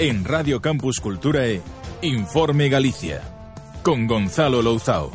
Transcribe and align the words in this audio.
En 0.00 0.24
Radio 0.24 0.62
Campus 0.62 1.00
Culturae, 1.00 1.60
Informe 2.02 2.68
Galicia, 2.68 3.20
con 3.82 4.06
Gonzalo 4.06 4.62
Louzao. 4.62 5.10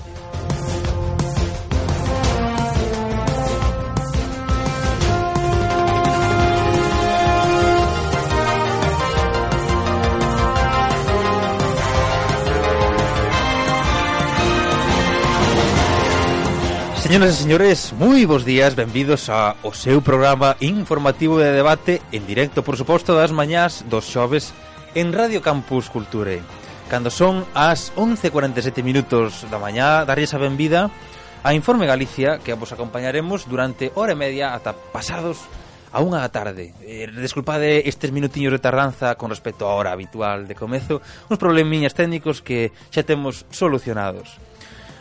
Señoras 17.00 17.40
e 17.40 17.40
señores, 17.40 17.94
moi 17.96 18.28
bons 18.28 18.44
días, 18.44 18.76
benvidos 18.76 19.32
a 19.32 19.56
o 19.64 19.72
seu 19.72 20.04
programa 20.04 20.60
informativo 20.60 21.40
de 21.40 21.56
debate 21.56 22.04
en 22.12 22.28
directo, 22.28 22.68
por 22.68 22.76
suposto, 22.76 23.16
das 23.16 23.32
mañás 23.32 23.88
dos 23.88 24.12
xoves 24.12 24.52
en 24.96 25.14
Radio 25.14 25.42
Campus 25.42 25.90
Culture. 25.90 26.42
Cando 26.90 27.10
son 27.10 27.46
as 27.58 27.90
11.47 27.96 28.84
minutos 28.84 29.46
da 29.50 29.58
mañá, 29.58 30.06
darlles 30.06 30.34
a 30.34 30.42
benvida 30.42 30.94
a 31.42 31.54
Informe 31.54 31.90
Galicia, 31.90 32.38
que 32.40 32.54
vos 32.54 32.72
acompañaremos 32.72 33.50
durante 33.50 33.92
hora 33.96 34.14
e 34.14 34.20
media 34.20 34.54
ata 34.54 34.72
pasados 34.72 35.42
a 35.90 36.02
unha 36.06 36.22
da 36.22 36.30
tarde. 36.30 36.78
Eh, 36.86 37.10
desculpade 37.10 37.90
estes 37.90 38.14
minutiños 38.14 38.54
de 38.54 38.62
tardanza 38.62 39.18
con 39.18 39.34
respecto 39.34 39.66
á 39.66 39.74
hora 39.74 39.94
habitual 39.94 40.46
de 40.46 40.54
comezo, 40.54 41.02
uns 41.30 41.42
problemiñas 41.42 41.98
técnicos 41.98 42.46
que 42.46 42.70
xa 42.94 43.02
temos 43.02 43.50
solucionados. 43.50 44.38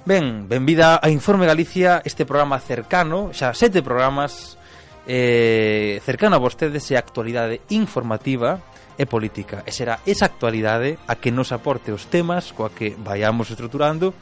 Ben, 0.08 0.48
benvida 0.48 0.98
a 0.98 1.12
Informe 1.12 1.46
Galicia, 1.46 2.02
este 2.02 2.24
programa 2.24 2.58
cercano, 2.58 3.30
xa 3.36 3.52
sete 3.52 3.84
programas 3.84 4.56
eh, 5.04 6.00
cercano 6.02 6.40
a 6.40 6.42
vostedes 6.42 6.88
e 6.90 6.96
a 6.96 7.02
actualidade 7.04 7.60
informativa 7.68 8.71
e 8.98 9.04
política 9.08 9.62
e 9.64 9.72
será 9.72 10.00
esa 10.04 10.28
actualidade 10.28 10.98
a 11.08 11.16
que 11.16 11.32
nos 11.32 11.50
aporte 11.50 11.92
os 11.92 12.08
temas 12.08 12.52
coa 12.52 12.72
que 12.72 12.94
vayamos 12.98 13.48
estruturando 13.48 14.12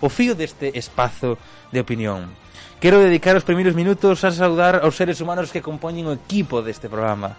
o 0.00 0.08
fío 0.08 0.34
deste 0.34 0.72
espazo 0.78 1.36
de 1.70 1.80
opinión. 1.80 2.32
Quero 2.80 3.04
dedicar 3.04 3.36
os 3.36 3.44
primeiros 3.44 3.76
minutos 3.76 4.24
a 4.24 4.32
saudar 4.32 4.80
aos 4.80 4.96
seres 4.96 5.20
humanos 5.20 5.52
que 5.52 5.60
compoñen 5.60 6.08
o 6.08 6.16
equipo 6.16 6.64
deste 6.64 6.88
programa. 6.88 7.36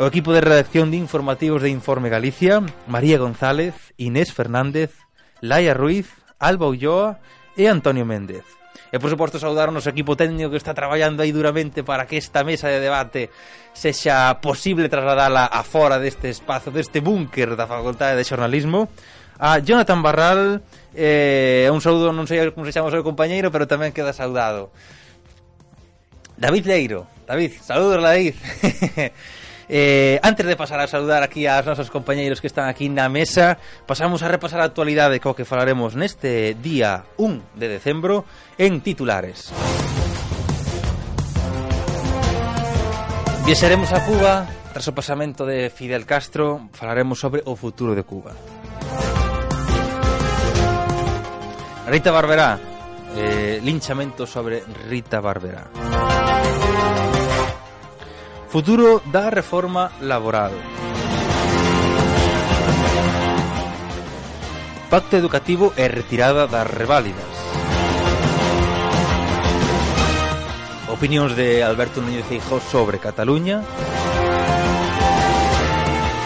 O 0.00 0.08
equipo 0.08 0.32
de 0.32 0.40
redacción 0.40 0.88
de 0.88 0.96
informativos 0.96 1.60
de 1.60 1.68
Informe 1.68 2.08
Galicia, 2.08 2.64
María 2.88 3.20
González, 3.20 3.76
Inés 4.00 4.32
Fernández, 4.32 4.96
Laia 5.44 5.76
Ruiz, 5.76 6.08
Alba 6.40 6.72
Ulloa 6.72 7.20
e 7.52 7.68
Antonio 7.68 8.08
Méndez. 8.08 8.59
E, 8.90 8.98
por 8.98 9.06
suposto, 9.06 9.38
saudar 9.38 9.70
o 9.70 9.74
noso 9.74 9.86
equipo 9.86 10.18
técnico 10.18 10.50
que 10.50 10.58
está 10.58 10.74
traballando 10.74 11.22
aí 11.22 11.30
duramente 11.30 11.86
para 11.86 12.10
que 12.10 12.18
esta 12.18 12.42
mesa 12.42 12.66
de 12.66 12.82
debate 12.82 13.30
sexa 13.70 14.42
posible 14.42 14.90
trasladala 14.90 15.46
a 15.46 15.62
fora 15.62 16.02
deste 16.02 16.26
espazo, 16.28 16.74
deste 16.74 16.98
búnker 16.98 17.54
da 17.54 17.70
Facultade 17.70 18.18
de 18.18 18.26
Xornalismo. 18.26 18.90
A 19.40 19.62
Jonathan 19.62 20.02
Barral, 20.02 20.60
eh, 20.92 21.70
un 21.70 21.80
saúdo, 21.80 22.10
non 22.12 22.26
sei 22.26 22.50
como 22.50 22.66
se 22.66 22.74
chama 22.74 22.90
o 22.90 22.94
seu 22.94 23.06
compañeiro, 23.06 23.48
pero 23.54 23.70
tamén 23.70 23.94
queda 23.94 24.12
saudado. 24.12 24.74
David 26.36 26.66
Leiro, 26.66 27.06
David, 27.24 27.62
saludos 27.62 28.02
David. 28.02 28.34
Eh, 29.72 30.18
antes 30.24 30.44
de 30.46 30.56
pasar 30.56 30.80
a 30.80 30.88
saludar 30.88 31.22
aquí 31.22 31.46
aos 31.46 31.62
nosos 31.62 31.94
compañeiros 31.94 32.42
que 32.42 32.50
están 32.50 32.66
aquí 32.66 32.90
na 32.90 33.06
mesa, 33.06 33.54
pasamos 33.86 34.26
a 34.26 34.28
repasar 34.28 34.58
a 34.58 34.66
actualidade 34.66 35.22
co 35.22 35.38
que 35.38 35.46
falaremos 35.46 35.94
neste 35.94 36.58
día 36.58 37.06
1 37.22 37.54
de 37.54 37.70
decembro 37.70 38.26
en 38.58 38.82
titulares. 38.82 39.54
Viaxaremos 43.46 43.94
a 43.94 44.02
Cuba, 44.02 44.50
tras 44.74 44.90
o 44.90 44.92
pasamento 44.92 45.46
de 45.46 45.70
Fidel 45.70 46.02
Castro, 46.02 46.66
falaremos 46.74 47.22
sobre 47.22 47.46
o 47.46 47.54
futuro 47.54 47.94
de 47.94 48.02
Cuba. 48.02 48.34
Rita 51.86 52.10
Barberá, 52.10 52.58
eh, 53.14 53.62
linchamento 53.62 54.26
sobre 54.26 54.66
Rita 54.90 55.22
Barberá. 55.22 55.70
Futuro 58.50 59.00
da 59.06 59.30
reforma 59.30 59.92
laboral. 60.00 60.50
Pacto 64.90 65.14
educativo 65.14 65.70
e 65.78 65.86
retirada 65.86 66.50
das 66.50 66.66
reválidas. 66.66 67.30
Opinións 70.90 71.38
de 71.38 71.62
Alberto 71.62 72.02
Núñez 72.02 72.26
Feijó 72.26 72.58
sobre 72.58 72.98
Cataluña. 72.98 73.62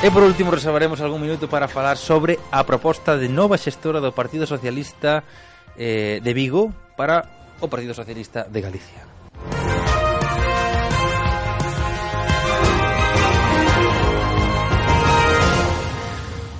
E 0.00 0.08
por 0.08 0.24
último 0.24 0.48
reservaremos 0.48 1.04
algún 1.04 1.20
minuto 1.20 1.44
para 1.52 1.68
falar 1.68 2.00
sobre 2.00 2.40
a 2.48 2.64
proposta 2.64 3.20
de 3.20 3.28
nova 3.28 3.60
xestora 3.60 4.00
do 4.00 4.16
Partido 4.16 4.48
Socialista 4.48 5.28
eh, 5.76 6.24
de 6.24 6.32
Vigo 6.32 6.72
para 6.96 7.52
o 7.60 7.68
Partido 7.68 7.92
Socialista 7.92 8.48
de 8.48 8.64
Galicia. 8.64 9.13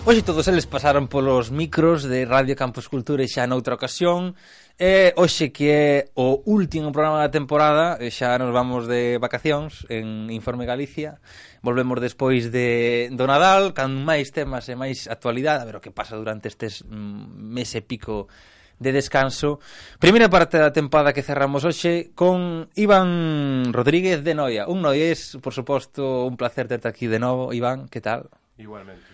Hoxe 0.06 0.20
todos 0.20 0.44
eles 0.52 0.68
pasaron 0.68 1.08
polos 1.08 1.48
micros 1.48 2.04
de 2.04 2.28
Radio 2.28 2.52
Campus 2.60 2.92
Cultura 2.92 3.24
e 3.24 3.32
xa 3.32 3.48
noutra 3.48 3.72
ocasión 3.72 4.36
E 4.76 5.16
hoxe 5.16 5.48
que 5.48 5.72
é 5.72 5.92
o 6.12 6.44
último 6.44 6.92
programa 6.92 7.24
da 7.24 7.32
temporada 7.32 7.96
e 7.96 8.12
Xa 8.12 8.36
nos 8.36 8.52
vamos 8.52 8.84
de 8.84 9.16
vacacións 9.16 9.88
en 9.88 10.28
Informe 10.28 10.68
Galicia 10.68 11.24
Volvemos 11.64 12.04
despois 12.04 12.52
de 12.52 13.08
do 13.16 13.24
Nadal 13.24 13.72
Can 13.72 14.04
máis 14.04 14.28
temas 14.28 14.68
e 14.68 14.76
máis 14.76 15.08
actualidade 15.08 15.64
A 15.64 15.68
ver 15.72 15.80
o 15.80 15.84
que 15.84 15.88
pasa 15.88 16.20
durante 16.20 16.52
estes 16.52 16.84
mm, 16.84 17.40
mes 17.56 17.72
e 17.72 17.80
pico 17.80 18.28
de 18.76 18.90
descanso. 18.90 19.62
Primeira 20.02 20.28
parte 20.28 20.58
da 20.58 20.74
tempada 20.74 21.14
que 21.14 21.24
cerramos 21.24 21.64
hoxe 21.64 22.12
con 22.12 22.68
Iván 22.74 23.70
Rodríguez 23.72 24.26
de 24.26 24.34
Noia. 24.34 24.66
Un 24.66 24.82
noies, 24.82 25.38
por 25.38 25.54
suposto, 25.54 26.26
un 26.26 26.34
placer 26.34 26.66
terte 26.66 26.90
aquí 26.90 27.06
de 27.06 27.22
novo, 27.22 27.54
Iván, 27.54 27.86
que 27.86 28.02
tal? 28.02 28.28
Igualmente. 28.58 29.13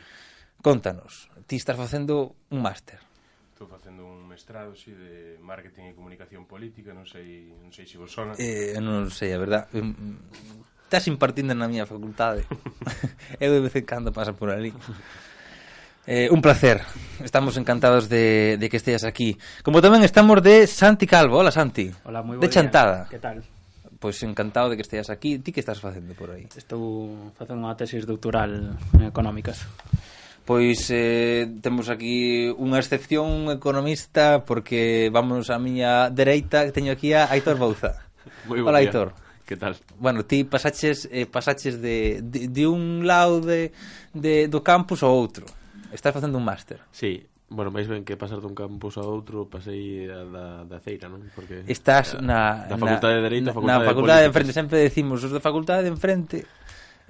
Contanos, 0.62 1.30
ti 1.46 1.56
estás 1.56 1.76
facendo 1.76 2.36
un 2.52 2.60
máster. 2.60 3.00
Estou 3.56 3.64
facendo 3.64 4.04
un 4.04 4.28
mestrado 4.28 4.76
si, 4.76 4.92
de 4.92 5.40
marketing 5.40 5.88
e 5.88 5.94
comunicación 5.96 6.44
política, 6.44 6.92
non 6.92 7.08
sei, 7.08 7.48
non 7.48 7.72
sei 7.72 7.88
se 7.88 7.96
vos 7.96 8.12
sona. 8.12 8.36
Eh, 8.36 8.76
non 8.76 9.08
sei, 9.08 9.32
a 9.32 9.40
verdad. 9.40 9.72
Estás 10.84 11.08
impartindo 11.08 11.56
na 11.56 11.64
miña 11.64 11.88
facultade. 11.88 12.44
Eu 13.40 13.56
de 13.56 13.60
vez 13.64 13.72
en 13.72 13.88
cando 13.88 14.12
pasa 14.12 14.36
por 14.36 14.52
ali. 14.52 14.68
Eh, 16.04 16.28
un 16.28 16.44
placer. 16.44 16.84
Estamos 17.24 17.56
encantados 17.56 18.08
de, 18.12 18.56
de 18.60 18.66
que 18.68 18.76
esteas 18.76 19.04
aquí. 19.04 19.40
Como 19.64 19.80
tamén 19.80 20.04
estamos 20.04 20.44
de 20.44 20.68
Santi 20.68 21.08
Calvo. 21.08 21.40
Hola, 21.40 21.52
Santi. 21.52 21.88
Hola, 22.04 22.20
moi 22.20 22.36
bo 22.36 22.44
De 22.44 22.52
día. 22.52 22.56
Chantada. 22.60 23.08
Que 23.08 23.16
tal? 23.16 23.40
Pois 24.00 24.16
pues 24.16 24.28
encantado 24.28 24.68
de 24.68 24.76
que 24.76 24.84
esteas 24.84 25.08
aquí. 25.08 25.40
Ti 25.40 25.52
que 25.52 25.60
estás 25.60 25.80
facendo 25.80 26.12
por 26.12 26.32
aí? 26.32 26.48
Estou 26.52 27.32
facendo 27.36 27.64
unha 27.64 27.76
tesis 27.76 28.04
doutoral 28.04 28.76
en 28.96 29.08
económicas. 29.08 29.64
Pois 30.50 30.90
eh, 30.90 31.46
temos 31.62 31.86
aquí 31.86 32.50
unha 32.50 32.82
excepción 32.82 33.54
economista 33.54 34.42
porque 34.42 35.06
vamos 35.06 35.46
a 35.46 35.62
miña 35.62 36.10
dereita 36.10 36.66
que 36.66 36.74
teño 36.74 36.90
aquí 36.90 37.14
a 37.14 37.30
Aitor 37.30 37.54
Bouza. 37.54 38.02
Moi 38.50 38.58
Hola. 38.58 38.82
Aitor. 38.82 39.14
Que 39.46 39.54
tal? 39.54 39.78
Bueno, 40.02 40.26
ti 40.26 40.42
pasaches 40.42 41.06
eh, 41.14 41.30
pasaches 41.30 41.78
de, 41.78 42.18
de, 42.26 42.50
de 42.50 42.64
un 42.66 43.06
lado 43.06 43.38
de, 43.38 43.70
de, 44.10 44.50
do 44.50 44.58
campus 44.66 45.06
ao 45.06 45.14
outro. 45.14 45.46
Estás 45.94 46.10
facendo 46.10 46.34
un 46.34 46.42
máster. 46.42 46.82
Sí, 46.90 47.30
Bueno, 47.50 47.74
máis 47.74 47.86
ben 47.86 48.06
que 48.06 48.14
pasar 48.14 48.38
dun 48.38 48.54
campus 48.54 48.94
a 48.94 49.06
outro 49.06 49.46
pasei 49.46 50.06
da, 50.06 50.22
da, 50.22 50.44
da 50.66 50.78
Ceira, 50.78 51.10
non? 51.10 51.30
Porque 51.30 51.66
Estás 51.66 52.14
na, 52.18 52.66
na, 52.66 52.74
da 52.74 52.76
facultade 52.78 53.18
de 53.18 53.22
Dereito, 53.26 53.50
na, 53.50 53.54
facultade 53.54 53.70
na 53.70 53.86
facultade 53.86 54.18
de, 54.18 54.26
de 54.26 54.30
enfrente, 54.30 54.52
sempre 54.54 54.76
decimos, 54.82 55.18
os 55.22 55.30
da 55.34 55.42
facultade 55.42 55.82
de 55.86 55.90
enfrente 55.90 56.46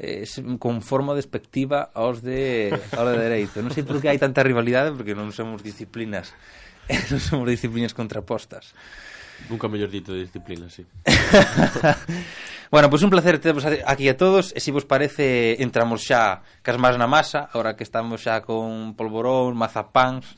eh, 0.00 0.25
con 0.56 0.81
forma 0.81 1.12
despectiva 1.12 1.93
aos 1.93 2.25
de, 2.25 2.73
aos 2.97 3.08
de 3.12 3.17
dereito. 3.20 3.61
Non 3.61 3.76
sei 3.76 3.85
por 3.85 4.00
que 4.00 4.08
hai 4.08 4.17
tanta 4.17 4.41
rivalidade, 4.41 4.97
porque 4.97 5.12
non 5.12 5.29
somos 5.37 5.61
disciplinas 5.61 6.32
non 7.11 7.20
somos 7.20 7.47
disciplinas 7.47 7.94
contrapostas. 7.94 8.75
Nunca 9.49 9.69
mellor 9.69 9.88
dito 9.88 10.12
de 10.12 10.29
disciplina, 10.29 10.69
sí. 10.69 10.85
bueno, 12.70 12.91
pois 12.91 13.00
pues 13.00 13.02
un 13.02 13.11
placer 13.11 13.38
tervos 13.38 13.64
aquí 13.64 14.08
a 14.08 14.17
todos 14.17 14.52
e 14.52 14.61
se 14.61 14.69
si 14.69 14.70
vos 14.70 14.85
parece 14.85 15.56
entramos 15.62 16.05
xa 16.05 16.44
cas 16.61 16.76
máis 16.76 17.00
na 17.00 17.08
masa, 17.08 17.49
agora 17.49 17.73
que 17.76 17.85
estamos 17.87 18.20
xa 18.20 18.44
con 18.44 18.93
polvorón, 18.96 19.56
mazapáns, 19.56 20.37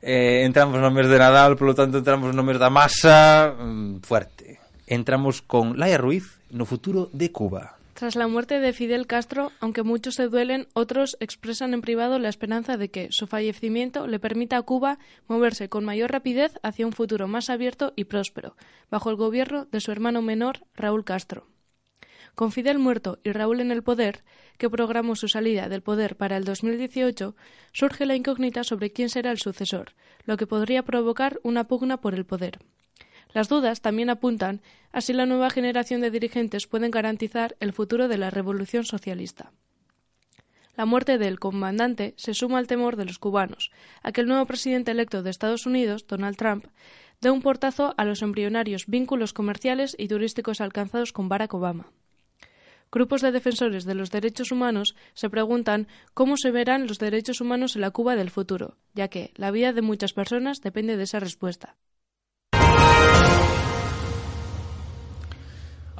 eh, 0.00 0.46
entramos 0.48 0.80
no 0.80 0.88
mes 0.88 1.08
de 1.08 1.20
Nadal, 1.20 1.60
polo 1.60 1.76
tanto 1.76 2.00
entramos 2.00 2.32
no 2.32 2.42
mes 2.44 2.56
da 2.56 2.72
masa, 2.72 3.52
mm, 3.52 4.00
fuerte. 4.00 4.60
Entramos 4.88 5.44
con 5.44 5.76
Laia 5.76 6.00
Ruiz 6.00 6.40
no 6.50 6.64
futuro 6.64 7.12
de 7.12 7.28
Cuba. 7.30 7.79
Tras 8.00 8.16
la 8.16 8.28
muerte 8.28 8.60
de 8.60 8.72
Fidel 8.72 9.06
Castro, 9.06 9.52
aunque 9.60 9.82
muchos 9.82 10.14
se 10.14 10.28
duelen, 10.28 10.68
otros 10.72 11.18
expresan 11.20 11.74
en 11.74 11.82
privado 11.82 12.18
la 12.18 12.30
esperanza 12.30 12.78
de 12.78 12.90
que 12.90 13.12
su 13.12 13.26
fallecimiento 13.26 14.06
le 14.06 14.18
permita 14.18 14.56
a 14.56 14.62
Cuba 14.62 14.98
moverse 15.28 15.68
con 15.68 15.84
mayor 15.84 16.10
rapidez 16.10 16.58
hacia 16.62 16.86
un 16.86 16.94
futuro 16.94 17.28
más 17.28 17.50
abierto 17.50 17.92
y 17.96 18.04
próspero, 18.04 18.56
bajo 18.90 19.10
el 19.10 19.16
gobierno 19.16 19.66
de 19.66 19.80
su 19.80 19.92
hermano 19.92 20.22
menor, 20.22 20.64
Raúl 20.72 21.04
Castro. 21.04 21.48
Con 22.34 22.52
Fidel 22.52 22.78
muerto 22.78 23.18
y 23.22 23.32
Raúl 23.32 23.60
en 23.60 23.70
el 23.70 23.82
poder, 23.82 24.24
que 24.56 24.70
programó 24.70 25.14
su 25.14 25.28
salida 25.28 25.68
del 25.68 25.82
poder 25.82 26.16
para 26.16 26.38
el 26.38 26.44
2018, 26.44 27.36
surge 27.74 28.06
la 28.06 28.16
incógnita 28.16 28.64
sobre 28.64 28.92
quién 28.92 29.10
será 29.10 29.30
el 29.30 29.38
sucesor, 29.38 29.92
lo 30.24 30.38
que 30.38 30.46
podría 30.46 30.84
provocar 30.84 31.38
una 31.42 31.68
pugna 31.68 32.00
por 32.00 32.14
el 32.14 32.24
poder. 32.24 32.60
Las 33.32 33.48
dudas 33.48 33.80
también 33.80 34.10
apuntan 34.10 34.60
a 34.92 35.00
si 35.00 35.12
la 35.12 35.26
nueva 35.26 35.50
generación 35.50 36.00
de 36.00 36.10
dirigentes 36.10 36.66
pueden 36.66 36.90
garantizar 36.90 37.56
el 37.60 37.72
futuro 37.72 38.08
de 38.08 38.18
la 38.18 38.30
revolución 38.30 38.84
socialista. 38.84 39.52
La 40.76 40.86
muerte 40.86 41.18
del 41.18 41.38
comandante 41.38 42.14
se 42.16 42.32
suma 42.32 42.58
al 42.58 42.66
temor 42.66 42.96
de 42.96 43.04
los 43.04 43.18
cubanos 43.18 43.70
a 44.02 44.12
que 44.12 44.22
el 44.22 44.28
nuevo 44.28 44.46
presidente 44.46 44.90
electo 44.92 45.22
de 45.22 45.30
Estados 45.30 45.66
Unidos, 45.66 46.06
Donald 46.06 46.36
Trump, 46.36 46.66
dé 47.20 47.30
un 47.30 47.42
portazo 47.42 47.94
a 47.96 48.04
los 48.04 48.22
embrionarios 48.22 48.86
vínculos 48.86 49.32
comerciales 49.32 49.94
y 49.98 50.08
turísticos 50.08 50.60
alcanzados 50.60 51.12
con 51.12 51.28
Barack 51.28 51.54
Obama. 51.54 51.92
Grupos 52.92 53.20
de 53.20 53.30
defensores 53.30 53.84
de 53.84 53.94
los 53.94 54.10
derechos 54.10 54.50
humanos 54.50 54.96
se 55.14 55.30
preguntan 55.30 55.86
cómo 56.14 56.36
se 56.36 56.50
verán 56.50 56.88
los 56.88 56.98
derechos 56.98 57.40
humanos 57.40 57.76
en 57.76 57.82
la 57.82 57.90
Cuba 57.90 58.16
del 58.16 58.30
futuro, 58.30 58.76
ya 58.94 59.08
que 59.08 59.32
la 59.36 59.52
vida 59.52 59.72
de 59.72 59.82
muchas 59.82 60.12
personas 60.12 60.60
depende 60.60 60.96
de 60.96 61.04
esa 61.04 61.20
respuesta. 61.20 61.76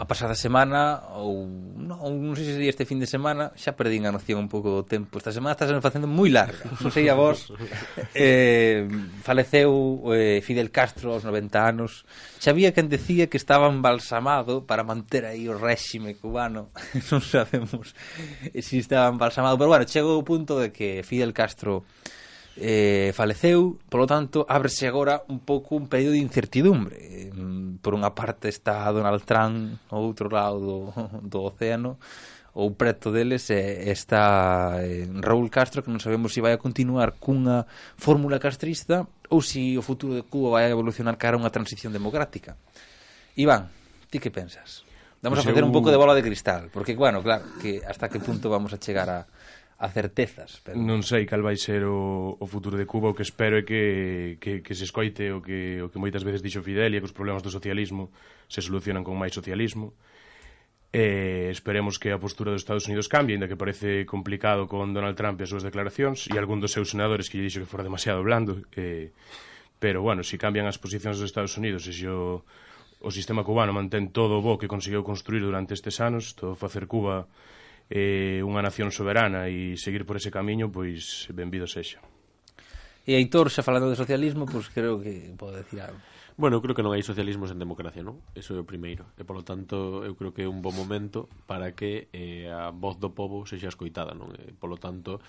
A 0.00 0.08
pasada 0.08 0.32
semana 0.32 1.12
ou 1.12 1.44
non, 1.76 2.00
non 2.25 2.32
sei 2.32 2.49
se 2.49 2.56
sería 2.56 2.73
este 2.73 2.88
fin 2.88 2.97
de 2.97 3.05
semana, 3.05 3.52
xa 3.52 3.76
perdín 3.76 4.08
a 4.08 4.14
noción 4.14 4.41
un 4.41 4.49
pouco 4.49 4.73
do 4.73 4.82
tempo. 4.88 5.20
Esta 5.20 5.29
semana 5.29 5.52
está 5.52 5.69
facendo 5.85 6.08
moi 6.08 6.32
larga. 6.32 6.73
Non 6.81 6.88
sei 6.88 7.12
a 7.12 7.14
vos. 7.14 7.52
Eh, 8.17 8.88
faleceu 9.23 10.02
eh, 10.17 10.41
Fidel 10.41 10.73
Castro 10.73 11.12
aos 11.12 11.23
90 11.23 11.52
anos. 11.61 12.08
Xa 12.41 12.56
había 12.56 12.73
quen 12.73 12.88
decía 12.88 13.29
que 13.29 13.37
estaba 13.37 13.69
embalsamado 13.69 14.64
para 14.64 14.88
manter 14.88 15.29
aí 15.29 15.44
o 15.46 15.55
réxime 15.55 16.17
cubano. 16.17 16.73
non 17.12 17.20
sabemos 17.20 17.93
se 18.56 18.81
estaba 18.81 19.12
embalsamado, 19.12 19.61
pero 19.61 19.69
bueno, 19.69 19.85
chegou 19.85 20.17
o 20.17 20.25
punto 20.25 20.56
de 20.56 20.73
que 20.73 21.05
Fidel 21.05 21.37
Castro 21.37 21.85
eh, 22.56 23.12
faleceu, 23.14 23.79
polo 23.88 24.06
tanto, 24.06 24.47
ábrese 24.49 24.88
agora 24.88 25.23
un 25.29 25.41
pouco 25.43 25.76
un 25.76 25.87
período 25.87 26.19
de 26.19 26.25
incertidumbre. 26.25 27.31
Por 27.81 27.94
unha 27.94 28.12
parte 28.12 28.50
está 28.50 28.87
Donald 28.91 29.23
Trump, 29.25 29.79
ao 29.88 30.02
outro 30.02 30.29
lado 30.29 30.58
do, 30.58 30.79
do 31.23 31.38
océano, 31.47 32.00
ou 32.52 32.75
preto 32.75 33.14
deles 33.14 33.47
eh, 33.55 33.91
está 33.94 34.82
eh, 34.82 35.06
Raúl 35.23 35.49
Castro, 35.49 35.87
que 35.87 35.93
non 35.93 36.02
sabemos 36.02 36.35
se 36.35 36.43
vai 36.43 36.50
a 36.50 36.62
continuar 36.62 37.17
cunha 37.23 37.62
fórmula 37.94 38.43
castrista 38.43 39.06
ou 39.31 39.38
se 39.38 39.79
o 39.79 39.82
futuro 39.87 40.19
de 40.19 40.26
Cuba 40.26 40.58
vai 40.58 40.67
a 40.67 40.75
evolucionar 40.75 41.14
cara 41.14 41.38
a 41.38 41.41
unha 41.41 41.55
transición 41.55 41.94
democrática. 41.94 42.58
Iván, 43.38 43.70
ti 44.11 44.19
que 44.19 44.35
pensas? 44.35 44.82
Vamos 45.23 45.38
pois 45.38 45.46
a 45.46 45.50
facer 45.53 45.62
un 45.62 45.70
pouco 45.70 45.94
de 45.94 46.00
bola 46.00 46.17
de 46.17 46.25
cristal, 46.25 46.73
porque, 46.73 46.96
bueno, 46.96 47.23
claro, 47.23 47.44
que 47.62 47.85
hasta 47.87 48.08
que 48.08 48.19
punto 48.19 48.50
vamos 48.50 48.73
a 48.73 48.81
chegar 48.81 49.06
a, 49.06 49.29
a 49.81 49.88
certezas. 49.88 50.61
Pero... 50.61 50.77
Non 50.77 51.00
sei 51.00 51.25
cal 51.25 51.41
vai 51.41 51.56
ser 51.56 51.88
o, 51.88 52.37
o 52.37 52.44
futuro 52.44 52.77
de 52.77 52.85
Cuba, 52.85 53.09
o 53.09 53.17
que 53.17 53.25
espero 53.25 53.56
é 53.56 53.65
que, 53.65 54.37
que, 54.37 54.61
que 54.61 54.75
se 54.77 54.85
escoite 54.85 55.32
o 55.32 55.41
que, 55.41 55.81
o 55.81 55.88
que 55.88 55.97
moitas 55.97 56.21
veces 56.21 56.44
dixo 56.44 56.61
Fidel 56.61 56.93
e 56.93 57.00
que 57.00 57.09
os 57.09 57.17
problemas 57.17 57.41
do 57.41 57.49
socialismo 57.49 58.12
se 58.44 58.61
solucionan 58.61 59.00
con 59.00 59.17
máis 59.17 59.32
socialismo. 59.32 59.97
E 60.93 61.49
esperemos 61.49 61.97
que 61.97 62.12
a 62.12 62.21
postura 62.21 62.53
dos 62.53 62.61
Estados 62.61 62.85
Unidos 62.93 63.09
cambie, 63.09 63.41
ainda 63.41 63.49
que 63.49 63.56
parece 63.56 64.05
complicado 64.05 64.69
con 64.69 64.93
Donald 64.93 65.17
Trump 65.17 65.41
e 65.41 65.49
as 65.49 65.50
súas 65.50 65.65
declaracións 65.65 66.29
e 66.29 66.37
algún 66.37 66.61
dos 66.61 66.77
seus 66.77 66.93
senadores 66.93 67.32
que 67.32 67.41
lle 67.41 67.49
dixo 67.49 67.65
que 67.65 67.71
fora 67.71 67.81
demasiado 67.81 68.21
blando. 68.21 68.61
Eh, 68.77 69.17
pero, 69.81 70.05
bueno, 70.05 70.21
se 70.21 70.37
si 70.37 70.37
cambian 70.37 70.69
as 70.69 70.77
posicións 70.77 71.17
dos 71.17 71.32
Estados 71.32 71.56
Unidos 71.56 71.88
e 71.88 71.97
se 71.97 72.05
o, 72.05 72.44
o 73.00 73.09
sistema 73.09 73.41
cubano 73.41 73.73
mantén 73.73 74.12
todo 74.12 74.37
o 74.37 74.44
bo 74.44 74.61
que 74.61 74.69
conseguiu 74.69 75.00
construir 75.00 75.41
durante 75.41 75.73
estes 75.73 76.05
anos, 76.05 76.37
todo 76.37 76.53
facer 76.53 76.85
Cuba 76.85 77.32
eh, 77.91 78.39
unha 78.47 78.63
nación 78.63 78.95
soberana 78.95 79.51
e 79.51 79.75
seguir 79.75 80.07
por 80.07 80.15
ese 80.15 80.31
camiño, 80.31 80.71
pois 80.71 81.27
benvido 81.35 81.67
sexa. 81.67 81.99
E 83.03 83.19
Aitor, 83.19 83.51
xa 83.51 83.67
falando 83.67 83.91
de 83.91 83.99
socialismo, 83.99 84.47
pois 84.47 84.71
creo 84.71 85.03
que 85.03 85.35
pode 85.35 85.67
decir 85.67 85.83
algo. 85.83 85.99
Bueno, 86.41 86.57
eu 86.57 86.63
creo 86.63 86.73
que 86.73 86.87
non 86.87 86.97
hai 86.97 87.05
socialismo 87.05 87.45
sen 87.45 87.61
democracia, 87.61 88.01
non? 88.01 88.23
Eso 88.33 88.57
é 88.57 88.63
o 88.63 88.65
primeiro. 88.65 89.13
E, 89.19 89.27
polo 89.29 89.45
tanto, 89.45 90.07
eu 90.07 90.17
creo 90.17 90.33
que 90.33 90.47
é 90.47 90.49
un 90.49 90.65
bon 90.65 90.73
momento 90.73 91.29
para 91.45 91.77
que 91.77 92.09
eh, 92.17 92.49
a 92.49 92.73
voz 92.73 92.97
do 92.97 93.13
povo 93.13 93.45
sexa 93.45 93.69
escoitada, 93.69 94.17
non? 94.17 94.33
E, 94.39 94.55
polo 94.57 94.81
tanto, 94.81 95.21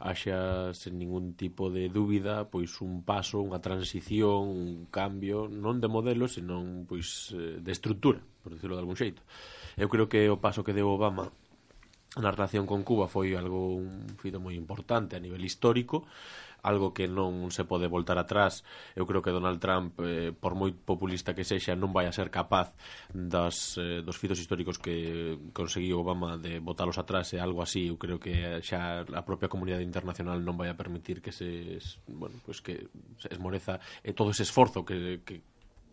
haxa 0.00 0.72
sen 0.72 0.96
ningún 0.96 1.36
tipo 1.36 1.68
de 1.68 1.92
dúbida 1.92 2.48
pois 2.48 2.80
un 2.80 3.04
paso, 3.04 3.44
unha 3.44 3.60
transición, 3.60 4.48
un 4.48 4.88
cambio, 4.88 5.52
non 5.52 5.84
de 5.84 5.88
modelo, 5.90 6.30
senón 6.32 6.88
pois 6.88 7.34
eh, 7.36 7.60
de 7.60 7.72
estrutura, 7.74 8.24
por 8.40 8.56
decirlo 8.56 8.78
de 8.78 8.82
algún 8.86 8.96
xeito. 8.96 9.20
Eu 9.76 9.92
creo 9.92 10.08
que 10.08 10.30
o 10.32 10.40
paso 10.40 10.64
que 10.64 10.72
deu 10.72 10.88
Obama 10.88 11.28
na 12.20 12.30
relación 12.30 12.66
con 12.66 12.86
Cuba 12.86 13.10
foi 13.10 13.34
algo 13.34 13.74
un 13.74 14.14
fito 14.22 14.38
moi 14.38 14.54
importante 14.54 15.18
a 15.18 15.22
nivel 15.22 15.42
histórico 15.42 16.06
algo 16.64 16.96
que 16.96 17.06
non 17.06 17.52
se 17.52 17.68
pode 17.68 17.86
voltar 17.92 18.16
atrás. 18.16 18.64
Eu 18.96 19.04
creo 19.04 19.20
que 19.20 19.30
Donald 19.30 19.60
Trump, 19.60 20.00
eh, 20.00 20.32
por 20.32 20.56
moi 20.56 20.72
populista 20.72 21.36
que 21.36 21.44
sexa, 21.44 21.76
non 21.76 21.92
vai 21.92 22.08
a 22.08 22.16
ser 22.16 22.32
capaz 22.32 22.72
das, 23.12 23.76
eh, 23.76 24.00
dos 24.00 24.16
fitos 24.16 24.40
históricos 24.40 24.80
que 24.80 25.36
conseguiu 25.52 26.00
Obama 26.00 26.40
de 26.40 26.64
botalos 26.64 26.96
atrás 26.96 27.36
e 27.36 27.38
algo 27.38 27.60
así. 27.60 27.92
Eu 27.92 28.00
creo 28.00 28.16
que 28.16 28.32
xa 28.64 29.04
a 29.04 29.22
propia 29.28 29.52
comunidade 29.52 29.84
internacional 29.84 30.40
non 30.40 30.56
vai 30.56 30.72
a 30.72 30.78
permitir 30.80 31.20
que 31.20 31.36
se, 31.36 31.76
bueno, 32.08 32.40
pues 32.40 32.64
que 32.64 32.88
se 33.20 33.28
esmoreza 33.28 33.76
eh, 34.00 34.16
todo 34.16 34.32
ese 34.32 34.48
esforzo 34.48 34.88
que, 34.88 35.20
que, 35.20 35.44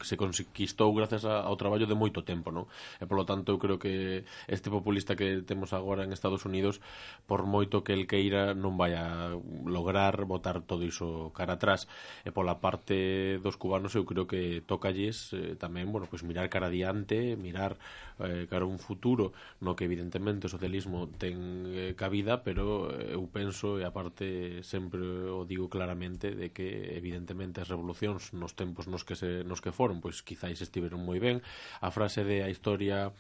se 0.03 0.17
conquistou 0.17 0.93
gracias 0.93 1.25
a, 1.25 1.43
ao 1.43 1.55
traballo 1.57 1.85
de 1.85 1.97
moito 1.97 2.23
tempo, 2.25 2.49
non? 2.49 2.65
E 3.01 3.05
polo 3.05 3.27
tanto 3.27 3.53
eu 3.53 3.59
creo 3.59 3.77
que 3.77 4.23
este 4.47 4.69
populista 4.71 5.15
que 5.15 5.43
temos 5.45 5.73
agora 5.73 6.03
en 6.03 6.11
Estados 6.15 6.45
Unidos, 6.45 6.79
por 7.27 7.45
moito 7.45 7.83
que 7.85 7.93
el 7.93 8.07
queira, 8.07 8.53
non 8.57 8.75
vai 8.79 8.95
a 8.97 9.35
lograr 9.65 10.25
botar 10.25 10.63
todo 10.63 10.83
iso 10.87 11.31
cara 11.35 11.59
atrás. 11.59 11.85
E 12.25 12.31
pola 12.31 12.63
parte 12.63 13.37
dos 13.43 13.57
cubanos 13.59 13.93
eu 13.93 14.07
creo 14.07 14.25
que 14.25 14.63
tocalles 14.65 15.33
eh, 15.33 15.55
tamén, 15.59 15.89
bueno, 15.91 16.07
pois 16.09 16.21
pues 16.21 16.27
mirar 16.27 16.47
cara 16.49 16.67
adiante, 16.67 17.35
mirar 17.35 17.77
eh, 18.23 18.47
cara 18.49 18.65
un 18.65 18.79
futuro 18.79 19.33
no 19.59 19.75
que 19.75 19.85
evidentemente 19.85 20.47
o 20.47 20.53
socialismo 20.53 21.09
ten 21.17 21.65
eh, 21.69 21.93
cabida, 21.97 22.41
pero 22.45 22.89
eh, 22.93 23.17
eu 23.17 23.25
penso 23.29 23.77
e 23.77 23.83
aparte 23.83 24.61
sempre 24.65 25.01
o 25.01 25.45
digo 25.45 25.69
claramente 25.69 26.33
de 26.33 26.53
que 26.53 26.95
evidentemente 26.97 27.61
as 27.61 27.69
revolucións 27.69 28.33
nos 28.37 28.53
tempos 28.53 28.85
nos 28.85 29.03
que 29.03 29.17
se 29.17 29.43
nos 29.43 29.59
que 29.59 29.73
foron, 29.73 30.01
pois 30.01 30.21
quizáis 30.21 30.61
estiveron 30.61 31.01
moi 31.01 31.17
ben. 31.17 31.41
A 31.81 31.89
frase 31.89 32.21
de 32.25 32.45
a 32.45 32.49
historia 32.49 33.11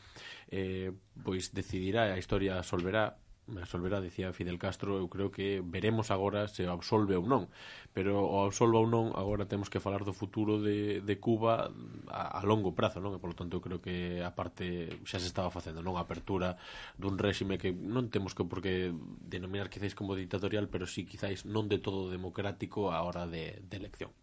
eh, 0.51 0.91
pois 1.23 1.53
decidirá, 1.53 2.11
a 2.11 2.19
historia 2.19 2.61
solverá 2.61 3.17
absolverá, 3.59 3.99
dicía 3.99 4.31
Fidel 4.31 4.55
Castro, 4.55 4.95
eu 4.95 5.11
creo 5.11 5.27
que 5.33 5.59
veremos 5.59 6.13
agora 6.13 6.47
se 6.47 6.63
o 6.63 6.71
absolve 6.71 7.19
ou 7.19 7.27
non. 7.27 7.51
Pero 7.91 8.23
o 8.23 8.47
absolva 8.47 8.79
ou 8.79 8.87
non, 8.87 9.11
agora 9.11 9.49
temos 9.49 9.67
que 9.67 9.83
falar 9.83 10.07
do 10.07 10.15
futuro 10.15 10.63
de, 10.63 11.03
de 11.03 11.15
Cuba 11.19 11.73
a, 12.07 12.39
a 12.39 12.41
longo 12.47 12.71
prazo, 12.71 13.03
non? 13.03 13.11
E, 13.11 13.19
polo 13.19 13.35
tanto, 13.35 13.59
eu 13.59 13.63
creo 13.65 13.83
que 13.83 14.23
a 14.23 14.31
parte 14.31 15.01
xa 15.03 15.19
se 15.19 15.27
estaba 15.27 15.51
facendo, 15.51 15.83
non? 15.83 15.99
A 15.99 16.07
apertura 16.07 16.55
dun 16.95 17.19
réxime 17.19 17.59
que 17.59 17.75
non 17.75 18.07
temos 18.07 18.31
que 18.31 18.47
porque 18.47 18.95
denominar 19.27 19.67
quizáis 19.67 19.97
como 19.97 20.15
dictatorial, 20.15 20.71
pero 20.71 20.87
sí 20.87 21.03
quizáis 21.03 21.43
non 21.43 21.67
de 21.67 21.83
todo 21.83 22.07
democrático 22.07 22.95
a 22.95 23.03
hora 23.03 23.27
de, 23.27 23.59
de 23.67 23.75
elección. 23.75 24.15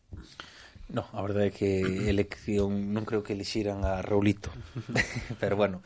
No, 0.89 1.05
a 1.13 1.21
verdade 1.21 1.53
é 1.53 1.53
que 1.53 1.85
elección 2.09 2.97
non 2.97 3.05
creo 3.05 3.21
que 3.21 3.37
elixiran 3.37 3.85
a 3.85 4.01
Raulito. 4.01 4.49
pero 5.43 5.61
bueno. 5.61 5.85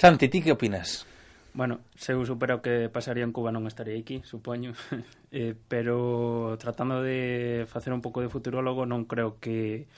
Santi, 0.00 0.32
ti 0.32 0.40
que 0.40 0.56
opinas? 0.56 1.04
Bueno, 1.54 1.80
se 1.96 2.12
eu 2.12 2.22
supera 2.28 2.58
o 2.58 2.62
que 2.62 2.92
pasaría 2.92 3.24
en 3.24 3.32
Cuba 3.32 3.50
non 3.50 3.66
estaría 3.66 3.96
aquí, 3.96 4.22
supoño. 4.22 4.76
eh, 5.32 5.56
pero 5.68 6.54
tratando 6.60 7.02
de 7.02 7.66
facer 7.66 7.92
un 7.92 8.04
pouco 8.04 8.20
de 8.20 8.30
futurólogo 8.30 8.84
non 8.84 9.08
creo 9.08 9.40
que 9.40 9.88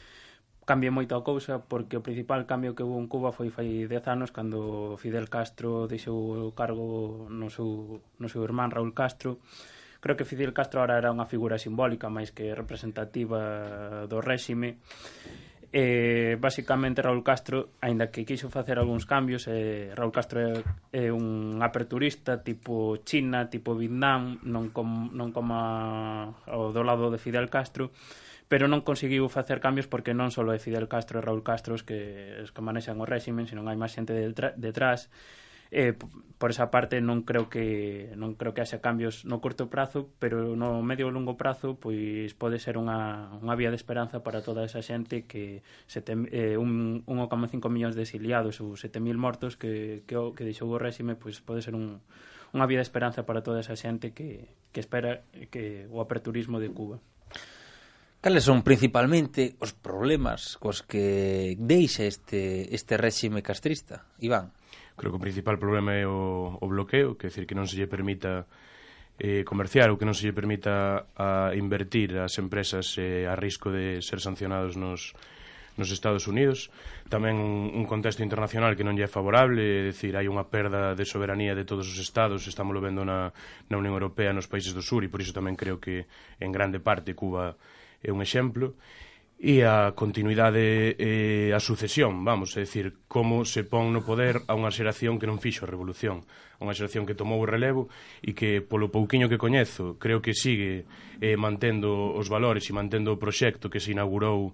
cambie 0.71 0.95
moito 0.95 1.19
a 1.19 1.27
cousa 1.27 1.67
porque 1.67 1.99
o 1.99 2.05
principal 2.07 2.47
cambio 2.47 2.79
que 2.79 2.87
houve 2.87 3.03
en 3.03 3.11
Cuba 3.11 3.35
foi 3.35 3.51
fai 3.51 3.91
10 3.91 4.07
anos 4.07 4.31
cando 4.31 4.95
Fidel 5.03 5.27
Castro 5.27 5.91
deixou 5.91 6.47
o 6.47 6.55
cargo 6.55 7.27
no 7.27 7.51
seu, 7.51 7.99
no 8.23 8.31
seu 8.31 8.47
irmán 8.47 8.71
Raúl 8.71 8.95
Castro 8.95 9.43
creo 9.99 10.15
que 10.15 10.23
Fidel 10.23 10.55
Castro 10.55 10.79
ahora 10.79 10.95
era 10.95 11.11
unha 11.11 11.27
figura 11.27 11.59
simbólica 11.59 12.07
máis 12.07 12.31
que 12.31 12.55
representativa 12.55 14.07
do 14.07 14.23
réxime 14.23 14.79
eh, 15.73 16.37
basicamente 16.41 17.03
Raúl 17.03 17.23
Castro, 17.23 17.79
aínda 17.81 18.11
que 18.11 18.27
quixo 18.27 18.51
facer 18.51 18.79
algúns 18.79 19.07
cambios, 19.07 19.47
eh, 19.47 19.95
Raúl 19.95 20.11
Castro 20.11 20.43
é, 20.43 20.59
é 20.91 21.07
un 21.15 21.63
aperturista 21.63 22.43
tipo 22.43 22.99
China, 23.07 23.47
tipo 23.47 23.79
Vietnam, 23.79 24.43
non, 24.43 24.75
com, 24.75 25.15
non 25.15 25.31
como 25.31 25.55
ao 25.55 26.75
do 26.75 26.83
lado 26.83 27.07
de 27.15 27.23
Fidel 27.23 27.47
Castro, 27.47 27.95
pero 28.51 28.67
non 28.67 28.83
conseguiu 28.83 29.31
facer 29.31 29.63
cambios 29.63 29.87
porque 29.87 30.11
non 30.11 30.35
só 30.35 30.43
é 30.51 30.59
Fidel 30.59 30.91
Castro 30.91 31.23
e 31.23 31.25
Raúl 31.25 31.47
Castro 31.47 31.79
os 31.79 31.87
que, 31.87 32.35
os 32.43 32.51
que 32.51 32.65
manexan 32.67 32.99
o 32.99 33.07
réxime, 33.07 33.47
senón 33.47 33.71
hai 33.71 33.79
máis 33.79 33.95
xente 33.95 34.11
detrás 34.59 35.07
eh, 35.71 35.95
por 36.41 36.51
esa 36.51 36.71
parte 36.73 37.05
non 37.05 37.23
creo 37.29 37.53
que 37.53 38.17
non 38.17 38.33
creo 38.33 38.57
que 38.57 38.65
haxa 38.65 38.81
cambios 38.81 39.29
no 39.29 39.45
curto 39.45 39.69
prazo, 39.69 40.09
pero 40.17 40.57
no 40.57 40.81
medio 40.81 41.13
e 41.13 41.15
longo 41.15 41.37
prazo 41.37 41.77
pois 41.77 42.33
pode 42.33 42.57
ser 42.57 42.81
unha, 42.81 43.29
unha 43.45 43.55
vía 43.61 43.69
de 43.69 43.77
esperanza 43.77 44.25
para 44.25 44.41
toda 44.41 44.65
esa 44.65 44.81
xente 44.81 45.29
que 45.29 45.61
sete, 45.85 46.17
eh, 46.33 46.57
un 46.57 47.05
1,5 47.05 47.61
millóns 47.69 47.93
de 47.93 48.09
exiliados 48.09 48.57
ou 48.65 48.73
7.000 48.73 49.21
mortos 49.21 49.61
que, 49.61 50.01
que, 50.09 50.17
que 50.17 50.49
deixou 50.49 50.73
o 50.73 50.81
réxime 50.81 51.13
pois 51.13 51.45
pode 51.45 51.61
ser 51.61 51.77
un, 51.77 52.01
unha 52.57 52.67
vía 52.67 52.81
de 52.81 52.89
esperanza 52.89 53.29
para 53.29 53.45
toda 53.45 53.61
esa 53.61 53.77
xente 53.77 54.17
que, 54.17 54.49
que 54.73 54.81
espera 54.81 55.23
que 55.53 55.87
o 55.93 56.01
aperturismo 56.01 56.57
de 56.57 56.73
Cuba. 56.73 57.05
Cales 58.21 58.45
son 58.45 58.65
principalmente 58.65 59.61
os 59.61 59.73
problemas 59.73 60.57
cos 60.57 60.81
que 60.85 61.57
deixa 61.57 62.05
este, 62.05 62.69
este 62.73 62.97
réxime 62.97 63.41
castrista, 63.41 64.09
Iván? 64.21 64.57
Creo 65.01 65.17
que 65.17 65.17
o 65.17 65.25
principal 65.25 65.57
problema 65.57 65.97
é 65.97 66.05
o, 66.05 66.61
o 66.61 66.67
bloqueo, 66.69 67.17
que 67.17 67.33
decir 67.33 67.49
que 67.49 67.57
non 67.57 67.65
se 67.65 67.81
lle 67.81 67.89
permita 67.89 68.45
eh, 69.17 69.49
comerciar 69.49 69.89
ou 69.89 69.97
que 69.97 70.05
non 70.05 70.13
se 70.13 70.29
lle 70.29 70.37
permita 70.37 71.09
a 71.17 71.57
invertir 71.57 72.21
ás 72.21 72.37
empresas 72.37 73.01
eh, 73.01 73.25
a 73.25 73.33
risco 73.33 73.73
de 73.73 74.05
ser 74.05 74.21
sancionados 74.21 74.77
nos, 74.77 75.17
nos 75.81 75.89
Estados 75.89 76.29
Unidos. 76.29 76.69
Tamén 77.09 77.41
un, 77.41 77.73
un 77.73 77.89
contexto 77.89 78.21
internacional 78.21 78.77
que 78.77 78.85
non 78.85 78.93
lle 78.93 79.09
é 79.09 79.11
favorable, 79.11 79.65
é 79.65 79.89
dicir, 79.89 80.13
hai 80.21 80.29
unha 80.29 80.53
perda 80.53 80.93
de 80.93 81.09
soberanía 81.09 81.57
de 81.57 81.65
todos 81.65 81.89
os 81.89 81.97
estados, 81.97 82.45
estamos 82.45 82.77
lo 82.77 82.85
vendo 82.85 83.01
na, 83.01 83.33
na 83.73 83.81
Unión 83.81 83.97
Europea, 83.97 84.37
nos 84.37 84.53
países 84.53 84.77
do 84.77 84.85
sur, 84.85 85.01
e 85.01 85.09
por 85.09 85.25
iso 85.25 85.33
tamén 85.33 85.57
creo 85.57 85.81
que 85.81 86.05
en 86.45 86.53
grande 86.53 86.77
parte 86.77 87.17
Cuba 87.17 87.57
é 88.05 88.13
un 88.13 88.21
exemplo 88.21 88.77
e 89.41 89.65
a 89.65 89.97
continuidade 89.97 91.01
e 91.01 91.49
a 91.57 91.61
sucesión, 91.65 92.29
vamos, 92.29 92.53
é 92.61 92.69
dicir, 92.69 93.01
como 93.09 93.49
se 93.49 93.65
pon 93.65 93.89
no 93.89 94.05
poder 94.05 94.45
a 94.45 94.53
unha 94.53 94.69
xeración 94.69 95.17
que 95.17 95.25
non 95.25 95.41
fixo 95.41 95.65
a 95.65 95.73
revolución, 95.73 96.29
a 96.61 96.69
unha 96.69 96.77
xeración 96.77 97.09
que 97.09 97.17
tomou 97.17 97.41
o 97.41 97.49
relevo 97.49 97.89
e 98.21 98.37
que 98.37 98.61
polo 98.61 98.93
pouquiño 98.93 99.33
que 99.33 99.41
coñezo, 99.41 99.97
creo 99.97 100.21
que 100.21 100.37
sigue 100.37 100.85
eh, 101.25 101.41
mantendo 101.41 102.13
os 102.13 102.29
valores 102.29 102.69
e 102.69 102.77
mantendo 102.77 103.17
o 103.17 103.21
proxecto 103.21 103.73
que 103.73 103.81
se 103.81 103.97
inaugurou 103.97 104.53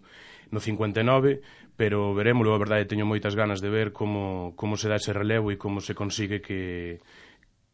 no 0.55 0.62
59, 0.62 1.43
pero 1.75 2.14
verémolo, 2.14 2.55
a 2.55 2.62
verdade 2.62 2.87
teño 2.87 3.11
moitas 3.11 3.35
ganas 3.35 3.59
de 3.59 3.75
ver 3.75 3.90
como, 3.90 4.55
como 4.55 4.78
se 4.78 4.87
dá 4.87 5.02
ese 5.02 5.11
relevo 5.11 5.50
e 5.50 5.59
como 5.59 5.83
se 5.83 5.99
consigue 5.99 6.38
que, 6.38 7.02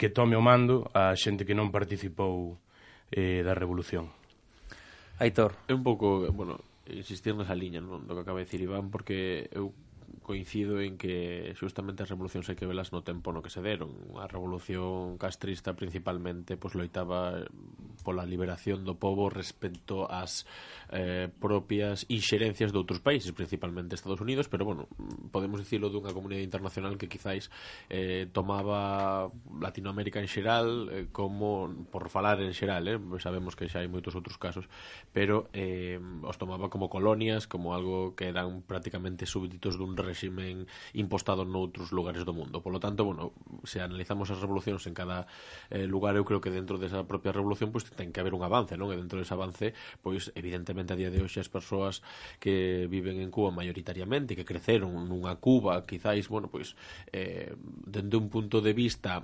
que 0.00 0.08
tome 0.08 0.32
o 0.32 0.40
mando 0.40 0.88
a 0.96 1.12
xente 1.12 1.44
que 1.44 1.52
non 1.52 1.68
participou 1.68 2.56
eh, 3.12 3.44
da 3.44 3.52
revolución. 3.52 4.08
Aitor. 5.20 5.60
É 5.68 5.76
un 5.76 5.84
pouco, 5.84 6.24
bueno, 6.32 6.71
insistir 6.86 7.34
nesa 7.34 7.54
liña 7.54 7.80
non? 7.80 8.06
do 8.06 8.14
que 8.16 8.22
acaba 8.22 8.42
de 8.42 8.46
decir 8.46 8.60
Iván 8.62 8.90
porque 8.90 9.46
eu 9.54 9.70
coincido 10.20 10.80
en 10.84 11.00
que 11.00 11.50
xustamente 11.56 12.04
as 12.04 12.10
revolucións 12.12 12.46
hai 12.52 12.56
que 12.58 12.68
velas 12.68 12.92
no 12.92 13.00
tempo 13.00 13.32
no 13.32 13.40
que 13.40 13.48
se 13.48 13.64
deron. 13.64 13.96
A 14.20 14.28
revolución 14.28 15.16
castrista 15.16 15.72
principalmente 15.72 16.60
pois 16.60 16.76
loitaba 16.76 17.48
pola 18.04 18.26
liberación 18.26 18.84
do 18.84 18.98
povo 18.98 19.30
respecto 19.32 20.10
ás 20.10 20.44
eh, 20.90 21.30
propias 21.30 22.04
inxerencias 22.12 22.74
de 22.74 22.78
outros 22.78 23.00
países, 23.00 23.32
principalmente 23.32 23.94
Estados 23.94 24.20
Unidos, 24.20 24.50
pero 24.50 24.66
bueno, 24.66 24.90
podemos 25.30 25.62
dicilo 25.62 25.88
dunha 25.88 26.12
comunidade 26.12 26.44
internacional 26.44 26.98
que 27.00 27.08
quizáis 27.08 27.48
eh, 27.88 28.28
tomaba 28.34 29.30
Latinoamérica 29.56 30.20
en 30.20 30.28
xeral 30.28 30.90
eh, 30.90 31.06
como 31.14 31.70
por 31.88 32.10
falar 32.10 32.42
en 32.42 32.52
xeral, 32.52 32.88
eh, 32.90 32.98
sabemos 33.22 33.54
que 33.54 33.70
xa 33.70 33.80
hai 33.80 33.88
moitos 33.88 34.12
outros 34.18 34.36
casos, 34.36 34.66
pero 35.14 35.48
eh, 35.54 35.96
os 36.26 36.36
tomaba 36.36 36.68
como 36.68 36.90
colonias, 36.90 37.46
como 37.46 37.72
algo 37.72 38.14
que 38.18 38.28
eran 38.28 38.66
prácticamente 38.66 39.24
súbditos 39.24 39.78
dun 39.78 39.94
réximen 40.02 40.66
impostado 40.92 41.46
noutros 41.46 41.94
lugares 41.94 42.26
do 42.26 42.34
mundo. 42.34 42.60
Polo 42.60 42.82
tanto, 42.82 43.06
bueno, 43.06 43.32
se 43.62 43.78
analizamos 43.78 44.28
as 44.34 44.42
revolucións 44.42 44.84
en 44.90 44.94
cada 44.94 45.30
eh, 45.70 45.86
lugar, 45.86 46.18
eu 46.18 46.26
creo 46.26 46.42
que 46.42 46.50
dentro 46.50 46.76
desa 46.76 47.06
propia 47.06 47.30
revolución 47.30 47.70
pois 47.70 47.86
ten 47.86 48.10
que 48.10 48.18
haber 48.18 48.34
un 48.34 48.42
avance, 48.42 48.74
non? 48.74 48.90
E 48.90 48.98
dentro 48.98 49.22
dese 49.22 49.34
avance, 49.38 49.72
pois 50.02 50.34
evidentemente 50.34 50.92
a 50.92 50.98
día 50.98 51.14
de 51.14 51.22
hoxe 51.22 51.38
as 51.38 51.50
persoas 51.52 52.02
que 52.42 52.90
viven 52.90 53.22
en 53.22 53.30
Cuba 53.30 53.54
maioritariamente, 53.54 54.34
que 54.34 54.48
creceron 54.48 54.92
nunha 55.06 55.38
Cuba, 55.38 55.86
quizáis, 55.86 56.26
bueno, 56.26 56.50
pois 56.50 56.74
eh, 57.14 57.54
dende 57.86 58.18
un 58.18 58.28
punto 58.32 58.58
de 58.60 58.72
vista 58.72 59.22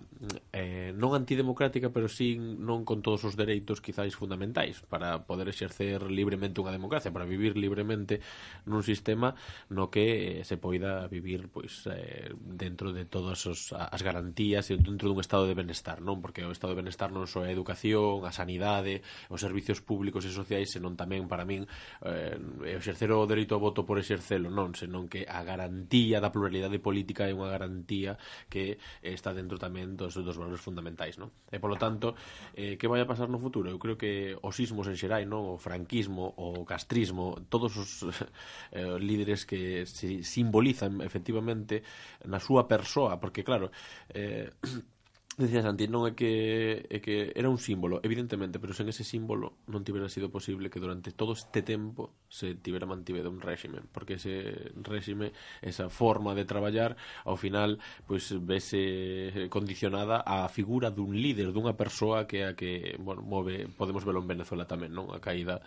eh, 0.52 0.94
non 0.94 1.16
antidemocrática, 1.16 1.90
pero 1.90 2.06
sí 2.06 2.36
non 2.38 2.84
con 2.84 3.02
todos 3.02 3.24
os 3.24 3.34
dereitos 3.34 3.80
quizáis 3.80 4.14
fundamentais 4.14 4.84
para 4.86 5.24
poder 5.24 5.48
exercer 5.48 6.04
libremente 6.12 6.60
unha 6.60 6.74
democracia, 6.74 7.10
para 7.10 7.24
vivir 7.24 7.56
libremente 7.56 8.20
nun 8.68 8.84
sistema 8.84 9.32
no 9.72 9.88
que 9.88 10.40
eh, 10.40 10.44
se 10.44 10.60
pode 10.60 10.67
poida 10.68 11.08
vivir 11.08 11.48
pois 11.48 11.88
eh, 11.88 12.28
dentro 12.36 12.92
de 12.92 13.08
todas 13.08 13.40
os, 13.46 13.72
as 13.72 14.02
garantías 14.04 14.68
e 14.68 14.76
dentro 14.76 15.08
dun 15.08 15.24
estado 15.24 15.48
de 15.48 15.56
benestar, 15.56 16.04
non? 16.04 16.20
Porque 16.20 16.44
o 16.44 16.52
estado 16.52 16.76
de 16.76 16.84
benestar 16.84 17.08
non 17.08 17.24
só 17.24 17.40
é 17.40 17.48
a 17.48 17.56
educación, 17.56 18.28
a 18.28 18.36
sanidade, 18.36 19.00
os 19.32 19.40
servicios 19.40 19.80
públicos 19.80 20.28
e 20.28 20.30
sociais, 20.30 20.68
senón 20.68 20.92
tamén 20.92 21.24
para 21.24 21.48
min 21.48 21.64
eh, 22.04 22.36
exercer 22.68 23.08
o 23.16 23.24
dereito 23.24 23.56
ao 23.56 23.64
voto 23.64 23.88
por 23.88 23.96
exercelo, 23.96 24.52
non, 24.52 24.76
senón 24.76 25.08
que 25.08 25.24
a 25.24 25.40
garantía 25.40 26.20
da 26.20 26.28
pluralidade 26.28 26.76
política 26.84 27.24
é 27.24 27.32
unha 27.32 27.48
garantía 27.48 28.20
que 28.52 28.76
está 29.00 29.32
dentro 29.32 29.56
tamén 29.56 29.96
dos, 29.96 30.20
dos 30.20 30.36
valores 30.36 30.60
fundamentais, 30.60 31.16
non? 31.16 31.32
E 31.48 31.56
polo 31.56 31.80
tanto, 31.80 32.12
eh, 32.52 32.76
que 32.76 32.92
vai 32.92 33.00
a 33.00 33.08
pasar 33.08 33.32
no 33.32 33.40
futuro? 33.40 33.72
Eu 33.72 33.80
creo 33.80 33.96
que 33.96 34.36
os 34.36 34.52
sismos 34.52 34.84
en 34.84 35.00
xerai, 35.00 35.24
non? 35.24 35.48
O 35.48 35.56
franquismo, 35.56 36.36
o 36.36 36.68
castrismo, 36.68 37.40
todos 37.48 37.72
os 37.80 38.04
eh, 38.76 39.00
líderes 39.00 39.48
que 39.48 39.88
se 39.88 40.20
simbolizaron 40.20 40.57
simbolizan 40.58 41.00
efectivamente 41.06 41.82
na 42.26 42.42
súa 42.42 42.66
persoa, 42.66 43.22
porque 43.22 43.46
claro, 43.46 43.70
eh, 44.10 44.50
Decía 45.38 45.62
Santi, 45.62 45.86
non 45.86 46.02
é 46.02 46.18
que, 46.18 46.82
é 46.90 46.98
que 46.98 47.30
era 47.30 47.46
un 47.46 47.62
símbolo, 47.62 48.02
evidentemente, 48.02 48.58
pero 48.58 48.74
sen 48.74 48.90
ese 48.90 49.06
símbolo 49.06 49.54
non 49.70 49.86
tibera 49.86 50.10
sido 50.10 50.34
posible 50.34 50.66
que 50.66 50.82
durante 50.82 51.14
todo 51.14 51.30
este 51.30 51.62
tempo 51.62 52.10
se 52.26 52.58
tibera 52.58 52.90
mantivedo 52.90 53.30
un 53.30 53.38
réxime, 53.38 53.86
porque 53.94 54.18
ese 54.18 54.74
réxime, 54.82 55.30
esa 55.62 55.94
forma 55.94 56.34
de 56.34 56.42
traballar, 56.42 56.98
ao 57.22 57.38
final, 57.38 57.78
pois 58.10 58.34
vese 58.42 59.46
condicionada 59.46 60.26
á 60.26 60.50
figura 60.50 60.90
dun 60.90 61.14
líder, 61.14 61.54
dunha 61.54 61.78
persoa 61.78 62.26
que 62.26 62.42
a 62.42 62.58
que, 62.58 62.98
bueno, 62.98 63.22
move, 63.22 63.70
podemos 63.78 64.02
velo 64.02 64.18
en 64.18 64.26
Venezuela 64.26 64.66
tamén, 64.66 64.90
non? 64.90 65.14
A 65.14 65.22
caída 65.22 65.62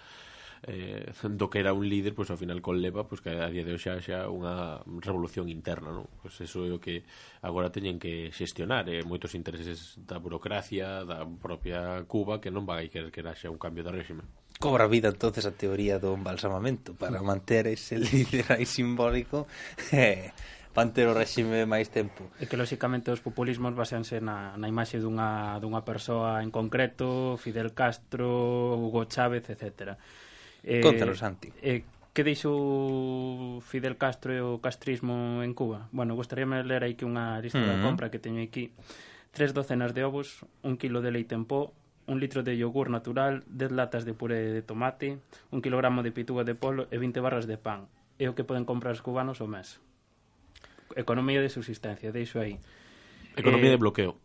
eh, 0.68 1.10
do 1.24 1.50
que 1.50 1.60
era 1.60 1.74
un 1.74 1.90
líder, 1.90 2.14
pois 2.14 2.30
ao 2.30 2.38
final 2.38 2.62
con 2.62 2.78
leva, 2.78 3.10
pois 3.10 3.22
que 3.22 3.34
a 3.34 3.50
día 3.50 3.66
de 3.66 3.74
hoxe 3.74 3.98
xa 4.02 4.30
unha 4.30 4.86
revolución 5.02 5.50
interna, 5.50 5.90
non? 5.90 6.06
Pois 6.22 6.38
eso 6.38 6.62
é 6.66 6.72
o 6.72 6.78
que 6.78 7.02
agora 7.42 7.74
teñen 7.74 7.98
que 7.98 8.30
xestionar, 8.30 8.86
eh, 8.86 9.02
moitos 9.02 9.34
intereses 9.34 9.98
da 10.06 10.22
burocracia, 10.22 11.02
da 11.02 11.26
propia 11.26 12.06
Cuba, 12.06 12.38
que 12.38 12.54
non 12.54 12.70
vai 12.70 12.94
querer 12.94 13.10
que 13.10 13.26
haxa 13.26 13.50
un 13.50 13.58
cambio 13.58 13.82
de 13.82 13.92
réxime. 13.92 14.24
Cobra 14.62 14.86
vida 14.86 15.10
entonces 15.10 15.50
a 15.50 15.58
teoría 15.58 15.98
do 15.98 16.14
embalsamamento. 16.14 16.94
Para 16.94 17.18
mm. 17.18 17.26
manter 17.26 17.66
ese 17.66 17.98
líder 18.06 18.46
aí 18.54 18.70
simbólico 18.70 19.50
eh, 19.90 20.30
manter 20.76 21.10
o 21.10 21.18
réxime 21.18 21.66
máis 21.66 21.90
tempo. 21.90 22.30
E 22.40 22.46
que 22.48 22.56
lóxicamente 22.56 23.12
os 23.12 23.20
populismos 23.20 23.76
baseanse 23.76 24.22
na, 24.24 24.56
na 24.56 24.70
imaxe 24.70 25.02
dunha, 25.02 25.60
dunha 25.60 25.82
persoa 25.84 26.40
en 26.46 26.54
concreto, 26.54 27.36
Fidel 27.42 27.74
Castro, 27.76 28.78
Hugo 28.78 29.10
Chávez, 29.10 29.50
etcétera. 29.50 29.98
Eh, 30.64 30.82
Contanos, 30.82 31.20
Santi. 31.20 31.50
Eh, 31.62 31.84
que 32.14 32.24
deixou 32.24 33.64
Fidel 33.64 33.96
Castro 33.96 34.36
e 34.36 34.44
o 34.44 34.60
castrismo 34.60 35.42
en 35.42 35.56
Cuba? 35.56 35.88
Bueno, 35.96 36.14
gostaríame 36.14 36.60
ler 36.68 36.84
aí 36.84 37.00
que 37.00 37.08
unha 37.08 37.40
lista 37.40 37.58
uh 37.58 37.64
-huh. 37.64 37.80
da 37.80 37.84
compra 37.84 38.12
que 38.12 38.20
teño 38.20 38.44
aquí. 38.44 38.76
Tres 39.32 39.56
docenas 39.56 39.96
de 39.96 40.04
ovos, 40.04 40.44
un 40.60 40.76
kilo 40.76 41.00
de 41.00 41.16
leite 41.16 41.40
en 41.40 41.48
pó, 41.48 41.72
un 42.12 42.20
litro 42.20 42.44
de 42.44 42.58
yogur 42.58 42.92
natural, 42.92 43.48
10 43.48 43.72
latas 43.72 44.04
de 44.04 44.14
puré 44.14 44.52
de 44.52 44.62
tomate, 44.62 45.20
un 45.52 45.62
kilogramo 45.64 46.04
de 46.04 46.12
pituga 46.12 46.44
de 46.44 46.56
polo 46.56 46.92
e 46.92 47.00
20 47.00 47.24
barras 47.24 47.48
de 47.48 47.56
pan. 47.56 47.88
É 48.20 48.28
o 48.28 48.36
que 48.36 48.44
poden 48.44 48.68
comprar 48.68 48.92
os 48.92 49.02
cubanos 49.02 49.40
o 49.40 49.48
mes. 49.48 49.80
Economía 51.00 51.40
de 51.40 51.48
subsistencia, 51.48 52.12
deixo 52.12 52.44
aí. 52.44 52.60
Economía 53.40 53.72
eh, 53.72 53.76
de 53.76 53.80
bloqueo. 53.80 54.20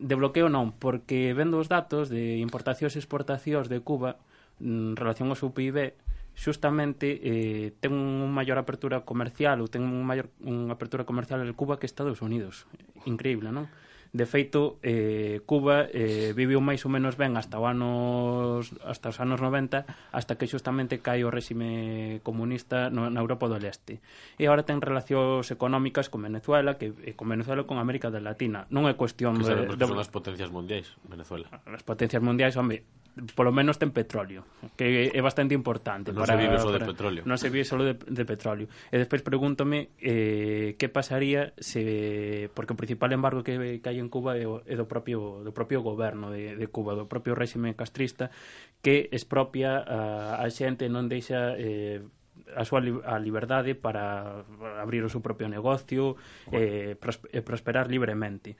De 0.00 0.16
bloqueo 0.16 0.48
non, 0.48 0.72
porque 0.72 1.36
vendo 1.36 1.60
os 1.60 1.68
datos 1.68 2.08
de 2.08 2.40
importacións 2.40 2.96
e 2.96 3.00
exportacións 3.04 3.68
de 3.68 3.84
Cuba, 3.84 4.16
en 4.60 4.96
relación 4.96 5.28
ao 5.28 5.38
seu 5.38 5.52
PIB 5.52 5.96
xustamente 6.36 7.16
eh, 7.24 7.72
ten 7.80 7.96
unha 7.96 8.28
maior 8.28 8.60
apertura 8.60 9.08
comercial 9.08 9.64
ou 9.64 9.72
ten 9.72 9.88
un 9.88 10.04
maior, 10.04 10.28
unha 10.44 10.76
apertura 10.76 11.08
comercial 11.08 11.40
en 11.40 11.56
Cuba 11.56 11.80
que 11.80 11.88
Estados 11.88 12.20
Unidos. 12.20 12.68
Increíble, 13.08 13.48
non? 13.48 13.72
De 14.16 14.24
feito, 14.24 14.80
eh, 14.80 15.44
Cuba 15.44 15.92
eh, 15.92 16.32
viviu 16.32 16.64
máis 16.64 16.80
ou 16.88 16.90
menos 16.90 17.20
ben 17.20 17.36
hasta 17.36 17.60
o 17.60 17.68
anos, 17.68 18.72
hasta 18.80 19.12
os 19.12 19.20
anos 19.20 19.44
90, 19.44 19.84
hasta 19.84 20.40
que 20.40 20.48
xustamente 20.48 21.04
cai 21.04 21.20
o 21.20 21.28
réxime 21.28 22.24
comunista 22.24 22.88
no, 22.88 23.12
na 23.12 23.20
Europa 23.20 23.44
do 23.44 23.60
Leste. 23.60 24.00
E 24.40 24.48
agora 24.48 24.64
ten 24.64 24.80
relacións 24.80 25.52
económicas 25.52 26.08
con 26.08 26.24
Venezuela, 26.24 26.80
que 26.80 26.96
eh, 27.04 27.12
con 27.12 27.28
Venezuela 27.28 27.68
con 27.68 27.76
América 27.76 28.08
da 28.08 28.24
Latina. 28.24 28.64
Non 28.72 28.88
é 28.88 28.96
cuestión... 28.96 29.36
Que 29.36 29.52
de, 29.52 29.76
de... 29.76 29.84
son 29.84 30.00
as 30.00 30.08
potencias 30.08 30.48
mundiais, 30.48 30.96
Venezuela. 31.04 31.52
Ah, 31.52 31.76
as 31.76 31.84
potencias 31.84 32.24
mundiais, 32.24 32.56
home, 32.56 32.88
polo 33.34 33.52
menos 33.52 33.80
ten 33.80 33.96
petróleo, 33.96 34.44
que 34.76 35.08
é 35.08 35.20
bastante 35.24 35.56
importante. 35.56 36.12
Non 36.12 36.20
para, 36.20 36.36
se 36.36 36.44
vive 36.44 36.56
só 36.60 36.68
de 36.68 36.82
petróleo. 36.84 37.22
Non 37.24 37.40
se 37.40 37.48
vive 37.48 37.64
só 37.64 37.80
de, 37.80 37.96
de 37.96 38.24
petróleo. 38.28 38.68
E 38.92 39.00
despois 39.00 39.24
pregúntome 39.24 39.96
eh, 39.96 40.76
que 40.76 40.92
pasaría 40.92 41.56
se... 41.56 42.52
Porque 42.52 42.76
o 42.76 42.78
principal 42.78 43.16
embargo 43.16 43.40
que, 43.40 43.80
que 43.80 43.88
hai 43.88 43.96
en 43.96 44.05
en 44.06 44.08
Cuba 44.08 44.38
é, 44.38 44.46
é 44.46 44.74
do 44.78 44.86
propio 44.86 45.42
do 45.42 45.50
propio 45.50 45.82
goberno 45.82 46.30
de, 46.30 46.54
de 46.54 46.66
Cuba, 46.70 46.94
do 46.94 47.10
propio 47.10 47.34
réxime 47.34 47.74
castrista 47.74 48.30
que 48.78 49.10
expropia 49.10 49.82
a, 49.82 50.38
a 50.38 50.46
xente 50.46 50.86
non 50.86 51.10
deixa 51.10 51.58
eh, 51.58 52.06
a 52.54 52.62
súa 52.62 52.78
li 52.78 52.94
a 53.02 53.18
liberdade 53.18 53.74
para 53.74 54.46
abrir 54.78 55.02
o 55.02 55.10
seu 55.10 55.18
propio 55.18 55.50
negocio 55.50 56.14
e 56.54 56.94
eh, 56.94 56.94
pros 56.94 57.18
e 57.34 57.42
prosperar 57.42 57.90
libremente. 57.90 58.54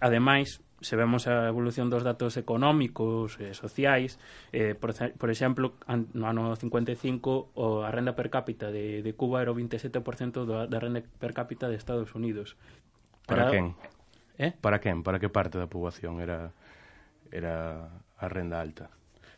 Ademais, 0.00 0.64
se 0.80 0.96
vemos 0.96 1.26
a 1.26 1.48
evolución 1.48 1.88
dos 1.90 2.04
datos 2.04 2.36
económicos 2.36 3.36
e 3.40 3.50
eh, 3.50 3.54
sociais, 3.56 4.20
eh, 4.52 4.76
por, 4.76 4.92
por 4.94 5.28
exemplo, 5.28 5.76
an, 5.88 6.08
no 6.12 6.28
ano 6.28 6.54
55 6.56 7.52
o, 7.56 7.84
a 7.84 7.90
renda 7.90 8.16
per 8.16 8.28
cápita 8.28 8.70
de, 8.70 9.02
de 9.02 9.12
Cuba 9.16 9.42
era 9.42 9.52
o 9.52 9.56
27% 9.56 10.44
da 10.68 10.78
renda 10.78 11.02
per 11.02 11.32
cápita 11.32 11.68
de 11.68 11.76
Estados 11.76 12.14
Unidos. 12.14 12.56
Para, 13.26 13.48
para 13.48 13.52
quen? 13.52 13.74
Eh? 14.38 14.52
Para 14.60 14.80
quen? 14.80 15.02
Para 15.02 15.18
que 15.18 15.28
parte 15.28 15.56
da 15.56 15.66
poboación 15.66 16.20
era 16.20 16.52
era 17.32 17.88
a 18.18 18.26
renda 18.28 18.60
alta? 18.60 18.90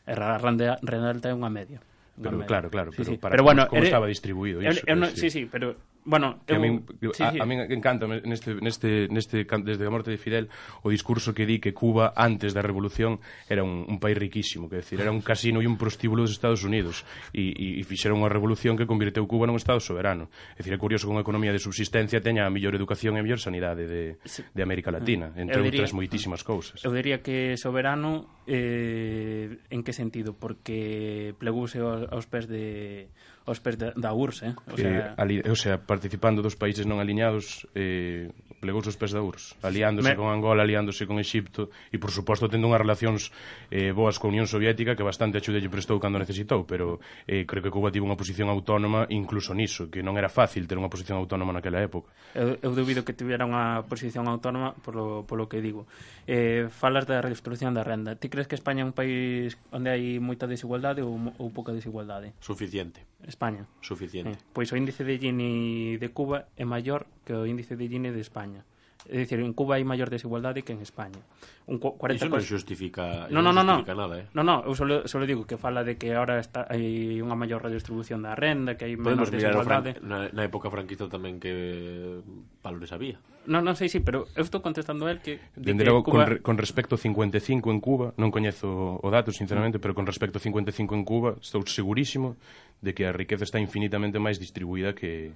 Era 0.06 0.34
a 0.34 0.38
renda, 0.38 0.78
renda 0.82 1.10
alta 1.10 1.26
é 1.30 1.34
unha 1.34 1.50
media. 1.50 1.78
Pero, 2.18 2.34
media. 2.34 2.50
Claro, 2.50 2.66
claro, 2.70 2.90
pero, 2.90 3.04
sí, 3.04 3.16
para 3.16 3.32
pero 3.32 3.46
como, 3.46 3.54
bueno, 3.54 3.68
como 3.70 3.78
era, 3.78 3.86
eh, 3.86 3.90
estaba 3.90 4.06
distribuído 4.10 4.58
iso, 4.58 4.82
era, 4.82 5.06
era, 5.06 5.06
sí, 5.14 5.30
sí, 5.30 5.46
pero 5.46 5.76
Bueno, 6.08 6.40
que 6.48 6.56
eu, 6.56 6.56
a 6.56 6.64
min, 6.64 6.88
sí, 7.12 7.20
a, 7.20 7.32
sí. 7.32 7.36
a 7.36 7.44
min 7.44 7.68
encanta 7.68 8.08
neste, 8.08 8.56
neste, 8.64 9.12
neste, 9.12 9.44
desde 9.44 9.84
a 9.84 9.92
morte 9.92 10.08
de 10.08 10.16
Fidel 10.16 10.48
o 10.80 10.88
discurso 10.88 11.36
que 11.36 11.44
di 11.44 11.60
que 11.60 11.76
Cuba 11.76 12.16
antes 12.16 12.56
da 12.56 12.64
revolución 12.64 13.20
era 13.44 13.60
un, 13.60 13.84
un 13.84 14.00
país 14.00 14.16
riquísimo 14.16 14.72
que 14.72 14.80
decir, 14.80 15.04
era 15.04 15.12
un 15.12 15.20
casino 15.20 15.60
e 15.60 15.68
un 15.68 15.76
prostíbulo 15.76 16.24
dos 16.24 16.32
Estados 16.32 16.64
Unidos 16.64 17.04
e, 17.36 17.52
e, 17.52 17.76
e 17.76 17.82
fixeron 17.84 18.24
unha 18.24 18.32
revolución 18.32 18.80
que 18.80 18.88
convirteu 18.88 19.28
Cuba 19.28 19.44
nun 19.44 19.60
Estado 19.60 19.84
soberano 19.84 20.32
é 20.56 20.64
dicir, 20.64 20.72
é 20.72 20.80
curioso 20.80 21.04
que 21.04 21.12
unha 21.12 21.20
economía 21.20 21.52
de 21.52 21.60
subsistencia 21.60 22.24
teña 22.24 22.48
a 22.48 22.50
mellor 22.50 22.72
educación 22.72 23.12
e 23.14 23.20
a 23.20 23.24
mellor 23.28 23.44
sanidade 23.44 23.84
de, 23.84 24.16
sí. 24.24 24.40
de 24.40 24.62
América 24.64 24.88
Latina 24.88 25.36
entre 25.36 25.60
eu 25.60 25.68
diría, 25.68 25.84
outras 25.84 25.92
moitísimas 25.92 26.40
cousas 26.40 26.80
Eu 26.80 26.96
diría 26.96 27.20
que 27.20 27.60
soberano 27.60 28.40
eh, 28.48 29.60
en 29.68 29.84
que 29.84 29.92
sentido? 29.92 30.32
Porque 30.32 31.36
plegouse 31.36 31.84
aos 31.84 32.24
pés 32.24 32.48
de 32.48 33.12
os 33.48 33.58
pés 33.64 33.80
da 33.80 34.10
URSS, 34.12 34.42
eh? 34.44 34.54
O 34.68 34.76
sea, 34.76 34.90
eh, 34.92 35.14
ali, 35.16 35.40
o 35.40 35.56
sea, 35.56 35.80
participando 35.80 36.44
dos 36.44 36.54
países 36.54 36.84
non 36.84 37.00
alineados 37.00 37.64
eh, 37.72 38.28
plegouse 38.58 38.90
os 38.90 38.98
pés 38.98 39.14
da 39.14 39.22
URSS, 39.22 39.56
aliándose 39.62 40.12
Me... 40.12 40.18
con 40.18 40.28
Angola, 40.28 40.66
aliándose 40.66 41.06
con 41.06 41.22
Exipto 41.22 41.70
e 41.88 41.96
por 41.96 42.10
suposto 42.10 42.50
tendo 42.50 42.66
unhas 42.66 42.82
relacións 42.82 43.30
eh, 43.70 43.94
boas 43.94 44.18
coa 44.18 44.34
Unión 44.34 44.50
Soviética 44.50 44.98
que 44.98 45.06
bastante 45.06 45.38
axuda 45.38 45.62
lle 45.62 45.70
prestou 45.70 45.96
cando 46.02 46.18
necesitou, 46.18 46.66
pero 46.66 46.98
eh, 47.24 47.46
creo 47.46 47.62
que 47.62 47.70
Cuba 47.70 47.94
tivo 47.94 48.04
unha 48.04 48.18
posición 48.18 48.50
autónoma 48.50 49.06
incluso 49.08 49.54
niso, 49.54 49.86
que 49.88 50.02
non 50.02 50.18
era 50.18 50.28
fácil 50.28 50.66
ter 50.66 50.76
unha 50.76 50.90
posición 50.90 51.16
autónoma 51.22 51.54
naquela 51.54 51.78
época. 51.78 52.10
Eu, 52.34 52.58
eu 52.60 52.72
dubido 52.74 53.06
que 53.06 53.14
tivera 53.14 53.46
unha 53.46 53.86
posición 53.86 54.26
autónoma 54.26 54.74
polo, 54.82 55.24
polo 55.24 55.46
que 55.46 55.62
digo. 55.62 55.86
Eh, 56.26 56.66
falas 56.68 57.06
da 57.06 57.22
redistribución 57.22 57.72
da 57.72 57.86
renda. 57.86 58.18
Ti 58.18 58.28
crees 58.28 58.50
que 58.50 58.58
España 58.58 58.82
é 58.82 58.86
un 58.86 58.92
país 58.92 59.54
onde 59.70 59.88
hai 59.88 60.18
moita 60.18 60.50
desigualdade 60.50 61.00
ou, 61.00 61.14
ou 61.38 61.48
pouca 61.54 61.72
desigualdade? 61.72 62.34
Suficiente. 62.42 63.06
España. 63.26 63.66
Suficiente. 63.80 64.34
Eh, 64.34 64.38
pois 64.52 64.70
o 64.70 64.76
índice 64.76 65.02
de 65.02 65.18
Gini 65.18 65.96
de 65.98 66.08
Cuba 66.10 66.50
é 66.54 66.64
maior 66.64 67.06
que 67.28 67.36
o 67.36 67.44
índice 67.44 67.76
de 67.76 67.84
Gini 67.84 68.08
de 68.08 68.24
España. 68.24 68.64
É 69.06 69.16
dicir, 69.16 69.38
en 69.38 69.54
Cuba 69.54 69.78
hai 69.78 69.84
maior 69.86 70.10
desigualdade 70.10 70.66
que 70.66 70.74
en 70.74 70.82
España. 70.82 71.22
Un 71.70 71.78
40 71.78 72.18
Iso 72.18 72.32
non 72.32 72.42
justifica, 72.42 73.30
no, 73.30 73.44
no, 73.44 73.54
non 73.54 73.84
justifica 73.84 73.94
nada, 73.94 74.14
eh? 74.20 74.26
No, 74.34 74.42
no, 74.42 74.66
eu 74.66 74.74
solo, 74.74 75.06
solo 75.06 75.22
digo 75.22 75.46
que 75.46 75.54
fala 75.54 75.86
de 75.86 75.94
que 75.94 76.16
ahora 76.18 76.42
está, 76.42 76.66
hai 76.66 77.16
unha 77.22 77.38
maior 77.38 77.62
redistribución 77.62 78.26
da 78.26 78.34
renda, 78.34 78.74
que 78.74 78.90
hai 78.90 78.98
menos 78.98 79.28
Podemos 79.28 79.30
desigualdade. 79.30 80.00
Podemos 80.02 80.08
mirar 80.08 80.32
na, 80.32 80.34
na 80.34 80.42
época 80.42 80.66
franquista 80.72 81.06
tamén 81.06 81.38
que 81.38 82.20
valores 82.60 82.90
había. 82.90 83.22
Non, 83.46 83.62
non 83.62 83.78
sei, 83.78 83.86
sí, 83.86 84.02
pero 84.02 84.26
eu 84.34 84.44
estou 84.44 84.60
contestando 84.60 85.06
a 85.06 85.14
él 85.14 85.22
que... 85.22 85.40
Dende 85.54 85.86
logo, 85.86 86.02
Cuba... 86.04 86.12
con, 86.12 86.20
re, 86.28 86.36
con 86.42 86.56
respecto 86.58 86.98
ao 86.98 87.00
55 87.00 87.70
en 87.70 87.78
Cuba, 87.78 88.12
non 88.18 88.34
coñezo 88.34 88.98
o 88.98 89.08
dato, 89.08 89.30
sinceramente, 89.30 89.78
mm. 89.78 89.82
pero 89.84 89.94
con 89.94 90.10
respecto 90.10 90.36
ao 90.36 90.44
55 90.44 90.92
en 90.92 91.02
Cuba, 91.06 91.38
estou 91.38 91.62
segurísimo 91.64 92.34
de 92.82 92.92
que 92.92 93.06
a 93.06 93.14
riqueza 93.14 93.46
está 93.46 93.62
infinitamente 93.62 94.18
máis 94.18 94.36
distribuída 94.42 94.92
que, 94.92 95.32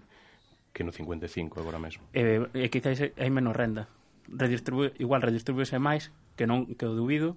que 0.73 0.85
no 0.85 0.93
55 0.93 1.61
agora 1.61 1.79
mesmo. 1.79 2.03
Eh, 2.17 2.43
eh, 2.53 2.65
e, 2.65 2.67
e 2.67 2.73
quizáis 2.73 2.99
hai 2.99 3.31
menos 3.31 3.53
renda. 3.55 3.87
Redistribu 4.29 4.91
igual 4.99 5.21
redistribuíse 5.21 5.77
máis 5.77 6.11
que 6.35 6.49
non 6.49 6.65
que 6.75 6.89
o 6.89 6.97
dubido, 6.97 7.37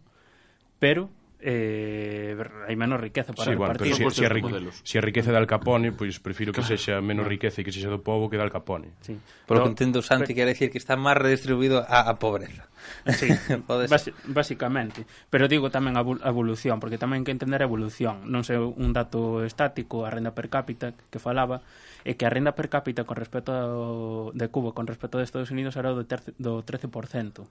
pero 0.80 1.12
eh, 1.46 2.34
hai 2.66 2.76
menos 2.80 2.98
riqueza 2.98 3.36
para 3.36 3.52
sí, 3.52 3.56
bueno, 3.56 3.76
repartir. 3.76 3.94
Pero 3.98 4.10
si, 4.10 4.24
se, 4.24 4.26
a, 4.26 4.72
si 4.82 4.98
a 4.98 5.02
riqueza 5.02 5.30
de 5.30 5.38
Al 5.38 5.46
Capone, 5.46 5.92
pois 5.92 6.18
prefiro 6.18 6.56
que 6.56 6.64
sexa 6.64 7.04
menos 7.04 7.28
riqueza 7.28 7.62
e 7.62 7.64
que 7.68 7.76
sexa 7.76 7.92
do 7.92 8.02
povo 8.02 8.32
que 8.32 8.40
de 8.40 8.44
Al 8.48 8.50
Capone. 8.50 8.96
Sí. 9.04 9.20
Por 9.46 9.60
lo 9.60 9.62
no, 9.62 9.64
que 9.70 9.72
entendo, 9.78 10.02
Santi, 10.02 10.32
pero... 10.32 10.42
quere 10.42 10.50
decir 10.56 10.72
que 10.72 10.80
está 10.80 10.96
máis 10.96 11.20
redistribuído 11.20 11.84
a, 11.84 12.08
a 12.08 12.18
pobreza. 12.18 12.66
Sí, 13.14 13.30
Bás, 13.68 14.10
basicamente. 14.26 15.06
Pero 15.30 15.46
digo 15.46 15.70
tamén 15.70 16.00
a 16.00 16.04
evolución, 16.26 16.82
porque 16.82 16.98
tamén 16.98 17.22
hai 17.22 17.26
que 17.30 17.34
entender 17.36 17.62
a 17.62 17.70
evolución. 17.70 18.26
Non 18.26 18.42
sei 18.42 18.58
un 18.58 18.90
dato 18.96 19.46
estático, 19.46 20.08
a 20.08 20.10
renda 20.10 20.34
per 20.34 20.50
cápita 20.50 20.98
que 20.98 21.20
falaba, 21.22 21.62
e 22.06 22.14
que 22.16 22.26
a 22.30 22.32
renda 22.32 22.54
per 22.54 22.70
cápita 22.70 23.04
con 23.10 23.18
respecto 23.18 23.50
ao, 23.52 24.30
de 24.38 24.48
Cuba 24.54 24.78
con 24.78 24.86
respecto 24.86 25.18
a 25.18 25.26
Estados 25.26 25.50
Unidos 25.50 25.74
era 25.76 25.90
do, 25.90 26.06
terce, 26.06 26.38
do 26.38 26.62
13% 26.62 27.44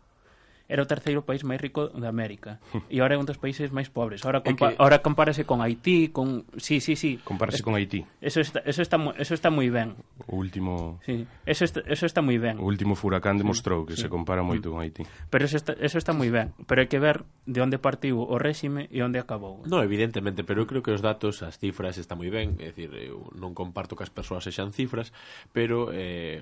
era 0.69 0.81
o 0.81 0.89
terceiro 0.89 1.29
país 1.29 1.45
máis 1.45 1.61
rico 1.61 1.93
de 1.93 2.09
América 2.09 2.57
hm. 2.73 2.89
e 2.89 3.05
agora 3.05 3.15
é 3.15 3.21
un 3.21 3.29
dos 3.29 3.37
países 3.37 3.69
máis 3.69 3.93
pobres. 3.93 4.25
Ahora 4.25 4.41
compa 4.41 4.73
que... 4.73 4.81
ahora 4.81 5.05
compárase 5.05 5.45
con 5.45 5.61
Haití, 5.61 6.09
con 6.09 6.49
Sí, 6.57 6.81
sí, 6.81 6.97
sí. 6.97 7.21
Compárase 7.21 7.61
es... 7.61 7.65
con 7.65 7.77
Haití. 7.77 8.01
Eso 8.25 8.41
está 8.41 8.65
eso 8.65 8.81
está 8.81 8.97
eso 9.21 9.35
está 9.37 9.53
moi 9.53 9.69
ben. 9.69 9.95
O 10.25 10.41
último 10.41 10.99
Sí, 11.05 11.29
eso 11.45 11.69
está, 11.69 11.85
eso 11.85 12.09
está 12.09 12.25
moi 12.25 12.41
ben. 12.41 12.57
O 12.57 12.65
último 12.65 12.97
furacán 12.97 13.37
demostrou 13.37 13.85
sí, 13.85 13.93
que 13.93 13.95
sí. 14.01 14.03
se 14.03 14.09
compara 14.09 14.41
hm. 14.41 14.49
moito 14.49 14.73
con 14.73 14.81
Haití. 14.81 15.05
Pero 15.29 15.45
eso 15.45 15.61
está 15.61 15.77
eso 15.77 16.01
está 16.01 16.17
moi 16.17 16.33
ben, 16.33 16.57
pero 16.65 16.81
hai 16.81 16.89
que 16.89 16.97
ver 16.97 17.29
de 17.45 17.61
onde 17.61 17.77
partiu 17.77 18.25
o 18.25 18.41
réxime 18.41 18.89
e 18.89 19.05
onde 19.05 19.21
acabou. 19.21 19.61
No, 19.69 19.85
evidentemente, 19.85 20.49
pero 20.49 20.65
eu 20.65 20.67
creo 20.67 20.81
que 20.81 20.97
os 20.97 21.05
datos, 21.05 21.45
as 21.45 21.61
cifras 21.61 22.01
está 22.01 22.17
moi 22.17 22.33
ben, 22.33 22.57
é 22.57 22.73
dicir, 22.73 22.89
eu 22.97 23.29
non 23.37 23.53
comparto 23.53 23.93
que 23.93 24.05
as 24.07 24.13
persoas 24.13 24.49
sexan 24.49 24.73
cifras, 24.73 25.13
pero 25.53 25.93
eh, 25.93 26.41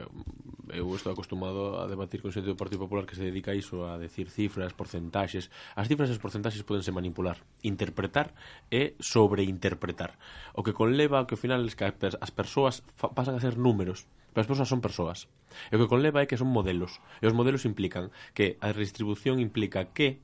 eu 0.71 0.87
estou 0.95 1.11
acostumado 1.11 1.83
a 1.83 1.91
debatir 1.91 2.23
con 2.23 2.31
xente 2.31 2.47
do 2.47 2.59
Partido 2.59 2.87
Popular 2.87 3.03
que 3.03 3.19
se 3.19 3.27
dedica 3.27 3.51
a 3.51 3.59
iso 3.59 3.83
a 3.91 3.99
decir 3.99 4.12
decir 4.13 4.29
cifras, 4.29 4.77
porcentaxes. 4.77 5.49
As 5.73 5.89
cifras 5.89 6.13
e 6.13 6.15
os 6.15 6.21
porcentaxes 6.21 6.61
podense 6.69 6.93
manipular. 6.93 7.41
Interpretar 7.65 8.37
e 8.69 8.93
sobreinterpretar. 9.01 10.21
O 10.53 10.61
que 10.61 10.77
conleva 10.77 11.25
que 11.25 11.33
ao 11.33 11.41
final 11.41 11.65
es 11.65 11.73
que 11.73 11.89
as 11.89 12.33
persoas 12.37 12.85
pasan 13.17 13.41
a 13.41 13.41
ser 13.41 13.57
números. 13.57 14.05
Pero 14.37 14.45
as 14.45 14.51
persoas 14.53 14.69
son 14.69 14.85
persoas. 14.85 15.33
E 15.73 15.77
o 15.77 15.81
que 15.81 15.89
conleva 15.89 16.21
é 16.21 16.29
que 16.29 16.37
son 16.37 16.53
modelos. 16.53 17.01
E 17.21 17.27
os 17.29 17.33
modelos 17.33 17.65
implican 17.65 18.13
que 18.37 18.61
a 18.61 18.69
redistribución 18.77 19.41
implica 19.41 19.89
que 19.97 20.21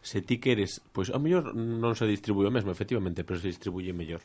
se 0.00 0.24
ti 0.24 0.40
queres, 0.40 0.80
pois 0.96 1.12
ao 1.12 1.20
mellor 1.20 1.52
non 1.52 1.92
se 1.92 2.08
distribúe 2.08 2.48
o 2.48 2.54
mesmo, 2.54 2.72
efectivamente, 2.72 3.24
pero 3.26 3.40
se 3.40 3.52
distribuye 3.52 3.92
mellor 3.92 4.24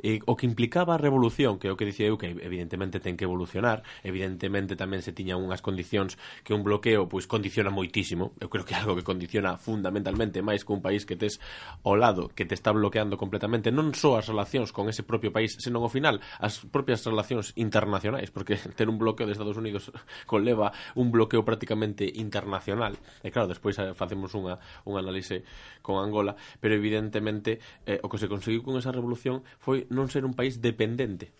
e, 0.00 0.20
o 0.26 0.34
que 0.36 0.46
implicaba 0.46 0.96
a 0.96 1.00
revolución, 1.00 1.58
que 1.58 1.68
é 1.68 1.72
o 1.72 1.78
que 1.78 1.86
dicía 1.86 2.08
eu 2.08 2.18
que 2.18 2.32
evidentemente 2.32 3.00
ten 3.00 3.16
que 3.16 3.24
evolucionar, 3.24 3.82
evidentemente 4.02 4.74
tamén 4.74 5.00
se 5.00 5.14
tiñan 5.14 5.38
unhas 5.38 5.62
condicións 5.62 6.18
que 6.42 6.52
un 6.56 6.66
bloqueo 6.66 7.06
pois 7.06 7.30
condiciona 7.30 7.70
moitísimo, 7.70 8.34
eu 8.42 8.50
creo 8.50 8.66
que 8.66 8.74
é 8.74 8.80
algo 8.82 8.98
que 8.98 9.06
condiciona 9.06 9.56
fundamentalmente 9.60 10.42
máis 10.42 10.66
que 10.66 10.72
un 10.74 10.82
país 10.82 11.06
que 11.06 11.14
tes 11.14 11.38
ao 11.86 11.94
lado, 11.94 12.28
que 12.34 12.44
te 12.44 12.58
está 12.58 12.74
bloqueando 12.74 13.14
completamente 13.14 13.70
non 13.70 13.94
só 13.94 14.18
as 14.18 14.26
relacións 14.26 14.74
con 14.74 14.90
ese 14.90 15.06
propio 15.06 15.30
país, 15.30 15.54
senón 15.62 15.86
ao 15.86 15.92
final 15.92 16.18
as 16.42 16.58
propias 16.66 17.06
relacións 17.06 17.54
internacionais, 17.54 18.34
porque 18.34 18.58
ter 18.78 18.90
un 18.90 18.98
bloqueo 18.98 19.30
de 19.30 19.36
Estados 19.38 19.56
Unidos 19.56 19.94
conleva 20.26 20.74
un 20.98 21.14
bloqueo 21.14 21.46
prácticamente 21.46 22.02
internacional. 22.10 22.98
E 23.22 23.30
claro, 23.30 23.46
despois 23.46 23.78
eh, 23.78 23.94
facemos 23.94 24.34
unha 24.34 24.58
un 24.88 24.98
análise 24.98 25.46
con 25.84 26.02
Angola, 26.02 26.34
pero 26.58 26.74
evidentemente 26.74 27.62
eh, 27.86 28.02
o 28.02 28.10
que 28.10 28.18
se 28.18 28.26
conseguiu 28.26 28.66
con 28.66 28.74
esa 28.74 28.90
revolución 28.90 29.46
foi 29.62 29.69
foi 29.70 29.86
non 29.94 30.10
ser 30.10 30.26
un 30.26 30.34
país 30.34 30.58
dependente 30.58 31.30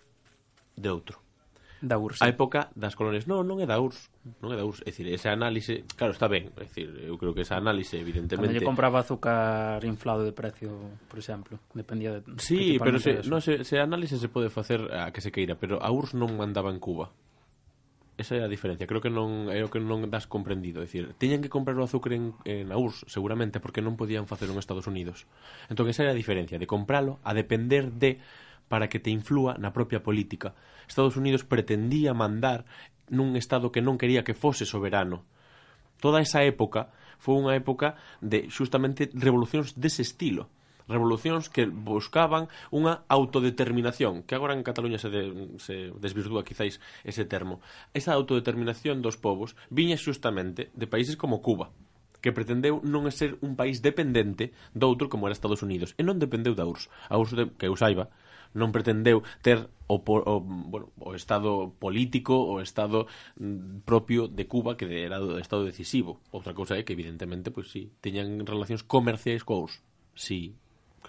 de 0.78 0.86
outro. 0.86 1.18
Da 1.82 1.98
URSS. 1.98 2.22
A 2.22 2.28
época 2.30 2.70
das 2.78 2.94
colonias. 2.94 3.26
Non, 3.26 3.42
non 3.42 3.58
é 3.58 3.66
da 3.66 3.82
URSS. 3.82 4.06
Non 4.38 4.54
é 4.54 4.56
da 4.60 4.62
URSS. 4.62 4.86
É 4.86 4.94
dicir, 4.94 5.06
ese 5.10 5.26
análise... 5.32 5.82
Claro, 5.98 6.14
está 6.14 6.30
ben. 6.30 6.54
É 6.54 6.68
dicir, 6.68 6.92
eu 7.02 7.18
creo 7.18 7.34
que 7.34 7.42
esa 7.42 7.58
análise, 7.58 7.98
evidentemente... 7.98 8.54
Cando 8.54 8.62
lle 8.62 8.70
compraba 8.70 9.02
azúcar 9.02 9.82
inflado 9.82 10.22
de 10.22 10.30
precio, 10.30 10.70
por 11.10 11.18
exemplo. 11.18 11.58
Dependía 11.74 12.20
de... 12.20 12.38
Sí, 12.38 12.78
pero 12.78 13.02
se, 13.02 13.26
no, 13.26 13.42
se, 13.42 13.66
se 13.66 13.82
análise 13.82 14.14
se 14.20 14.30
pode 14.30 14.52
facer 14.52 14.92
a 14.94 15.10
que 15.10 15.24
se 15.24 15.34
queira. 15.34 15.58
Pero 15.58 15.82
a 15.82 15.90
URSS 15.90 16.14
non 16.14 16.38
mandaba 16.38 16.70
en 16.70 16.78
Cuba 16.78 17.10
esa 18.20 18.36
é 18.36 18.44
a 18.44 18.52
diferencia. 18.52 18.86
Creo 18.86 19.00
que 19.00 19.08
non 19.08 19.48
é 19.48 19.64
o 19.64 19.72
que 19.72 19.80
non 19.80 20.04
das 20.12 20.28
comprendido, 20.28 20.84
é 20.84 20.86
dicir, 20.86 21.16
tiñan 21.16 21.40
que 21.40 21.48
comprar 21.48 21.74
o 21.80 21.84
azúcar 21.84 22.12
en, 22.12 22.36
en 22.44 22.68
a 22.68 22.76
URSS 22.76 23.08
seguramente 23.08 23.58
porque 23.58 23.80
non 23.80 23.96
podían 23.96 24.28
facelo 24.28 24.52
en 24.52 24.60
Estados 24.60 24.84
Unidos. 24.84 25.24
Entón 25.72 25.88
esa 25.88 26.04
é 26.04 26.12
a 26.12 26.16
diferencia 26.16 26.60
de 26.60 26.68
compralo 26.68 27.18
a 27.24 27.32
depender 27.32 27.88
de 27.90 28.20
para 28.68 28.86
que 28.86 29.02
te 29.02 29.10
inflúa 29.10 29.58
na 29.58 29.74
propia 29.74 30.04
política. 30.04 30.54
Estados 30.86 31.16
Unidos 31.16 31.42
pretendía 31.42 32.14
mandar 32.14 32.68
nun 33.10 33.34
estado 33.34 33.72
que 33.74 33.82
non 33.82 33.98
quería 33.98 34.22
que 34.22 34.36
fose 34.36 34.68
soberano. 34.68 35.26
Toda 35.98 36.22
esa 36.22 36.44
época 36.44 36.92
foi 37.18 37.40
unha 37.40 37.56
época 37.56 37.98
de 38.20 38.52
xustamente 38.52 39.10
revolucións 39.16 39.74
dese 39.74 40.04
estilo 40.04 40.52
revolucións 40.90 41.46
que 41.48 41.70
buscaban 41.70 42.50
unha 42.74 43.06
autodeterminación, 43.06 44.26
que 44.26 44.34
agora 44.34 44.58
en 44.58 44.66
Cataluña 44.66 44.98
se, 44.98 45.08
de, 45.08 45.22
se 45.62 45.94
desvirtúa 45.96 46.44
quizáis 46.44 46.82
ese 47.06 47.24
termo. 47.24 47.62
Esa 47.94 48.12
autodeterminación 48.18 49.00
dos 49.00 49.16
povos 49.16 49.54
viña 49.70 49.96
xustamente 49.96 50.74
de 50.74 50.90
países 50.90 51.14
como 51.14 51.40
Cuba, 51.40 51.70
que 52.20 52.36
pretendeu 52.36 52.84
non 52.84 53.08
ser 53.08 53.40
un 53.40 53.56
país 53.56 53.80
dependente 53.80 54.52
do 54.76 54.86
outro 54.90 55.08
como 55.08 55.26
era 55.26 55.36
Estados 55.36 55.64
Unidos, 55.64 55.96
e 55.96 56.04
non 56.04 56.20
dependeu 56.20 56.52
da 56.52 56.68
URSS. 56.68 56.90
A 57.08 57.16
URSS, 57.16 57.34
de, 57.38 57.44
que 57.56 57.66
eu 57.70 57.74
saiba, 57.78 58.12
non 58.52 58.74
pretendeu 58.74 59.22
ter 59.40 59.70
o, 59.86 59.96
o, 60.02 60.34
bueno, 60.42 60.90
o 60.98 61.14
estado 61.14 61.74
político, 61.78 62.34
o 62.34 62.60
estado 62.60 63.06
mm, 63.38 63.86
propio 63.86 64.26
de 64.26 64.46
Cuba, 64.46 64.76
que 64.76 64.86
era 64.86 65.22
o 65.22 65.38
estado 65.38 65.64
decisivo. 65.64 66.20
Outra 66.30 66.54
cousa 66.54 66.76
é 66.76 66.84
que, 66.84 66.94
evidentemente, 66.94 67.50
pois, 67.50 67.70
pues, 67.70 67.74
sí, 67.74 67.82
teñan 68.02 68.44
relacións 68.46 68.82
comerciais 68.84 69.42
coa 69.46 69.66
URSS. 69.66 69.82
Sí, 70.14 70.54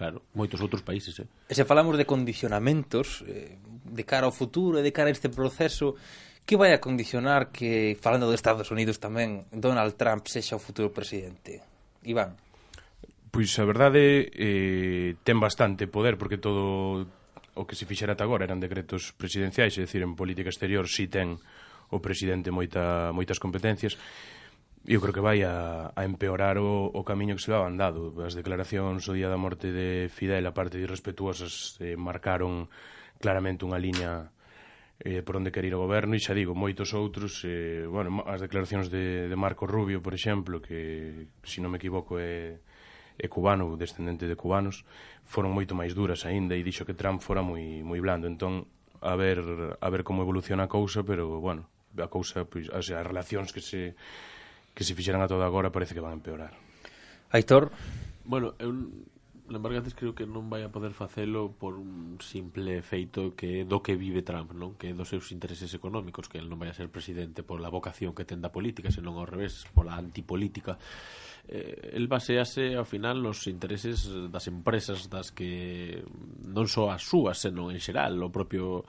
Claro, 0.02 0.26
moitos 0.34 0.58
outros 0.58 0.82
países, 0.82 1.14
eh. 1.22 1.30
E 1.46 1.54
se 1.54 1.62
falamos 1.62 1.94
de 1.94 2.02
condicionamentos 2.02 3.22
eh, 3.22 3.54
de 3.62 4.02
cara 4.02 4.26
ao 4.26 4.34
futuro 4.34 4.74
e 4.74 4.82
de 4.82 4.90
cara 4.90 5.06
a 5.06 5.14
este 5.14 5.30
proceso, 5.30 5.94
que 6.42 6.58
vai 6.58 6.74
a 6.74 6.82
condicionar 6.82 7.54
que, 7.54 7.94
falando 8.02 8.26
de 8.26 8.34
Estados 8.34 8.66
Unidos 8.74 8.98
tamén, 8.98 9.46
Donald 9.54 9.94
Trump 9.94 10.26
sexa 10.26 10.58
o 10.58 10.62
futuro 10.62 10.90
presidente? 10.90 11.62
Iván. 12.02 12.34
Pois 13.30 13.54
a 13.62 13.62
verdade 13.62 14.26
eh, 14.34 15.14
ten 15.22 15.38
bastante 15.38 15.86
poder 15.86 16.18
porque 16.18 16.42
todo 16.42 17.06
o 17.54 17.62
que 17.62 17.78
se 17.78 17.86
fixera 17.86 18.18
ata 18.18 18.26
agora 18.26 18.42
eran 18.42 18.58
decretos 18.58 19.14
presidenciais, 19.14 19.78
é 19.78 19.86
dicir, 19.86 20.02
en 20.02 20.18
política 20.18 20.50
exterior 20.50 20.90
si 20.90 21.06
ten 21.06 21.38
o 21.94 22.02
presidente 22.02 22.50
moita, 22.50 23.14
moitas 23.14 23.38
competencias 23.38 23.94
eu 24.86 24.98
creo 24.98 25.14
que 25.14 25.22
vai 25.22 25.46
a, 25.46 25.94
a 25.94 26.02
empeorar 26.02 26.58
o, 26.58 26.90
o 26.90 27.02
camiño 27.06 27.38
que 27.38 27.44
se 27.44 27.54
va 27.54 27.62
andado. 27.62 28.10
As 28.26 28.34
declaracións 28.34 29.06
o 29.06 29.14
día 29.14 29.30
da 29.30 29.38
morte 29.38 29.70
de 29.70 30.10
Fidel, 30.10 30.42
a 30.42 30.56
parte 30.56 30.78
de 30.78 30.84
irrespetuosas, 30.90 31.78
eh, 31.78 31.94
marcaron 31.94 32.66
claramente 33.22 33.62
unha 33.62 33.78
liña 33.78 34.34
eh, 34.98 35.22
por 35.22 35.38
onde 35.38 35.54
quer 35.54 35.70
ir 35.70 35.74
o 35.78 35.82
goberno 35.86 36.18
e 36.18 36.20
xa 36.22 36.34
digo, 36.34 36.58
moitos 36.58 36.94
outros 36.98 37.46
eh, 37.46 37.86
bueno, 37.86 38.26
as 38.26 38.42
declaracións 38.42 38.90
de, 38.90 39.30
de 39.30 39.36
Marco 39.38 39.70
Rubio 39.70 40.02
por 40.02 40.14
exemplo, 40.18 40.58
que 40.58 41.30
se 41.46 41.62
non 41.62 41.70
me 41.70 41.78
equivoco 41.78 42.18
é, 42.18 42.58
é 43.14 43.26
cubano, 43.30 43.78
descendente 43.78 44.26
de 44.26 44.34
cubanos 44.34 44.82
foron 45.22 45.54
moito 45.54 45.78
máis 45.78 45.94
duras 45.94 46.26
aínda 46.26 46.58
e 46.58 46.66
dixo 46.66 46.82
que 46.82 46.98
Trump 46.98 47.22
fora 47.22 47.42
moi, 47.42 47.86
moi 47.86 48.02
blando 48.02 48.26
entón, 48.26 48.66
a 48.98 49.14
ver, 49.14 49.42
a 49.78 49.88
ver 49.90 50.02
como 50.02 50.26
evoluciona 50.26 50.66
a 50.66 50.70
cousa 50.70 51.06
pero, 51.06 51.38
bueno, 51.38 51.70
a 51.98 52.10
cousa, 52.10 52.46
pois, 52.46 52.70
as, 52.70 52.90
as 52.90 53.06
relacións 53.06 53.50
que 53.54 53.62
se 53.62 53.94
que 54.74 54.84
se 54.84 54.96
fixeran 54.96 55.22
a 55.22 55.28
todo 55.28 55.44
agora 55.44 55.70
parece 55.70 55.94
que 55.94 56.02
van 56.02 56.16
a 56.16 56.20
empeorar. 56.20 56.52
Aitor? 57.30 57.72
Bueno, 58.24 58.54
eu 58.58 58.72
Lembargantes 59.52 59.94
creo 59.94 60.14
que 60.14 60.24
non 60.24 60.48
vai 60.48 60.64
a 60.64 60.72
poder 60.72 60.96
facelo 60.96 61.52
por 61.52 61.76
un 61.76 62.16
simple 62.24 62.80
feito 62.80 63.36
que 63.36 63.68
do 63.68 63.84
que 63.84 64.00
vive 64.00 64.24
Trump, 64.24 64.56
non? 64.56 64.80
Que 64.80 64.96
dos 64.96 65.12
seus 65.12 65.28
intereses 65.34 65.68
económicos, 65.76 66.30
que 66.30 66.40
el 66.40 66.48
non 66.48 66.56
vai 66.56 66.72
a 66.72 66.76
ser 66.76 66.88
presidente 66.88 67.44
por 67.44 67.60
la 67.60 67.68
vocación 67.68 68.16
que 68.16 68.24
ten 68.24 68.40
da 68.40 68.54
política, 68.54 68.88
senón 68.88 69.20
ao 69.20 69.28
revés, 69.28 69.68
pola 69.76 69.98
antipolítica. 69.98 70.80
Eh, 71.44 71.92
el 71.92 72.08
basease 72.08 72.78
ao 72.78 72.88
final 72.88 73.20
nos 73.20 73.44
intereses 73.44 74.08
das 74.32 74.48
empresas 74.48 75.12
das 75.12 75.34
que 75.34 76.00
non 76.46 76.64
só 76.64 76.88
as 76.88 77.04
súas, 77.04 77.36
senón 77.36 77.74
en 77.74 77.82
xeral, 77.82 78.16
o 78.24 78.32
propio 78.32 78.88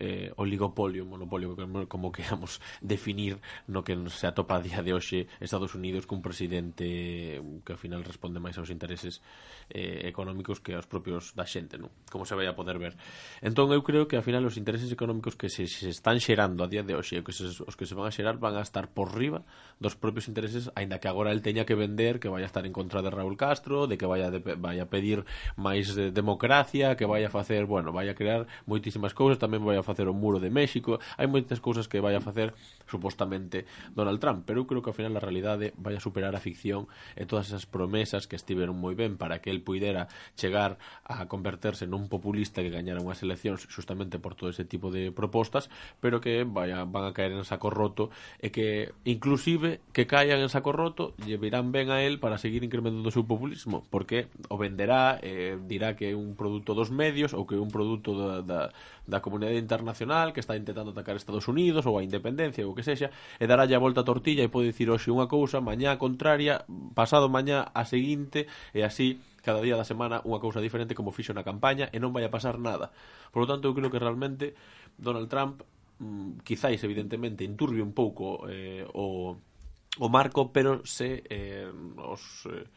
eh, 0.00 0.32
oligopolio, 0.36 1.04
monopolio, 1.06 1.56
como 1.88 2.12
queramos 2.12 2.60
definir, 2.80 3.38
no 3.66 3.84
que 3.84 3.94
se 4.10 4.26
atopa 4.26 4.56
a 4.56 4.64
día 4.64 4.82
de 4.82 4.92
hoxe 4.94 5.26
Estados 5.40 5.74
Unidos 5.74 6.06
cun 6.06 6.22
presidente 6.22 7.40
que 7.64 7.72
ao 7.72 7.80
final 7.80 8.02
responde 8.02 8.42
máis 8.42 8.58
aos 8.58 8.70
intereses 8.70 9.22
eh, 9.70 10.06
económicos 10.08 10.60
que 10.60 10.74
aos 10.74 10.86
propios 10.86 11.32
da 11.32 11.46
xente, 11.46 11.78
non? 11.78 11.90
Como 12.10 12.26
se 12.26 12.34
vai 12.36 12.46
a 12.50 12.56
poder 12.58 12.76
ver. 12.78 12.98
Entón 13.40 13.70
eu 13.72 13.82
creo 13.86 14.10
que 14.10 14.18
ao 14.18 14.24
final 14.26 14.44
os 14.44 14.58
intereses 14.58 14.90
económicos 14.90 15.38
que 15.38 15.48
se, 15.48 15.66
se 15.70 15.88
están 15.90 16.18
xerando 16.20 16.64
a 16.64 16.68
día 16.68 16.82
de 16.82 16.94
hoxe, 16.98 17.22
que 17.22 17.32
se, 17.32 17.48
os 17.48 17.74
que 17.78 17.86
se 17.86 17.94
van 17.94 18.10
a 18.10 18.14
xerar 18.14 18.36
van 18.36 18.58
a 18.58 18.64
estar 18.64 18.90
por 18.90 19.14
riba 19.14 19.46
dos 19.78 19.94
propios 19.94 20.28
intereses, 20.28 20.70
aínda 20.74 20.98
que 20.98 21.08
agora 21.08 21.32
el 21.32 21.42
teña 21.42 21.64
que 21.64 21.74
vender, 21.74 22.20
que 22.20 22.28
vai 22.28 22.42
a 22.42 22.48
estar 22.48 22.66
en 22.66 22.72
contra 22.72 23.00
de 23.00 23.10
Raúl 23.10 23.36
Castro, 23.36 23.86
de 23.86 23.96
que 23.96 24.06
vai 24.06 24.22
a, 24.22 24.30
de, 24.30 24.40
vai 24.40 24.80
a 24.80 24.86
pedir 24.90 25.24
máis 25.56 25.94
de 25.94 26.10
democracia, 26.10 26.96
que 26.96 27.06
vai 27.06 27.24
a 27.24 27.30
facer, 27.30 27.66
bueno, 27.66 27.92
vai 27.92 28.08
a 28.08 28.14
crear 28.18 28.46
moitísimas 28.66 29.12
cousas, 29.12 29.38
tamén 29.38 29.62
vai 29.62 29.76
a 29.76 29.83
facer 29.84 30.08
o 30.08 30.16
muro 30.16 30.40
de 30.40 30.48
México, 30.48 30.98
hai 31.20 31.28
moitas 31.28 31.60
cousas 31.60 31.86
que 31.86 32.00
vai 32.00 32.16
a 32.16 32.24
facer 32.24 32.56
supostamente 32.88 33.64
Donald 33.94 34.20
Trump, 34.20 34.44
pero 34.46 34.60
eu 34.60 34.66
creo 34.66 34.82
que 34.82 34.90
ao 34.90 34.96
final 34.96 35.12
a 35.16 35.22
realidade 35.22 35.72
vai 35.76 35.96
a 35.96 36.00
superar 36.00 36.32
a 36.36 36.40
ficción 36.40 36.88
e 37.16 37.28
todas 37.28 37.48
esas 37.48 37.64
promesas 37.68 38.26
que 38.28 38.36
estiveron 38.36 38.76
moi 38.76 38.96
ben 38.96 39.16
para 39.16 39.40
que 39.40 39.52
el 39.52 39.64
puidera 39.64 40.08
chegar 40.36 40.76
a 41.04 41.26
converterse 41.28 41.88
nun 41.88 42.08
populista 42.08 42.60
que 42.60 42.72
gañara 42.72 43.00
unhas 43.00 43.24
eleccións 43.24 43.64
justamente 43.68 44.20
por 44.20 44.36
todo 44.36 44.52
ese 44.52 44.64
tipo 44.64 44.92
de 44.92 45.12
propostas, 45.12 45.72
pero 46.00 46.20
que 46.20 46.44
vaya, 46.44 46.84
van 46.84 47.08
a 47.08 47.12
caer 47.16 47.32
en 47.32 47.44
saco 47.44 47.72
roto 47.72 48.12
e 48.40 48.52
que 48.52 48.92
inclusive 49.04 49.80
que 49.92 50.04
caian 50.04 50.40
en 50.40 50.52
saco 50.52 50.72
roto 50.72 51.16
lle 51.24 51.40
virán 51.40 51.72
ben 51.72 51.90
a 51.90 52.04
el 52.04 52.20
para 52.20 52.38
seguir 52.38 52.62
incrementando 52.64 53.08
o 53.08 53.14
seu 53.14 53.24
populismo, 53.24 53.84
porque 53.88 54.28
o 54.48 54.56
venderá, 54.60 55.18
eh, 55.24 55.56
dirá 55.66 55.96
que 55.96 56.12
é 56.12 56.14
un 56.14 56.36
produto 56.36 56.76
dos 56.76 56.92
medios 56.92 57.32
ou 57.32 57.48
que 57.48 57.56
é 57.56 57.60
un 57.60 57.72
produto 57.72 58.14
da, 58.14 58.44
da, 58.44 58.60
da 59.08 59.18
comunidade 59.24 59.58
internacional 59.58 59.73
internacional 59.74 60.32
que 60.32 60.40
está 60.40 60.56
intentando 60.56 60.90
atacar 60.90 61.16
Estados 61.16 61.48
Unidos 61.48 61.86
ou 61.86 61.98
a 61.98 62.04
independencia 62.06 62.64
ou 62.64 62.72
o 62.72 62.74
que 62.74 62.86
sexa 62.86 63.10
e 63.42 63.44
daralle 63.46 63.74
a 63.74 63.82
volta 63.82 64.00
a 64.00 64.06
tortilla 64.06 64.46
e 64.46 64.48
pode 64.48 64.70
dicir 64.70 64.86
hoxe 64.86 65.10
unha 65.10 65.26
cousa, 65.26 65.58
mañá 65.58 65.92
a 65.92 65.98
contraria, 65.98 66.62
pasado 66.94 67.26
mañá 67.26 67.74
a 67.74 67.82
seguinte 67.82 68.46
e 68.70 68.86
así 68.86 69.18
cada 69.42 69.58
día 69.60 69.74
da 69.74 69.84
semana 69.84 70.22
unha 70.22 70.38
cousa 70.38 70.62
diferente 70.62 70.94
como 70.94 71.10
fixo 71.10 71.34
na 71.34 71.42
campaña 71.42 71.90
e 71.90 71.98
non 71.98 72.14
vai 72.14 72.22
a 72.22 72.30
pasar 72.30 72.56
nada. 72.62 72.94
Por 73.34 73.44
lo 73.44 73.50
tanto, 73.50 73.66
eu 73.66 73.74
creo 73.74 73.90
que 73.90 73.98
realmente 73.98 74.54
Donald 74.94 75.26
Trump 75.26 75.66
mm, 75.98 76.46
quizáis 76.46 76.80
evidentemente 76.86 77.42
enturbie 77.42 77.82
un 77.82 77.92
pouco 77.92 78.46
eh, 78.46 78.86
o, 78.94 79.34
o 79.98 80.06
marco, 80.06 80.54
pero 80.54 80.86
se 80.86 81.26
eh, 81.26 81.66
os 81.98 82.46
eh, 82.46 82.70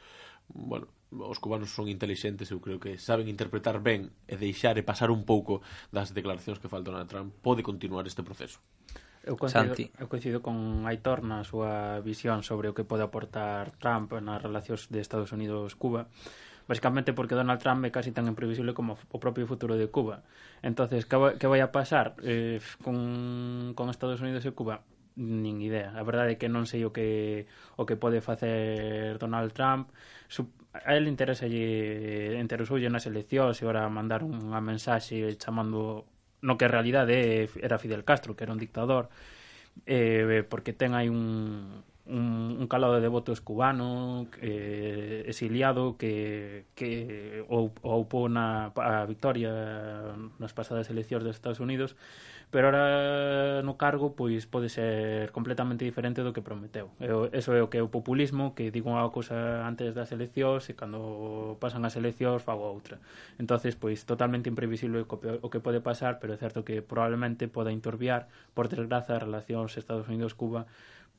bueno, 0.50 0.90
os 1.12 1.40
cubanos 1.40 1.72
son 1.72 1.88
intelixentes, 1.88 2.52
eu 2.52 2.60
creo 2.60 2.80
que 2.80 3.00
saben 3.00 3.32
interpretar 3.32 3.80
ben 3.80 4.12
e 4.28 4.36
deixar 4.36 4.76
e 4.76 4.84
pasar 4.84 5.08
un 5.12 5.24
pouco 5.24 5.64
das 5.92 6.12
declaracións 6.12 6.60
que 6.60 6.68
faltan 6.68 7.00
a 7.00 7.08
Trump, 7.08 7.32
pode 7.40 7.64
continuar 7.64 8.04
este 8.08 8.24
proceso. 8.24 8.60
Eu 9.28 9.36
coincido, 9.36 9.76
Santi. 9.76 9.92
eu 10.00 10.08
coincido 10.08 10.40
con 10.40 10.88
Aitor 10.88 11.20
na 11.24 11.44
súa 11.44 12.00
visión 12.00 12.48
sobre 12.48 12.72
o 12.72 12.76
que 12.76 12.88
pode 12.88 13.04
aportar 13.04 13.76
Trump 13.80 14.16
nas 14.24 14.40
relacións 14.40 14.88
de 14.88 15.04
Estados 15.04 15.36
Unidos-Cuba 15.36 16.08
basicamente 16.68 17.14
porque 17.14 17.36
Donald 17.36 17.64
Trump 17.64 17.84
é 17.86 17.92
casi 17.92 18.12
tan 18.12 18.28
imprevisible 18.28 18.76
como 18.76 19.00
o 19.00 19.18
propio 19.24 19.48
futuro 19.48 19.80
de 19.80 19.88
Cuba. 19.88 20.28
Entonces, 20.62 21.08
que 21.08 21.48
vai 21.48 21.64
a 21.64 21.72
pasar 21.72 22.20
eh, 22.22 22.60
con, 22.84 23.72
con 23.74 23.88
Estados 23.90 24.20
Unidos 24.20 24.44
e 24.44 24.52
Cuba? 24.52 24.84
Nin 25.18 25.64
idea. 25.64 25.98
A 25.98 26.04
verdade 26.06 26.36
é 26.36 26.38
que 26.38 26.52
non 26.52 26.70
sei 26.70 26.86
o 26.86 26.94
que 26.94 27.50
o 27.80 27.88
que 27.88 27.98
pode 27.98 28.22
facer 28.22 29.18
Donald 29.18 29.56
Trump. 29.56 29.90
Sup 30.30 30.52
a 30.86 30.96
él 30.96 31.08
interesa 31.08 31.46
interesoulle 31.48 32.88
eh, 32.88 32.94
nas 32.94 33.06
eleccións 33.06 33.62
e 33.62 33.66
ora 33.66 33.88
mandar 33.90 34.22
unha 34.22 34.60
mensaxe 34.62 35.24
chamando 35.40 36.06
no 36.42 36.58
que 36.58 36.66
en 36.70 36.74
realidade 36.74 37.46
eh, 37.46 37.50
era 37.62 37.82
Fidel 37.82 38.06
Castro, 38.06 38.36
que 38.36 38.46
era 38.46 38.54
un 38.54 38.62
dictador, 38.62 39.10
eh, 39.86 40.46
porque 40.50 40.74
ten 40.74 40.94
aí 40.94 41.10
un, 41.10 41.84
un, 42.08 42.58
un 42.60 42.68
calado 42.68 43.00
de 43.02 43.08
votos 43.08 43.42
cubano 43.42 44.28
eh, 44.42 45.24
exiliado 45.28 45.98
que, 45.98 46.66
que 46.76 47.44
ou, 47.50 47.72
ou 47.84 48.30
na 48.30 48.72
a 48.76 49.06
victoria 49.06 49.52
nas 50.40 50.54
pasadas 50.56 50.90
eleccións 50.90 51.24
dos 51.24 51.36
Estados 51.36 51.60
Unidos 51.60 51.96
pero 52.50 52.72
ahora 52.72 53.62
no 53.62 53.76
cargo 53.76 54.16
pois 54.16 54.48
pode 54.48 54.72
ser 54.72 55.32
completamente 55.36 55.84
diferente 55.84 56.24
do 56.24 56.32
que 56.32 56.40
prometeu. 56.42 56.88
Eso 57.36 57.52
é 57.52 57.60
o 57.60 57.68
que 57.68 57.80
é 57.80 57.84
o 57.84 57.92
populismo, 57.92 58.56
que 58.56 58.72
digo 58.72 58.88
unha 58.88 59.04
cousa 59.12 59.68
antes 59.68 59.92
das 59.92 60.16
eleccións 60.16 60.72
e 60.72 60.74
cando 60.74 61.60
pasan 61.60 61.84
as 61.84 62.00
eleccións 62.00 62.40
fago 62.48 62.64
outra. 62.64 63.04
Entonces, 63.36 63.76
pois 63.76 64.08
totalmente 64.08 64.48
imprevisible 64.48 65.04
o 65.04 65.48
que 65.52 65.60
pode 65.60 65.84
pasar, 65.84 66.24
pero 66.24 66.32
é 66.32 66.40
certo 66.40 66.64
que 66.64 66.80
probablemente 66.80 67.52
poda 67.52 67.76
entorbiar, 67.76 68.32
por 68.56 68.72
desgraza, 68.72 69.20
as 69.20 69.24
relacións 69.28 69.76
Estados 69.76 70.08
Unidos-Cuba 70.08 70.66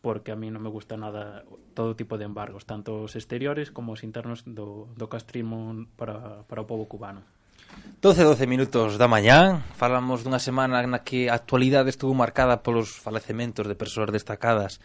porque 0.00 0.30
a 0.30 0.38
mí 0.38 0.46
non 0.50 0.62
me 0.62 0.70
gusta 0.70 0.94
nada 0.94 1.42
todo 1.74 1.98
tipo 1.98 2.16
de 2.16 2.24
embargos, 2.24 2.64
tanto 2.64 3.02
os 3.02 3.18
exteriores 3.18 3.74
como 3.74 3.92
os 3.92 4.06
internos 4.06 4.46
do, 4.46 4.86
do 4.94 5.10
castrismo 5.10 5.90
para, 5.98 6.46
para 6.46 6.62
o 6.62 6.68
povo 6.70 6.86
cubano. 6.86 7.26
12 8.00 8.22
12 8.22 8.46
minutos 8.46 8.94
da 8.94 9.10
mañán 9.10 9.66
Falamos 9.74 10.22
dunha 10.22 10.38
semana 10.38 10.78
na 10.86 11.02
que 11.02 11.26
a 11.26 11.34
actualidade 11.34 11.90
estuvo 11.90 12.14
marcada 12.14 12.62
polos 12.62 12.94
falecementos 12.94 13.66
de 13.66 13.74
persoas 13.74 14.14
destacadas 14.14 14.78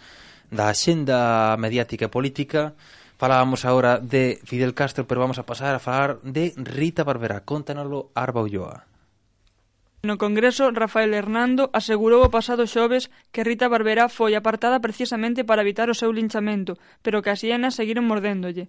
da 0.54 0.70
xenda 0.78 1.58
mediática 1.58 2.06
e 2.06 2.14
política. 2.14 2.78
Falábamos 3.18 3.66
agora 3.66 3.98
de 3.98 4.38
Fidel 4.46 4.78
Castro, 4.78 5.10
pero 5.10 5.22
vamos 5.22 5.42
a 5.42 5.48
pasar 5.50 5.74
a 5.74 5.82
falar 5.82 6.22
de 6.22 6.54
Rita 6.58 7.02
Barberá. 7.02 7.42
Contanolo 7.42 8.14
Arba 8.14 8.46
Ulloa. 8.46 8.86
No 10.04 10.20
Congreso, 10.20 10.70
Rafael 10.76 11.16
Hernando 11.16 11.72
asegurou 11.72 12.28
o 12.28 12.34
pasado 12.34 12.68
xoves 12.68 13.08
que 13.32 13.46
Rita 13.48 13.72
Barberá 13.72 14.12
foi 14.12 14.36
apartada 14.36 14.84
precisamente 14.84 15.48
para 15.48 15.64
evitar 15.64 15.88
o 15.88 15.96
seu 15.96 16.12
linchamento, 16.12 16.76
pero 17.00 17.24
que 17.24 17.32
as 17.32 17.40
hienas 17.40 17.80
seguiron 17.80 18.04
mordéndolle. 18.04 18.68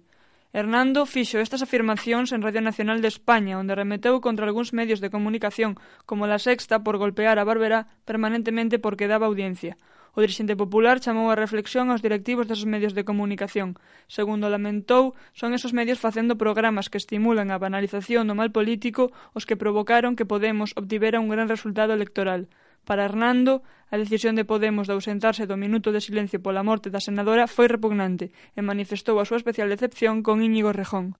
Hernando 0.55 1.03
fixo 1.05 1.43
estas 1.43 1.59
afirmacións 1.67 2.31
en 2.31 2.39
Radio 2.39 2.63
Nacional 2.63 3.03
de 3.03 3.11
España, 3.11 3.59
onde 3.59 3.75
remeteu 3.75 4.23
contra 4.23 4.47
algúns 4.47 4.71
medios 4.71 5.03
de 5.03 5.11
comunicación, 5.11 5.75
como 6.07 6.31
La 6.31 6.39
Sexta, 6.39 6.79
por 6.79 6.95
golpear 6.95 7.35
a 7.39 7.43
Bárbara 7.43 7.91
permanentemente 8.07 8.79
porque 8.79 9.11
daba 9.11 9.27
audiencia. 9.27 9.75
O 10.15 10.23
dirixente 10.23 10.55
popular 10.55 11.03
chamou 11.03 11.27
a 11.27 11.35
reflexión 11.35 11.91
aos 11.91 11.99
directivos 11.99 12.47
desos 12.47 12.71
medios 12.71 12.95
de 12.95 13.03
comunicación. 13.03 13.75
Segundo 14.07 14.47
lamentou, 14.47 15.11
son 15.35 15.51
esos 15.51 15.75
medios 15.75 15.99
facendo 15.99 16.39
programas 16.39 16.87
que 16.87 17.03
estimulan 17.03 17.51
a 17.51 17.59
banalización 17.59 18.23
do 18.23 18.39
mal 18.39 18.55
político 18.55 19.11
os 19.35 19.43
que 19.43 19.59
provocaron 19.59 20.15
que 20.15 20.23
Podemos 20.23 20.71
obtivera 20.79 21.19
un 21.19 21.27
gran 21.27 21.51
resultado 21.51 21.91
electoral. 21.91 22.47
Para 22.87 23.03
Hernando, 23.03 23.65
a 23.89 23.97
decisión 23.97 24.37
de 24.37 24.45
Podemos 24.45 24.85
de 24.87 24.93
ausentarse 24.93 25.49
do 25.49 25.57
minuto 25.57 25.89
de 25.91 25.99
silencio 25.99 26.39
pola 26.39 26.61
morte 26.61 26.93
da 26.93 27.01
senadora 27.01 27.49
foi 27.49 27.67
repugnante 27.67 28.31
e 28.53 28.61
manifestou 28.61 29.17
a 29.17 29.27
súa 29.27 29.41
especial 29.41 29.67
decepción 29.73 30.21
con 30.21 30.45
Íñigo 30.45 30.71
Rejón. 30.71 31.17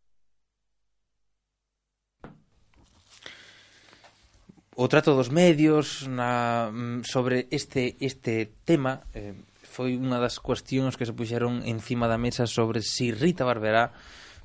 o 4.76 4.92
trato 4.92 5.16
dos 5.16 5.32
medios 5.32 6.04
na, 6.04 6.68
mm, 6.68 7.08
sobre 7.08 7.48
este, 7.48 7.96
este 8.04 8.52
tema 8.68 9.08
eh, 9.16 9.32
foi 9.64 9.96
unha 9.96 10.20
das 10.20 10.44
cuestións 10.44 11.00
que 11.00 11.08
se 11.08 11.16
puxeron 11.16 11.64
encima 11.64 12.12
da 12.12 12.20
mesa 12.20 12.44
sobre 12.44 12.84
si 12.84 13.16
Rita 13.16 13.48
Barberá 13.48 13.96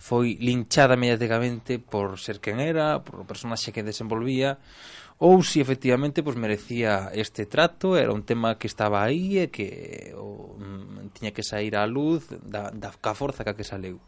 foi 0.00 0.40
linchada 0.40 0.96
mediáticamente 0.96 1.76
por 1.76 2.16
ser 2.16 2.40
quen 2.40 2.56
era, 2.56 3.04
por 3.04 3.20
o 3.20 3.28
personaxe 3.28 3.68
que 3.68 3.84
desenvolvía, 3.84 4.56
ou 5.20 5.44
si 5.44 5.60
efectivamente 5.60 6.24
pois 6.24 6.40
merecía 6.40 7.12
este 7.12 7.44
trato, 7.44 8.00
era 8.00 8.08
un 8.08 8.24
tema 8.24 8.56
que 8.56 8.64
estaba 8.64 9.04
aí 9.04 9.36
e 9.36 9.52
que 9.52 10.16
o, 10.16 10.56
mm, 10.56 11.12
tiña 11.12 11.36
que 11.36 11.44
sair 11.44 11.76
á 11.76 11.84
luz 11.84 12.32
da, 12.32 12.72
da 12.72 12.88
ca 12.96 13.12
forza 13.12 13.44
ca 13.44 13.52
que 13.52 13.60
saleu. 13.60 14.00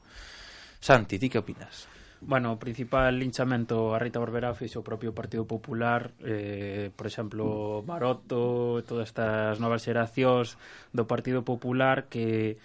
Santi, 0.80 1.20
ti 1.20 1.28
que 1.28 1.36
opinas? 1.36 1.84
Bueno, 2.24 2.54
o 2.54 2.58
principal 2.58 3.18
linchamento 3.18 3.92
a 3.92 4.00
Rita 4.00 4.16
Barberá 4.16 4.56
fixo 4.56 4.80
o 4.80 4.86
propio 4.86 5.12
Partido 5.12 5.44
Popular, 5.44 6.16
eh, 6.24 6.88
por 6.96 7.04
exemplo, 7.04 7.84
Maroto, 7.84 8.80
todas 8.88 9.12
estas 9.12 9.60
novas 9.60 9.84
xeracións 9.84 10.56
do 10.96 11.04
Partido 11.04 11.44
Popular 11.44 12.08
que 12.08 12.56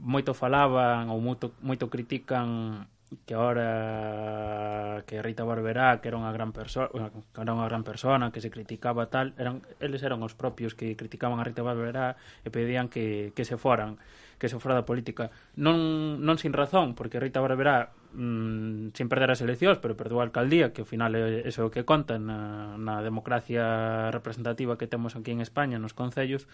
moito 0.00 0.32
falaban 0.34 1.12
ou 1.12 1.20
moito, 1.20 1.52
moito 1.60 1.92
critican 1.92 2.88
que 3.26 3.34
ahora 3.34 5.02
que 5.06 5.22
Rita 5.22 5.42
Barberá 5.42 6.00
que 6.00 6.08
era 6.08 6.16
unha 6.16 6.30
gran 6.30 6.54
persona 6.54 7.10
que 7.34 7.40
era 7.42 7.50
unha 7.50 7.66
gran 7.66 7.82
persona 7.82 8.30
que 8.30 8.38
se 8.38 8.54
criticaba 8.54 9.10
tal 9.10 9.34
eran 9.34 9.66
eles 9.82 10.06
eran 10.06 10.22
os 10.22 10.38
propios 10.38 10.78
que 10.78 10.94
criticaban 10.94 11.42
a 11.42 11.46
Rita 11.46 11.66
Barberá 11.66 12.14
e 12.46 12.54
pedían 12.54 12.86
que, 12.86 13.34
que 13.34 13.42
se 13.42 13.58
foran 13.58 13.98
que 14.40 14.48
se 14.48 14.56
fora 14.56 14.72
da 14.72 14.88
política. 14.88 15.28
Non, 15.60 16.22
non 16.24 16.40
sin 16.40 16.56
razón 16.56 16.94
porque 16.94 17.20
Rita 17.20 17.42
Barberá 17.42 17.92
mmm, 18.14 18.94
sin 18.94 19.10
perder 19.10 19.34
as 19.34 19.42
eleccións 19.42 19.82
pero 19.82 19.98
perdeu 19.98 20.22
a 20.22 20.26
alcaldía 20.26 20.70
que 20.70 20.86
ao 20.86 20.88
final 20.88 21.12
é 21.18 21.44
eso 21.44 21.68
que 21.68 21.82
conta 21.82 22.14
na, 22.16 22.78
na 22.78 23.02
democracia 23.02 24.08
representativa 24.14 24.78
que 24.78 24.86
temos 24.86 25.18
aquí 25.18 25.34
en 25.34 25.42
España 25.42 25.82
nos 25.82 25.98
concellos 25.98 26.46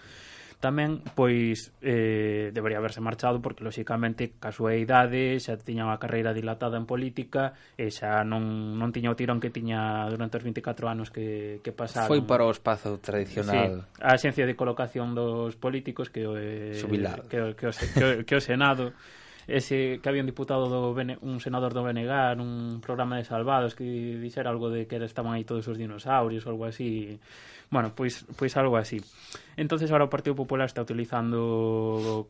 tamén 0.57 1.05
pois 1.13 1.77
eh, 1.85 2.49
debería 2.51 2.81
haberse 2.81 3.05
marchado 3.05 3.45
porque 3.45 3.61
lóxicamente 3.61 4.33
ca 4.41 4.49
súa 4.49 4.73
idade 4.73 5.37
xa 5.37 5.61
tiña 5.61 5.85
unha 5.85 6.01
carreira 6.01 6.33
dilatada 6.33 6.81
en 6.81 6.89
política 6.89 7.53
e 7.77 7.93
xa 7.93 8.25
non, 8.25 8.75
non 8.81 8.89
tiña 8.89 9.13
o 9.13 9.17
tirón 9.19 9.37
que 9.37 9.53
tiña 9.53 10.09
durante 10.09 10.41
os 10.41 10.45
24 10.49 10.89
anos 10.89 11.13
que, 11.13 11.61
que 11.61 11.77
pasaron. 11.77 12.09
Foi 12.09 12.25
para 12.25 12.49
o 12.49 12.51
espazo 12.51 12.97
tradicional. 13.05 13.85
Sí, 13.85 14.01
a 14.01 14.17
xencia 14.17 14.49
de 14.49 14.57
colocación 14.57 15.13
dos 15.13 15.61
políticos 15.61 16.09
que 16.09 16.25
o, 16.25 16.41
eh, 16.41 16.73
que, 17.29 17.53
que, 17.53 17.67
o, 17.69 17.73
que, 17.73 18.05
o, 18.05 18.11
que 18.25 18.35
o 18.35 18.41
Senado 18.41 18.97
ese 19.47 20.01
que 20.03 20.09
había 20.09 20.23
un 20.23 20.27
diputado 20.27 20.67
do 20.67 20.95
Bene, 20.95 21.19
un 21.23 21.39
senador 21.39 21.71
do 21.71 21.87
BNG 21.87 22.11
un 22.43 22.83
programa 22.83 23.17
de 23.17 23.25
Salvados 23.25 23.79
que 23.79 23.85
dixera 24.19 24.51
algo 24.51 24.71
de 24.71 24.91
que 24.91 24.99
estaban 24.99 25.39
aí 25.39 25.47
todos 25.47 25.67
os 25.71 25.79
dinosaurios 25.79 26.43
ou 26.47 26.53
algo 26.55 26.67
así 26.67 27.19
bueno, 27.71 27.93
pois, 27.95 28.27
pois 28.39 28.57
algo 28.57 28.77
así. 28.77 29.03
Entonces 29.57 29.91
ahora 29.91 30.07
o 30.07 30.11
Partido 30.11 30.35
Popular 30.35 30.67
está 30.67 30.83
utilizando 30.83 32.29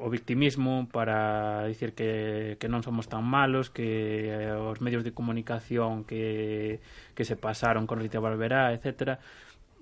o 0.00 0.08
victimismo 0.10 0.88
para 0.90 1.66
dicir 1.66 1.92
que, 1.92 2.56
que 2.60 2.68
non 2.68 2.80
somos 2.80 3.08
tan 3.08 3.24
malos, 3.24 3.68
que 3.68 4.28
eh, 4.28 4.52
os 4.52 4.80
medios 4.80 5.04
de 5.04 5.12
comunicación 5.12 6.04
que, 6.04 6.80
que 7.12 7.24
se 7.24 7.36
pasaron 7.36 7.84
con 7.84 8.00
Rita 8.00 8.20
Barberá, 8.20 8.72
etcétera 8.72 9.20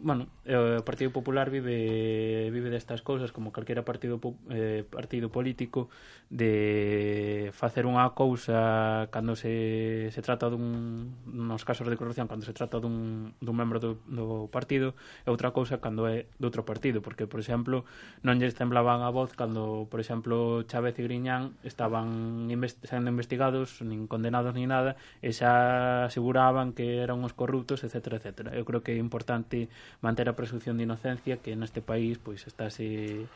Bueno, 0.01 0.29
eh, 0.45 0.79
o 0.79 0.85
Partido 0.87 1.11
Popular 1.11 1.51
vive 1.51 2.51
vive 2.55 2.71
destas 2.71 3.03
cousas 3.03 3.35
como 3.35 3.51
calquera 3.51 3.83
partido 3.83 4.23
eh, 4.47 4.87
partido 4.87 5.27
político 5.35 5.91
de 6.31 7.51
facer 7.51 7.83
unha 7.83 8.15
cousa 8.15 9.11
cando 9.11 9.35
se, 9.35 10.15
se 10.15 10.23
trata 10.23 10.47
dun 10.47 11.19
nos 11.27 11.67
casos 11.67 11.91
de 11.91 11.99
corrupción 11.99 12.31
cando 12.31 12.47
se 12.47 12.55
trata 12.55 12.79
dun, 12.79 13.35
dun 13.43 13.57
membro 13.59 13.83
do, 13.83 13.99
do 14.07 14.47
partido 14.55 14.95
e 15.27 15.35
outra 15.35 15.51
cousa 15.51 15.83
cando 15.83 16.07
é 16.07 16.31
de 16.31 16.45
outro 16.47 16.63
partido 16.63 17.03
porque, 17.03 17.27
por 17.27 17.43
exemplo, 17.43 17.83
non 18.23 18.39
lles 18.39 18.55
temblaban 18.55 19.03
a 19.03 19.11
voz 19.11 19.35
cando, 19.35 19.91
por 19.91 19.99
exemplo, 19.99 20.63
Chávez 20.71 20.95
e 20.95 21.03
Griñán 21.03 21.59
estaban 21.67 22.47
invest 22.55 22.79
sendo 22.87 23.11
investigados, 23.11 23.83
nin 23.83 24.07
condenados 24.07 24.55
ni 24.55 24.71
nada 24.71 24.95
e 25.27 25.35
xa 25.35 26.07
aseguraban 26.07 26.71
que 26.71 27.03
eran 27.03 27.19
uns 27.19 27.35
corruptos, 27.35 27.83
etc. 27.83 28.23
etc. 28.23 28.55
Eu 28.55 28.63
creo 28.63 28.87
que 28.87 28.95
é 28.95 29.01
importante 29.03 29.67
manter 30.01 30.29
a 30.29 30.37
presunción 30.39 30.77
de 30.77 30.87
inocencia 30.87 31.39
que 31.43 31.57
neste 31.57 31.81
país 31.81 32.19
pois 32.19 32.47
estáse 32.47 33.27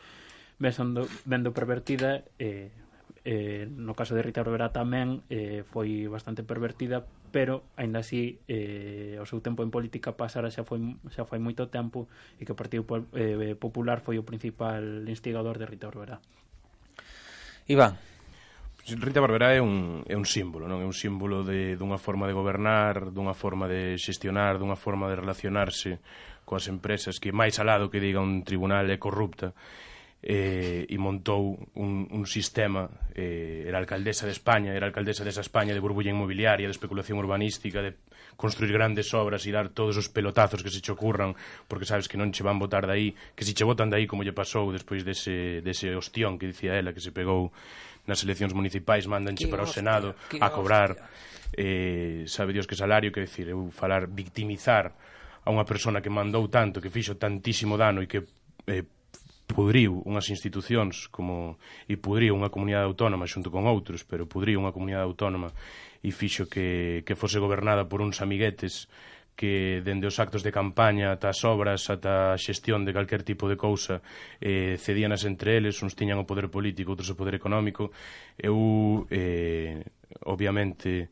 vendo, 0.59 1.09
vendo 1.25 1.51
pervertida 1.53 2.23
eh, 2.39 2.71
eh, 3.25 3.69
no 3.71 3.95
caso 3.95 4.15
de 4.15 4.23
Rita 4.23 4.43
Rivera 4.43 4.75
tamén 4.75 5.23
eh, 5.31 5.63
foi 5.63 6.11
bastante 6.11 6.43
pervertida 6.43 7.07
pero 7.31 7.65
aínda 7.79 8.03
así 8.03 8.43
eh, 8.51 9.17
o 9.23 9.27
seu 9.27 9.39
tempo 9.41 9.63
en 9.63 9.71
política 9.71 10.19
pasara 10.19 10.51
xa 10.51 10.67
foi 10.67 10.83
xa 11.15 11.23
foi 11.25 11.39
moito 11.39 11.71
tempo 11.71 12.11
e 12.37 12.45
que 12.45 12.53
o 12.53 12.59
Partido 12.59 12.85
eh, 13.15 13.55
Popular 13.55 14.03
foi 14.03 14.19
o 14.19 14.27
principal 14.27 15.07
instigador 15.07 15.57
de 15.57 15.67
Rita 15.71 15.87
Barberá. 15.89 16.19
Iván, 17.71 17.95
Rita 18.85 19.23
Barberá 19.23 19.55
é 19.55 19.63
un, 19.63 20.03
é 20.11 20.19
un 20.19 20.27
símbolo, 20.27 20.67
non? 20.67 20.83
É 20.83 20.87
un 20.87 20.93
símbolo 20.93 21.47
de, 21.47 21.79
dunha 21.79 22.03
forma 22.03 22.27
de 22.27 22.35
gobernar, 22.35 23.15
dunha 23.15 23.31
forma 23.31 23.71
de 23.71 23.95
xestionar, 23.95 24.59
dunha 24.59 24.75
forma 24.75 25.07
de 25.07 25.23
relacionarse 25.23 26.03
coas 26.45 26.69
empresas 26.69 27.19
que 27.19 27.33
máis 27.33 27.59
alado 27.59 27.91
que 27.91 28.01
diga 28.01 28.21
un 28.21 28.43
tribunal 28.45 28.89
é 28.91 28.99
corrupta 28.99 29.55
eh, 30.23 30.87
e 30.87 30.97
montou 31.03 31.59
un, 31.75 32.07
un 32.07 32.25
sistema 32.31 32.87
eh, 33.11 33.67
era 33.67 33.83
alcaldesa 33.83 34.23
de 34.23 34.31
España 34.31 34.71
era 34.71 34.87
alcaldesa 34.87 35.27
desa 35.27 35.43
España 35.43 35.75
de 35.75 35.83
burbulla 35.83 36.15
inmobiliaria 36.15 36.71
de 36.71 36.75
especulación 36.75 37.19
urbanística 37.19 37.83
de 37.83 37.99
construir 38.39 38.71
grandes 38.71 39.11
obras 39.19 39.43
e 39.47 39.51
dar 39.51 39.75
todos 39.75 39.99
os 39.99 40.07
pelotazos 40.07 40.63
que 40.63 40.71
se 40.71 40.79
che 40.79 40.95
ocurran 40.95 41.35
porque 41.67 41.91
sabes 41.91 42.07
que 42.07 42.15
non 42.15 42.31
che 42.31 42.47
van 42.47 42.63
votar 42.63 42.87
dai 42.87 43.11
que 43.35 43.43
se 43.43 43.51
che 43.51 43.67
votan 43.67 43.91
dai 43.91 44.07
como 44.07 44.23
lle 44.23 44.31
pasou 44.31 44.71
despois 44.71 45.03
dese, 45.03 45.59
dese 45.59 45.91
ostión 45.99 46.39
que 46.39 46.47
dicía 46.47 46.79
ela 46.79 46.95
que 46.95 47.03
se 47.03 47.11
pegou 47.11 47.51
nas 48.07 48.23
eleccións 48.23 48.55
municipais 48.55 49.11
mandanche 49.11 49.51
para 49.51 49.67
o 49.67 49.71
Senado 49.71 50.15
a 50.39 50.49
cobrar 50.55 50.95
eh, 51.59 52.23
sabe 52.31 52.55
Dios 52.55 52.71
que 52.71 52.79
salario 52.79 53.11
que 53.11 53.27
decir 53.27 53.51
eu 53.51 53.75
falar 53.75 54.07
victimizar 54.07 54.95
a 55.43 55.49
unha 55.51 55.67
persona 55.67 55.99
que 55.99 56.13
mandou 56.13 56.47
tanto, 56.47 56.79
que 56.79 56.93
fixo 56.93 57.19
tantísimo 57.19 57.75
dano 57.75 58.03
e 58.03 58.07
que 58.07 58.23
eh, 58.71 58.87
pudriu 59.53 60.01
unhas 60.07 60.31
institucións 60.31 61.11
como 61.13 61.59
e 61.91 61.99
pudriu 61.99 62.35
unha 62.39 62.49
comunidade 62.49 62.89
autónoma 62.89 63.29
xunto 63.29 63.51
con 63.51 63.69
outros, 63.69 64.07
pero 64.07 64.25
pudriu 64.31 64.63
unha 64.63 64.73
comunidade 64.73 65.05
autónoma 65.05 65.53
e 66.01 66.11
fixo 66.11 66.49
que, 66.49 67.03
que 67.05 67.19
fose 67.19 67.43
gobernada 67.43 67.87
por 67.87 68.01
uns 68.01 68.23
amiguetes 68.25 68.89
que 69.35 69.81
dende 69.81 70.07
os 70.07 70.21
actos 70.21 70.45
de 70.45 70.53
campaña 70.53 71.13
ata 71.13 71.33
as 71.33 71.41
obras, 71.43 71.89
ata 71.89 72.37
a 72.37 72.41
xestión 72.41 72.85
de 72.85 72.93
calquer 72.93 73.25
tipo 73.25 73.49
de 73.49 73.57
cousa 73.57 74.05
eh, 74.41 74.77
cedíanas 74.77 75.25
entre 75.25 75.57
eles, 75.57 75.81
uns 75.81 75.97
tiñan 75.97 76.21
o 76.21 76.29
poder 76.29 76.53
político 76.53 76.93
outros 76.93 77.09
o 77.13 77.19
poder 77.19 77.37
económico. 77.37 77.91
Eu 78.37 79.09
eh, 79.09 79.83
obviamente 80.29 81.11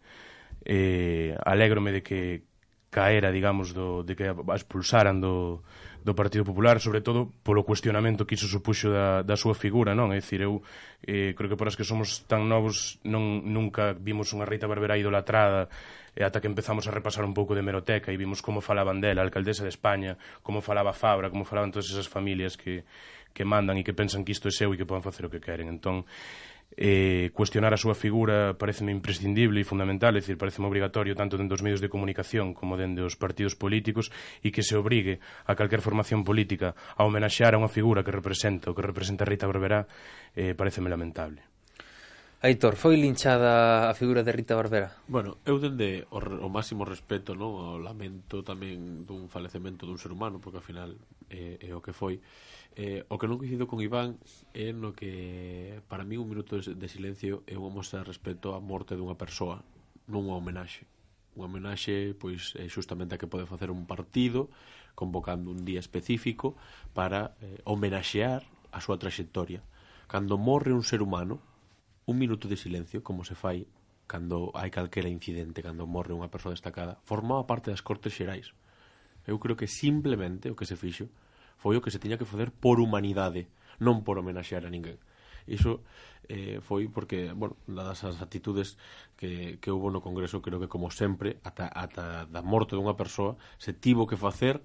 eh, 0.65 1.33
alegrome 1.45 1.93
de 1.97 2.03
que 2.05 2.50
caera, 2.91 3.31
digamos, 3.31 3.73
do, 3.73 4.03
de 4.03 4.19
que 4.19 4.27
a 4.27 4.57
expulsaran 4.59 5.23
do, 5.23 5.63
do 6.03 6.13
Partido 6.15 6.45
Popular, 6.45 6.83
sobre 6.83 7.01
todo 7.01 7.31
polo 7.47 7.63
cuestionamento 7.63 8.27
que 8.27 8.35
iso 8.35 8.51
supuxo 8.51 8.91
da, 8.91 9.23
da 9.23 9.39
súa 9.39 9.55
figura, 9.55 9.95
non? 9.95 10.11
É 10.11 10.19
dicir, 10.19 10.43
eu 10.43 10.59
eh, 11.07 11.37
creo 11.39 11.47
que 11.47 11.59
por 11.61 11.71
as 11.71 11.79
que 11.79 11.87
somos 11.87 12.27
tan 12.27 12.51
novos 12.51 12.99
non, 13.07 13.47
nunca 13.47 13.95
vimos 13.95 14.35
unha 14.35 14.49
Rita 14.49 14.67
Barberá 14.67 14.99
idolatrada 14.99 15.71
e 16.17 16.27
ata 16.27 16.43
que 16.43 16.51
empezamos 16.51 16.89
a 16.89 16.93
repasar 16.93 17.23
un 17.23 17.37
pouco 17.37 17.55
de 17.55 17.63
meroteca 17.63 18.11
e 18.11 18.19
vimos 18.19 18.43
como 18.43 18.65
falaban 18.65 18.99
dela, 18.99 19.23
a 19.23 19.27
alcaldesa 19.29 19.63
de 19.63 19.71
España, 19.71 20.19
como 20.43 20.59
falaba 20.65 20.91
Fabra, 20.91 21.31
como 21.31 21.47
falaban 21.47 21.71
todas 21.71 21.87
esas 21.87 22.11
familias 22.11 22.59
que, 22.59 22.83
que 23.31 23.45
mandan 23.45 23.79
e 23.79 23.87
que 23.87 23.95
pensan 23.95 24.27
que 24.27 24.35
isto 24.35 24.51
é 24.51 24.53
seu 24.53 24.75
e 24.75 24.79
que 24.81 24.89
poden 24.89 25.05
facer 25.05 25.29
o 25.29 25.31
que 25.31 25.39
queren. 25.39 25.71
Entón, 25.71 26.09
eh, 26.77 27.31
cuestionar 27.35 27.75
a 27.75 27.81
súa 27.81 27.99
figura 27.99 28.55
pareceme 28.55 28.95
imprescindible 28.95 29.59
e 29.59 29.67
fundamental, 29.67 30.15
é 30.15 30.23
dicir, 30.23 30.39
pareceme 30.39 30.71
obrigatorio 30.71 31.19
tanto 31.19 31.35
dentro 31.35 31.59
dos 31.59 31.65
medios 31.67 31.83
de 31.83 31.91
comunicación 31.91 32.55
como 32.55 32.79
dentro 32.79 33.05
dos 33.05 33.19
partidos 33.19 33.59
políticos 33.59 34.15
e 34.41 34.55
que 34.55 34.63
se 34.63 34.79
obrigue 34.79 35.19
a 35.51 35.59
calquer 35.59 35.83
formación 35.83 36.23
política 36.23 36.79
a 36.95 37.03
homenaxear 37.03 37.59
a 37.59 37.61
unha 37.61 37.73
figura 37.73 38.07
que 38.07 38.15
representa, 38.15 38.71
o 38.71 38.77
que 38.77 38.87
representa 38.87 39.27
Rita 39.27 39.51
Barberá, 39.51 39.91
eh, 40.39 40.55
pareceme 40.55 40.87
lamentable. 40.87 41.50
Aitor, 42.43 42.77
foi 42.77 42.97
linchada 42.97 43.91
a 43.91 43.93
figura 43.93 44.25
de 44.25 44.33
Rita 44.33 44.57
Barbera? 44.57 44.97
Bueno, 45.09 45.37
eu 45.45 45.61
dende 45.61 46.09
o, 46.09 46.17
o 46.17 46.49
máximo 46.49 46.89
respeto, 46.89 47.37
non? 47.37 47.53
O 47.53 47.77
lamento 47.77 48.41
tamén 48.41 49.05
dun 49.05 49.29
falecemento 49.29 49.85
dun 49.85 50.01
ser 50.01 50.09
humano, 50.09 50.41
porque 50.41 50.57
ao 50.57 50.65
final 50.65 50.97
é, 51.29 51.61
é 51.61 51.77
o 51.77 51.85
que 51.85 51.93
foi. 51.93 52.25
Eh, 52.73 53.05
o 53.13 53.21
que 53.21 53.29
non 53.29 53.37
coincido 53.37 53.69
con 53.69 53.85
Iván 53.85 54.17
é 54.57 54.73
no 54.73 54.97
que 54.97 55.85
para 55.85 56.01
mí 56.01 56.17
un 56.17 56.33
minuto 56.33 56.57
de 56.57 56.89
silencio 56.89 57.45
é 57.45 57.61
unha 57.61 57.69
mostra 57.69 58.01
de 58.01 58.09
respeto 58.09 58.57
á 58.57 58.59
morte 58.65 58.97
dunha 58.97 59.21
persoa, 59.21 59.61
non 60.09 60.25
unha 60.25 60.41
homenaxe. 60.41 60.89
Unha 61.37 61.45
homenaxe, 61.45 62.17
pois, 62.17 62.57
é 62.57 62.65
justamente 62.73 63.13
a 63.13 63.21
que 63.21 63.29
pode 63.29 63.45
facer 63.45 63.69
un 63.69 63.85
partido 63.85 64.49
convocando 64.97 65.53
un 65.53 65.69
día 65.69 65.77
específico 65.77 66.57
para 66.97 67.37
eh, 67.45 67.61
homenaxear 67.69 68.49
a 68.73 68.81
súa 68.81 68.97
traxectoria. 68.97 69.61
Cando 70.09 70.41
morre 70.41 70.73
un 70.73 70.89
ser 70.89 71.05
humano, 71.05 71.50
un 72.11 72.19
minuto 72.19 72.51
de 72.51 72.59
silencio, 72.59 73.07
como 73.07 73.23
se 73.23 73.39
fai 73.39 73.71
cando 74.11 74.51
hai 74.59 74.75
calquera 74.75 75.07
incidente, 75.07 75.63
cando 75.63 75.87
morre 75.87 76.11
unha 76.11 76.27
persoa 76.27 76.51
destacada, 76.51 76.99
formaba 77.07 77.47
parte 77.47 77.71
das 77.71 77.79
Cortes 77.87 78.11
Xerais. 78.11 78.51
Eu 79.23 79.39
creo 79.39 79.55
que 79.55 79.71
simplemente 79.71 80.51
o 80.51 80.59
que 80.59 80.67
se 80.67 80.75
fixo 80.75 81.07
foi 81.63 81.79
o 81.79 81.83
que 81.85 81.95
se 81.95 82.03
tiña 82.03 82.19
que 82.19 82.27
facer 82.27 82.51
por 82.51 82.83
humanidade, 82.83 83.47
non 83.79 84.03
por 84.03 84.19
homenaxear 84.19 84.67
a 84.67 84.73
ninguén. 84.75 84.99
Iso 85.47 85.87
eh, 86.27 86.59
foi 86.59 86.91
porque, 86.91 87.31
bueno, 87.31 87.55
dadas 87.71 88.03
as 88.03 88.19
actitudes 88.19 88.75
que, 89.15 89.63
que 89.63 89.71
houve 89.71 89.95
no 89.95 90.03
Congreso, 90.03 90.43
creo 90.43 90.59
que 90.59 90.67
como 90.67 90.91
sempre, 90.91 91.39
ata, 91.47 91.71
ata 91.71 92.27
da 92.27 92.43
morte 92.43 92.75
dunha 92.75 92.99
persoa, 92.99 93.39
se 93.63 93.71
tivo 93.71 94.11
que 94.11 94.19
facer 94.19 94.59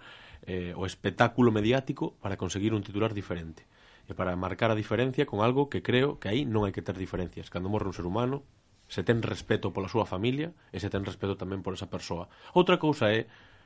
eh, 0.50 0.74
o 0.74 0.90
espectáculo 0.90 1.54
mediático 1.54 2.18
para 2.18 2.38
conseguir 2.38 2.74
un 2.74 2.82
titular 2.82 3.14
diferente 3.14 3.70
e 4.06 4.14
para 4.14 4.36
marcar 4.38 4.70
a 4.70 4.78
diferencia 4.78 5.26
con 5.26 5.42
algo 5.42 5.70
que 5.70 5.82
creo 5.82 6.22
que 6.22 6.30
aí 6.30 6.46
non 6.46 6.66
hai 6.66 6.74
que 6.74 6.86
ter 6.86 6.98
diferencias. 6.98 7.50
Cando 7.50 7.70
morre 7.70 7.90
un 7.90 7.98
ser 7.98 8.06
humano, 8.06 8.46
se 8.86 9.02
ten 9.02 9.26
respeto 9.26 9.74
pola 9.74 9.90
súa 9.90 10.06
familia 10.06 10.54
e 10.70 10.78
se 10.78 10.94
ten 10.94 11.02
respeto 11.02 11.34
tamén 11.38 11.66
por 11.66 11.74
esa 11.74 11.90
persoa. 11.90 12.30
Outra 12.54 12.78
cousa 12.78 13.10
é 13.10 13.26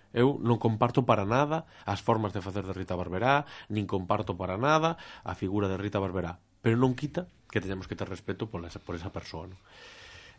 Eu 0.10 0.42
non 0.42 0.58
comparto 0.58 1.06
para 1.06 1.22
nada 1.22 1.70
as 1.86 2.02
formas 2.02 2.34
de 2.34 2.42
facer 2.42 2.66
de 2.66 2.74
Rita 2.74 2.98
Barberá, 2.98 3.46
nin 3.70 3.86
comparto 3.86 4.34
para 4.34 4.58
nada 4.58 4.98
a 5.22 5.38
figura 5.38 5.70
de 5.70 5.78
Rita 5.78 6.02
Barberá, 6.02 6.42
pero 6.66 6.82
non 6.82 6.98
quita 6.98 7.30
que 7.54 7.62
teñamos 7.62 7.86
que 7.86 7.94
ter 7.94 8.10
respeto 8.10 8.50
por 8.50 8.66
esa, 8.66 8.82
por 8.82 8.98
esa 8.98 9.14
persoa. 9.14 9.46
Non? 9.54 9.62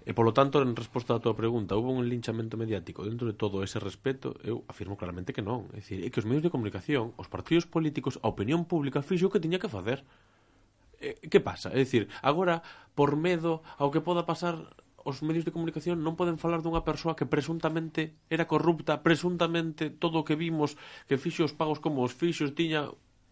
E 0.09 0.17
polo 0.17 0.33
tanto, 0.33 0.65
en 0.65 0.73
resposta 0.73 1.13
á 1.13 1.21
tua 1.21 1.37
pregunta, 1.37 1.77
houve 1.77 1.93
un 1.93 2.09
linchamento 2.09 2.57
mediático 2.57 3.05
dentro 3.05 3.29
de 3.29 3.37
todo 3.37 3.61
ese 3.61 3.77
respeto? 3.77 4.33
Eu 4.41 4.65
afirmo 4.65 4.97
claramente 4.97 5.37
que 5.37 5.45
non. 5.45 5.69
É 5.77 5.85
dicir, 5.85 6.01
é 6.01 6.09
que 6.09 6.21
os 6.21 6.29
medios 6.29 6.41
de 6.41 6.53
comunicación, 6.53 7.13
os 7.21 7.29
partidos 7.29 7.69
políticos, 7.69 8.17
a 8.25 8.33
opinión 8.33 8.65
pública 8.65 9.05
fixo 9.05 9.29
o 9.29 9.33
que 9.33 9.45
tiña 9.45 9.61
que 9.61 9.69
facer. 9.69 10.01
E, 10.97 11.21
que 11.29 11.41
pasa? 11.45 11.69
É 11.69 11.85
dicir, 11.85 12.09
agora, 12.25 12.65
por 12.97 13.13
medo 13.13 13.61
ao 13.77 13.93
que 13.93 14.01
poda 14.01 14.25
pasar 14.25 14.57
os 15.05 15.21
medios 15.21 15.45
de 15.45 15.53
comunicación 15.53 16.01
non 16.01 16.17
poden 16.17 16.37
falar 16.41 16.61
dunha 16.61 16.85
persoa 16.85 17.17
que 17.17 17.29
presuntamente 17.29 18.17
era 18.33 18.49
corrupta, 18.49 19.01
presuntamente 19.05 19.89
todo 19.89 20.21
o 20.21 20.27
que 20.27 20.37
vimos 20.37 20.77
que 21.09 21.21
fixo 21.21 21.45
os 21.45 21.57
pagos 21.57 21.81
como 21.81 22.05
os 22.05 22.13
fixos, 22.13 22.53
tiña 22.57 22.89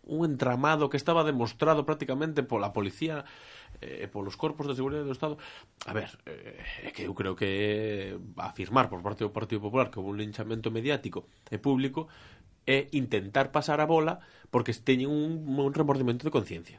un 0.08 0.24
entramado 0.24 0.88
que 0.88 0.96
estaba 0.96 1.24
demostrado 1.24 1.84
prácticamente 1.84 2.40
pola 2.40 2.72
policía 2.72 3.28
e 3.80 4.06
polos 4.10 4.34
corpos 4.34 4.66
de 4.66 4.74
seguridade 4.74 5.06
do 5.06 5.14
Estado. 5.14 5.38
A 5.86 5.92
ver, 5.94 6.10
eh, 6.26 6.88
é 6.88 6.90
que 6.90 7.06
eu 7.06 7.14
creo 7.14 7.38
que 7.38 8.18
afirmar 8.36 8.90
por 8.90 9.02
parte 9.02 9.22
do 9.22 9.30
Partido 9.30 9.62
Popular 9.62 9.90
que 9.90 10.02
houve 10.02 10.14
un 10.14 10.18
linchamento 10.18 10.74
mediático 10.74 11.30
e 11.50 11.62
público 11.62 12.10
é 12.68 12.90
intentar 12.92 13.48
pasar 13.48 13.80
a 13.80 13.88
bola 13.88 14.20
porque 14.50 14.74
teñen 14.74 15.08
un, 15.08 15.46
un 15.46 15.72
remordimento 15.72 16.26
de 16.26 16.34
conciencia. 16.34 16.78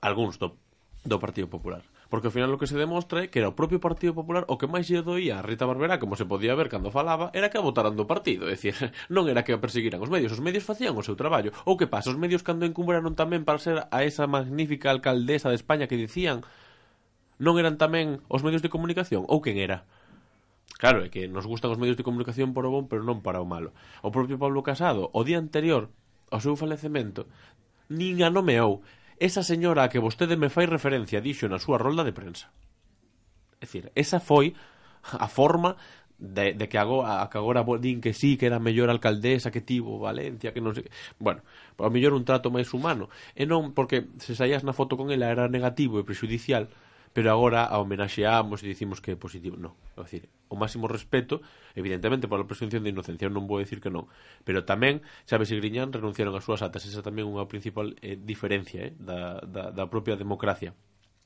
Algúns 0.00 0.38
do, 0.38 0.56
do 1.04 1.18
Partido 1.18 1.48
Popular. 1.50 1.82
Porque 2.14 2.30
ao 2.30 2.30
final 2.30 2.54
o 2.54 2.62
que 2.62 2.70
se 2.70 2.78
demostra 2.78 3.26
é 3.26 3.26
que 3.26 3.42
era 3.42 3.50
o 3.50 3.58
propio 3.58 3.82
Partido 3.82 4.14
Popular 4.14 4.46
o 4.46 4.54
que 4.54 4.70
máis 4.70 4.86
lle 4.86 5.02
doía 5.02 5.42
a 5.42 5.42
Rita 5.42 5.66
Barberá, 5.66 5.98
como 5.98 6.14
se 6.14 6.22
podía 6.22 6.54
ver 6.54 6.70
cando 6.70 6.94
falaba, 6.94 7.34
era 7.34 7.50
que 7.50 7.58
a 7.58 7.66
votaran 7.66 7.98
do 7.98 8.06
partido. 8.06 8.46
É 8.46 8.54
dicir, 8.54 8.78
non 9.10 9.26
era 9.26 9.42
que 9.42 9.50
a 9.50 9.58
perseguiran 9.58 9.98
os 9.98 10.06
medios, 10.06 10.30
os 10.30 10.38
medios 10.38 10.62
facían 10.62 10.94
o 10.94 11.02
seu 11.02 11.18
traballo. 11.18 11.50
Ou 11.66 11.74
que 11.74 11.90
pasa, 11.90 12.14
os 12.14 12.20
medios 12.22 12.46
cando 12.46 12.70
encumbraron 12.70 13.18
tamén 13.18 13.42
para 13.42 13.58
ser 13.58 13.90
a 13.90 14.06
esa 14.06 14.30
magnífica 14.30 14.94
alcaldesa 14.94 15.50
de 15.50 15.58
España 15.58 15.90
que 15.90 15.98
dicían 15.98 16.46
non 17.42 17.58
eran 17.58 17.82
tamén 17.82 18.22
os 18.30 18.46
medios 18.46 18.62
de 18.62 18.70
comunicación? 18.70 19.26
Ou 19.26 19.42
quen 19.42 19.58
era? 19.58 19.82
Claro, 20.78 21.02
é 21.02 21.10
que 21.10 21.26
nos 21.26 21.50
gustan 21.50 21.74
os 21.74 21.82
medios 21.82 21.98
de 21.98 22.06
comunicación 22.06 22.54
por 22.54 22.62
o 22.62 22.70
bon, 22.70 22.86
pero 22.86 23.02
non 23.02 23.26
para 23.26 23.42
o 23.42 23.46
malo. 23.50 23.74
O 24.06 24.14
propio 24.14 24.38
Pablo 24.38 24.62
Casado, 24.62 25.10
o 25.10 25.26
día 25.26 25.42
anterior 25.42 25.90
ao 26.30 26.38
seu 26.38 26.54
falecemento, 26.54 27.26
nin 27.90 28.22
a 28.22 28.30
nomeou. 28.30 28.86
Esa 29.18 29.42
señora 29.42 29.86
a 29.86 29.90
que 29.90 30.02
vostede 30.02 30.36
me 30.36 30.50
fai 30.50 30.66
referencia 30.66 31.22
dixo 31.22 31.46
na 31.46 31.62
súa 31.62 31.78
rolda 31.78 32.02
de 32.02 32.14
prensa. 32.14 32.50
É 33.62 33.66
dicir, 33.66 33.90
esa 33.94 34.18
foi 34.18 34.54
a 35.04 35.28
forma 35.28 35.76
de, 36.18 36.54
de 36.54 36.68
que 36.68 36.78
agora, 36.78 37.22
a 37.22 37.30
que 37.30 37.38
agora 37.38 37.64
din 37.78 38.00
que 38.00 38.14
sí, 38.14 38.36
que 38.36 38.46
era 38.46 38.56
a 38.56 38.62
mellor 38.62 38.90
alcaldesa 38.90 39.50
que 39.50 39.60
tivo 39.60 39.98
Valencia, 39.98 40.52
que 40.54 40.62
non 40.62 40.74
sei... 40.74 40.86
Bueno, 41.18 41.42
ao 41.78 41.90
mellor 41.90 42.14
un 42.14 42.26
trato 42.26 42.50
máis 42.50 42.70
humano. 42.74 43.10
E 43.34 43.46
non 43.46 43.74
porque 43.74 44.10
se 44.22 44.34
saías 44.38 44.62
na 44.62 44.74
foto 44.74 44.98
con 44.98 45.10
ela 45.10 45.30
era 45.30 45.50
negativo 45.50 45.98
e 45.98 46.06
prexudicial, 46.06 46.70
pero 47.14 47.30
agora 47.30 47.62
a 47.64 47.78
homenaxeamos 47.78 48.60
e 48.60 48.74
dicimos 48.74 48.98
que 48.98 49.14
é 49.14 49.16
positivo. 49.16 49.54
Non, 49.54 49.78
é 49.94 50.02
dicir, 50.02 50.26
o 50.50 50.58
máximo 50.58 50.90
respeto, 50.90 51.40
evidentemente, 51.78 52.26
pola 52.26 52.44
presunción 52.44 52.82
de 52.82 52.90
inocencia, 52.90 53.30
non 53.30 53.46
vou 53.46 53.62
dicir 53.62 53.78
que 53.78 53.88
non. 53.88 54.10
Pero 54.42 54.66
tamén, 54.66 55.00
Chávez 55.30 55.54
e 55.54 55.56
Griñán 55.62 55.94
renunciaron 55.94 56.34
ás 56.34 56.42
súas 56.42 56.60
atas. 56.66 56.82
Esa 56.84 57.06
tamén 57.06 57.24
é 57.24 57.30
unha 57.30 57.46
principal 57.46 57.94
eh, 58.02 58.18
diferencia 58.18 58.90
eh, 58.90 58.92
da, 58.98 59.38
da, 59.46 59.70
da 59.70 59.84
propia 59.86 60.18
democracia. 60.18 60.74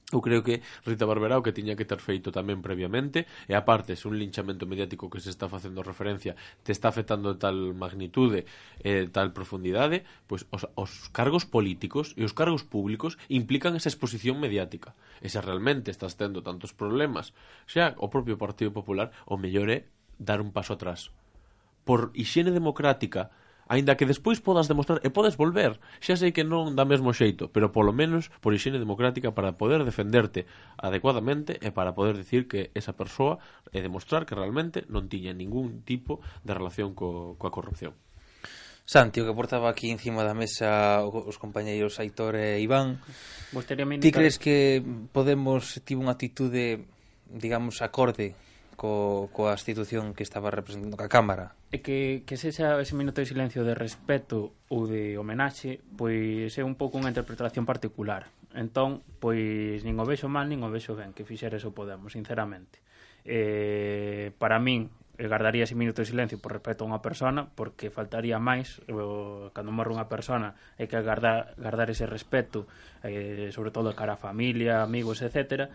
Eu 0.09 0.25
creo 0.25 0.41
que 0.41 0.65
Rita 0.89 1.05
Barberá 1.05 1.37
o 1.37 1.45
que 1.45 1.53
tiña 1.53 1.77
que 1.77 1.85
ter 1.85 2.01
feito 2.01 2.33
tamén 2.33 2.65
previamente 2.65 3.29
e 3.45 3.53
aparte 3.53 3.93
se 3.93 4.09
un 4.09 4.17
linchamento 4.17 4.65
mediático 4.65 5.13
que 5.13 5.21
se 5.21 5.29
está 5.29 5.53
facendo 5.53 5.85
referencia 5.85 6.33
te 6.65 6.73
está 6.73 6.89
afectando 6.89 7.37
de 7.37 7.37
tal 7.37 7.77
magnitude 7.77 8.49
e 8.81 9.05
eh, 9.05 9.05
tal 9.13 9.37
profundidade 9.37 10.09
pois 10.25 10.49
os, 10.49 10.65
os 10.81 11.13
cargos 11.13 11.45
políticos 11.45 12.17
e 12.17 12.25
os 12.25 12.33
cargos 12.33 12.65
públicos 12.65 13.21
implican 13.29 13.77
esa 13.77 13.93
exposición 13.93 14.41
mediática. 14.41 14.97
E 15.21 15.29
se 15.29 15.45
realmente 15.45 15.93
estás 15.93 16.17
tendo 16.17 16.41
tantos 16.41 16.73
problemas 16.73 17.37
xa 17.69 17.93
o 18.01 18.09
propio 18.09 18.41
Partido 18.41 18.73
Popular 18.73 19.13
o 19.29 19.37
mellor 19.37 19.69
é 19.69 19.93
dar 20.17 20.41
un 20.41 20.57
paso 20.57 20.73
atrás. 20.73 21.13
Por 21.85 22.17
higiene 22.17 22.49
democrática 22.49 23.29
aínda 23.69 23.95
que 23.95 24.09
despois 24.09 24.41
podas 24.41 24.67
demostrar 24.67 24.99
e 25.05 25.13
podes 25.13 25.37
volver, 25.37 25.77
xa 26.01 26.17
sei 26.17 26.33
que 26.33 26.43
non 26.43 26.73
dá 26.75 26.89
mesmo 26.89 27.13
xeito, 27.13 27.53
pero 27.53 27.71
polo 27.71 27.93
menos 27.93 28.33
por 28.41 28.57
higiene 28.57 28.81
democrática 28.81 29.37
para 29.37 29.55
poder 29.61 29.85
defenderte 29.85 30.49
adecuadamente 30.81 31.61
e 31.61 31.69
para 31.71 31.93
poder 31.93 32.17
decir 32.17 32.49
que 32.49 32.73
esa 32.73 32.97
persoa 32.97 33.39
e 33.71 33.85
demostrar 33.85 34.25
que 34.25 34.35
realmente 34.35 34.89
non 34.89 35.07
tiña 35.07 35.37
ningún 35.37 35.85
tipo 35.85 36.25
de 36.43 36.57
relación 36.57 36.97
co, 36.97 37.37
coa 37.37 37.53
corrupción. 37.53 37.93
Santi, 38.89 39.21
o 39.21 39.29
que 39.29 39.37
portaba 39.37 39.69
aquí 39.69 39.93
encima 39.93 40.25
da 40.25 40.33
mesa 40.33 41.05
os 41.05 41.37
compañeiros 41.37 42.01
Aitor 42.01 42.41
e 42.41 42.57
Iván 42.65 43.05
Ti 44.01 44.09
crees 44.17 44.41
que 44.41 44.81
Podemos 45.13 45.85
tivo 45.85 46.01
unha 46.01 46.17
actitude 46.17 46.89
digamos 47.29 47.85
acorde 47.85 48.33
co, 48.79 49.27
coa 49.35 49.59
institución 49.59 50.15
que 50.15 50.23
estaba 50.23 50.55
representando 50.55 50.95
ca 50.95 51.11
Cámara. 51.11 51.59
E 51.75 51.83
que, 51.83 52.23
que 52.23 52.39
sexa 52.39 52.79
ese 52.79 52.95
minuto 52.95 53.19
de 53.19 53.27
silencio 53.27 53.67
de 53.67 53.75
respeto 53.75 54.55
ou 54.71 54.87
de 54.87 55.19
homenaxe, 55.19 55.83
pois 55.99 56.55
é 56.55 56.63
un 56.63 56.79
pouco 56.79 56.95
unha 57.03 57.11
interpretación 57.11 57.67
particular. 57.67 58.31
Entón, 58.55 59.03
pois 59.19 59.83
nin 59.83 59.99
o 59.99 60.07
vexo 60.07 60.31
mal, 60.31 60.47
nin 60.47 60.63
o 60.63 60.71
vexo 60.71 60.95
ben 60.95 61.11
que 61.11 61.27
fixera 61.27 61.59
eso 61.59 61.75
Podemos, 61.75 62.15
sinceramente. 62.15 62.79
Eh, 63.27 64.31
para 64.39 64.63
min, 64.63 64.95
eh, 65.19 65.27
gardaría 65.27 65.67
ese 65.67 65.75
minuto 65.75 66.01
de 66.01 66.07
silencio 66.07 66.39
por 66.39 66.55
respeto 66.55 66.87
a 66.87 66.89
unha 66.95 67.03
persona 67.03 67.51
porque 67.51 67.91
faltaría 67.91 68.39
máis 68.39 68.79
o, 68.87 69.51
cando 69.51 69.75
morre 69.75 69.91
unha 69.91 70.07
persona 70.07 70.55
hai 70.79 70.87
que 70.87 70.95
agardar, 70.95 71.59
agardar 71.59 71.91
ese 71.91 72.07
respeto 72.07 72.71
eh, 73.03 73.51
sobre 73.51 73.75
todo 73.75 73.91
cara 73.99 74.15
a 74.15 74.23
familia, 74.23 74.87
amigos, 74.87 75.19
etcétera 75.19 75.75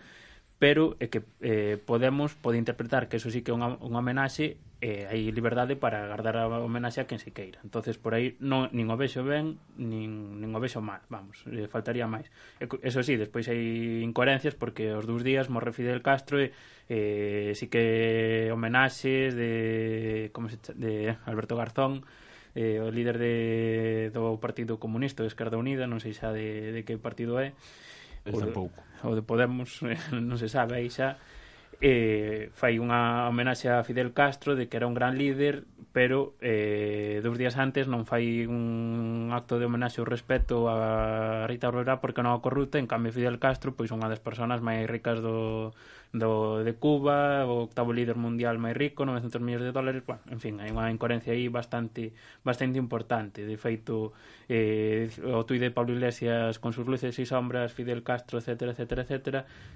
pero 0.58 0.96
é 1.02 1.10
que 1.10 1.26
eh, 1.42 1.76
Podemos 1.82 2.34
pode 2.38 2.58
interpretar 2.58 3.08
que 3.08 3.18
eso 3.18 3.30
sí 3.30 3.42
que 3.42 3.50
é 3.50 3.54
unha, 3.54 3.76
unha 3.82 4.00
homenaxe 4.00 4.56
eh, 4.84 5.08
hai 5.08 5.32
liberdade 5.32 5.80
para 5.80 6.04
agardar 6.04 6.36
a 6.36 6.44
homenaxe 6.60 7.00
a 7.00 7.08
quen 7.08 7.16
se 7.16 7.32
queira. 7.32 7.58
entonces 7.64 7.96
por 7.96 8.12
aí 8.12 8.36
non, 8.38 8.68
nin 8.76 8.86
o 8.92 8.96
vexo 9.00 9.24
ben, 9.24 9.56
nin, 9.80 10.38
nin 10.44 10.50
o 10.52 10.60
vexo 10.60 10.84
mal, 10.84 11.00
vamos, 11.08 11.40
eh, 11.48 11.66
faltaría 11.72 12.04
máis. 12.04 12.28
E, 12.60 12.68
eso 12.84 13.00
sí, 13.00 13.16
despois 13.16 13.48
hai 13.48 14.04
incoherencias 14.04 14.52
porque 14.52 14.92
os 14.92 15.08
dous 15.08 15.24
días 15.24 15.48
morre 15.48 15.72
Fidel 15.72 16.04
Castro 16.04 16.36
e 16.36 16.52
eh, 16.92 17.56
sí 17.56 17.72
que 17.72 18.52
homenaxes 18.52 19.32
de, 19.32 20.28
como 20.36 20.52
se, 20.52 20.60
de 20.76 21.16
Alberto 21.24 21.56
Garzón, 21.56 22.04
eh, 22.54 22.78
o 22.84 22.92
líder 22.92 23.16
de, 23.18 24.12
do 24.12 24.36
Partido 24.36 24.78
Comunista 24.78 25.24
de 25.24 25.32
Esquerda 25.32 25.56
Unida, 25.56 25.88
non 25.88 25.98
sei 25.98 26.12
xa 26.12 26.30
de, 26.30 26.76
de 26.76 26.80
que 26.84 27.00
partido 27.00 27.40
é, 27.40 27.56
El 28.24 28.40
tampouco. 28.40 28.80
O 29.04 29.14
de 29.14 29.22
Podemos, 29.22 29.82
eh, 29.86 30.00
non 30.16 30.40
se 30.40 30.48
sabe 30.48 30.80
aí 30.80 30.88
xa, 30.88 31.20
eh, 31.84 32.48
fai 32.56 32.80
unha 32.80 33.28
homenaxe 33.28 33.68
a 33.68 33.84
Fidel 33.84 34.16
Castro 34.16 34.56
de 34.56 34.72
que 34.72 34.80
era 34.80 34.88
un 34.88 34.96
gran 34.96 35.20
líder, 35.20 35.68
pero 35.92 36.34
eh, 36.40 37.20
dous 37.22 37.36
días 37.36 37.60
antes 37.60 37.86
non 37.86 38.08
fai 38.08 38.48
un 38.48 39.30
acto 39.30 39.60
de 39.60 39.68
homenaxe 39.68 40.00
ou 40.00 40.08
respeto 40.08 40.66
a 40.72 41.44
Rita 41.46 41.68
Aurora 41.68 42.00
porque 42.00 42.24
non 42.24 42.32
a 42.32 42.40
corrupta, 42.40 42.80
en 42.80 42.88
cambio 42.88 43.12
Fidel 43.12 43.36
Castro 43.36 43.76
pois 43.76 43.92
unha 43.92 44.08
das 44.08 44.24
persoas 44.24 44.64
máis 44.64 44.88
ricas 44.88 45.20
do, 45.20 45.76
do 46.14 46.62
de 46.62 46.74
Cuba, 46.78 47.42
o 47.44 47.66
octavo 47.66 47.90
líder 47.90 48.14
mundial 48.14 48.54
máis 48.62 48.78
rico, 48.78 49.02
900 49.02 49.42
millóns 49.42 49.66
de 49.66 49.74
dólares, 49.74 50.06
bueno, 50.06 50.22
en 50.30 50.38
fin, 50.38 50.54
hai 50.62 50.70
unha 50.70 50.86
incoherencia 50.94 51.34
aí 51.34 51.50
bastante 51.50 52.14
bastante 52.46 52.78
importante. 52.78 53.42
De 53.42 53.58
feito, 53.58 54.14
eh, 54.46 55.10
o 55.26 55.42
tuit 55.42 55.58
de 55.58 55.74
Pablo 55.74 55.98
Iglesias 55.98 56.62
con 56.62 56.70
sus 56.70 56.86
luces 56.86 57.18
e 57.18 57.26
sombras, 57.26 57.74
Fidel 57.74 58.06
Castro, 58.06 58.38
etc, 58.38 58.70
etc, 58.70 59.02
etc, 59.02 59.18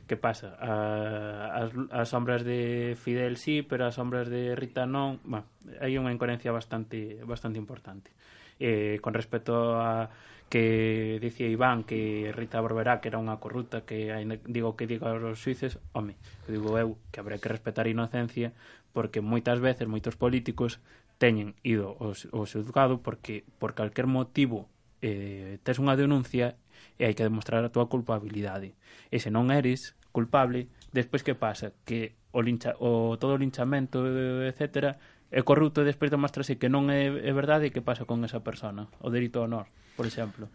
que 0.07 0.14
pasa? 0.14 0.55
A, 0.62 1.66
as, 1.66 1.74
as 1.91 2.07
sombras 2.07 2.47
de 2.47 2.95
Fidel 2.95 3.34
sí, 3.34 3.66
pero 3.66 3.91
as 3.91 3.99
sombras 3.99 4.30
de 4.30 4.55
Rita 4.55 4.86
non, 4.86 5.18
bueno, 5.26 5.51
hai 5.82 5.99
unha 5.99 6.14
incoherencia 6.14 6.55
bastante 6.55 7.18
bastante 7.26 7.59
importante. 7.59 8.14
Eh, 8.62 9.03
con 9.03 9.11
respecto 9.14 9.78
a 9.78 10.11
que 10.49 11.18
dicía 11.20 11.49
Iván 11.49 11.84
que 11.84 12.32
Rita 12.34 12.61
Barberá 12.61 13.01
que 13.01 13.12
era 13.12 13.20
unha 13.20 13.36
corrupta 13.36 13.84
que 13.84 14.12
digo 14.49 14.76
que 14.80 14.88
digo 14.88 15.05
aos 15.05 15.40
suíces 15.40 15.76
home, 15.92 16.16
que 16.49 16.57
digo 16.57 16.76
eu 16.80 16.96
que 17.12 17.20
habrá 17.20 17.36
que 17.36 17.53
respetar 17.53 17.84
a 17.84 17.92
inocencia 17.92 18.57
porque 18.96 19.20
moitas 19.20 19.61
veces 19.61 19.84
moitos 19.84 20.16
políticos 20.16 20.80
teñen 21.20 21.53
ido 21.61 21.99
ao, 22.01 22.16
ao 22.16 22.44
xuzgado 22.49 23.05
porque 23.05 23.44
por 23.61 23.76
calquer 23.76 24.09
motivo 24.09 24.70
eh, 25.05 25.61
tes 25.62 25.76
unha 25.76 25.99
denuncia 25.99 26.57
e 26.96 27.07
hai 27.07 27.14
que 27.14 27.26
demostrar 27.26 27.62
a 27.62 27.70
túa 27.74 27.90
culpabilidade. 27.90 28.74
E 29.11 29.18
se 29.22 29.30
non 29.30 29.51
eres 29.51 29.94
culpable 30.11 30.70
despois 30.94 31.22
que 31.22 31.36
pasa? 31.36 31.74
Que 31.84 32.18
o, 32.32 32.42
lincha, 32.42 32.74
o 32.80 33.18
todo 33.20 33.36
o 33.36 33.42
linchamento 33.42 34.03
etcétera 34.46 34.99
é 35.30 35.44
corrupto 35.44 35.84
e 35.84 35.88
despois 35.90 36.09
demostrase 36.09 36.57
que 36.57 36.72
non 36.72 36.88
é, 36.88 37.12
é 37.12 37.32
verdade 37.36 37.68
e 37.68 37.72
que 37.74 37.84
pasa 37.84 38.09
con 38.09 38.24
esa 38.24 38.40
persona. 38.40 38.88
O 39.05 39.12
delito 39.12 39.42
ao 39.42 39.46
honor 39.46 39.66
por 39.99 40.07
exemplo. 40.07 40.46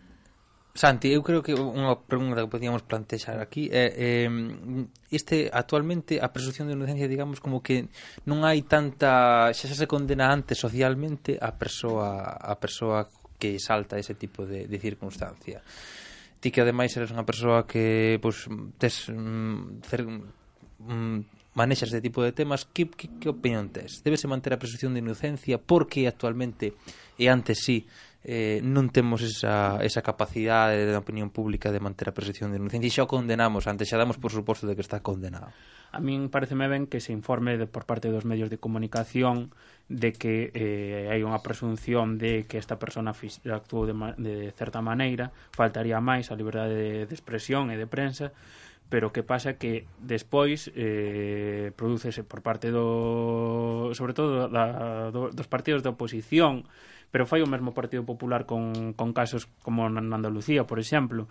Santi, 0.74 1.14
eu 1.14 1.22
creo 1.22 1.46
que 1.46 1.54
unha 1.54 1.94
pregunta 2.02 2.42
que 2.42 2.50
podíamos 2.50 2.82
plantexar 2.82 3.38
aquí 3.38 3.70
é 3.70 3.94
eh, 3.94 4.32
este 5.14 5.52
actualmente 5.54 6.18
a 6.18 6.34
presunción 6.34 6.66
de 6.66 6.74
inocencia, 6.74 7.06
digamos, 7.06 7.38
como 7.38 7.62
que 7.62 7.94
non 8.26 8.42
hai 8.42 8.66
tanta, 8.66 9.54
xa, 9.54 9.70
xa 9.70 9.78
se 9.78 9.86
condena 9.86 10.34
antes 10.34 10.58
socialmente 10.58 11.38
a 11.38 11.54
persoa 11.54 12.26
a 12.26 12.58
persoa 12.58 13.06
que 13.38 13.62
salta 13.62 14.02
ese 14.02 14.18
tipo 14.18 14.50
de, 14.50 14.66
de 14.66 14.78
circunstancia. 14.82 15.62
Ti 16.42 16.50
que 16.50 16.66
ademais 16.66 16.90
eres 16.98 17.14
unha 17.14 17.22
persoa 17.22 17.70
que 17.70 18.18
pois 18.18 18.50
tes 18.82 19.14
mm, 19.14 19.86
cer, 19.86 20.10
mm, 20.10 21.54
manexas 21.54 21.94
este 21.94 22.02
tipo 22.02 22.26
de 22.26 22.34
temas, 22.34 22.66
que, 22.66 22.90
que, 22.90 23.14
que 23.22 23.30
opinión 23.30 23.70
tes? 23.70 24.02
Debese 24.02 24.26
manter 24.26 24.58
a 24.58 24.62
presunción 24.62 24.98
de 24.98 25.06
inocencia 25.06 25.62
porque 25.62 26.10
actualmente 26.10 26.74
e 27.14 27.30
antes 27.30 27.62
sí 27.62 27.86
eh, 28.24 28.64
non 28.64 28.88
temos 28.88 29.20
esa, 29.20 29.84
esa 29.84 30.00
capacidade 30.00 30.88
da 30.88 31.00
opinión 31.00 31.28
pública 31.28 31.76
de 31.76 31.84
manter 31.84 32.08
a 32.08 32.16
percepción 32.16 32.56
de 32.56 32.60
inocencia 32.60 32.88
e 32.88 32.96
xa 32.96 33.04
o 33.04 33.12
condenamos, 33.12 33.68
antes 33.68 33.92
xa 33.92 34.00
damos 34.00 34.16
por 34.16 34.32
suposto 34.32 34.64
de 34.64 34.80
que 34.80 34.84
está 34.84 35.04
condenado. 35.04 35.52
A 35.94 36.02
min 36.02 36.32
pareceme 36.32 36.66
ben 36.72 36.90
que 36.90 37.04
se 37.04 37.14
informe 37.14 37.60
de, 37.60 37.68
por 37.68 37.84
parte 37.86 38.10
dos 38.10 38.26
medios 38.26 38.50
de 38.50 38.58
comunicación 38.58 39.54
de 39.92 40.16
que 40.16 40.50
eh, 40.56 41.12
hai 41.12 41.22
unha 41.22 41.44
presunción 41.44 42.18
de 42.18 42.48
que 42.48 42.58
esta 42.58 42.80
persona 42.80 43.12
actuou 43.14 43.84
de, 43.86 43.94
de 44.18 44.36
certa 44.56 44.80
maneira, 44.80 45.36
faltaría 45.52 46.00
máis 46.00 46.32
a 46.32 46.40
liberdade 46.40 46.74
de, 46.74 46.92
de 47.06 47.14
expresión 47.14 47.70
e 47.70 47.78
de 47.78 47.86
prensa, 47.86 48.32
pero 48.94 49.10
que 49.10 49.24
pasa 49.26 49.58
que 49.58 49.90
despois 49.98 50.70
eh, 50.78 51.74
prodúcese 51.74 52.22
por 52.22 52.46
parte 52.46 52.70
do 52.70 53.90
sobre 53.98 54.14
todo 54.14 54.46
da, 54.54 55.10
do, 55.10 55.34
dos 55.34 55.50
partidos 55.50 55.82
de 55.82 55.90
oposición 55.90 56.70
pero 57.10 57.26
fai 57.26 57.42
o 57.42 57.50
mesmo 57.50 57.74
Partido 57.74 58.06
Popular 58.06 58.46
con, 58.46 58.94
con 58.94 59.18
casos 59.18 59.50
como 59.66 59.90
en 59.90 59.98
Andalucía, 59.98 60.70
por 60.70 60.78
exemplo, 60.78 61.26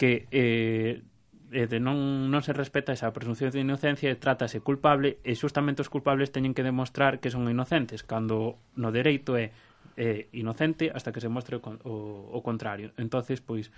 que 0.00 0.24
eh, 0.32 1.04
de 1.52 1.78
non, 1.80 2.32
non 2.32 2.40
se 2.40 2.56
respeta 2.56 2.96
esa 2.96 3.12
presunción 3.12 3.52
de 3.52 3.60
inocencia 3.60 4.08
e 4.08 4.16
trátase 4.16 4.64
culpable 4.64 5.20
e 5.20 5.36
justamente 5.36 5.84
os 5.84 5.92
culpables 5.92 6.32
teñen 6.32 6.56
que 6.56 6.64
demostrar 6.64 7.20
que 7.20 7.28
son 7.28 7.44
inocentes, 7.44 8.00
cando 8.08 8.56
no 8.72 8.88
dereito 8.88 9.36
é 9.36 9.52
eh, 10.00 10.32
inocente 10.32 10.88
hasta 10.88 11.12
que 11.12 11.20
se 11.20 11.28
mostre 11.28 11.56
o, 11.56 11.64
o, 11.84 11.92
o 12.32 12.40
contrario. 12.40 12.96
Entonces, 12.96 13.44
pois, 13.44 13.68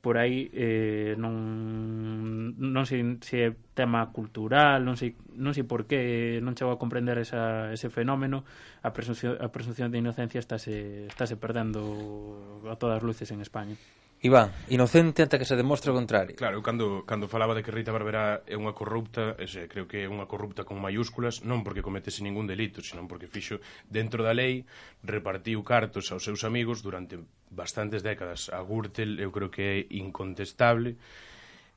por 0.00 0.16
aí 0.16 0.48
eh, 0.56 1.14
non, 1.20 2.56
non 2.56 2.84
sei 2.88 3.20
se 3.20 3.36
é 3.44 3.48
tema 3.76 4.08
cultural, 4.16 4.80
non 4.80 4.96
sei, 4.96 5.12
non 5.36 5.52
sei 5.52 5.68
por 5.68 5.84
que 5.84 6.36
eh, 6.36 6.40
non 6.40 6.56
chego 6.56 6.72
a 6.72 6.80
comprender 6.80 7.20
esa, 7.20 7.68
ese 7.68 7.92
fenómeno, 7.92 8.48
a 8.80 8.96
presunción, 8.96 9.36
a 9.36 9.52
presunción 9.52 9.92
de 9.92 10.00
inocencia 10.00 10.40
estáse, 10.40 11.04
estáse 11.04 11.36
perdendo 11.36 12.64
a 12.64 12.76
todas 12.80 13.04
luces 13.04 13.28
en 13.30 13.44
España. 13.44 13.76
Iván, 14.22 14.52
inocente 14.68 15.24
ata 15.24 15.40
que 15.40 15.48
se 15.48 15.56
demostre 15.56 15.88
o 15.88 15.96
contrario. 15.96 16.36
Claro, 16.36 16.60
eu 16.60 16.64
cando, 16.64 17.08
cando 17.08 17.24
falaba 17.24 17.56
de 17.56 17.64
que 17.64 17.72
Rita 17.72 17.88
Barberá 17.88 18.44
é 18.44 18.52
unha 18.52 18.76
corrupta, 18.76 19.32
ese, 19.40 19.64
creo 19.64 19.88
que 19.88 20.04
é 20.04 20.08
unha 20.12 20.28
corrupta 20.28 20.68
con 20.68 20.76
mayúsculas, 20.76 21.40
non 21.40 21.64
porque 21.64 21.80
cometese 21.80 22.20
ningún 22.20 22.44
delito, 22.44 22.84
senón 22.84 23.08
porque 23.08 23.32
fixo 23.32 23.64
dentro 23.88 24.20
da 24.20 24.36
lei, 24.36 24.68
repartiu 25.00 25.64
cartos 25.64 26.12
aos 26.12 26.20
seus 26.20 26.44
amigos 26.44 26.84
durante 26.84 27.16
bastantes 27.48 28.04
décadas. 28.04 28.52
A 28.52 28.60
Gürtel 28.60 29.16
eu 29.24 29.32
creo 29.32 29.48
que 29.48 29.64
é 29.64 29.76
incontestable, 29.96 31.00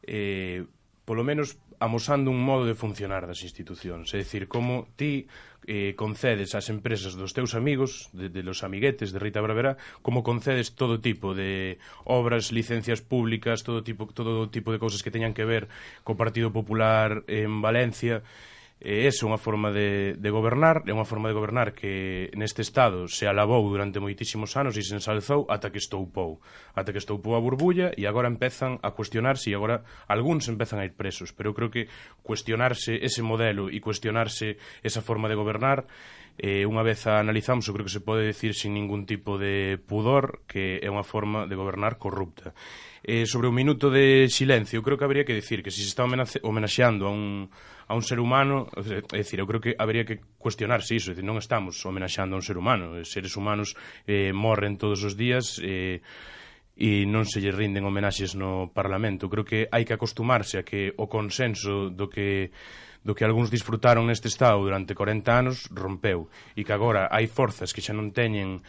eh, 0.04 0.68
polo 1.06 1.24
menos 1.24 1.60
amosando 1.80 2.32
un 2.32 2.40
modo 2.40 2.64
de 2.64 2.80
funcionar 2.80 3.28
das 3.28 3.44
institucións, 3.44 4.08
é 4.16 4.24
dicir, 4.24 4.48
como 4.48 4.88
ti 4.96 5.28
eh, 5.68 5.96
concedes 6.00 6.56
ás 6.56 6.72
empresas 6.72 7.16
dos 7.20 7.36
teus 7.36 7.56
amigos, 7.56 8.08
de, 8.16 8.32
de 8.32 8.44
los 8.44 8.64
amiguetes 8.64 9.12
de 9.12 9.20
Rita 9.20 9.44
Barberá, 9.44 9.76
como 10.00 10.24
concedes 10.24 10.76
todo 10.76 11.04
tipo 11.04 11.36
de 11.36 11.80
obras, 12.08 12.52
licencias 12.56 13.04
públicas, 13.04 13.68
todo 13.68 13.84
tipo 13.84 14.08
todo 14.16 14.48
tipo 14.48 14.72
de 14.72 14.80
cousas 14.80 15.04
que 15.04 15.12
teñan 15.12 15.36
que 15.36 15.44
ver 15.44 15.68
co 16.08 16.16
Partido 16.16 16.56
Popular 16.56 17.28
en 17.28 17.60
Valencia, 17.60 18.24
E 18.84 19.08
esa 19.08 19.24
é 19.24 19.32
unha 19.32 19.40
forma 19.40 19.72
de, 19.72 20.20
de 20.20 20.28
gobernar, 20.28 20.84
é 20.84 20.92
unha 20.92 21.08
forma 21.08 21.32
de 21.32 21.38
gobernar 21.40 21.72
que 21.72 22.28
neste 22.36 22.68
Estado 22.68 23.08
se 23.08 23.24
alabou 23.24 23.64
durante 23.72 24.04
moitísimos 24.04 24.60
anos 24.60 24.76
e 24.76 24.84
se 24.84 24.92
ensalzou 24.92 25.48
ata 25.48 25.72
que 25.72 25.80
estoupou. 25.80 26.44
Ata 26.76 26.92
que 26.92 27.00
estoupou 27.00 27.40
a 27.40 27.40
burbulla 27.40 27.96
e 27.96 28.04
agora 28.04 28.28
empezan 28.28 28.84
a 28.84 28.92
cuestionarse 28.92 29.48
e 29.48 29.56
agora 29.56 29.88
algúns 30.12 30.52
empezan 30.52 30.84
a 30.84 30.86
ir 30.86 31.00
presos. 31.00 31.32
Pero 31.32 31.52
eu 31.52 31.56
creo 31.56 31.72
que 31.72 31.88
cuestionarse 32.28 33.00
ese 33.00 33.24
modelo 33.24 33.72
e 33.72 33.80
cuestionarse 33.80 34.60
esa 34.84 35.00
forma 35.00 35.32
de 35.32 35.40
gobernar 35.40 35.88
Eh, 36.38 36.66
unha 36.66 36.82
vez 36.82 37.06
a 37.06 37.22
analizamos, 37.22 37.70
eu 37.70 37.78
creo 37.78 37.86
que 37.86 37.94
se 37.94 38.02
pode 38.02 38.26
decir 38.26 38.58
sin 38.58 38.74
ningún 38.74 39.06
tipo 39.06 39.38
de 39.38 39.78
pudor 39.78 40.42
que 40.50 40.82
é 40.82 40.90
unha 40.90 41.06
forma 41.06 41.46
de 41.46 41.54
gobernar 41.54 42.02
corrupta. 42.02 42.58
Eh, 43.06 43.30
sobre 43.30 43.52
un 43.52 43.56
minuto 43.56 43.94
de 43.94 44.26
silencio, 44.32 44.82
eu 44.82 44.86
creo 44.86 44.98
que 44.98 45.06
habría 45.06 45.28
que 45.28 45.38
decir 45.38 45.62
que 45.62 45.70
se 45.70 45.86
se 45.86 45.94
está 45.94 46.02
homenaxeando 46.08 47.06
a 47.06 47.12
un, 47.14 47.54
a 47.86 47.94
un 47.94 48.02
ser 48.02 48.18
humano, 48.18 48.66
é 49.14 49.22
dicir, 49.22 49.38
eu 49.38 49.48
creo 49.48 49.62
que 49.62 49.78
habría 49.78 50.10
que 50.10 50.24
cuestionarse 50.42 50.98
iso, 50.98 51.12
é 51.12 51.14
dicir, 51.14 51.28
non 51.28 51.38
estamos 51.38 51.78
homenaxeando 51.86 52.34
a 52.34 52.42
un 52.42 52.46
ser 52.46 52.58
humano, 52.58 52.98
os 52.98 53.14
seres 53.14 53.38
humanos 53.38 53.78
eh, 54.10 54.34
morren 54.34 54.82
todos 54.82 55.06
os 55.06 55.14
días, 55.14 55.62
eh, 55.62 56.02
e 56.74 57.06
non 57.06 57.30
se 57.30 57.38
lle 57.38 57.54
rinden 57.54 57.86
homenaxes 57.86 58.34
no 58.34 58.74
Parlamento. 58.74 59.30
Creo 59.30 59.46
que 59.46 59.70
hai 59.70 59.86
que 59.86 59.94
acostumarse 59.94 60.58
a 60.58 60.66
que 60.66 60.90
o 60.98 61.06
consenso 61.06 61.94
do 61.94 62.10
que 62.10 62.50
do 63.04 63.14
que 63.14 63.28
algúns 63.28 63.52
disfrutaron 63.52 64.08
neste 64.08 64.32
Estado 64.32 64.64
durante 64.64 64.96
40 64.96 65.28
anos 65.30 65.68
rompeu 65.70 66.32
e 66.56 66.64
que 66.64 66.72
agora 66.72 67.12
hai 67.12 67.28
forzas 67.28 67.76
que 67.76 67.84
xa 67.84 67.92
non 67.92 68.16
teñen 68.16 68.64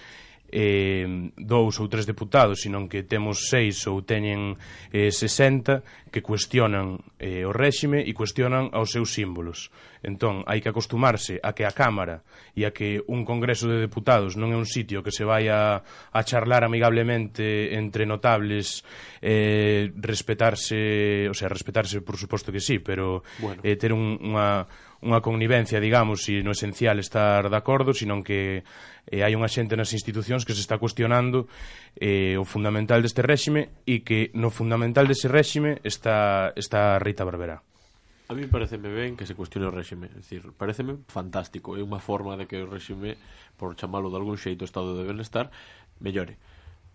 eh, 0.55 1.34
dous 1.34 1.82
ou 1.82 1.90
tres 1.90 2.07
deputados, 2.07 2.62
senón 2.62 2.86
que 2.86 3.02
temos 3.02 3.50
seis 3.50 3.82
ou 3.90 4.07
teñen 4.07 4.55
eh, 4.94 5.11
60 5.11 5.82
que 6.14 6.22
cuestionan 6.22 7.02
eh, 7.18 7.42
o 7.42 7.50
réxime 7.50 8.07
e 8.07 8.14
cuestionan 8.14 8.70
aos 8.70 8.94
seus 8.94 9.11
símbolos. 9.11 9.74
Entón, 10.07 10.46
hai 10.46 10.62
que 10.62 10.70
acostumarse 10.70 11.42
a 11.42 11.57
que 11.57 11.66
a 11.66 11.74
Cámara 11.74 12.22
e 12.55 12.62
a 12.62 12.70
que 12.70 13.02
un 13.11 13.26
Congreso 13.26 13.66
de 13.66 13.82
Deputados 13.82 14.38
non 14.38 14.55
é 14.55 14.57
un 14.57 14.68
sitio 14.68 15.02
que 15.02 15.11
se 15.11 15.26
vai 15.26 15.50
a, 15.50 15.82
a 15.82 16.20
charlar 16.22 16.62
amigablemente 16.62 17.74
entre 17.74 18.07
notables 18.07 18.86
eh, 19.18 19.90
respetarse, 19.98 21.26
o 21.26 21.34
sea, 21.34 21.50
respetarse 21.50 21.98
por 22.05 22.14
suposto 22.14 22.55
que 22.55 22.62
sí, 22.62 22.78
pero 22.78 23.26
bueno. 23.42 23.59
eh, 23.66 23.74
ter 23.74 23.90
un, 23.90 24.14
unha 24.22 24.70
unha 25.05 25.20
connivencia, 25.20 25.76
digamos, 25.76 26.24
e 26.32 26.40
no 26.40 26.57
esencial 26.57 26.96
estar 26.96 27.52
de 27.52 27.59
acordo, 27.61 27.92
senón 27.92 28.24
que 28.24 28.64
eh, 29.05 29.20
hai 29.20 29.36
unha 29.36 29.52
xente 29.52 29.76
nas 29.76 29.92
institucións 29.92 30.48
que 30.48 30.57
se 30.57 30.64
está 30.64 30.80
cuestionando 30.80 31.44
eh, 32.00 32.40
o 32.40 32.48
fundamental 32.48 33.05
deste 33.05 33.20
réxime 33.20 33.84
e 33.84 34.00
que 34.00 34.32
no 34.32 34.48
fundamental 34.48 35.05
dese 35.05 35.28
réxime 35.28 35.84
está, 35.84 36.57
está 36.57 36.96
Rita 36.96 37.28
Barberá. 37.28 37.61
A 38.24 38.32
mí 38.32 38.48
pareceme 38.48 38.88
ben 38.88 39.20
que 39.20 39.28
se 39.28 39.36
cuestione 39.36 39.68
o 39.68 39.74
réxime, 39.74 40.09
é 40.09 40.16
dicir, 40.16 40.40
pareceme 40.57 40.96
fantástico, 41.12 41.76
é 41.76 41.84
unha 41.84 42.00
forma 42.00 42.40
de 42.40 42.48
que 42.48 42.64
o 42.64 42.66
réxime, 42.72 43.20
por 43.61 43.76
chamalo 43.76 44.09
de 44.09 44.16
algún 44.16 44.40
xeito 44.40 44.64
estado 44.64 44.96
de 44.96 45.05
benestar, 45.05 45.52
mellore. 46.00 46.40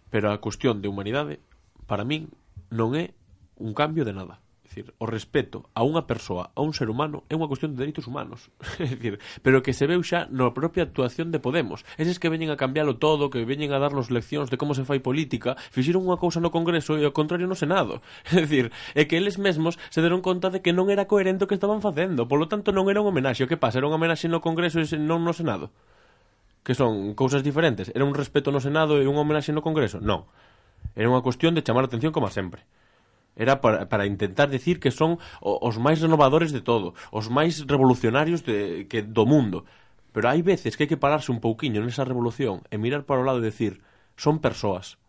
Pero 0.09 0.33
a 0.33 0.41
cuestión 0.41 0.81
de 0.81 0.89
humanidade, 0.89 1.37
para 1.85 2.01
min, 2.01 2.33
non 2.73 2.97
é 2.97 3.13
un 3.61 3.77
cambio 3.77 4.01
de 4.01 4.17
nada 4.17 4.41
Decir, 4.69 4.93
o 5.01 5.09
respeto 5.09 5.65
a 5.73 5.81
unha 5.81 6.05
persoa, 6.05 6.53
a 6.53 6.61
un 6.61 6.77
ser 6.77 6.93
humano, 6.93 7.25
é 7.25 7.33
unha 7.33 7.49
cuestión 7.49 7.73
de 7.73 7.81
dereitos 7.81 8.05
humanos. 8.05 8.53
é 8.77 8.85
decir, 8.85 9.17
pero 9.41 9.65
que 9.65 9.73
se 9.73 9.89
veu 9.89 9.97
xa 10.05 10.29
na 10.29 10.53
propia 10.53 10.85
actuación 10.85 11.33
de 11.33 11.41
Podemos. 11.41 11.81
Eses 11.97 12.21
que 12.21 12.29
veñen 12.29 12.53
a 12.53 12.59
cambiálo 12.61 13.01
todo, 13.01 13.33
que 13.33 13.41
veñen 13.49 13.73
a 13.73 13.81
darnos 13.81 14.13
leccións 14.13 14.53
de 14.53 14.61
como 14.61 14.77
se 14.77 14.85
fai 14.85 15.01
política, 15.01 15.57
fixeron 15.73 16.05
unha 16.05 16.21
cousa 16.21 16.37
no 16.37 16.53
Congreso 16.53 17.01
e 17.01 17.03
ao 17.03 17.17
contrario 17.17 17.49
no 17.49 17.57
Senado. 17.57 18.05
é 18.29 18.45
dicir, 18.45 18.69
é 18.93 19.09
que 19.09 19.17
eles 19.17 19.41
mesmos 19.41 19.81
se 19.89 20.05
deron 20.05 20.21
conta 20.21 20.53
de 20.53 20.61
que 20.61 20.69
non 20.69 20.93
era 20.93 21.09
coherente 21.09 21.43
o 21.45 21.49
que 21.49 21.57
estaban 21.57 21.81
facendo, 21.81 22.29
polo 22.29 22.45
tanto 22.45 22.69
non 22.69 22.93
era 22.93 23.01
un 23.01 23.09
homenaxe. 23.09 23.41
O 23.41 23.49
que 23.49 23.57
pasa? 23.57 23.81
Era 23.81 23.89
un 23.89 23.97
homenaxe 23.97 24.29
no 24.29 24.37
Congreso 24.37 24.77
e 24.77 24.85
non 25.01 25.25
no 25.25 25.33
Senado. 25.33 25.73
Que 26.61 26.77
son 26.77 27.17
cousas 27.17 27.41
diferentes. 27.41 27.89
Era 27.97 28.05
un 28.05 28.13
respeto 28.13 28.53
no 28.53 28.61
Senado 28.61 29.01
e 29.01 29.09
un 29.09 29.17
homenaxe 29.17 29.49
no 29.49 29.65
Congreso? 29.65 29.97
Non. 29.97 30.29
Era 30.93 31.09
unha 31.09 31.25
cuestión 31.25 31.57
de 31.57 31.65
chamar 31.65 31.85
a 31.85 31.89
atención 31.89 32.13
como 32.13 32.29
sempre 32.29 32.69
era 33.39 33.63
para, 33.63 33.87
para 33.87 34.05
intentar 34.05 34.51
decir 34.51 34.83
que 34.83 34.91
son 34.91 35.17
os 35.39 35.79
máis 35.79 36.03
renovadores 36.03 36.51
de 36.51 36.59
todo, 36.59 36.91
os 37.09 37.31
máis 37.31 37.63
revolucionarios 37.63 38.43
de, 38.43 38.85
que 38.91 38.99
do 39.01 39.23
mundo. 39.23 39.63
Pero 40.11 40.27
hai 40.27 40.43
veces 40.43 40.75
que 40.75 40.83
hai 40.83 40.91
que 40.91 40.99
pararse 40.99 41.31
un 41.31 41.39
pouquiño 41.39 41.79
nesa 41.79 42.03
revolución 42.03 42.67
e 42.67 42.75
mirar 42.75 43.07
para 43.07 43.23
o 43.23 43.25
lado 43.25 43.39
e 43.39 43.47
decir, 43.47 43.79
son 44.19 44.43
persoas. 44.43 44.99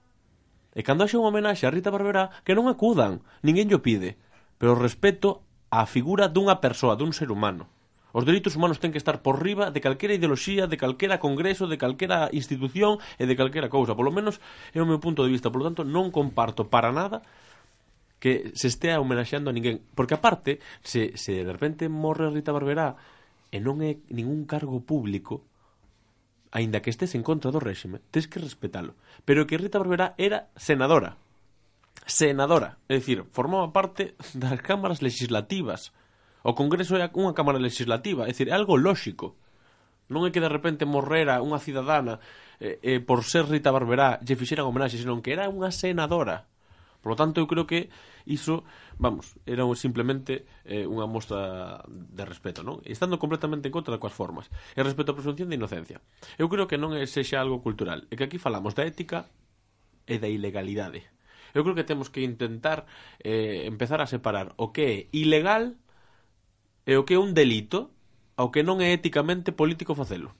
E 0.78 0.86
cando 0.86 1.02
haxe 1.02 1.18
un 1.18 1.26
homenaxe 1.26 1.66
a 1.66 1.74
Rita 1.74 1.90
Barberá, 1.90 2.30
que 2.46 2.54
non 2.54 2.70
acudan, 2.70 3.26
ninguén 3.42 3.66
llo 3.66 3.82
pide, 3.82 4.14
pero 4.62 4.78
respeto 4.78 5.42
á 5.74 5.82
figura 5.90 6.30
dunha 6.30 6.62
persoa, 6.62 6.94
dun 6.94 7.10
ser 7.10 7.34
humano. 7.34 7.66
Os 8.14 8.26
dereitos 8.26 8.54
humanos 8.54 8.78
ten 8.78 8.94
que 8.94 9.02
estar 9.02 9.22
por 9.22 9.42
riba 9.42 9.74
de 9.74 9.82
calquera 9.82 10.14
ideoloxía, 10.14 10.70
de 10.70 10.78
calquera 10.78 11.18
congreso, 11.18 11.66
de 11.66 11.78
calquera 11.78 12.30
institución 12.30 13.02
e 13.18 13.26
de 13.26 13.34
calquera 13.34 13.70
cousa. 13.70 13.94
Polo 13.98 14.14
menos 14.14 14.38
é 14.74 14.78
o 14.82 14.86
meu 14.86 15.02
punto 15.02 15.22
de 15.22 15.30
vista. 15.30 15.50
Por 15.50 15.62
lo 15.62 15.66
tanto, 15.70 15.82
non 15.82 16.10
comparto 16.10 16.70
para 16.70 16.90
nada 16.90 17.22
que 18.20 18.52
se 18.54 18.68
estea 18.68 19.00
homenaxeando 19.00 19.50
a 19.50 19.56
ninguén. 19.56 19.80
Porque 19.96 20.14
aparte, 20.14 20.60
se, 20.84 21.16
se 21.16 21.42
de 21.42 21.52
repente 21.52 21.88
morre 21.88 22.28
Rita 22.28 22.52
Barberá 22.52 23.00
e 23.50 23.58
non 23.58 23.80
é 23.80 23.98
ningún 24.12 24.44
cargo 24.46 24.78
público, 24.84 25.42
aínda 26.52 26.84
que 26.84 26.92
estés 26.92 27.16
en 27.16 27.24
contra 27.24 27.50
do 27.50 27.58
réxime, 27.58 28.04
tens 28.12 28.28
que 28.28 28.38
respetalo. 28.38 28.94
Pero 29.24 29.48
que 29.48 29.58
Rita 29.58 29.80
Barberá 29.80 30.14
era 30.20 30.52
senadora. 30.54 31.16
Senadora. 32.04 32.76
É 32.86 33.00
dicir, 33.00 33.24
formaba 33.32 33.72
parte 33.72 34.14
das 34.36 34.60
cámaras 34.60 35.00
legislativas. 35.00 35.96
O 36.44 36.52
Congreso 36.52 37.00
é 37.00 37.08
unha 37.16 37.32
cámara 37.32 37.56
legislativa. 37.56 38.28
É 38.28 38.36
dicir, 38.36 38.52
é 38.52 38.54
algo 38.54 38.76
lóxico. 38.76 39.40
Non 40.12 40.26
é 40.26 40.34
que 40.34 40.42
de 40.42 40.50
repente 40.50 40.84
morrera 40.84 41.40
unha 41.40 41.62
cidadana 41.62 42.20
eh, 42.60 42.82
eh, 42.82 43.00
por 43.00 43.22
ser 43.24 43.46
Rita 43.46 43.72
Barberá 43.72 44.20
lle 44.20 44.36
fixeran 44.36 44.66
homenaxe, 44.66 45.00
senón 45.00 45.22
que 45.24 45.32
era 45.32 45.48
unha 45.48 45.70
senadora. 45.70 46.49
Por 47.00 47.12
lo 47.12 47.16
tanto, 47.16 47.40
eu 47.40 47.48
creo 47.48 47.64
que 47.64 47.88
iso, 48.28 48.64
vamos, 49.00 49.36
era 49.48 49.64
un, 49.64 49.76
simplemente 49.76 50.44
eh, 50.68 50.84
unha 50.84 51.08
mostra 51.08 51.80
de 51.88 52.24
respeto, 52.28 52.60
non? 52.60 52.84
Estando 52.84 53.16
completamente 53.16 53.68
en 53.68 53.74
contra 53.74 53.96
de 53.96 54.00
coas 54.00 54.12
formas. 54.12 54.52
E 54.76 54.84
respecto 54.84 55.12
á 55.12 55.16
presunción 55.16 55.48
de 55.48 55.56
inocencia. 55.56 56.04
Eu 56.36 56.52
creo 56.52 56.68
que 56.68 56.76
non 56.76 56.92
é 56.92 57.08
sexa 57.08 57.40
algo 57.40 57.64
cultural. 57.64 58.04
É 58.12 58.20
que 58.20 58.28
aquí 58.28 58.36
falamos 58.36 58.76
da 58.76 58.84
ética 58.84 59.28
e 60.04 60.20
da 60.20 60.28
ilegalidade. 60.28 61.08
Eu 61.56 61.64
creo 61.64 61.74
que 61.74 61.88
temos 61.88 62.12
que 62.12 62.22
intentar 62.22 62.86
eh, 63.24 63.64
empezar 63.66 64.04
a 64.04 64.06
separar 64.06 64.52
o 64.60 64.70
que 64.70 64.82
é 64.84 64.94
ilegal 65.16 65.74
e 66.86 66.94
o 66.96 67.04
que 67.08 67.16
é 67.16 67.20
un 67.20 67.32
delito 67.32 67.90
ao 68.36 68.52
que 68.52 68.60
non 68.60 68.80
é 68.84 68.92
éticamente 68.92 69.56
político 69.56 69.96
facelo. 69.96 70.32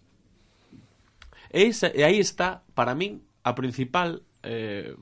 E, 1.50 1.66
esa, 1.66 1.90
e 1.90 2.06
aí 2.06 2.20
está, 2.20 2.62
para 2.76 2.94
min, 2.94 3.26
a 3.42 3.56
principal 3.56 4.22
eh, 4.42 4.94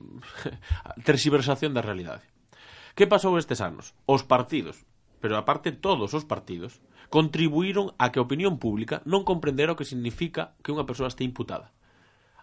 tersiversación 1.07 1.73
da 1.73 1.85
realidade. 1.85 2.25
Que 2.95 3.07
pasou 3.07 3.39
estes 3.39 3.63
anos? 3.63 3.95
Os 4.03 4.27
partidos, 4.27 4.83
pero 5.23 5.39
aparte 5.39 5.71
todos 5.71 6.11
os 6.15 6.27
partidos, 6.27 6.83
contribuíron 7.09 7.95
a 7.97 8.11
que 8.11 8.19
a 8.19 8.25
opinión 8.25 8.61
pública 8.61 9.01
non 9.07 9.25
comprendera 9.25 9.73
o 9.73 9.79
que 9.79 9.87
significa 9.87 10.55
que 10.61 10.71
unha 10.71 10.85
persoa 10.85 11.09
este 11.09 11.25
imputada. 11.25 11.73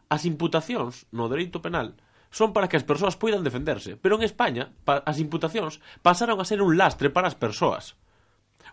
As 0.07 0.27
imputacións 0.27 1.07
no 1.11 1.27
dereito 1.27 1.63
penal 1.63 1.99
son 2.31 2.53
para 2.53 2.69
que 2.69 2.77
as 2.77 2.87
persoas 2.87 3.17
poidan 3.17 3.47
defenderse, 3.47 3.97
pero 3.97 4.19
en 4.19 4.27
España 4.27 4.75
as 4.85 5.17
imputacións 5.23 5.79
pasaron 6.03 6.39
a 6.43 6.49
ser 6.49 6.61
un 6.61 6.75
lastre 6.75 7.09
para 7.11 7.31
as 7.31 7.39
persoas. 7.39 7.95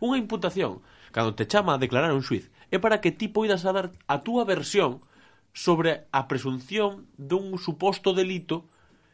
Unha 0.02 0.18
imputación, 0.18 0.82
cando 1.14 1.38
te 1.38 1.46
chama 1.46 1.78
a 1.78 1.82
declarar 1.82 2.12
un 2.12 2.26
xuiz, 2.26 2.50
é 2.74 2.82
para 2.82 3.00
que 3.00 3.14
ti 3.14 3.30
poidas 3.30 3.64
a 3.64 3.72
dar 3.72 3.94
a 4.10 4.26
túa 4.26 4.44
versión 4.44 5.06
sobre 5.54 6.10
a 6.10 6.26
presunción 6.28 7.08
dun 7.16 7.56
suposto 7.62 8.12
delito 8.12 8.66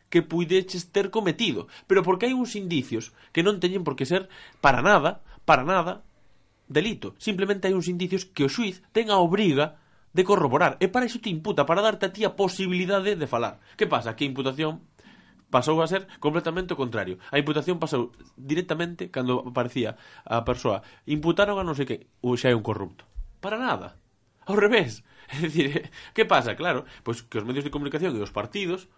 que 0.10 0.26
puideches 0.26 0.90
ter 0.90 1.12
cometido, 1.14 1.70
pero 1.86 2.02
porque 2.02 2.26
hai 2.26 2.34
uns 2.34 2.58
indicios 2.58 3.14
que 3.30 3.46
non 3.46 3.62
teñen 3.62 3.86
por 3.86 3.94
que 3.94 4.10
ser 4.10 4.26
para 4.64 4.82
nada, 4.82 5.22
para 5.46 5.62
nada 5.62 6.02
delito. 6.66 7.14
Simplemente 7.22 7.70
hai 7.70 7.76
uns 7.78 7.92
indicios 7.92 8.26
que 8.26 8.48
o 8.48 8.50
xuiz 8.50 8.82
ten 8.96 9.14
a 9.14 9.22
obriga 9.22 9.78
de 10.14 10.26
corroborar. 10.26 10.78
E 10.82 10.90
para 10.90 11.06
iso 11.06 11.22
te 11.22 11.30
imputa, 11.30 11.70
para 11.70 11.86
darte 11.86 12.10
a 12.10 12.14
ti 12.14 12.26
a 12.26 12.34
posibilidade 12.34 13.14
de 13.14 13.28
falar. 13.30 13.62
Que 13.78 13.86
pasa? 13.86 14.18
Que 14.18 14.26
a 14.26 14.32
imputación 14.32 14.82
pasou 15.50 15.82
a 15.82 15.90
ser 15.90 16.10
completamente 16.22 16.74
o 16.74 16.80
contrario. 16.80 17.18
A 17.30 17.38
imputación 17.38 17.78
pasou 17.78 18.14
directamente 18.38 19.10
cando 19.14 19.46
aparecía 19.46 19.98
a 20.26 20.42
persoa. 20.46 20.82
Imputaron 21.06 21.58
a 21.62 21.66
non 21.66 21.78
sei 21.78 21.86
que, 21.86 21.98
ou 22.26 22.38
xa 22.38 22.50
é 22.50 22.58
un 22.58 22.66
corrupto. 22.66 23.06
Para 23.42 23.58
nada. 23.62 23.98
Ao 24.46 24.58
revés. 24.58 25.06
É 25.30 25.38
dicir, 25.46 25.94
que 26.14 26.26
pasa? 26.26 26.58
Claro, 26.58 26.90
pois 27.06 27.22
que 27.22 27.38
os 27.38 27.46
medios 27.46 27.62
de 27.62 27.70
comunicación 27.70 28.18
e 28.18 28.22
os 28.26 28.34
partidos 28.34 28.90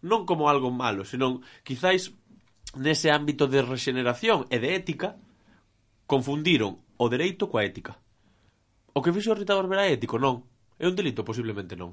non 0.00 0.24
como 0.24 0.48
algo 0.48 0.72
malo, 0.72 1.04
senón 1.04 1.44
quizáis 1.64 2.16
nese 2.76 3.12
ámbito 3.12 3.44
de 3.48 3.60
rexeneración 3.60 4.48
e 4.48 4.56
de 4.56 4.72
ética 4.72 5.20
confundiron 6.08 6.80
o 6.96 7.06
dereito 7.12 7.48
coa 7.52 7.64
ética. 7.64 8.00
O 8.96 9.04
que 9.04 9.12
fixo 9.12 9.36
Rita 9.36 9.52
Barberá 9.52 9.84
é 9.84 9.92
ético, 9.92 10.16
non. 10.16 10.48
É 10.80 10.88
un 10.88 10.96
delito, 10.96 11.24
posiblemente 11.24 11.76
non. 11.76 11.92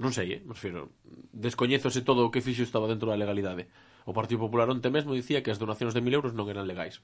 Non 0.00 0.12
sei, 0.12 0.36
eh? 0.36 0.40
Me 0.44 0.52
refiro, 0.52 0.92
descoñézose 1.32 2.04
todo 2.04 2.28
o 2.28 2.32
que 2.32 2.44
fixo 2.44 2.64
estaba 2.64 2.88
dentro 2.88 3.08
da 3.08 3.16
legalidade. 3.16 3.68
O 4.04 4.12
Partido 4.12 4.44
Popular 4.44 4.68
onte 4.68 4.92
mesmo 4.92 5.16
dicía 5.16 5.40
que 5.40 5.52
as 5.52 5.60
donacións 5.60 5.96
de 5.96 6.04
1000 6.04 6.18
euros 6.18 6.32
non 6.36 6.48
eran 6.52 6.68
legais. 6.68 7.00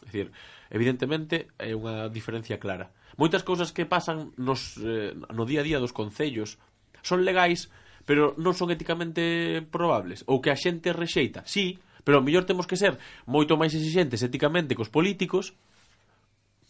É 0.00 0.06
dicir, 0.08 0.32
evidentemente 0.70 1.48
é 1.60 1.76
unha 1.76 2.08
diferencia 2.08 2.56
clara. 2.56 2.92
Moitas 3.20 3.44
cousas 3.44 3.74
que 3.74 3.84
pasan 3.84 4.32
nos, 4.40 4.80
eh, 4.80 5.12
no 5.32 5.44
día 5.44 5.60
a 5.60 5.66
día 5.66 5.82
dos 5.82 5.92
concellos 5.92 6.56
son 7.04 7.24
legais, 7.24 7.68
pero 8.08 8.32
non 8.40 8.56
son 8.56 8.72
éticamente 8.72 9.60
probables. 9.68 10.24
Ou 10.24 10.40
que 10.40 10.48
a 10.48 10.56
xente 10.56 10.96
rexeita, 10.96 11.44
sí, 11.44 11.78
pero 12.04 12.18
ao 12.18 12.24
mellor 12.24 12.48
temos 12.48 12.64
que 12.64 12.80
ser 12.80 12.96
moito 13.28 13.60
máis 13.60 13.76
exigentes 13.76 14.24
éticamente 14.24 14.74
cos 14.74 14.88
políticos 14.88 15.52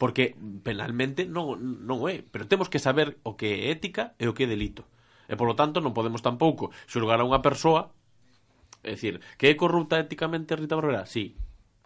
porque 0.01 0.33
penalmente 0.65 1.29
non, 1.29 1.61
non 1.85 2.09
é, 2.09 2.25
pero 2.25 2.49
temos 2.49 2.73
que 2.73 2.81
saber 2.81 3.21
o 3.21 3.37
que 3.37 3.69
é 3.69 3.77
ética 3.77 4.17
e 4.17 4.25
o 4.25 4.33
que 4.33 4.49
é 4.49 4.51
delito. 4.51 4.89
E 5.29 5.37
polo 5.37 5.53
tanto 5.53 5.85
non 5.85 5.93
podemos 5.93 6.25
tampouco 6.25 6.73
xulgar 6.89 7.21
a 7.21 7.29
unha 7.29 7.45
persoa, 7.45 7.93
é 8.81 8.97
dicir, 8.97 9.21
que 9.37 9.53
é 9.53 9.61
corrupta 9.61 10.01
éticamente 10.01 10.57
Rita 10.57 10.75
Barberá? 10.75 11.05
Sí, 11.05 11.37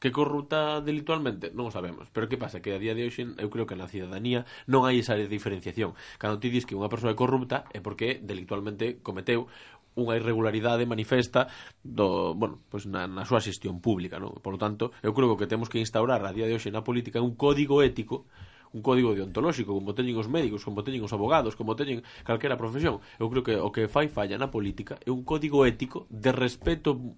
Que 0.04 0.12
corrupta 0.12 0.84
delitualmente? 0.84 1.48
Non 1.56 1.64
o 1.64 1.72
sabemos. 1.72 2.12
Pero 2.12 2.28
que 2.28 2.36
pasa? 2.36 2.60
Que 2.60 2.76
a 2.76 2.78
día 2.78 2.92
de 2.92 3.08
hoxe 3.08 3.24
eu 3.24 3.48
creo 3.48 3.64
que 3.64 3.72
na 3.72 3.88
cidadanía 3.88 4.44
non 4.68 4.84
hai 4.84 5.00
esa 5.00 5.16
diferenciación. 5.16 5.96
Cando 6.20 6.36
ti 6.36 6.52
dis 6.52 6.68
que 6.68 6.76
unha 6.76 6.92
persoa 6.92 7.16
é 7.16 7.16
corrupta 7.16 7.64
é 7.72 7.80
porque 7.80 8.20
delitualmente 8.20 9.00
cometeu 9.00 9.48
unha 9.96 10.20
irregularidade 10.20 10.84
manifesta 10.84 11.48
do, 11.80 12.36
bueno, 12.36 12.60
pois 12.68 12.84
na, 12.84 13.08
na 13.08 13.24
súa 13.24 13.40
xestión 13.40 13.80
pública, 13.80 14.20
non? 14.20 14.36
Por 14.44 14.52
lo 14.52 14.60
tanto, 14.60 14.92
eu 15.00 15.16
creo 15.16 15.40
que 15.40 15.48
temos 15.48 15.72
que 15.72 15.80
instaurar 15.80 16.20
a 16.20 16.36
día 16.36 16.44
de 16.44 16.52
hoxe 16.52 16.68
na 16.68 16.84
política 16.84 17.24
un 17.24 17.32
código 17.32 17.80
ético 17.80 18.28
un 18.76 18.84
código 18.84 19.16
deontolóxico, 19.16 19.72
como 19.72 19.96
teñen 19.96 20.20
os 20.20 20.28
médicos, 20.28 20.68
como 20.68 20.84
teñen 20.84 21.00
os 21.00 21.16
abogados, 21.16 21.56
como 21.56 21.80
teñen 21.80 22.04
calquera 22.28 22.60
profesión. 22.60 23.00
Eu 23.16 23.32
creo 23.32 23.40
que 23.40 23.56
o 23.56 23.72
que 23.72 23.88
fai 23.88 24.12
falla 24.12 24.36
na 24.36 24.52
política 24.52 25.00
é 25.00 25.08
un 25.08 25.24
código 25.24 25.64
ético 25.64 26.04
de 26.12 26.28
respeto 26.28 27.16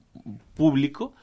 público 0.54 1.18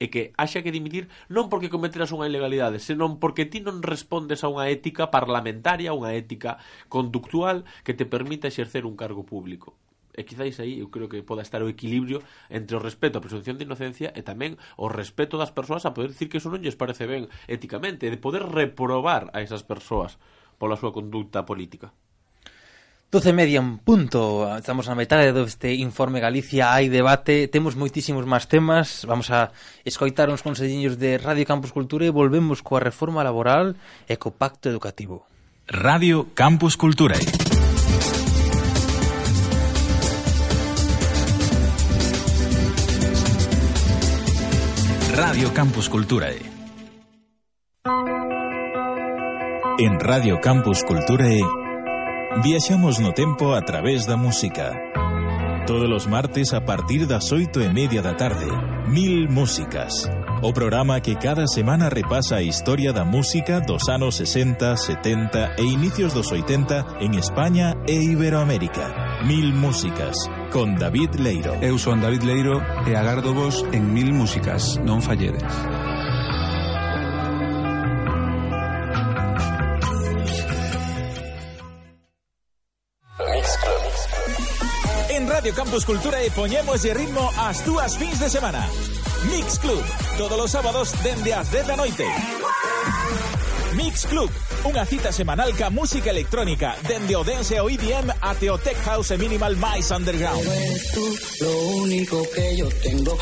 e 0.00 0.08
que 0.08 0.32
haxa 0.40 0.64
que 0.64 0.72
dimitir 0.72 1.12
non 1.28 1.52
porque 1.52 1.68
cometeras 1.68 2.10
unha 2.16 2.24
ilegalidade, 2.24 2.80
senón 2.80 3.20
porque 3.20 3.44
ti 3.44 3.60
non 3.60 3.84
respondes 3.84 4.40
a 4.42 4.48
unha 4.48 4.72
ética 4.72 5.12
parlamentaria, 5.12 5.92
unha 5.92 6.16
ética 6.16 6.56
conductual 6.88 7.68
que 7.84 7.92
te 7.92 8.08
permita 8.08 8.48
exercer 8.48 8.88
un 8.88 8.96
cargo 8.96 9.28
público. 9.28 9.76
E 10.16 10.26
quizáis 10.26 10.58
aí 10.58 10.82
eu 10.82 10.90
creo 10.90 11.06
que 11.06 11.22
poda 11.22 11.44
estar 11.44 11.62
o 11.62 11.70
equilibrio 11.70 12.24
entre 12.50 12.74
o 12.74 12.82
respeto 12.82 13.20
á 13.20 13.24
presunción 13.24 13.60
de 13.60 13.68
inocencia 13.68 14.08
e 14.16 14.24
tamén 14.24 14.58
o 14.80 14.90
respeto 14.90 15.38
das 15.38 15.54
persoas 15.54 15.84
a 15.84 15.94
poder 15.94 16.16
dicir 16.16 16.32
que 16.32 16.42
eso 16.42 16.50
non 16.50 16.64
lles 16.64 16.80
parece 16.80 17.04
ben 17.06 17.30
éticamente, 17.46 18.08
e 18.08 18.12
de 18.12 18.18
poder 18.18 18.42
reprobar 18.48 19.30
a 19.36 19.44
esas 19.44 19.62
persoas 19.62 20.16
pola 20.56 20.80
súa 20.80 20.96
conducta 20.96 21.44
política. 21.44 21.94
12 23.10 23.32
media 23.32 23.58
en 23.58 23.78
punto, 23.78 24.46
estamos 24.54 24.86
na 24.86 24.94
metade 24.94 25.34
deste 25.34 25.74
informe 25.74 26.22
Galicia, 26.22 26.70
hai 26.70 26.86
debate, 26.86 27.50
temos 27.50 27.74
moitísimos 27.74 28.22
máis 28.22 28.46
temas, 28.46 29.02
vamos 29.02 29.34
a 29.34 29.50
escoitar 29.82 30.30
uns 30.30 30.46
conselliños 30.46 30.94
de 30.94 31.18
Radio 31.18 31.42
Campus 31.42 31.74
Cultura 31.74 32.06
e 32.06 32.14
volvemos 32.14 32.62
coa 32.62 32.78
reforma 32.78 33.26
laboral 33.26 33.74
e 34.06 34.14
co 34.14 34.30
pacto 34.30 34.70
educativo. 34.70 35.26
Radio 35.66 36.30
Campus 36.38 36.78
Cultura. 36.78 37.18
Radio 45.18 45.50
Campus 45.50 45.90
Culturae. 45.90 46.38
En 49.82 49.98
Radio 49.98 50.38
Campus 50.38 50.86
Culturae 50.86 51.59
Viaxamos 52.38 53.00
no 53.00 53.12
tempo 53.12 53.54
a 53.54 53.60
través 53.60 54.06
da 54.06 54.16
música. 54.16 54.72
Todos 55.66 55.90
os 55.90 56.06
martes 56.06 56.54
a 56.54 56.60
partir 56.60 57.04
das 57.04 57.32
oito 57.32 57.60
e 57.60 57.68
media 57.68 58.00
da 58.00 58.14
tarde, 58.14 58.46
Mil 58.86 59.28
Músicas. 59.28 60.08
O 60.40 60.52
programa 60.52 61.00
que 61.00 61.16
cada 61.16 61.46
semana 61.48 61.88
repasa 61.88 62.36
a 62.36 62.42
historia 62.42 62.92
da 62.92 63.04
música 63.04 63.60
dos 63.60 63.88
anos 63.88 64.14
60, 64.14 64.76
70 64.76 65.56
e 65.58 65.64
inicios 65.64 66.14
dos 66.14 66.30
80 66.30 66.98
en 67.00 67.14
España 67.18 67.74
e 67.86 67.98
Iberoamérica. 68.00 69.20
Mil 69.26 69.52
Músicas, 69.52 70.16
con 70.52 70.76
David 70.76 71.16
Leiro. 71.18 71.58
Eu 71.60 71.78
son 71.78 72.00
David 72.00 72.22
Leiro 72.22 72.62
e 72.86 72.94
agardo 72.94 73.34
vos 73.34 73.66
en 73.72 73.92
Mil 73.92 74.14
Músicas, 74.14 74.78
non 74.86 75.02
falledes. 75.02 75.99
Radio 85.40 85.54
Campus 85.54 85.86
Cultura 85.86 86.20
e 86.20 86.28
poñemos 86.36 86.84
de 86.84 86.92
ritmo 86.92 87.24
as 87.40 87.64
túas 87.64 87.96
fins 87.96 88.20
de 88.20 88.28
semana. 88.28 88.60
Mix 89.32 89.56
Club, 89.56 89.80
todos 90.20 90.36
os 90.36 90.50
sábados 90.52 90.92
dende 91.00 91.32
as 91.32 91.48
10 91.48 91.64
da 91.64 91.76
noite. 91.80 92.04
Mix 93.72 94.04
Club, 94.04 94.28
unha 94.68 94.84
cita 94.84 95.08
semanal 95.16 95.48
ca 95.56 95.72
música 95.72 96.12
electrónica, 96.12 96.76
dende 96.84 97.16
o 97.16 97.24
dance 97.24 97.56
e 97.56 97.60
o 97.64 97.72
EDM 97.72 98.12
até 98.20 98.52
o 98.52 98.60
tech 98.60 98.76
house 98.84 99.16
e 99.16 99.16
minimal 99.16 99.56
máis 99.56 99.88
underground. 99.88 100.44
lo 101.40 101.54
único 101.88 102.20
que 102.36 102.60
yo 102.60 102.68
tengo. 102.84 103.16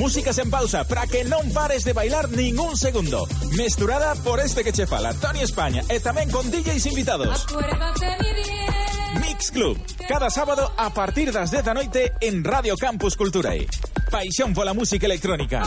Músicas 0.00 0.40
en 0.40 0.48
pausa 0.48 0.88
para 0.88 1.04
que 1.04 1.20
non 1.28 1.52
pares 1.52 1.84
de 1.84 1.92
bailar 1.92 2.32
ningún 2.32 2.80
segundo. 2.80 3.28
Mesturada 3.60 4.16
por 4.24 4.40
este 4.40 4.64
que 4.64 4.72
che 4.72 4.88
fala, 4.88 5.12
Tony 5.20 5.44
España, 5.44 5.84
e 5.92 6.00
tamén 6.00 6.32
con 6.32 6.48
DJs 6.48 6.88
invitados. 6.88 7.44
Mix 9.20 9.52
Club, 9.52 9.76
cada 10.08 10.30
sábado 10.30 10.72
a 10.76 10.90
partir 10.90 11.32
das 11.32 11.50
10 11.50 11.64
da 11.64 11.74
noite 11.74 12.12
en 12.20 12.44
Radio 12.44 12.76
Campus 12.76 13.16
Culturae. 13.16 13.66
Paixón 14.10 14.52
pola 14.54 14.74
música 14.74 15.06
electrónica. 15.06 15.62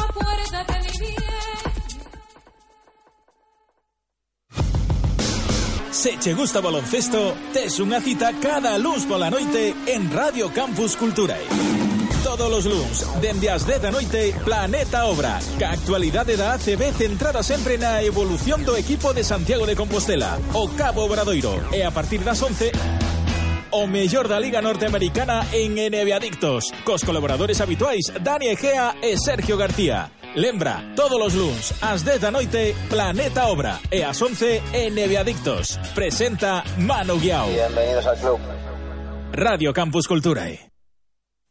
Se 5.91 6.17
che 6.17 6.33
gusta 6.33 6.61
baloncesto, 6.61 7.35
tes 7.53 7.79
unha 7.79 8.03
cita 8.03 8.35
cada 8.37 8.77
luns 8.77 9.07
pola 9.09 9.31
noite 9.31 9.73
en 9.87 10.11
Radio 10.11 10.51
Campus 10.53 10.95
Culturae 10.95 11.85
todos 12.25 12.49
los 12.49 12.65
luns, 12.65 13.21
dende 13.21 13.51
as 13.51 13.67
10 13.67 13.81
da 13.81 13.91
noite, 13.91 14.33
Planeta 14.43 15.05
Obra. 15.05 15.39
Ca 15.59 15.71
actualidade 15.71 16.35
da 16.35 16.53
ACB 16.53 16.91
centrada 16.97 17.43
sempre 17.43 17.77
na 17.77 18.01
evolución 18.01 18.65
do 18.65 18.75
equipo 18.75 19.13
de 19.13 19.23
Santiago 19.23 19.69
de 19.69 19.75
Compostela, 19.75 20.41
o 20.57 20.67
Cabo 20.73 21.05
Obradoiro. 21.05 21.53
E 21.71 21.85
a 21.85 21.91
partir 21.91 22.25
das 22.25 22.41
11, 22.41 22.73
o 23.75 23.87
mellor 23.87 24.27
da 24.27 24.39
Liga 24.39 24.61
Norteamericana 24.61 25.45
en 25.51 25.75
NBA 25.75 26.15
Adictos. 26.15 26.71
Cos 26.85 27.03
colaboradores 27.03 27.59
habituais 27.59 28.11
Dani 28.21 28.47
Egea 28.47 28.95
e 29.01 29.17
Sergio 29.17 29.57
García. 29.57 30.11
Lembra, 30.35 30.93
todos 30.95 31.19
os 31.19 31.33
luns, 31.33 31.73
ás 31.81 32.03
10 32.03 32.21
da 32.21 32.31
noite, 32.31 32.75
Planeta 32.89 33.47
Obra, 33.47 33.79
e 33.91 34.03
ás 34.03 34.21
11, 34.21 34.63
NBA 34.91 35.19
Adictos. 35.19 35.79
Presenta 35.93 36.63
Manu 36.79 37.19
Guiao. 37.19 37.51
Bienvenidos 37.51 38.05
al 38.07 38.17
club. 38.17 38.39
Radio 39.31 39.73
Campus 39.73 40.07
Culturae. 40.07 40.71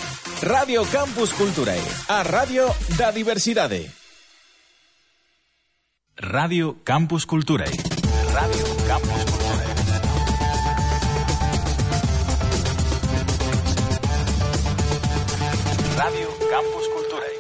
Radio 0.43 0.85
Campus 0.87 1.33
Culturae, 1.35 1.83
a 2.07 2.23
radio 2.23 2.71
da 2.95 3.11
diversidade. 3.11 4.06
Radio 6.19 6.79
Campus 6.83 7.27
Culturae. 7.27 7.67
Radio 8.33 8.65
Campus 8.87 9.25
Culturae. 9.25 9.67
Radio 15.99 16.29
Campus 16.51 16.89
Culturae. 16.89 17.37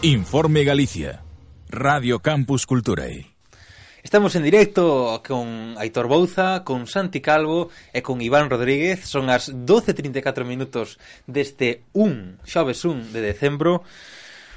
Informe 0.00 0.64
Galicia. 0.64 1.22
Radio 1.68 2.20
Campus 2.20 2.64
Culturae. 2.64 3.33
Estamos 4.04 4.36
en 4.36 4.42
directo 4.42 5.22
con 5.26 5.76
Aitor 5.78 6.08
Bouza, 6.08 6.62
con 6.62 6.86
Santi 6.86 7.22
Calvo 7.22 7.70
e 7.88 8.04
con 8.04 8.20
Iván 8.20 8.52
Rodríguez. 8.52 9.08
Son 9.08 9.32
as 9.32 9.48
12.34 9.48 10.44
minutos 10.44 11.00
deste 11.24 11.88
1, 11.96 12.44
xoves 12.44 12.84
1 12.84 13.16
de 13.16 13.24
decembro. 13.24 13.80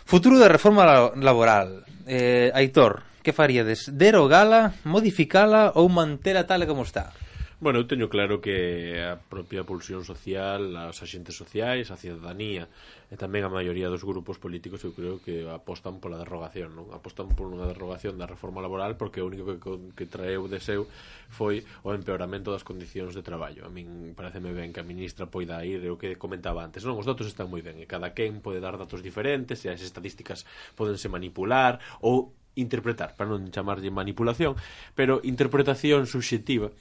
Futuro 0.03 0.35
da 0.35 0.51
reforma 0.51 1.15
laboral. 1.15 1.87
Eh, 2.03 2.51
Aitor, 2.51 3.07
que 3.23 3.31
faríades? 3.31 3.87
Derogala, 3.87 4.75
modificala 4.83 5.71
ou 5.79 5.87
mantela 5.87 6.43
tal 6.43 6.67
como 6.67 6.83
está? 6.83 7.15
Bueno, 7.60 7.80
eu 7.82 7.89
teño 7.89 8.05
claro 8.05 8.38
que 8.38 9.01
a 9.01 9.18
propia 9.18 9.66
pulsión 9.66 10.05
social, 10.05 10.78
as 10.78 11.01
axentes 11.01 11.34
sociais, 11.34 11.89
a 11.89 11.97
cidadanía 11.97 12.70
e 13.10 13.18
tamén 13.18 13.41
a 13.41 13.49
maioría 13.49 13.89
dos 13.89 14.05
grupos 14.05 14.38
políticos 14.38 14.86
eu 14.86 14.93
creo 14.93 15.18
que 15.26 15.41
apostan 15.49 15.97
pola 15.97 16.22
derrogación, 16.22 16.78
non? 16.78 16.93
Apostan 16.93 17.34
por 17.34 17.49
unha 17.49 17.66
derrogación 17.66 18.14
da 18.22 18.30
reforma 18.30 18.62
laboral 18.62 18.93
porque 18.93 19.26
o 19.26 19.30
único 19.34 19.58
que, 19.58 19.74
que 19.97 20.05
traeu 20.05 20.45
de 20.45 20.62
seu 20.62 20.86
foi 21.34 21.66
o 21.82 21.97
empeoramento 21.97 22.53
das 22.53 22.62
condicións 22.62 23.18
de 23.18 23.26
traballo. 23.26 23.66
A 23.66 23.74
min 23.74 24.14
pareceme 24.14 24.53
ben 24.53 24.70
que 24.70 24.86
a 24.86 24.86
ministra 24.86 25.26
poida 25.26 25.58
ir, 25.66 25.82
o 25.89 25.97
que 25.97 26.14
comentaba 26.14 26.62
antes, 26.62 26.86
non? 26.86 26.93
Os 26.93 27.10
datos 27.10 27.26
están 27.26 27.49
moi 27.49 27.66
ben 27.66 27.82
e 27.82 27.89
cada 27.89 28.14
quen 28.14 28.38
pode 28.38 28.62
dar 28.62 28.78
datos 28.78 29.01
diferentes 29.01 29.66
e 29.66 29.74
as 29.74 29.82
estadísticas 29.82 30.45
podense 30.78 31.10
manipular 31.10 31.82
ou 32.05 32.36
interpretar, 32.58 33.14
para 33.16 33.30
non 33.30 33.47
chamarlle 33.53 33.93
manipulación, 33.93 34.58
pero 34.97 35.22
interpretación 35.24 36.10
subxectiva 36.10 36.74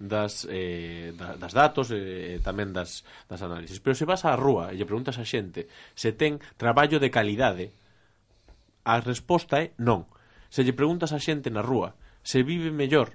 das, 0.00 0.46
eh, 0.48 1.12
da, 1.18 1.36
das 1.36 1.52
datos 1.52 1.90
eh, 1.90 2.38
e 2.38 2.38
eh, 2.38 2.38
tamén 2.40 2.72
das, 2.72 3.02
das 3.26 3.42
análisis. 3.42 3.82
Pero 3.82 3.98
se 3.98 4.08
vas 4.08 4.24
á 4.24 4.32
rúa 4.38 4.72
e 4.72 4.78
lle 4.78 4.88
preguntas 4.88 5.18
a 5.18 5.26
xente 5.26 5.66
se 5.92 6.14
ten 6.14 6.38
traballo 6.56 7.02
de 7.02 7.10
calidade, 7.10 7.74
a 8.86 9.02
resposta 9.02 9.60
é 9.60 9.74
non. 9.76 10.06
Se 10.48 10.62
lle 10.62 10.76
preguntas 10.76 11.10
a 11.10 11.18
xente 11.18 11.50
na 11.50 11.60
rúa 11.60 11.98
se 12.24 12.46
vive 12.46 12.72
mellor 12.72 13.12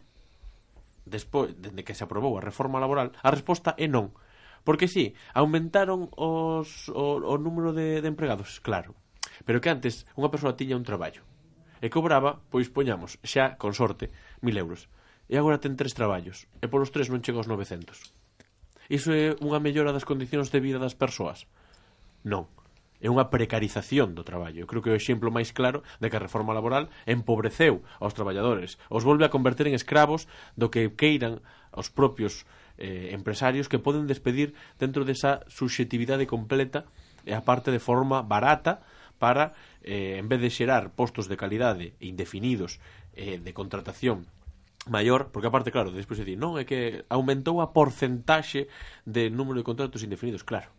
despois 1.10 1.56
dende 1.58 1.84
que 1.84 1.98
se 1.98 2.06
aprobou 2.06 2.38
a 2.38 2.46
reforma 2.46 2.80
laboral, 2.80 3.12
a 3.24 3.30
resposta 3.34 3.74
é 3.78 3.90
non. 3.90 4.14
Porque 4.64 4.92
sí, 4.92 5.16
aumentaron 5.34 6.12
os, 6.14 6.88
o, 6.94 7.18
o 7.24 7.36
número 7.42 7.74
de, 7.74 8.04
de 8.04 8.08
empregados, 8.08 8.60
claro. 8.62 8.94
Pero 9.46 9.64
que 9.64 9.72
antes 9.72 10.06
unha 10.20 10.30
persoa 10.30 10.56
tiña 10.56 10.78
un 10.78 10.86
traballo 10.86 11.29
e 11.80 11.88
cobraba, 11.88 12.44
pois 12.52 12.68
poñamos, 12.68 13.18
xa 13.24 13.56
con 13.56 13.76
sorte, 13.76 14.12
mil 14.44 14.56
euros. 14.56 14.88
E 15.30 15.38
agora 15.38 15.62
ten 15.62 15.78
tres 15.78 15.94
traballos, 15.94 16.50
e 16.60 16.66
polos 16.68 16.92
tres 16.92 17.08
non 17.08 17.24
chega 17.24 17.40
aos 17.40 17.50
900. 17.50 18.12
Iso 18.90 19.14
é 19.14 19.38
unha 19.46 19.62
mellora 19.62 19.94
das 19.94 20.08
condicións 20.08 20.50
de 20.50 20.60
vida 20.60 20.82
das 20.82 20.98
persoas? 20.98 21.46
Non. 22.26 22.50
É 23.00 23.08
unha 23.08 23.32
precarización 23.32 24.12
do 24.12 24.28
traballo. 24.28 24.60
Eu 24.60 24.68
creo 24.68 24.84
que 24.84 24.92
é 24.92 24.96
o 24.98 25.00
exemplo 25.00 25.32
máis 25.32 25.56
claro 25.56 25.86
de 26.04 26.12
que 26.12 26.18
a 26.20 26.26
reforma 26.26 26.52
laboral 26.52 26.92
empobreceu 27.08 27.86
aos 28.02 28.18
traballadores, 28.18 28.76
os 28.92 29.08
volve 29.08 29.24
a 29.24 29.32
converter 29.32 29.72
en 29.72 29.78
escravos 29.78 30.28
do 30.60 30.68
que 30.68 30.92
queiran 30.98 31.40
os 31.72 31.88
propios 31.88 32.44
eh, 32.82 33.14
empresarios 33.14 33.70
que 33.72 33.80
poden 33.80 34.10
despedir 34.10 34.52
dentro 34.82 35.06
desa 35.06 35.46
subxetividade 35.48 36.28
completa 36.28 36.90
e 37.24 37.32
aparte 37.32 37.72
de 37.72 37.80
forma 37.80 38.26
barata 38.26 38.84
para, 39.20 39.54
eh, 39.84 40.18
en 40.18 40.32
vez 40.32 40.40
de 40.42 40.50
xerar 40.50 40.96
postos 40.96 41.28
de 41.28 41.38
calidade 41.38 41.94
indefinidos 42.00 42.80
eh, 43.14 43.38
de 43.38 43.52
contratación 43.54 44.26
maior, 44.88 45.30
porque 45.30 45.52
aparte, 45.52 45.70
claro, 45.76 45.92
despois 45.92 46.18
dicir, 46.18 46.40
non, 46.40 46.56
é 46.56 46.64
que 46.64 47.04
aumentou 47.12 47.60
a 47.60 47.76
porcentaxe 47.76 48.72
de 49.04 49.28
número 49.28 49.60
de 49.60 49.68
contratos 49.68 50.02
indefinidos, 50.02 50.48
claro, 50.48 50.72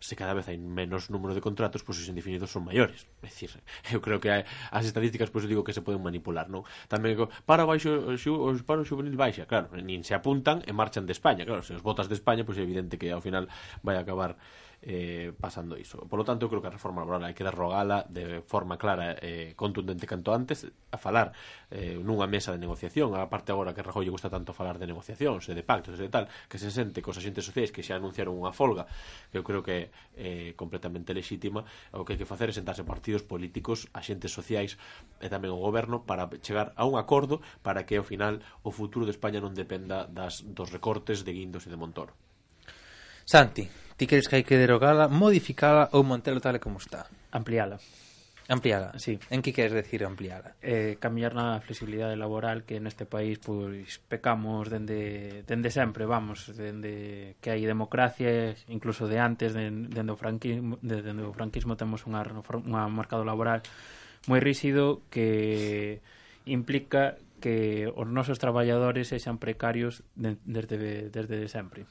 se 0.00 0.14
cada 0.14 0.34
vez 0.34 0.46
hai 0.46 0.58
menos 0.58 1.10
número 1.10 1.34
de 1.34 1.42
contratos, 1.42 1.82
pois 1.82 1.98
os 1.98 2.06
indefinidos 2.06 2.50
son 2.54 2.62
maiores. 2.62 3.10
É 3.18 3.26
dicir, 3.26 3.50
eu 3.94 3.98
creo 3.98 4.22
que 4.22 4.30
hai, 4.30 4.42
as 4.70 4.86
estadísticas, 4.86 5.30
pois 5.30 5.46
digo 5.50 5.66
que 5.66 5.74
se 5.74 5.82
poden 5.82 5.98
manipular, 5.98 6.46
non? 6.46 6.62
Tamén 6.86 7.18
para 7.42 7.66
o 7.66 7.68
baixo, 7.68 8.14
os 8.14 8.62
paro 8.62 8.86
xuvenil 8.86 9.18
baixa, 9.18 9.44
claro, 9.50 9.74
nin 9.74 10.06
se 10.06 10.14
apuntan 10.14 10.62
e 10.62 10.70
marchan 10.70 11.02
de 11.02 11.14
España, 11.14 11.42
claro, 11.42 11.66
se 11.66 11.74
os 11.74 11.82
botas 11.82 12.06
de 12.06 12.14
España, 12.14 12.46
pois 12.46 12.56
é 12.58 12.62
evidente 12.62 12.94
que 12.94 13.10
ao 13.10 13.18
final 13.18 13.50
vai 13.82 13.98
acabar 13.98 14.38
eh, 14.82 15.32
pasando 15.40 15.76
iso. 15.76 16.06
Por 16.06 16.18
lo 16.18 16.24
tanto, 16.24 16.46
eu 16.46 16.50
creo 16.50 16.62
que 16.62 16.70
a 16.70 16.74
reforma 16.74 17.02
laboral 17.02 17.26
hai 17.26 17.34
que 17.34 17.42
derrogala 17.42 18.06
de 18.06 18.42
forma 18.46 18.78
clara 18.78 19.18
e 19.18 19.52
eh, 19.52 19.58
contundente 19.58 20.06
canto 20.06 20.30
antes 20.30 20.70
a 20.90 20.98
falar 20.98 21.34
eh, 21.70 21.98
nunha 21.98 22.30
mesa 22.30 22.54
de 22.54 22.62
negociación. 22.62 23.14
A 23.18 23.26
parte 23.26 23.50
agora 23.50 23.74
que 23.74 23.82
a 23.82 23.86
Rajoy 23.86 24.06
lle 24.06 24.14
gusta 24.14 24.30
tanto 24.30 24.54
falar 24.54 24.78
de 24.78 24.86
negociacións, 24.86 25.50
e 25.50 25.54
de 25.58 25.66
pactos 25.66 25.98
e 25.98 26.06
de 26.06 26.10
tal, 26.10 26.30
que 26.46 26.62
se 26.62 26.70
sente 26.70 27.02
cos 27.02 27.18
agentes 27.18 27.42
sociais 27.42 27.74
que 27.74 27.82
xa 27.82 27.98
anunciaron 27.98 28.38
unha 28.38 28.54
folga 28.54 28.86
que 29.34 29.38
eu 29.38 29.44
creo 29.44 29.62
que 29.66 29.74
é 29.74 29.82
eh, 30.14 30.50
completamente 30.54 31.10
lexítima. 31.10 31.66
O 31.90 32.06
que 32.06 32.14
hai 32.14 32.18
que 32.20 32.28
facer 32.28 32.50
é 32.50 32.54
sentarse 32.54 32.86
partidos 32.86 33.26
políticos, 33.26 33.90
agentes 33.90 34.30
sociais 34.30 34.78
e 35.18 35.26
tamén 35.26 35.50
o 35.50 35.58
goberno 35.58 36.06
para 36.06 36.30
chegar 36.38 36.70
a 36.78 36.86
un 36.86 36.94
acordo 36.94 37.42
para 37.66 37.82
que 37.82 37.98
ao 37.98 38.06
final 38.06 38.38
o 38.62 38.70
futuro 38.70 39.02
de 39.02 39.12
España 39.12 39.42
non 39.42 39.58
dependa 39.58 40.06
das, 40.06 40.46
dos 40.46 40.70
recortes 40.70 41.26
de 41.26 41.34
Guindos 41.34 41.66
e 41.66 41.70
de 41.74 41.78
Montoro. 41.78 42.14
Santi, 43.28 43.87
Ti 43.98 44.06
crees 44.06 44.30
que 44.30 44.38
hai 44.38 44.46
que 44.46 44.54
derogala, 44.54 45.10
modificala 45.10 45.90
ou 45.90 46.06
mantelo 46.06 46.38
tal 46.38 46.54
e 46.54 46.62
como 46.62 46.78
está? 46.78 47.10
Ampliala. 47.34 47.82
Ampliala? 48.46 48.94
Sí. 48.94 49.18
En 49.26 49.42
que 49.42 49.50
queres 49.50 49.74
decir 49.74 50.06
ampliala? 50.06 50.54
Eh, 50.62 51.02
cambiar 51.02 51.34
na 51.34 51.58
flexibilidade 51.58 52.14
laboral 52.14 52.62
que 52.62 52.78
neste 52.78 53.10
país 53.10 53.42
pois 53.42 53.98
pecamos 54.06 54.70
dende, 54.70 55.42
dende 55.50 55.74
sempre, 55.74 56.06
vamos, 56.06 56.46
dende 56.54 57.34
que 57.42 57.50
hai 57.50 57.66
democracia, 57.66 58.54
incluso 58.70 59.10
de 59.10 59.18
antes, 59.18 59.50
dende, 59.50 59.90
dende 59.90 60.14
o 60.14 60.18
franquismo, 60.22 60.78
dende 60.78 61.26
o 61.26 61.34
franquismo 61.34 61.74
temos 61.74 62.06
unha, 62.06 62.22
unha 62.22 62.86
mercado 62.94 63.26
laboral 63.26 63.66
moi 64.30 64.38
rígido 64.38 65.02
que 65.10 65.98
implica 66.46 67.18
que 67.42 67.90
os 67.90 68.06
nosos 68.06 68.38
traballadores 68.38 69.10
sexan 69.10 69.42
precarios 69.42 70.06
de, 70.14 70.38
desde, 70.46 71.10
desde 71.10 71.50
sempre. 71.50 71.82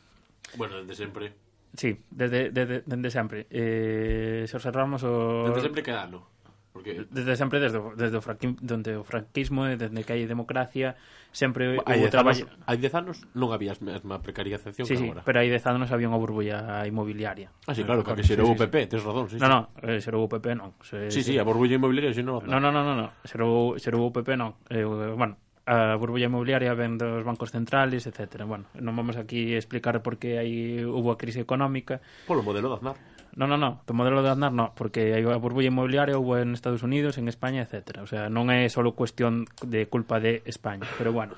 Bueno, 0.55 0.79
desde 0.79 1.03
sempre 1.03 1.35
Sí, 1.73 1.99
desde, 2.09 2.51
desde, 2.51 2.83
desde 2.85 3.11
sempre. 3.11 3.47
Eh, 3.49 4.45
se 4.47 4.55
observamos 4.55 5.03
o... 5.03 5.45
Desde 5.49 5.61
sempre 5.61 5.83
que 5.83 5.91
ano? 5.91 6.37
Porque... 6.77 7.05
Desde 7.09 7.35
sempre, 7.35 7.59
desde, 7.59 7.81
desde 7.95 8.17
o 8.17 8.21
franquismo, 8.21 8.57
donde 8.61 8.95
o 8.95 9.03
franquismo, 9.03 9.65
eh, 9.65 9.77
desde 9.77 10.03
que 10.05 10.13
hai 10.13 10.29
democracia, 10.29 10.93
sempre 11.33 11.81
hai 11.89 11.97
hubo 11.97 12.13
traballo... 12.13 12.45
Hai 12.69 12.77
dez 12.77 12.93
anos 12.93 13.25
non 13.33 13.49
había 13.49 13.73
a 13.73 13.81
mesma 13.81 14.21
precarización 14.21 14.85
sí, 14.85 14.93
que 14.93 15.01
sí, 15.01 15.09
agora. 15.09 15.25
pero 15.25 15.41
hai 15.41 15.49
dez 15.49 15.65
anos 15.65 15.89
había 15.89 16.05
unha 16.05 16.21
burbulla 16.21 16.85
inmobiliaria. 16.85 17.49
Ah, 17.65 17.73
sí, 17.73 17.81
claro, 17.81 18.05
que, 18.05 18.13
que 18.13 18.21
xerou 18.21 18.53
sí, 18.53 18.53
o 18.53 18.57
PP, 18.61 18.75
sí. 18.77 18.89
tens 18.93 19.01
razón. 19.01 19.25
Sí, 19.25 19.41
no, 19.41 19.45
sí. 19.45 19.49
no, 19.49 19.59
eh, 19.81 19.97
xerou 19.97 20.21
o 20.21 20.29
PP 20.29 20.45
non. 20.53 20.77
Se, 20.85 21.09
sí, 21.09 21.25
sí, 21.25 21.33
a 21.41 21.43
burbulla 21.45 21.81
inmobiliaria 21.81 22.13
xerou... 22.13 22.45
Non, 22.45 22.61
non, 22.61 22.69
non, 22.69 22.85
non, 22.85 22.97
no. 23.01 23.09
xerou, 23.25 23.73
xerou 23.81 24.05
o 24.05 24.13
PP 24.13 24.37
non. 24.37 24.53
Eh, 24.69 24.85
bueno, 24.85 25.41
a 25.67 25.99
burbulla 25.99 26.31
inmobiliaria 26.31 26.73
ven 26.73 26.97
dos 26.97 27.27
bancos 27.27 27.51
centrales, 27.51 28.07
etc. 28.07 28.47
Bueno, 28.47 28.71
non 28.79 28.95
vamos 28.95 29.19
aquí 29.19 29.51
explicar 29.51 29.99
por 29.99 30.15
que 30.15 30.39
aí 30.39 30.79
hubo 30.87 31.11
a 31.11 31.19
crise 31.19 31.43
económica. 31.43 31.99
Polo 32.23 32.39
modelo 32.39 32.71
de 32.71 32.75
Aznar. 32.79 32.97
No, 33.35 33.45
no, 33.45 33.59
no, 33.59 33.83
do 33.83 33.93
modelo 33.93 34.23
de 34.23 34.31
Aznar 34.31 34.55
no, 34.55 34.71
porque 34.79 35.11
a 35.11 35.37
burbulla 35.37 35.67
inmobiliaria 35.67 36.15
houve 36.15 36.41
en 36.41 36.55
Estados 36.55 36.87
Unidos, 36.87 37.19
en 37.19 37.27
España, 37.27 37.67
etc. 37.67 37.99
O 37.99 38.07
sea, 38.07 38.31
non 38.31 38.47
é 38.47 38.63
só 38.71 38.79
cuestión 38.95 39.43
de 39.59 39.91
culpa 39.91 40.23
de 40.23 40.39
España, 40.47 40.87
pero 40.95 41.11
bueno, 41.11 41.35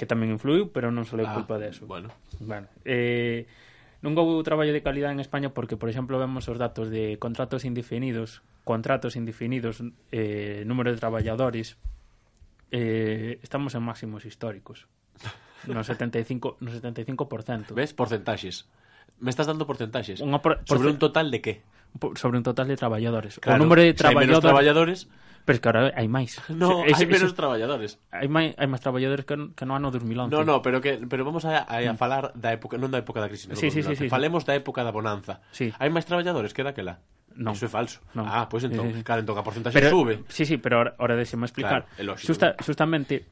que 0.00 0.08
tamén 0.08 0.32
influiu, 0.32 0.72
pero 0.72 0.88
non 0.88 1.04
só 1.04 1.20
é 1.20 1.28
ah, 1.28 1.36
culpa 1.36 1.60
de 1.60 1.76
eso. 1.76 1.84
Bueno. 1.84 2.08
Bueno, 2.40 2.72
eh, 2.88 3.44
non 4.00 4.16
houve 4.16 4.40
traballo 4.48 4.72
de 4.72 4.80
calidad 4.80 5.12
en 5.12 5.20
España 5.20 5.52
porque, 5.52 5.76
por 5.76 5.92
exemplo, 5.92 6.16
vemos 6.16 6.48
os 6.48 6.56
datos 6.56 6.88
de 6.88 7.20
contratos 7.20 7.68
indefinidos, 7.68 8.40
contratos 8.64 9.12
indefinidos, 9.12 9.84
eh, 10.08 10.64
número 10.64 10.88
de 10.88 10.96
traballadores, 10.96 11.76
eh, 12.70 13.38
estamos 13.42 13.74
en 13.74 13.82
máximos 13.82 14.24
históricos. 14.24 14.86
No 15.66 15.84
75, 15.84 16.56
no 16.60 16.70
75%. 16.72 17.74
Ves? 17.74 17.92
Porcentaxes. 17.92 18.68
Me 19.20 19.28
estás 19.28 19.46
dando 19.46 19.68
porcentaxes. 19.68 20.24
Unha 20.24 20.40
por, 20.40 20.64
sobre 20.64 20.88
un 20.88 20.96
total 20.96 21.28
de 21.28 21.44
que? 21.44 21.54
Sobre 22.16 22.40
un 22.40 22.44
total 22.46 22.72
de 22.72 22.80
traballadores. 22.80 23.36
Claro, 23.36 23.60
o 23.60 23.62
número 23.62 23.84
de 23.84 23.92
traballadores... 23.92 24.40
Si 24.40 24.48
traballadores... 24.48 24.98
Pero 25.44 25.56
es 25.56 25.60
que 25.60 25.68
ahora 25.68 25.92
hai 25.96 26.08
máis. 26.08 26.36
No, 26.52 26.84
es, 26.84 26.96
hai 26.96 27.08
menos 27.08 27.32
es, 27.32 27.36
traballadores. 27.36 27.96
Hai 28.12 28.28
máis, 28.28 28.52
hai 28.56 28.68
máis 28.68 28.80
traballadores 28.84 29.24
que, 29.24 29.36
que 29.56 29.64
no 29.64 29.76
ano 29.76 29.92
2011. 29.92 30.32
No, 30.32 30.44
no, 30.44 30.60
pero 30.60 30.80
que 30.84 31.00
pero 31.08 31.24
vamos 31.24 31.44
a, 31.48 31.64
a, 31.64 31.80
a 31.80 31.94
falar 31.96 32.36
da 32.36 32.52
época, 32.52 32.76
non 32.76 32.92
da 32.92 33.00
época 33.00 33.24
da 33.24 33.28
crise, 33.28 33.48
sí, 33.56 33.72
sí, 33.72 33.80
sí, 33.80 33.96
sí, 33.96 34.06
falemos 34.12 34.44
da 34.44 34.52
época 34.52 34.84
da 34.84 34.92
bonanza. 34.92 35.40
Sí. 35.52 35.72
Hai 35.80 35.88
máis 35.88 36.04
traballadores 36.04 36.52
que 36.52 36.60
daquela. 36.60 37.00
Non. 37.36 37.54
Iso 37.54 37.66
é 37.66 37.72
falso. 37.72 38.02
Non. 38.12 38.26
Ah, 38.26 38.50
pois 38.50 38.66
entón, 38.66 38.90
sí, 38.90 39.00
sí. 39.00 39.02
claro, 39.06 39.22
entón 39.22 39.38
a 39.38 39.44
porcentaxe 39.46 39.76
pero, 39.76 39.90
sube. 39.90 40.26
Sí, 40.28 40.44
sí, 40.44 40.58
pero 40.58 40.82
ahora, 40.82 40.92
ahora 40.98 41.14
deixeme 41.14 41.46
explicar. 41.46 41.86
Claro, 41.94 42.18
Justa, 42.18 42.58
justamente, 42.58 43.26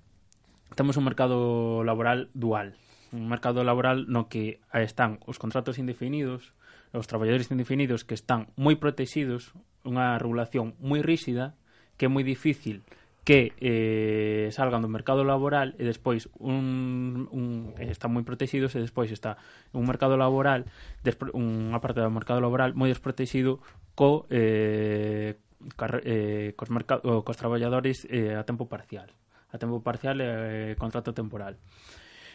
temos 0.74 0.96
un 0.96 1.04
mercado 1.04 1.82
laboral 1.82 2.30
dual. 2.34 2.78
Un 3.10 3.28
mercado 3.28 3.64
laboral 3.64 4.06
no 4.06 4.28
que 4.28 4.60
están 4.72 5.18
os 5.26 5.40
contratos 5.40 5.80
indefinidos, 5.80 6.54
os 6.92 7.06
traballadores 7.08 7.50
indefinidos 7.50 8.04
que 8.04 8.14
están 8.14 8.52
moi 8.54 8.76
protegidos, 8.78 9.52
unha 9.82 10.16
regulación 10.16 10.78
moi 10.78 11.02
ríxida, 11.02 11.58
que 11.98 12.06
é 12.06 12.12
moi 12.12 12.22
difícil 12.22 12.86
que 13.28 13.52
eh, 13.60 14.48
salgan 14.56 14.80
do 14.80 14.88
mercado 14.88 15.20
laboral 15.20 15.76
e 15.76 15.84
despois 15.84 16.32
un, 16.40 17.28
un 17.28 17.76
están 17.76 18.08
moi 18.08 18.24
protegidos 18.24 18.72
e 18.72 18.80
despois 18.80 19.12
está 19.12 19.36
un 19.76 19.84
mercado 19.84 20.16
laboral 20.16 20.64
despre, 21.04 21.28
unha 21.36 21.76
parte 21.76 22.00
do 22.00 22.08
mercado 22.08 22.40
laboral 22.40 22.72
moi 22.72 22.88
desprotegido 22.88 23.60
co, 23.98 24.30
eh, 24.30 25.34
car, 25.74 25.98
eh, 26.06 26.54
cos, 26.54 26.70
mercado, 26.70 27.26
cos 27.26 27.34
traballadores 27.34 28.06
eh, 28.06 28.38
a 28.38 28.46
tempo 28.46 28.70
parcial 28.70 29.10
a 29.50 29.58
tempo 29.58 29.82
parcial 29.82 30.22
e 30.22 30.28
eh, 30.30 30.72
contrato 30.78 31.10
temporal 31.10 31.58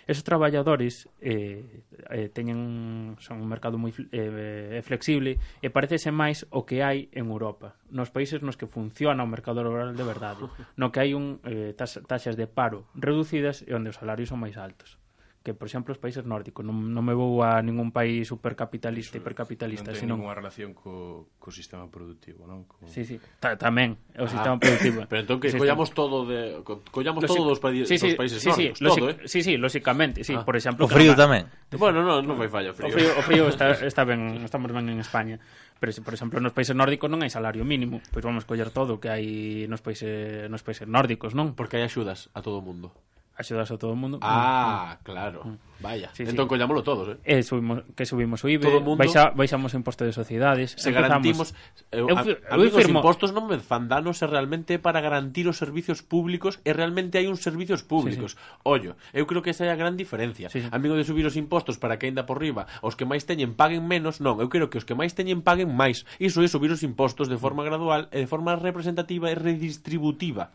esos 0.07 0.23
traballadores 0.23 1.07
eh, 1.21 1.87
eh, 2.11 2.27
teñen 2.27 3.15
son 3.23 3.39
un 3.39 3.47
mercado 3.47 3.79
moi 3.79 3.95
eh, 4.11 4.83
flexible 4.83 5.39
e 5.63 5.71
parecese 5.71 6.11
máis 6.11 6.43
o 6.51 6.67
que 6.67 6.83
hai 6.83 7.07
en 7.15 7.31
Europa, 7.31 7.79
nos 7.87 8.11
países 8.11 8.43
nos 8.43 8.59
que 8.59 8.67
funciona 8.67 9.23
o 9.23 9.31
mercado 9.31 9.63
laboral 9.63 9.95
de 9.95 10.03
verdade, 10.03 10.43
no 10.75 10.91
que 10.91 10.99
hai 10.99 11.15
un 11.15 11.39
eh, 11.47 11.71
taxas 11.79 12.35
de 12.35 12.51
paro 12.51 12.83
reducidas 12.99 13.63
e 13.63 13.71
onde 13.71 13.95
os 13.95 13.99
salarios 13.99 14.27
son 14.27 14.43
máis 14.43 14.59
altos 14.59 14.99
que, 15.43 15.53
por 15.53 15.67
exemplo, 15.67 15.91
os 15.91 15.99
países 15.99 16.23
nórdicos. 16.23 16.63
Non, 16.63 16.95
non 16.95 17.03
me 17.03 17.11
vou 17.11 17.43
a 17.43 17.59
ningún 17.59 17.91
país 17.91 18.31
supercapitalista, 18.31 19.19
hipercapitalista. 19.19 19.91
Non 19.91 19.99
ten 19.99 20.01
sino... 20.07 20.15
ninguna 20.15 20.39
relación 20.39 20.71
co, 20.71 21.35
co 21.35 21.51
sistema 21.51 21.83
productivo, 21.91 22.47
non? 22.47 22.63
Co... 22.63 22.79
Sí, 22.87 23.03
sí. 23.03 23.19
Ta, 23.43 23.59
tamén, 23.59 23.99
o 24.15 24.23
ah, 24.23 24.31
sistema 24.31 24.55
productivo. 24.55 25.03
Pero 25.11 25.27
entón 25.27 25.43
que 25.43 25.51
collamos 25.51 25.91
todo 25.91 26.23
de 26.23 26.63
collamos 26.63 27.27
Logic... 27.27 27.35
todos 27.35 27.51
os 27.51 27.59
pa... 27.59 27.75
sí, 27.75 27.99
sí, 27.99 28.15
dos 28.15 28.19
países 28.23 28.39
sí, 28.39 28.47
nórdicos, 28.47 28.79
sí, 28.79 28.83
todo, 28.87 29.09
eh? 29.11 29.15
Sí, 29.27 29.39
sí, 29.43 29.53
lóxicamente, 29.59 30.23
sí, 30.23 30.31
ah. 30.31 30.47
por 30.47 30.55
exemplo, 30.55 30.87
o 30.87 30.89
frío 30.89 31.11
tamén. 31.11 31.51
Bueno, 31.75 31.99
non, 31.99 32.23
non 32.23 32.39
vai 32.39 32.47
falla 32.47 32.71
o 32.71 32.75
frío. 32.79 32.87
O 32.87 32.95
frío, 32.95 33.11
o 33.19 33.21
frío 33.27 33.43
está, 33.51 33.75
está 33.83 34.07
ben, 34.07 34.47
estamos 34.47 34.71
ben 34.71 34.87
en 34.87 35.03
España. 35.03 35.43
Pero, 35.83 35.91
se, 35.91 35.99
por 35.99 36.15
exemplo, 36.15 36.39
nos 36.39 36.55
países 36.55 36.71
nórdicos 36.71 37.11
non 37.11 37.19
hai 37.19 37.27
salario 37.27 37.67
mínimo, 37.67 37.99
pois 38.15 38.23
vamos 38.23 38.47
coller 38.47 38.71
todo 38.71 38.95
o 38.95 38.99
que 39.03 39.11
hai 39.11 39.67
nos 39.67 39.83
países 39.83 40.47
nos 40.47 40.63
países 40.63 40.87
nórdicos, 40.87 41.35
non? 41.35 41.51
Porque 41.51 41.75
hai 41.75 41.83
axudas 41.83 42.31
a 42.31 42.39
todo 42.39 42.63
o 42.63 42.65
mundo 42.65 42.95
axudas 43.35 43.69
a 43.71 43.77
todo 43.77 43.93
o 43.93 43.99
mundo. 43.99 44.19
Ah, 44.21 44.97
claro. 45.03 45.57
Vaya. 45.83 46.09
Sí, 46.13 46.23
entón 46.23 46.45
sí. 46.45 46.49
collámolo 46.49 46.81
todos, 46.81 47.09
eh? 47.09 47.17
eh 47.25 47.43
subimos, 47.43 47.83
que 47.97 48.05
subimos 48.05 48.39
o 48.43 48.47
IBE, 48.47 48.63
todo 48.63 48.79
mundo... 48.79 49.03
baixa, 49.03 49.35
baixamos 49.35 49.73
o 49.73 49.77
imposto 49.77 50.05
de 50.05 50.13
sociedades. 50.13 50.77
Se 50.77 50.89
eh, 50.89 50.95
Empezamos. 50.95 50.95
garantimos... 50.95 51.47
Eu, 51.91 52.07
eu, 52.07 52.17
a, 52.17 52.21
a 52.21 52.55
eu 52.55 52.63
mí 52.63 52.71
firmo... 52.71 53.03
os 53.03 53.03
impostos 53.03 53.29
non 53.35 53.49
me 53.49 53.59
fandanos 53.59 54.21
é 54.23 54.27
realmente 54.29 54.79
para 54.79 55.03
garantir 55.03 55.49
os 55.49 55.59
servicios 55.59 55.99
públicos 55.99 56.63
e 56.63 56.71
realmente 56.71 57.19
hai 57.19 57.27
uns 57.27 57.43
servicios 57.43 57.83
públicos. 57.83 58.37
Sí, 58.37 58.39
sí. 58.39 58.63
Ollo, 58.63 58.95
eu 59.11 59.27
creo 59.27 59.43
que 59.43 59.51
esa 59.51 59.67
é 59.67 59.73
a 59.73 59.77
gran 59.77 59.99
diferencia. 59.99 60.47
Sí, 60.47 60.63
sí. 60.63 60.69
Amigo 60.71 60.95
de 60.95 61.03
subir 61.03 61.27
os 61.27 61.35
impostos 61.35 61.75
para 61.75 61.99
que 61.99 62.07
ainda 62.07 62.23
por 62.23 62.39
riba 62.39 62.69
os 62.79 62.95
que 62.95 63.03
máis 63.03 63.27
teñen 63.27 63.59
paguen 63.59 63.83
menos, 63.83 64.23
non, 64.23 64.39
eu 64.39 64.47
quero 64.47 64.71
que 64.71 64.79
os 64.79 64.87
que 64.87 64.95
máis 64.95 65.11
teñen 65.17 65.43
paguen 65.43 65.73
máis. 65.73 66.07
Iso 66.15 66.39
é 66.39 66.47
subir 66.47 66.71
os 66.71 66.85
impostos 66.85 67.27
de 67.27 67.35
forma 67.35 67.65
gradual 67.67 68.07
e 68.13 68.23
de 68.23 68.29
forma 68.29 68.55
representativa 68.55 69.27
e 69.27 69.35
redistributiva. 69.35 70.53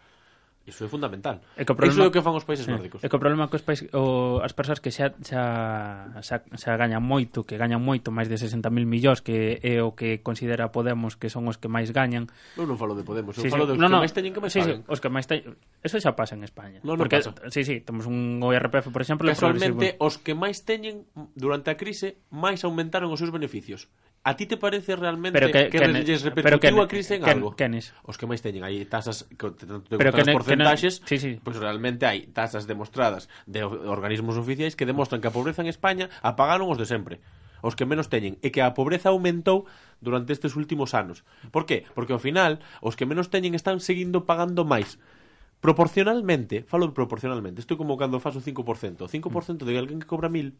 Iso 0.68 0.84
é 0.84 0.88
fundamental. 0.88 1.40
É 1.56 1.64
que 1.64 1.72
problema, 1.72 1.96
Iso 1.96 2.04
é 2.04 2.08
o 2.08 2.12
que 2.12 2.20
fan 2.20 2.36
os 2.36 2.44
países 2.44 2.68
sí. 2.68 2.70
nórdicos. 2.70 3.00
É 3.00 3.08
que 3.08 3.16
o 3.16 3.20
problema 3.20 3.48
cos 3.48 3.64
países, 3.64 3.88
o, 3.96 4.44
as 4.44 4.52
persoas 4.52 4.84
que 4.84 4.92
xa, 4.92 5.16
xa, 5.24 6.12
xa, 6.20 6.36
xa 6.44 6.72
gañan 6.76 7.00
moito, 7.00 7.48
que 7.48 7.56
gañan 7.56 7.80
moito, 7.80 8.12
máis 8.12 8.28
de 8.28 8.36
60.000 8.36 8.68
millóns, 8.84 9.24
que 9.24 9.56
é 9.64 9.80
o 9.80 9.96
que 9.96 10.20
considera 10.20 10.68
Podemos 10.68 11.16
que 11.16 11.32
son 11.32 11.48
os 11.48 11.56
que 11.56 11.72
máis 11.72 11.88
gañan. 11.96 12.28
Eu 12.60 12.68
non 12.68 12.76
falo 12.76 12.92
de 12.92 13.00
Podemos, 13.00 13.32
eu 13.40 13.42
sí, 13.42 13.48
falo 13.48 13.64
sí. 13.64 13.72
dos 13.72 13.80
no, 13.80 13.88
que 13.88 13.96
no. 13.96 14.04
máis 14.04 14.12
teñen 14.12 14.36
que 14.36 14.42
máis 14.44 14.52
sí, 14.52 14.60
paguen. 14.60 14.84
Sí, 14.84 14.92
os 14.92 14.98
que 15.00 15.08
máis 15.08 15.24
teñen... 15.24 15.56
Eso 15.80 15.96
xa 15.96 16.12
pasa 16.12 16.36
en 16.36 16.44
España. 16.44 16.84
No, 16.84 16.92
no 16.94 17.00
Porque, 17.00 17.24
pasa. 17.24 17.32
Sí, 17.48 17.64
sí, 17.64 17.80
temos 17.80 18.04
un 18.04 18.44
IRPF, 18.44 18.92
por 18.92 19.00
exemplo... 19.00 19.24
Casualmente, 19.24 19.96
os 19.96 20.20
que 20.20 20.36
máis 20.36 20.68
teñen 20.68 21.08
durante 21.32 21.72
a 21.72 21.80
crise, 21.80 22.20
máis 22.28 22.60
aumentaron 22.68 23.08
os 23.08 23.16
seus 23.16 23.32
beneficios. 23.32 23.88
A 24.28 24.36
ti 24.36 24.44
te 24.44 24.60
parece 24.60 24.92
realmente 24.92 25.32
pero 25.32 25.48
que, 25.48 25.72
que, 25.72 25.80
que 25.80 26.04
lles 26.04 26.20
repercutiu 26.20 26.76
que, 26.76 26.84
a 26.84 26.88
crise 26.92 27.16
en 27.16 27.24
que, 27.24 27.32
algo? 27.32 27.56
Quenes? 27.56 27.96
Os 28.04 28.20
que 28.20 28.28
máis 28.28 28.44
teñen 28.44 28.60
aí 28.60 28.84
tasas 28.84 29.24
que 29.24 29.56
te 29.56 29.64
pero 29.96 30.12
que, 30.12 30.20
ne, 30.28 30.36
porcentaxes, 30.36 31.00
no, 31.00 31.08
sí, 31.08 31.16
sí. 31.16 31.32
pois 31.40 31.56
pues 31.56 31.64
realmente 31.64 32.04
hai 32.04 32.28
tasas 32.36 32.68
demostradas 32.68 33.32
de 33.48 33.64
organismos 33.64 34.36
oficiais 34.36 34.76
que 34.76 34.84
demostran 34.84 35.24
que 35.24 35.32
a 35.32 35.34
pobreza 35.34 35.64
en 35.64 35.72
España 35.72 36.12
apagaron 36.20 36.68
os 36.68 36.76
de 36.76 36.84
sempre 36.84 37.24
os 37.64 37.72
que 37.72 37.88
menos 37.88 38.12
teñen 38.12 38.36
e 38.44 38.52
que 38.52 38.60
a 38.60 38.76
pobreza 38.76 39.08
aumentou 39.08 39.64
durante 40.04 40.36
estes 40.36 40.60
últimos 40.60 40.92
anos. 40.92 41.24
Por 41.48 41.64
qué? 41.64 41.88
Porque 41.96 42.12
ao 42.12 42.20
final 42.20 42.60
os 42.84 43.00
que 43.00 43.08
menos 43.08 43.32
teñen 43.32 43.56
están 43.56 43.80
seguindo 43.80 44.28
pagando 44.28 44.68
máis. 44.68 45.00
Proporcionalmente, 45.64 46.68
falo 46.68 46.92
proporcionalmente, 46.94 47.64
estou 47.64 47.80
como 47.80 47.98
cando 47.98 48.22
faz 48.22 48.36
o 48.36 48.44
5%, 48.44 49.02
o 49.02 49.10
5% 49.10 49.64
de 49.64 49.74
alguén 49.74 49.98
que 49.98 50.06
cobra 50.06 50.28
1000 50.30 50.54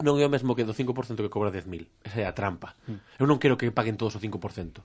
non 0.00 0.16
é 0.16 0.24
o 0.24 0.32
mesmo 0.32 0.56
que 0.56 0.64
do 0.64 0.72
5% 0.72 1.20
que 1.20 1.32
cobra 1.32 1.52
10.000. 1.52 1.86
Esa 2.04 2.24
é 2.24 2.26
a 2.26 2.36
trampa. 2.36 2.76
Hmm. 2.88 3.00
Eu 3.20 3.28
non 3.28 3.36
quero 3.36 3.60
que 3.60 3.68
paguen 3.72 4.00
todos 4.00 4.16
o 4.16 4.20
5%. 4.20 4.80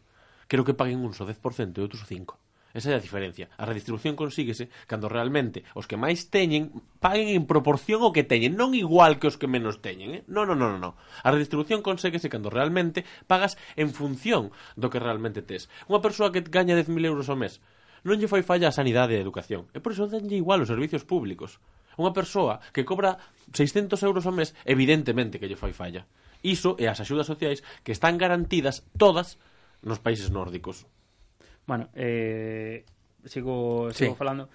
Quero 0.52 0.64
que 0.68 0.78
paguen 0.78 1.02
uns 1.02 1.18
o 1.20 1.26
10% 1.26 1.76
e 1.76 1.84
outros 1.84 2.04
o 2.04 2.08
5%. 2.08 2.36
Esa 2.76 2.92
é 2.92 2.96
a 3.00 3.00
diferencia. 3.00 3.48
A 3.56 3.64
redistribución 3.64 4.20
consíguese 4.20 4.68
cando 4.84 5.08
realmente 5.08 5.64
os 5.80 5.88
que 5.88 5.96
máis 5.96 6.28
teñen 6.28 6.84
paguen 7.00 7.32
en 7.32 7.48
proporción 7.48 8.04
ao 8.04 8.12
que 8.12 8.28
teñen, 8.28 8.60
non 8.60 8.76
igual 8.76 9.16
que 9.16 9.32
os 9.32 9.40
que 9.40 9.48
menos 9.48 9.80
teñen, 9.80 10.12
eh? 10.12 10.22
Non, 10.28 10.44
non, 10.44 10.60
non, 10.60 10.84
non. 10.84 11.00
A 11.24 11.32
redistribución 11.32 11.80
conséguese 11.80 12.28
cando 12.28 12.52
realmente 12.52 13.08
pagas 13.32 13.56
en 13.80 13.96
función 13.96 14.52
do 14.76 14.92
que 14.92 15.00
realmente 15.00 15.40
tes. 15.40 15.72
Unha 15.88 16.04
persoa 16.04 16.36
que 16.36 16.44
gaña 16.44 16.76
10.000 16.76 16.92
euros 17.08 17.32
ao 17.32 17.40
mes 17.40 17.64
non 18.06 18.22
lle 18.22 18.30
fai 18.30 18.46
falla 18.46 18.70
a 18.70 18.76
sanidade 18.76 19.16
e 19.16 19.20
a 19.20 19.26
educación. 19.26 19.66
E 19.74 19.82
por 19.82 19.96
iso 19.96 20.06
danlle 20.06 20.38
igual 20.38 20.62
os 20.62 20.70
servicios 20.70 21.08
públicos. 21.08 21.58
Unha 21.96 22.16
persoa 22.16 22.60
que 22.72 22.88
cobra 22.88 23.18
600 23.52 24.00
euros 24.04 24.26
ao 24.26 24.36
mes, 24.36 24.56
evidentemente 24.66 25.40
que 25.40 25.48
lle 25.48 25.60
fai 25.60 25.72
falla. 25.72 26.08
Iso 26.46 26.78
e 26.78 26.86
as 26.86 27.00
axudas 27.02 27.26
sociais 27.26 27.66
que 27.82 27.96
están 27.96 28.20
garantidas 28.20 28.86
todas 29.00 29.40
nos 29.82 30.02
países 30.02 30.30
nórdicos. 30.30 30.86
Bueno, 31.66 31.90
eh, 31.96 32.86
sigo, 33.26 33.90
sigo 33.92 34.14
sí. 34.14 34.18
falando. 34.18 34.50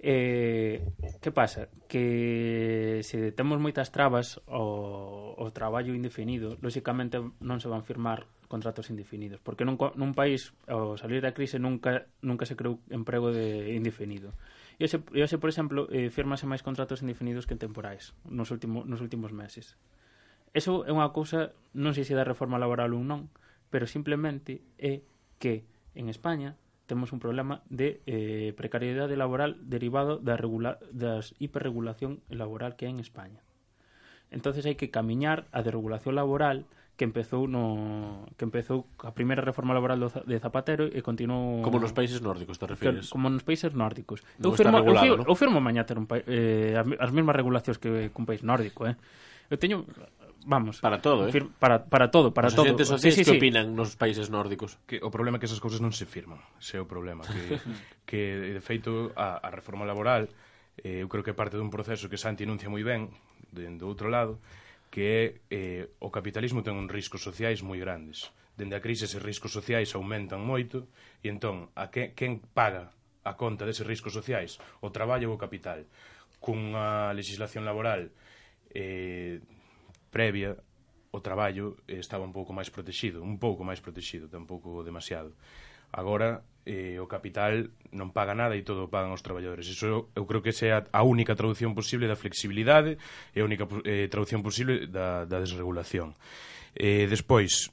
Eh, 0.00 0.80
que 1.20 1.32
pasa? 1.32 1.68
Que 1.88 3.00
se 3.02 3.32
temos 3.32 3.58
moitas 3.58 3.90
trabas 3.90 4.38
ao, 4.46 5.34
ao 5.34 5.50
traballo 5.50 5.90
indefinido, 5.90 6.54
lóxicamente 6.62 7.18
non 7.18 7.58
se 7.58 7.66
van 7.66 7.82
firmar 7.82 8.30
contratos 8.46 8.94
indefinidos, 8.94 9.42
porque 9.42 9.66
nun, 9.66 9.74
nun 9.74 10.14
país 10.14 10.54
ao 10.70 10.94
salir 10.94 11.18
da 11.18 11.34
crise 11.34 11.58
nunca 11.58 12.06
nunca 12.22 12.46
se 12.46 12.54
creou 12.54 12.78
emprego 12.94 13.34
de 13.34 13.74
indefinido. 13.74 14.38
E 14.78 14.86
hoxe, 14.86 15.02
e 15.10 15.20
hoxe 15.26 15.42
por 15.42 15.50
exemplo, 15.50 15.90
eh, 15.90 16.06
firmase 16.14 16.46
máis 16.46 16.62
contratos 16.62 17.02
indefinidos 17.02 17.50
que 17.50 17.58
temporais 17.58 18.14
nos, 18.22 18.54
último, 18.54 18.86
nos 18.86 19.02
últimos 19.02 19.34
meses. 19.34 19.74
Eso 20.54 20.86
é 20.86 20.94
unha 20.94 21.10
cousa, 21.10 21.52
non 21.74 21.98
sei 21.98 22.06
se 22.06 22.14
da 22.14 22.22
reforma 22.22 22.62
laboral 22.62 22.94
ou 22.94 23.02
non, 23.02 23.26
pero 23.74 23.90
simplemente 23.90 24.62
é 24.78 25.02
que 25.42 25.66
en 25.98 26.06
España 26.06 26.54
temos 26.86 27.12
un 27.12 27.20
problema 27.20 27.60
de 27.68 28.00
eh, 28.06 28.54
precariedade 28.56 29.18
laboral 29.18 29.60
derivado 29.66 30.16
da 30.22 30.38
regula 30.40 30.80
das 30.94 31.34
hiperregulación 31.42 32.24
laboral 32.30 32.78
que 32.78 32.86
hai 32.86 32.94
en 32.94 33.02
España. 33.02 33.42
Entonces 34.30 34.64
hai 34.64 34.78
que 34.78 34.94
camiñar 34.94 35.50
a 35.52 35.60
desregulación 35.60 36.16
laboral 36.16 36.70
que 36.98 37.06
empezou 37.06 37.46
no 37.46 38.26
que 38.34 38.42
empezou 38.42 38.90
a 39.06 39.14
primeira 39.14 39.38
reforma 39.38 39.70
laboral 39.70 40.10
de 40.26 40.36
Zapatero 40.42 40.90
e 40.90 40.98
continuou 40.98 41.62
Como 41.62 41.78
nos 41.78 41.94
países 41.94 42.18
nórdicos, 42.18 42.58
te 42.58 42.66
refires? 42.66 43.06
Como 43.06 43.30
nos 43.30 43.46
países 43.46 43.70
nórdicos. 43.70 44.26
Non 44.42 44.50
eu 44.50 44.58
firmo 44.58 44.82
regulado, 44.82 45.06
eu, 45.06 45.14
firmo, 45.14 45.22
¿no? 45.22 45.30
eu 45.30 45.36
firmo 45.38 45.58
mañá 45.62 45.86
ter 45.86 45.94
un 45.94 46.10
pa, 46.10 46.18
eh, 46.26 46.74
as 46.74 47.14
mesmas 47.14 47.38
regulacións 47.38 47.78
que 47.78 48.10
cun 48.10 48.26
país 48.26 48.42
nórdico, 48.42 48.90
eh. 48.90 48.98
Eu 49.46 49.56
teño 49.56 49.86
Vamos. 50.48 50.80
Para 50.80 50.98
todo, 51.02 51.28
eh? 51.28 51.32
Fir 51.32 51.46
para, 51.60 51.84
para 51.84 52.10
todo, 52.10 52.32
para 52.32 52.48
Os 52.48 52.54
todo. 52.56 52.72
Os 52.72 52.88
sociais 52.88 53.14
sí, 53.14 53.22
sí, 53.22 53.30
que 53.30 53.36
sí. 53.36 53.38
opinan 53.38 53.76
nos 53.76 53.94
países 54.00 54.32
nórdicos? 54.32 54.80
Que 54.88 54.98
o 54.98 55.12
problema 55.12 55.36
é 55.36 55.40
que 55.40 55.46
esas 55.46 55.60
cousas 55.60 55.78
non 55.78 55.94
se 55.94 56.02
firman. 56.02 56.40
Ese 56.56 56.78
é 56.78 56.80
o 56.82 56.88
problema. 56.88 57.22
Que, 57.22 57.62
que 58.08 58.20
de 58.58 58.62
feito, 58.64 59.14
a, 59.14 59.38
a 59.38 59.48
reforma 59.54 59.86
laboral 59.86 60.26
eh, 60.82 61.04
eu 61.04 61.08
creo 61.12 61.22
que 61.22 61.36
parte 61.36 61.60
dun 61.60 61.70
proceso 61.70 62.10
que 62.10 62.18
Santi 62.18 62.42
enuncia 62.42 62.72
moi 62.72 62.82
ben, 62.82 63.12
de, 63.52 63.70
do 63.76 63.86
outro 63.86 64.08
lado, 64.08 64.40
que 64.88 65.02
é 65.04 65.22
eh, 65.52 65.84
o 66.00 66.08
capitalismo 66.08 66.64
ten 66.64 66.76
uns 66.76 66.88
riscos 66.88 67.20
sociais 67.20 67.60
moi 67.60 67.78
grandes. 67.80 68.32
Dende 68.58 68.74
a 68.74 68.82
crise 68.82 69.06
eses 69.06 69.22
riscos 69.22 69.54
sociais 69.54 69.94
aumentan 69.94 70.42
moito 70.42 70.90
e 71.22 71.30
entón 71.30 71.70
a 71.78 71.92
que, 71.92 72.16
quen 72.16 72.42
paga 72.52 72.90
a 73.22 73.36
conta 73.36 73.68
deses 73.68 73.86
riscos 73.86 74.16
sociais? 74.16 74.56
O 74.82 74.90
traballo 74.90 75.30
ou 75.30 75.36
o 75.36 75.42
capital. 75.42 75.86
Cunha 76.40 77.12
legislación 77.14 77.62
laboral 77.68 78.10
eh, 78.74 79.40
previa 80.10 80.56
o 81.10 81.20
traballo 81.20 81.76
estaba 81.88 82.24
un 82.24 82.32
pouco 82.32 82.52
máis 82.52 82.68
protegido, 82.68 83.24
un 83.24 83.40
pouco 83.40 83.64
máis 83.64 83.80
protegido, 83.80 84.28
tampouco 84.28 84.84
demasiado. 84.84 85.32
Agora 85.92 86.44
eh, 86.68 87.00
o 87.00 87.08
capital 87.08 87.72
non 87.96 88.12
paga 88.12 88.36
nada 88.36 88.52
e 88.52 88.60
todo 88.60 88.92
pagan 88.92 89.16
os 89.16 89.24
traballadores. 89.24 89.64
Iso 89.64 90.12
eu 90.12 90.24
creo 90.28 90.44
que 90.44 90.52
é 90.52 90.76
a 90.76 91.02
única 91.02 91.32
traducción 91.32 91.72
posible 91.72 92.04
da 92.04 92.20
flexibilidade 92.20 93.00
e 93.32 93.40
a 93.40 93.48
única 93.48 93.64
eh, 93.88 94.12
traducción 94.12 94.44
posible 94.44 94.84
da, 94.84 95.24
da 95.24 95.40
desregulación. 95.40 96.12
Eh, 96.76 97.08
despois, 97.08 97.72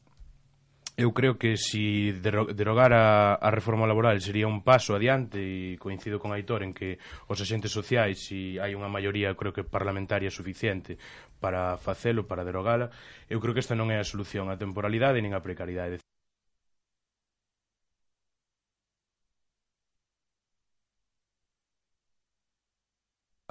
eu 0.96 1.12
creo 1.12 1.36
que 1.36 1.60
si 1.60 2.16
derogar 2.16 2.96
a, 2.96 3.36
a 3.36 3.52
reforma 3.52 3.84
laboral 3.84 4.16
sería 4.24 4.48
un 4.48 4.64
paso 4.64 4.96
adiante 4.96 5.43
e 5.43 5.76
coincido 5.76 6.24
con 6.24 6.32
Aitor 6.32 6.64
en 6.64 6.72
que 6.72 7.04
os 7.28 7.36
axentes 7.43 7.76
sociais, 7.76 8.24
se 8.24 8.56
si 8.56 8.64
hai 8.64 8.72
unha 8.72 8.88
maioría 8.88 9.36
creo 9.36 9.52
que 9.52 9.68
parlamentaria 9.68 10.32
suficiente 10.32 10.96
para 11.43 11.76
facelo, 11.76 12.24
para 12.24 12.48
derogala, 12.48 12.96
eu 13.28 13.43
creo 13.43 13.52
que 13.52 13.60
esta 13.60 13.76
non 13.76 13.91
é 13.91 14.00
a 14.00 14.08
solución 14.08 14.48
a 14.48 14.56
temporalidade 14.56 15.20
nin 15.20 15.36
a 15.36 15.43
precariedade. 15.43 16.00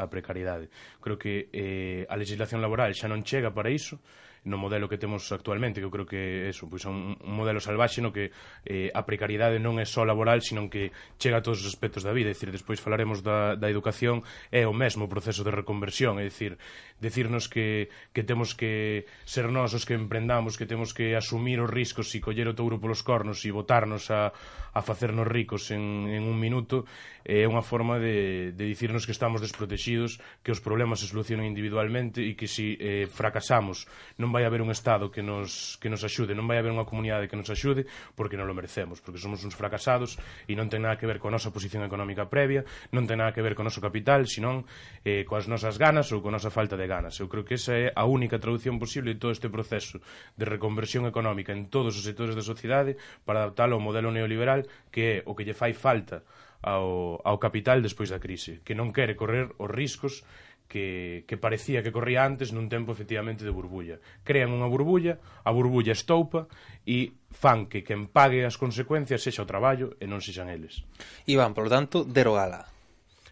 a 0.05 0.13
precariedade. 0.13 0.69
Creo 1.01 1.17
que 1.17 1.49
eh, 1.51 2.05
a 2.13 2.15
legislación 2.21 2.61
laboral 2.61 2.93
xa 2.93 3.09
non 3.09 3.25
chega 3.25 3.51
para 3.57 3.73
iso, 3.73 3.99
no 4.45 4.61
modelo 4.61 4.89
que 4.89 5.01
temos 5.01 5.25
actualmente, 5.33 5.81
que 5.81 5.89
eu 5.89 5.93
creo 5.93 6.05
que 6.05 6.21
é 6.47 6.53
eso, 6.53 6.69
pois 6.69 6.85
é 6.85 6.93
un, 6.93 7.17
un 7.17 7.33
modelo 7.33 7.65
salvaxe 7.65 8.05
no 8.05 8.13
que 8.13 8.29
eh, 8.69 8.93
a 8.93 9.01
precariedade 9.09 9.57
non 9.57 9.81
é 9.81 9.89
só 9.89 10.05
laboral, 10.05 10.45
senón 10.45 10.69
que 10.69 10.93
chega 11.17 11.41
a 11.41 11.45
todos 11.45 11.65
os 11.65 11.69
aspectos 11.73 12.05
da 12.05 12.13
vida, 12.13 12.29
é 12.29 12.37
dicir, 12.37 12.53
despois 12.53 12.77
falaremos 12.77 13.25
da, 13.25 13.57
da 13.57 13.73
educación, 13.73 14.21
é 14.53 14.69
o 14.69 14.77
mesmo 14.77 15.09
proceso 15.09 15.41
de 15.43 15.53
reconversión, 15.53 16.21
é 16.21 16.29
dicir, 16.29 16.61
decirnos 17.01 17.49
que, 17.49 17.89
que 18.13 18.21
temos 18.21 18.53
que 18.53 19.09
ser 19.25 19.49
nós 19.49 19.73
os 19.73 19.89
que 19.89 19.97
emprendamos, 19.97 20.61
que 20.61 20.69
temos 20.69 20.93
que 20.93 21.17
asumir 21.17 21.57
os 21.65 21.73
riscos 21.73 22.13
e 22.13 22.21
coller 22.21 22.45
o 22.45 22.53
touro 22.53 22.77
polos 22.77 23.01
cornos 23.01 23.41
e 23.49 23.51
botarnos 23.51 24.13
a, 24.13 24.29
a 24.75 24.83
facernos 24.83 25.27
ricos 25.27 25.71
en, 25.71 26.11
en 26.11 26.27
un 26.27 26.37
minuto 26.37 26.85
é 27.25 27.49
unha 27.49 27.65
forma 27.65 27.97
de, 27.97 28.53
de 28.53 28.65
dicirnos 28.69 29.09
que 29.09 29.17
estamos 29.17 29.41
desprotegidos, 29.41 30.21
que 30.45 30.53
os 30.53 30.61
problemas 30.61 31.01
se 31.01 31.09
solucionan 31.09 31.49
individualmente 31.49 32.21
e 32.21 32.37
que 32.37 32.45
se 32.45 32.55
si, 32.55 32.67
eh, 32.83 33.07
fracasamos 33.09 33.89
non 34.21 34.29
vai 34.29 34.45
haber 34.45 34.61
un 34.61 34.69
Estado 34.75 35.09
que 35.09 35.25
nos, 35.25 35.81
que 35.81 35.89
nos 35.89 36.05
axude, 36.05 36.37
non 36.37 36.45
vai 36.45 36.61
haber 36.61 36.75
unha 36.75 36.85
comunidade 36.85 37.31
que 37.31 37.39
nos 37.39 37.49
axude 37.49 37.89
porque 38.13 38.37
non 38.37 38.45
lo 38.45 38.53
merecemos, 38.53 39.01
porque 39.01 39.23
somos 39.23 39.41
uns 39.41 39.57
fracasados 39.57 40.21
e 40.45 40.53
non 40.53 40.69
ten 40.69 40.85
nada 40.85 41.01
que 41.01 41.09
ver 41.09 41.17
con 41.17 41.33
a 41.33 41.41
nosa 41.41 41.49
posición 41.55 41.81
económica 41.87 42.29
previa, 42.29 42.67
non 42.93 43.09
ten 43.09 43.25
nada 43.25 43.33
que 43.33 43.41
ver 43.41 43.57
con 43.57 43.65
o 43.65 43.73
noso 43.73 43.81
capital, 43.81 44.29
senón 44.29 44.69
eh, 45.09 45.25
coas 45.25 45.49
nosas 45.49 45.81
ganas 45.81 46.13
ou 46.13 46.21
con 46.21 46.35
a 46.35 46.37
nosa 46.37 46.53
falta 46.53 46.77
de 46.77 46.85
ganas. 46.85 47.17
Eu 47.17 47.33
creo 47.33 47.49
que 47.49 47.57
esa 47.57 47.73
é 47.73 47.89
a 47.97 48.05
única 48.05 48.37
traducción 48.37 48.77
posible 48.77 49.17
de 49.17 49.19
todo 49.19 49.33
este 49.33 49.49
proceso 49.49 50.05
de 50.37 50.45
reconversión 50.45 51.09
económica 51.09 51.57
en 51.57 51.73
todos 51.73 51.97
os 51.97 52.05
sectores 52.05 52.37
da 52.37 52.45
sociedade 52.45 53.01
para 53.25 53.41
adaptalo 53.41 53.81
ao 53.81 53.83
modelo 53.83 54.13
neoliberal 54.13 54.64
que 54.93 55.03
é 55.03 55.17
o 55.29 55.37
que 55.37 55.45
lle 55.47 55.57
fai 55.57 55.73
falta 55.73 56.25
ao, 56.65 57.21
ao 57.21 57.37
capital 57.39 57.85
despois 57.85 58.09
da 58.09 58.23
crise, 58.23 58.65
que 58.65 58.73
non 58.73 58.91
quere 58.91 59.15
correr 59.15 59.53
os 59.61 59.69
riscos 59.69 60.25
que, 60.69 61.25
que 61.29 61.37
parecía 61.37 61.83
que 61.83 61.93
corría 61.93 62.25
antes 62.25 62.51
nun 62.51 62.73
tempo 62.73 62.97
efectivamente 62.97 63.45
de 63.45 63.53
burbulla. 63.53 64.01
Crean 64.25 64.51
unha 64.51 64.67
burbulla, 64.67 65.21
a 65.45 65.51
burbulla 65.53 65.93
estoupa 65.93 66.49
e 66.89 67.15
fan 67.31 67.69
que 67.69 67.85
quen 67.85 68.09
pague 68.09 68.43
as 68.49 68.57
consecuencias 68.57 69.21
sexa 69.21 69.45
o 69.45 69.51
traballo 69.51 69.95
e 70.01 70.09
non 70.09 70.25
sexan 70.25 70.49
eles. 70.49 70.83
Iván, 71.29 71.53
por 71.53 71.69
tanto, 71.69 72.03
derogala. 72.03 72.67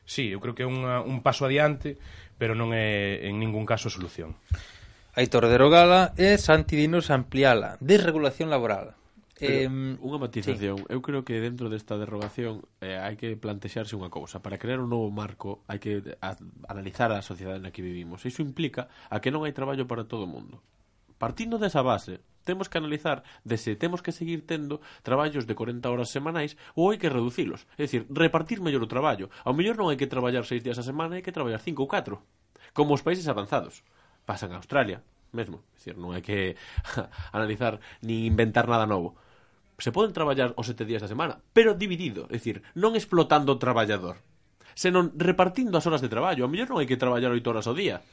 Sí, 0.04 0.28
eu 0.28 0.38
creo 0.44 0.54
que 0.54 0.64
é 0.66 0.68
unha, 0.68 1.00
un 1.00 1.24
paso 1.24 1.48
adiante, 1.48 1.96
pero 2.36 2.52
non 2.52 2.76
é 2.76 3.24
en 3.24 3.40
ningún 3.40 3.64
caso 3.64 3.88
solución. 3.88 4.36
Aitor 5.16 5.48
derogala 5.48 6.12
e 6.16 6.36
Santi 6.40 6.76
Dinos 6.76 7.12
ampliala. 7.12 7.80
Desregulación 7.80 8.48
laboral. 8.52 8.96
Pero, 9.38 9.64
eh, 9.64 9.98
unha 9.98 10.18
matización, 10.20 10.84
sí. 10.84 10.88
eu 10.92 11.00
creo 11.00 11.24
que 11.24 11.40
dentro 11.40 11.72
desta 11.72 11.96
derrogación 11.96 12.68
eh, 12.84 13.00
hai 13.00 13.16
que 13.16 13.32
plantexarse 13.34 13.96
unha 13.96 14.12
cousa, 14.12 14.44
para 14.44 14.60
crear 14.60 14.78
un 14.78 14.92
novo 14.92 15.08
marco 15.08 15.64
hai 15.66 15.80
que 15.80 16.04
a, 16.20 16.36
analizar 16.68 17.10
a 17.10 17.24
sociedade 17.24 17.58
na 17.64 17.72
que 17.72 17.80
vivimos. 17.80 18.22
Iso 18.28 18.44
implica 18.44 18.92
a 19.08 19.18
que 19.24 19.32
non 19.32 19.48
hai 19.48 19.56
traballo 19.56 19.88
para 19.88 20.04
todo 20.04 20.28
o 20.28 20.30
mundo. 20.30 20.60
Partindo 21.16 21.56
desa 21.56 21.80
base, 21.86 22.20
temos 22.44 22.68
que 22.68 22.78
analizar 22.78 23.22
de 23.46 23.56
se 23.56 23.72
temos 23.76 24.02
que 24.02 24.12
seguir 24.12 24.44
tendo 24.44 24.82
traballos 25.02 25.46
de 25.46 25.54
40 25.54 25.86
horas 25.88 26.10
semanais 26.10 26.58
ou 26.74 26.90
hai 26.90 26.98
que 27.00 27.08
reducilos. 27.08 27.64
É 27.78 27.86
dicir, 27.86 28.04
repartir 28.10 28.60
mellor 28.60 28.84
o 28.84 28.90
traballo. 28.90 29.30
Ao 29.46 29.54
mellor 29.54 29.78
non 29.78 29.88
hai 29.88 29.96
que 29.96 30.10
traballar 30.10 30.44
seis 30.44 30.60
días 30.60 30.76
a 30.76 30.84
semana, 30.84 31.16
hai 31.16 31.24
que 31.24 31.32
traballar 31.32 31.62
cinco 31.62 31.86
ou 31.86 31.90
catro. 31.90 32.26
Como 32.76 32.92
os 32.92 33.06
países 33.06 33.30
avanzados. 33.30 33.80
Pasan 34.26 34.54
a 34.54 34.60
Australia, 34.60 35.02
mesmo. 35.32 35.64
É 35.72 35.76
dicir, 35.80 35.96
non 35.98 36.12
hai 36.12 36.22
que 36.22 36.54
analizar 37.36 37.80
ni 38.04 38.28
inventar 38.28 38.68
nada 38.68 38.86
novo. 38.86 39.16
Se 39.80 39.90
poden 39.90 40.14
traballar 40.14 40.54
os 40.54 40.68
sete 40.68 40.86
días 40.86 41.02
da 41.02 41.10
semana, 41.10 41.42
pero 41.50 41.74
dividido, 41.74 42.30
é 42.30 42.38
dicir, 42.38 42.62
non 42.78 42.94
explotando 42.94 43.50
o 43.50 43.58
traballador, 43.58 44.20
senón 44.78 45.10
repartindo 45.18 45.74
as 45.74 45.84
horas 45.88 46.04
de 46.04 46.12
traballo. 46.12 46.44
A 46.44 46.50
mellor 46.52 46.70
non 46.70 46.78
hai 46.78 46.86
que 46.86 47.00
traballar 47.00 47.32
oito 47.34 47.48
horas 47.50 47.66
ao 47.66 47.74
día. 47.74 48.04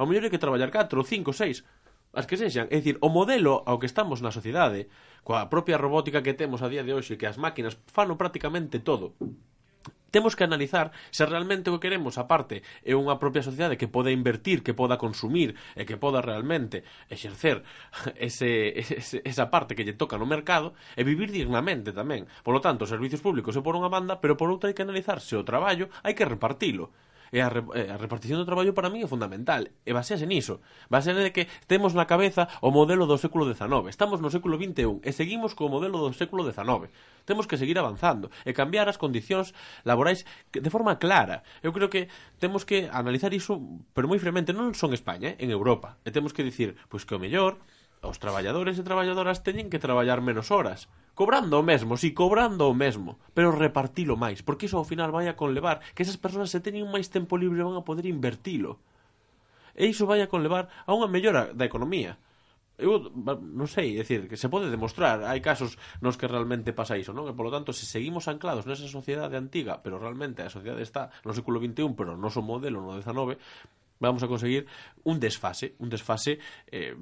A 0.00 0.06
mellor 0.08 0.26
hai 0.26 0.32
que 0.32 0.40
traballar 0.40 0.72
4, 0.72 0.96
5, 0.96 1.34
6, 1.34 2.16
as 2.16 2.26
que 2.26 2.38
sexan. 2.40 2.66
É 2.72 2.80
dicir, 2.80 2.96
o 3.04 3.12
modelo 3.12 3.62
ao 3.66 3.78
que 3.78 3.86
estamos 3.90 4.24
na 4.24 4.34
sociedade, 4.34 4.90
coa 5.22 5.46
propia 5.52 5.78
robótica 5.78 6.24
que 6.24 6.34
temos 6.34 6.62
a 6.64 6.70
día 6.72 6.82
de 6.82 6.94
hoxe, 6.94 7.20
que 7.20 7.28
as 7.28 7.38
máquinas 7.38 7.76
fano 7.90 8.16
prácticamente 8.16 8.80
todo, 8.80 9.14
temos 10.10 10.36
que 10.36 10.44
analizar 10.44 10.92
se 11.10 11.24
realmente 11.26 11.70
o 11.70 11.78
que 11.78 11.88
queremos 11.88 12.18
aparte 12.18 12.62
é 12.84 12.94
unha 12.94 13.16
propia 13.16 13.42
sociedade 13.42 13.78
que 13.78 13.90
poda 13.90 14.12
invertir, 14.12 14.62
que 14.62 14.76
poda 14.76 15.00
consumir 15.00 15.56
e 15.74 15.86
que 15.88 15.96
poda 15.96 16.20
realmente 16.20 16.84
exercer 17.08 17.62
ese, 18.18 18.76
ese, 18.78 19.22
esa 19.24 19.48
parte 19.48 19.74
que 19.74 19.86
lle 19.86 19.96
toca 19.96 20.18
no 20.18 20.28
mercado 20.28 20.74
e 20.94 21.02
vivir 21.02 21.34
dignamente 21.34 21.90
tamén. 21.94 22.26
Por 22.42 22.54
lo 22.54 22.60
tanto, 22.60 22.84
os 22.86 22.92
servicios 22.92 23.24
públicos 23.24 23.56
é 23.56 23.62
por 23.64 23.74
unha 23.74 23.90
banda, 23.90 24.18
pero 24.18 24.36
por 24.36 24.50
outra 24.50 24.68
hai 24.70 24.76
que 24.76 24.84
analizar 24.84 25.18
se 25.22 25.34
o 25.38 25.46
traballo 25.46 25.88
hai 26.04 26.14
que 26.14 26.26
repartilo 26.26 26.92
E 27.30 27.38
a, 27.38 27.48
re, 27.48 27.62
a 27.62 27.94
repartición 27.94 28.42
do 28.42 28.48
traballo 28.48 28.74
para 28.74 28.90
mí 28.90 29.02
é 29.02 29.08
fundamental. 29.08 29.70
E 29.86 29.94
basease 29.94 30.26
niso. 30.26 30.58
Basease 30.90 31.22
de 31.22 31.30
que 31.30 31.46
temos 31.70 31.94
na 31.94 32.10
cabeza 32.10 32.50
o 32.58 32.74
modelo 32.74 33.06
do 33.06 33.14
século 33.22 33.46
XIX. 33.46 33.86
Estamos 33.86 34.18
no 34.18 34.34
século 34.34 34.58
XXI 34.58 34.98
e 35.06 35.10
seguimos 35.14 35.54
co 35.54 35.70
modelo 35.70 36.02
do 36.02 36.10
século 36.10 36.42
XIX. 36.42 36.90
Temos 37.22 37.46
que 37.46 37.54
seguir 37.54 37.78
avanzando 37.78 38.34
e 38.42 38.50
cambiar 38.50 38.90
as 38.90 38.98
condicións 38.98 39.54
laborais 39.86 40.26
de 40.50 40.70
forma 40.74 40.98
clara. 40.98 41.46
Eu 41.62 41.70
creo 41.70 41.86
que 41.86 42.10
temos 42.42 42.66
que 42.66 42.90
analizar 42.90 43.30
iso, 43.30 43.62
pero 43.94 44.10
moi 44.10 44.18
fremente, 44.18 44.50
non 44.50 44.74
son 44.74 44.90
España, 44.90 45.38
eh, 45.38 45.46
en 45.46 45.54
Europa. 45.54 46.02
E 46.02 46.10
temos 46.10 46.34
que 46.34 46.42
dicir, 46.42 46.74
pois 46.90 47.06
que 47.06 47.14
o 47.14 47.22
mellor 47.22 47.62
os 48.02 48.18
traballadores 48.18 48.80
e 48.80 48.82
traballadoras 48.82 49.44
teñen 49.46 49.68
que 49.68 49.78
traballar 49.78 50.24
menos 50.24 50.50
horas 50.50 50.88
cobrando 51.14 51.60
o 51.60 51.66
mesmo, 51.66 51.96
si 51.96 52.10
sí, 52.10 52.14
cobrando 52.14 52.68
o 52.68 52.74
mesmo, 52.74 53.18
pero 53.34 53.52
repartilo 53.52 54.16
máis, 54.16 54.40
porque 54.40 54.66
iso 54.66 54.78
ao 54.78 54.88
final 54.88 55.10
vai 55.12 55.28
a 55.28 55.36
conlevar 55.36 55.82
que 55.94 56.02
esas 56.02 56.16
persoas 56.16 56.50
se 56.50 56.62
teñen 56.64 56.88
máis 56.88 57.12
tempo 57.12 57.36
libre 57.36 57.62
van 57.62 57.76
a 57.76 57.86
poder 57.86 58.06
invertilo. 58.08 58.80
E 59.74 59.86
iso 59.86 60.04
vai 60.08 60.20
a 60.20 60.30
conlevar 60.30 60.68
a 60.86 60.90
unha 60.96 61.08
mellora 61.08 61.52
da 61.54 61.68
economía. 61.68 62.18
Eu 62.80 63.12
non 63.12 63.68
sei, 63.68 63.92
decir, 63.92 64.24
que 64.24 64.40
se 64.40 64.48
pode 64.48 64.72
demostrar, 64.72 65.20
hai 65.28 65.44
casos 65.44 65.76
nos 66.00 66.16
que 66.16 66.24
realmente 66.24 66.72
pasa 66.72 66.96
iso, 66.96 67.12
non? 67.12 67.28
E 67.28 67.36
polo 67.36 67.52
tanto, 67.52 67.76
se 67.76 67.84
seguimos 67.84 68.24
anclados 68.24 68.64
nesa 68.64 68.88
sociedade 68.88 69.36
antiga, 69.36 69.84
pero 69.84 70.00
realmente 70.00 70.40
a 70.40 70.48
sociedade 70.48 70.80
está 70.80 71.12
no 71.28 71.36
século 71.36 71.60
XXI, 71.60 71.92
pero 71.92 72.16
o 72.16 72.20
noso 72.20 72.40
modelo 72.40 72.80
no 72.80 72.96
XIX, 72.96 73.36
vamos 74.00 74.22
a 74.24 74.28
conseguir 74.28 74.66
un 75.04 75.20
desfase, 75.20 75.76
un 75.78 75.92
desfase 75.92 76.40
eh, 76.72 76.96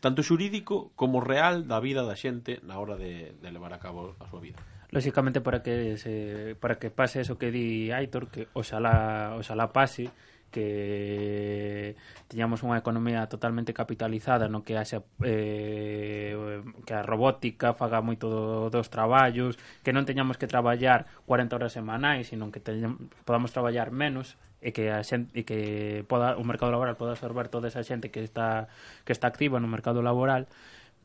tanto 0.00 0.22
xurídico 0.22 0.92
como 0.94 1.24
real 1.24 1.66
da 1.66 1.80
vida 1.80 2.04
da 2.04 2.14
xente 2.14 2.60
na 2.62 2.76
hora 2.78 2.94
de, 2.94 3.34
de 3.40 3.48
levar 3.50 3.72
a 3.72 3.80
cabo 3.80 4.14
a 4.20 4.28
súa 4.28 4.44
vida. 4.44 4.60
Lóxicamente 4.92 5.40
para 5.40 5.64
que 5.64 5.96
se, 5.98 6.54
para 6.60 6.78
que 6.78 6.94
pase 6.94 7.24
eso 7.24 7.40
que 7.40 7.50
di 7.50 7.90
Aitor, 7.90 8.30
que 8.30 8.46
oxalá, 8.54 9.34
oxalá 9.34 9.72
pase, 9.74 10.12
que 10.56 11.96
teñamos 12.30 12.62
unha 12.62 12.78
economía 12.78 13.26
totalmente 13.26 13.74
capitalizada 13.74 14.46
no 14.46 14.62
que 14.62 14.78
haxa 14.78 15.02
eh, 15.20 16.62
que 16.86 16.94
a 16.94 17.02
robótica 17.02 17.74
faga 17.74 18.00
moito 18.00 18.30
do, 18.30 18.70
dos 18.70 18.88
traballos 18.88 19.58
que 19.82 19.92
non 19.92 20.06
teñamos 20.06 20.38
que 20.38 20.48
traballar 20.48 21.10
40 21.26 21.50
horas 21.50 21.74
semanais 21.74 22.30
sino 22.30 22.48
que 22.54 22.62
teñamos, 22.62 23.10
podamos 23.26 23.50
traballar 23.50 23.90
menos 23.90 24.38
e 24.66 24.74
que 24.74 24.90
a 24.90 24.98
xente 25.06 25.30
e 25.38 25.46
que 25.46 26.02
poda 26.10 26.34
o 26.34 26.42
mercado 26.42 26.74
laboral 26.74 26.98
poda 26.98 27.14
absorber 27.14 27.46
toda 27.46 27.70
esa 27.70 27.86
xente 27.86 28.10
que 28.10 28.18
está 28.26 28.66
que 29.06 29.14
está 29.14 29.30
activa 29.30 29.62
no 29.62 29.70
mercado 29.70 30.02
laboral, 30.02 30.50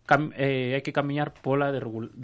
cam, 0.10 0.34
eh, 0.34 0.74
hai 0.74 0.82
que 0.82 0.90
camiñar 0.90 1.30
pola 1.38 1.70
de 1.70 1.78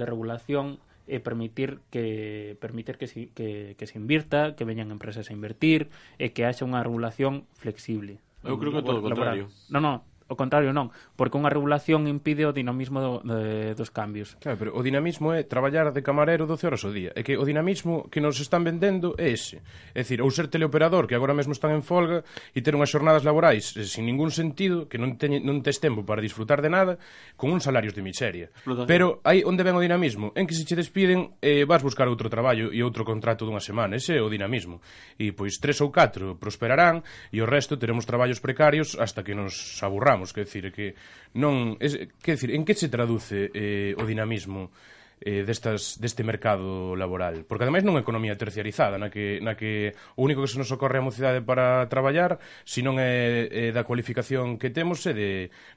regulación 0.10 0.82
e 1.06 1.22
permitir 1.22 1.80
que 1.94 2.58
permitir 2.60 2.98
que 2.98 3.06
se, 3.06 3.30
que, 3.38 3.78
que 3.78 3.86
se 3.86 4.02
invirta, 4.02 4.58
que 4.58 4.66
veñan 4.66 4.90
empresas 4.90 5.30
a 5.30 5.34
invertir 5.38 5.94
e 6.18 6.34
que 6.34 6.44
haxa 6.44 6.66
unha 6.66 6.82
regulación 6.82 7.46
flexible. 7.54 8.18
Eu 8.42 8.58
creo 8.58 8.74
que 8.74 8.82
todo 8.82 9.00
o 9.00 9.06
contrario. 9.06 9.54
Non, 9.70 9.86
non, 9.86 9.96
o 10.28 10.36
contrario 10.36 10.76
non, 10.76 10.92
porque 11.16 11.40
unha 11.40 11.52
regulación 11.52 12.06
impide 12.08 12.44
o 12.44 12.52
dinamismo 12.52 13.00
do, 13.00 13.12
de, 13.24 13.72
dos 13.74 13.90
cambios. 13.90 14.36
Claro, 14.44 14.60
pero 14.60 14.72
o 14.76 14.84
dinamismo 14.84 15.32
é 15.32 15.48
traballar 15.48 15.96
de 15.96 16.04
camarero 16.04 16.44
12 16.44 16.68
horas 16.68 16.82
ao 16.84 16.92
día, 16.92 17.16
é 17.16 17.24
que 17.24 17.40
o 17.40 17.48
dinamismo 17.48 18.12
que 18.12 18.20
nos 18.20 18.40
están 18.44 18.68
vendendo 18.68 19.16
é 19.16 19.32
ese. 19.32 19.64
É 19.96 20.04
dicir, 20.04 20.20
ou 20.20 20.30
ser 20.30 20.52
teleoperador, 20.52 21.08
que 21.08 21.16
agora 21.16 21.32
mesmo 21.32 21.56
están 21.56 21.72
en 21.72 21.84
folga, 21.84 22.28
e 22.52 22.60
ter 22.60 22.76
unhas 22.76 22.92
xornadas 22.92 23.24
laborais 23.24 23.72
eh, 23.80 23.88
sin 23.88 24.04
ningún 24.04 24.30
sentido, 24.36 24.92
que 24.92 25.00
non, 25.00 25.16
teñe, 25.16 25.40
non 25.40 25.64
tes 25.64 25.80
tempo 25.80 26.04
para 26.04 26.20
disfrutar 26.20 26.60
de 26.60 26.70
nada, 26.70 27.00
con 27.40 27.56
uns 27.56 27.64
salarios 27.64 27.96
de 27.96 28.04
miseria. 28.04 28.52
Explotación. 28.52 28.92
Pero 28.92 29.24
aí 29.24 29.48
onde 29.48 29.64
ven 29.64 29.80
o 29.80 29.84
dinamismo, 29.84 30.36
en 30.36 30.44
que 30.44 30.56
se 30.56 30.68
che 30.68 30.76
despiden, 30.76 31.40
eh, 31.40 31.64
vas 31.64 31.80
buscar 31.80 32.12
outro 32.12 32.28
traballo 32.28 32.68
e 32.76 32.84
outro 32.84 33.08
contrato 33.08 33.48
dunha 33.48 33.64
semana, 33.64 33.96
ese 33.96 34.20
é 34.20 34.22
o 34.22 34.28
dinamismo. 34.28 34.84
E 35.16 35.32
pois 35.32 35.56
tres 35.64 35.80
ou 35.80 35.88
catro 35.88 36.36
prosperarán 36.36 37.00
e 37.32 37.40
o 37.40 37.48
resto 37.48 37.80
teremos 37.80 38.04
traballos 38.04 38.44
precarios 38.44 39.00
hasta 39.00 39.24
que 39.24 39.32
nos 39.32 39.80
aburramos 39.80 40.17
vamos, 40.18 40.34
quer 40.34 40.50
decir, 40.50 40.74
que 40.74 40.98
non, 41.38 41.78
es, 41.78 41.94
quer 42.26 42.34
decir, 42.36 42.50
en 42.50 42.66
que 42.66 42.74
se 42.74 42.90
traduce 42.90 43.54
eh, 43.54 43.94
o 43.94 44.04
dinamismo 44.04 44.74
eh, 45.22 45.44
destas, 45.44 45.98
deste 46.00 46.24
mercado 46.24 46.96
laboral? 46.96 47.46
Porque 47.46 47.66
ademais 47.66 47.82
non 47.82 47.98
é 47.98 48.02
economía 48.02 48.38
terciarizada 48.38 49.02
na 49.02 49.10
que, 49.10 49.42
na 49.42 49.58
que 49.58 49.98
o 50.18 50.22
único 50.26 50.46
que 50.46 50.52
se 50.52 50.62
nos 50.62 50.70
ocorre 50.70 51.02
a 51.02 51.06
mocidade 51.06 51.42
para 51.42 51.86
traballar 51.90 52.38
se 52.66 52.86
non 52.86 53.02
é, 53.02 53.50
é 53.50 53.66
da 53.74 53.86
cualificación 53.86 54.62
que 54.62 54.70
temos 54.70 55.02
é 55.10 55.14
de, 55.14 55.30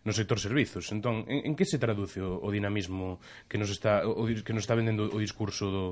no 0.05 0.13
sector 0.13 0.37
servizos. 0.37 0.93
Entón, 0.93 1.25
en, 1.29 1.49
en 1.49 1.53
que 1.57 1.65
se 1.65 1.81
traduce 1.81 2.21
o, 2.21 2.37
o 2.41 2.49
dinamismo 2.53 3.21
que 3.49 3.57
nos 3.57 3.73
está, 3.73 4.05
o, 4.05 4.29
que 4.29 4.53
nos 4.53 4.65
está 4.65 4.77
vendendo 4.77 5.09
o 5.09 5.19
discurso 5.21 5.73
do, 5.73 5.87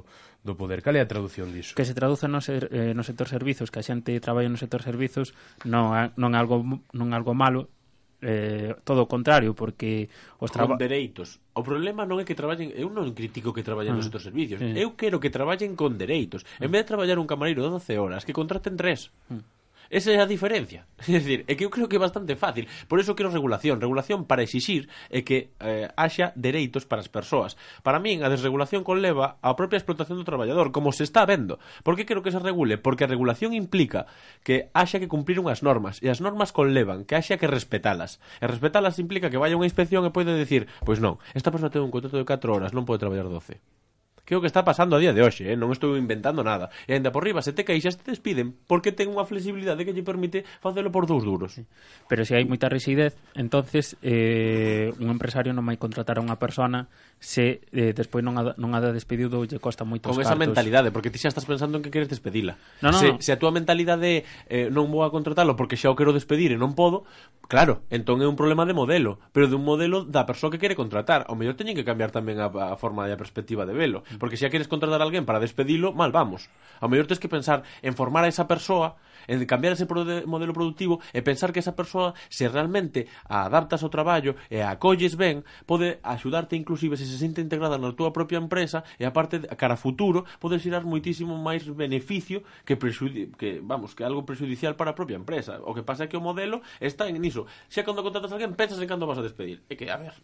do 0.44 0.53
poder? 0.53 0.84
Cal 0.84 0.96
é 0.96 1.03
a 1.03 1.09
traducción 1.09 1.49
diso? 1.49 1.72
que 1.72 1.88
se 1.88 1.96
traduce 1.96 2.28
no, 2.28 2.44
ser, 2.44 2.68
eh, 2.68 2.92
no 2.92 3.01
sector 3.01 3.32
servizos 3.32 3.72
que 3.72 3.80
a 3.80 3.86
xente 3.86 4.12
traballa 4.20 4.53
no 4.53 4.61
sector 4.61 4.84
servizos 4.84 5.32
non, 5.64 6.12
non, 6.20 6.36
algo, 6.36 6.84
non 6.92 7.16
algo 7.16 7.32
malo 7.32 7.72
eh, 8.22 8.74
todo 8.82 9.06
o 9.06 9.08
contrario 9.08 9.54
porque 9.54 10.08
os 10.38 10.50
traba... 10.50 10.74
con 10.74 10.78
dereitos. 10.78 11.38
O 11.54 11.62
problema 11.62 12.02
non 12.02 12.18
é 12.18 12.24
que 12.26 12.34
traballen, 12.34 12.74
eu 12.74 12.90
non 12.90 13.14
critico 13.14 13.54
que 13.54 13.62
traballen 13.62 13.94
ah, 13.94 13.98
nos 13.98 14.10
outros 14.10 14.26
servicios. 14.26 14.58
Sí. 14.58 14.74
Eu 14.74 14.98
quero 14.98 15.22
que 15.22 15.30
traballen 15.30 15.78
con 15.78 15.94
dereitos. 15.98 16.42
Ah. 16.58 16.66
En 16.66 16.70
vez 16.74 16.82
de 16.82 16.90
traballar 16.90 17.18
un 17.18 17.30
camareiro 17.30 17.66
12 17.66 17.98
horas, 17.98 18.26
que 18.26 18.34
contraten 18.34 18.74
tres. 18.74 19.14
Ah. 19.30 19.38
Esa 19.91 20.12
é 20.12 20.20
a 20.20 20.28
diferencia. 20.28 20.86
É 21.09 21.16
dicir, 21.16 21.45
é 21.49 21.55
que 21.55 21.64
eu 21.64 21.70
creo 21.70 21.89
que 21.89 21.97
é 21.97 21.99
bastante 21.99 22.36
fácil. 22.36 22.66
Por 22.89 23.01
eso 23.01 23.16
quero 23.16 23.30
regulación. 23.30 23.80
Regulación 23.80 24.26
para 24.28 24.43
exixir 24.43 24.89
é 25.09 25.22
que 25.24 25.55
eh, 25.61 25.89
haxa 25.97 26.36
dereitos 26.36 26.84
para 26.84 27.01
as 27.01 27.09
persoas. 27.09 27.57
Para 27.80 27.97
min, 27.97 28.20
a 28.20 28.28
desregulación 28.28 28.84
conleva 28.84 29.41
a 29.41 29.57
propia 29.57 29.80
explotación 29.80 30.20
do 30.20 30.28
traballador, 30.28 30.68
como 30.68 30.93
se 30.93 31.09
está 31.09 31.24
vendo. 31.24 31.57
Por 31.80 31.97
que 31.97 32.05
quero 32.05 32.20
que 32.20 32.34
se 32.34 32.43
regule? 32.43 32.76
Porque 32.76 33.09
a 33.09 33.11
regulación 33.11 33.57
implica 33.57 34.05
que 34.45 34.68
haxa 34.76 35.01
que 35.01 35.09
cumplir 35.09 35.41
unhas 35.41 35.64
normas. 35.64 36.03
E 36.05 36.12
as 36.12 36.20
normas 36.20 36.53
conlevan 36.53 37.09
que 37.09 37.16
haxa 37.16 37.41
que 37.41 37.49
respetalas. 37.49 38.20
E 38.43 38.45
respetalas 38.45 39.01
implica 39.01 39.32
que 39.32 39.41
vaya 39.41 39.57
unha 39.57 39.70
inspección 39.70 40.05
e 40.05 40.12
pode 40.12 40.36
decir, 40.36 40.68
pois 40.84 41.01
non, 41.01 41.16
esta 41.32 41.49
persoa 41.49 41.72
ten 41.72 41.80
un 41.80 41.95
contrato 41.95 42.20
de 42.20 42.28
4 42.28 42.53
horas, 42.53 42.76
non 42.76 42.84
pode 42.84 43.01
traballar 43.01 43.32
12 43.32 43.77
que 44.28 44.36
é 44.36 44.36
o 44.36 44.44
que 44.44 44.50
está 44.52 44.60
pasando 44.60 44.92
a 44.92 45.00
día 45.00 45.16
de 45.16 45.24
hoxe, 45.24 45.48
eh? 45.48 45.56
non 45.56 45.72
estou 45.72 45.96
inventando 45.96 46.44
nada. 46.44 46.68
E 46.84 46.92
ainda 46.92 47.08
por 47.08 47.24
riba, 47.24 47.40
se 47.40 47.56
te 47.56 47.64
queixas, 47.64 47.96
te 47.96 48.12
despiden, 48.12 48.52
porque 48.68 48.92
ten 48.92 49.08
unha 49.08 49.24
flexibilidade 49.24 49.88
que 49.88 49.96
lle 49.96 50.04
permite 50.04 50.44
facelo 50.60 50.92
por 50.92 51.08
dous 51.08 51.24
duros. 51.24 51.64
Pero 52.12 52.28
se 52.28 52.36
hai 52.36 52.44
moita 52.44 52.68
rixidez, 52.68 53.16
entonces 53.32 53.96
eh, 54.04 54.92
un 55.00 55.08
empresario 55.08 55.56
non 55.56 55.64
vai 55.64 55.80
contratar 55.80 56.20
a 56.20 56.22
unha 56.22 56.36
persona 56.36 56.92
se 57.16 57.64
eh, 57.72 57.96
despois 57.96 58.20
non 58.20 58.36
a, 58.36 58.52
non 58.60 58.76
a 58.76 58.84
da 58.84 58.92
despedido 58.92 59.40
lle 59.48 59.56
costa 59.56 59.88
moito 59.88 60.12
Con 60.12 60.20
esa 60.20 60.36
cartos. 60.36 60.44
mentalidade, 60.44 60.92
porque 60.92 61.08
ti 61.08 61.16
xa 61.16 61.32
estás 61.32 61.48
pensando 61.48 61.80
en 61.80 61.82
que 61.82 61.88
queres 61.88 62.12
despedila. 62.12 62.60
No, 62.84 62.92
no, 62.92 63.00
se, 63.00 63.08
no. 63.08 63.24
se 63.24 63.32
a 63.32 63.40
túa 63.40 63.48
mentalidade 63.48 64.28
é 64.52 64.68
eh, 64.68 64.68
non 64.68 64.92
vou 64.92 65.08
a 65.08 65.10
contratalo 65.10 65.56
porque 65.56 65.80
xa 65.80 65.88
o 65.88 65.96
quero 65.96 66.12
despedir 66.12 66.52
e 66.52 66.60
non 66.60 66.76
podo, 66.76 67.08
claro, 67.48 67.80
entón 67.88 68.20
é 68.20 68.28
un 68.28 68.36
problema 68.36 68.68
de 68.68 68.76
modelo, 68.76 69.16
pero 69.32 69.48
de 69.48 69.56
un 69.56 69.64
modelo 69.64 70.04
da 70.04 70.28
persoa 70.28 70.52
que 70.52 70.60
quere 70.60 70.76
contratar. 70.76 71.24
O 71.32 71.34
mellor 71.34 71.56
teñen 71.56 71.72
que 71.72 71.88
cambiar 71.88 72.12
tamén 72.12 72.38
a, 72.44 72.52
a 72.52 72.76
forma 72.76 73.08
e 73.08 73.12
a 73.14 73.18
perspectiva 73.18 73.64
de 73.64 73.72
velo, 73.72 74.04
porque 74.18 74.36
se 74.36 74.46
xa 74.46 74.52
queres 74.52 74.68
contratar 74.68 75.00
a 75.00 75.06
alguén 75.06 75.24
para 75.24 75.40
despedilo, 75.40 75.94
mal 75.94 76.12
vamos. 76.12 76.50
Ao 76.82 76.90
mellor 76.90 77.06
tens 77.06 77.22
que 77.22 77.30
pensar 77.30 77.64
en 77.80 77.94
formar 77.94 78.26
a 78.26 78.30
esa 78.30 78.50
persoa 78.50 78.98
en 79.28 79.44
cambiar 79.44 79.76
ese 79.76 79.86
modelo 80.26 80.56
productivo 80.56 80.98
e 81.12 81.22
pensar 81.22 81.52
que 81.52 81.60
esa 81.60 81.76
persoa 81.76 82.16
se 82.32 82.48
realmente 82.48 83.06
a 83.28 83.46
adaptas 83.46 83.84
ao 83.84 83.92
traballo 83.92 84.34
e 84.48 84.64
a 84.64 84.74
acolles 84.74 85.14
ben, 85.14 85.44
pode 85.68 86.00
axudarte 86.02 86.56
inclusive 86.56 86.96
se 86.96 87.04
se 87.04 87.20
sente 87.20 87.44
integrada 87.44 87.76
na 87.76 87.92
túa 87.92 88.10
propia 88.10 88.40
empresa 88.40 88.82
e 88.96 89.04
aparte 89.04 89.44
cara 89.60 89.76
a 89.76 89.80
futuro 89.80 90.24
podes 90.40 90.64
xerar 90.64 90.82
moitísimo 90.88 91.36
máis 91.36 91.62
beneficio 91.68 92.42
que 92.64 92.74
que 93.38 93.60
vamos, 93.62 93.94
que 93.94 94.02
algo 94.02 94.24
prejudicial 94.24 94.74
para 94.74 94.92
a 94.92 94.98
propia 94.98 95.16
empresa. 95.16 95.60
O 95.62 95.74
que 95.76 95.84
pasa 95.84 96.04
é 96.04 96.08
que 96.08 96.16
o 96.16 96.24
modelo 96.24 96.64
está 96.80 97.08
en 97.08 97.20
iso. 97.20 97.44
Xa 97.68 97.84
cando 97.84 98.00
contratas 98.00 98.32
alguén 98.32 98.56
pensas 98.56 98.80
en 98.80 98.88
cando 98.88 99.04
vas 99.04 99.20
a 99.20 99.24
despedir. 99.24 99.60
É 99.68 99.76
que 99.76 99.92
a 99.92 100.00
ver, 100.00 100.16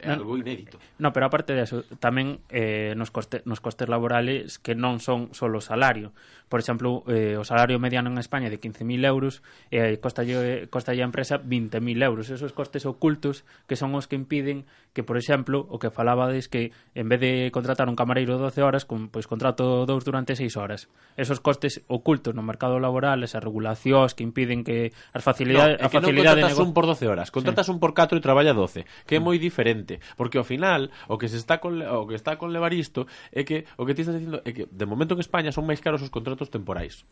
é 0.00 0.10
algo 0.10 0.38
inédito. 0.38 0.78
No, 0.98 1.12
pero 1.12 1.26
aparte 1.26 1.52
de 1.54 1.66
eso, 1.66 1.82
tamén 1.98 2.38
eh, 2.48 2.94
nos, 2.94 3.10
coste, 3.10 3.42
nos 3.44 3.58
costes 3.58 3.90
laborales 3.90 4.62
que 4.62 4.78
non 4.78 5.02
son 5.02 5.34
só 5.34 5.50
o 5.50 5.62
salario. 5.62 6.14
Por 6.46 6.62
exemplo, 6.62 7.02
eh, 7.10 7.34
o 7.34 7.44
salario 7.44 7.82
mediano 7.82 8.06
en 8.12 8.18
España 8.22 8.43
campaña 8.44 8.50
de 8.50 8.60
15.000 8.60 9.06
euros 9.06 9.42
e 9.70 9.78
eh, 9.78 10.00
costa, 10.00 10.22
costa 10.70 10.92
a 10.92 11.04
empresa 11.04 11.40
20.000 11.40 12.02
euros. 12.04 12.30
Esos 12.30 12.52
costes 12.52 12.86
ocultos 12.86 13.44
que 13.66 13.76
son 13.76 13.94
os 13.94 14.06
que 14.06 14.16
impiden 14.16 14.66
que, 14.92 15.02
por 15.02 15.16
exemplo, 15.16 15.66
o 15.68 15.78
que 15.78 15.90
falabades 15.90 16.48
que 16.48 16.70
en 16.94 17.08
vez 17.08 17.20
de 17.20 17.50
contratar 17.50 17.88
un 17.88 17.96
camareiro 17.96 18.38
12 18.38 18.62
horas, 18.62 18.84
con, 18.84 19.08
pois 19.08 19.26
contrato 19.26 19.86
dous 19.86 20.04
durante 20.04 20.36
6 20.36 20.56
horas. 20.56 20.86
Esos 21.16 21.40
costes 21.40 21.82
ocultos 21.88 22.34
no 22.34 22.46
mercado 22.46 22.78
laboral, 22.78 23.24
esas 23.24 23.42
regulacións 23.42 24.14
que 24.14 24.22
impiden 24.22 24.62
que 24.62 24.94
as 25.12 25.24
facilidades... 25.24 25.80
No, 25.80 25.86
a 25.86 25.90
facilidade 25.90 26.40
non 26.40 26.52
contratas 26.52 26.52
nego... 26.54 26.66
un 26.68 26.72
por 26.76 26.86
12 26.86 27.10
horas, 27.10 27.28
contratas 27.34 27.66
sí. 27.66 27.72
un 27.74 27.78
por 27.82 27.92
4 27.96 28.18
e 28.18 28.22
traballa 28.22 28.54
12, 28.54 28.86
que 29.08 29.18
é 29.18 29.20
moi 29.20 29.40
diferente, 29.40 29.98
porque 30.14 30.38
ao 30.38 30.46
final 30.46 30.94
o 31.10 31.18
que 31.18 31.26
se 31.26 31.40
está 31.40 31.58
con, 31.58 31.82
o 31.82 32.06
que 32.06 32.14
está 32.14 32.38
con 32.38 32.54
levar 32.54 32.70
isto, 32.70 33.10
é 33.34 33.42
que 33.42 33.66
o 33.74 33.82
que 33.82 33.98
ti 33.98 34.06
estás 34.06 34.14
dicindo 34.14 34.38
é 34.46 34.50
que 34.54 34.70
de 34.70 34.86
momento 34.86 35.18
que 35.18 35.26
España 35.26 35.50
son 35.50 35.66
máis 35.66 35.82
caros 35.82 36.06
os 36.06 36.12
contratos 36.14 36.54
temporais 36.54 37.02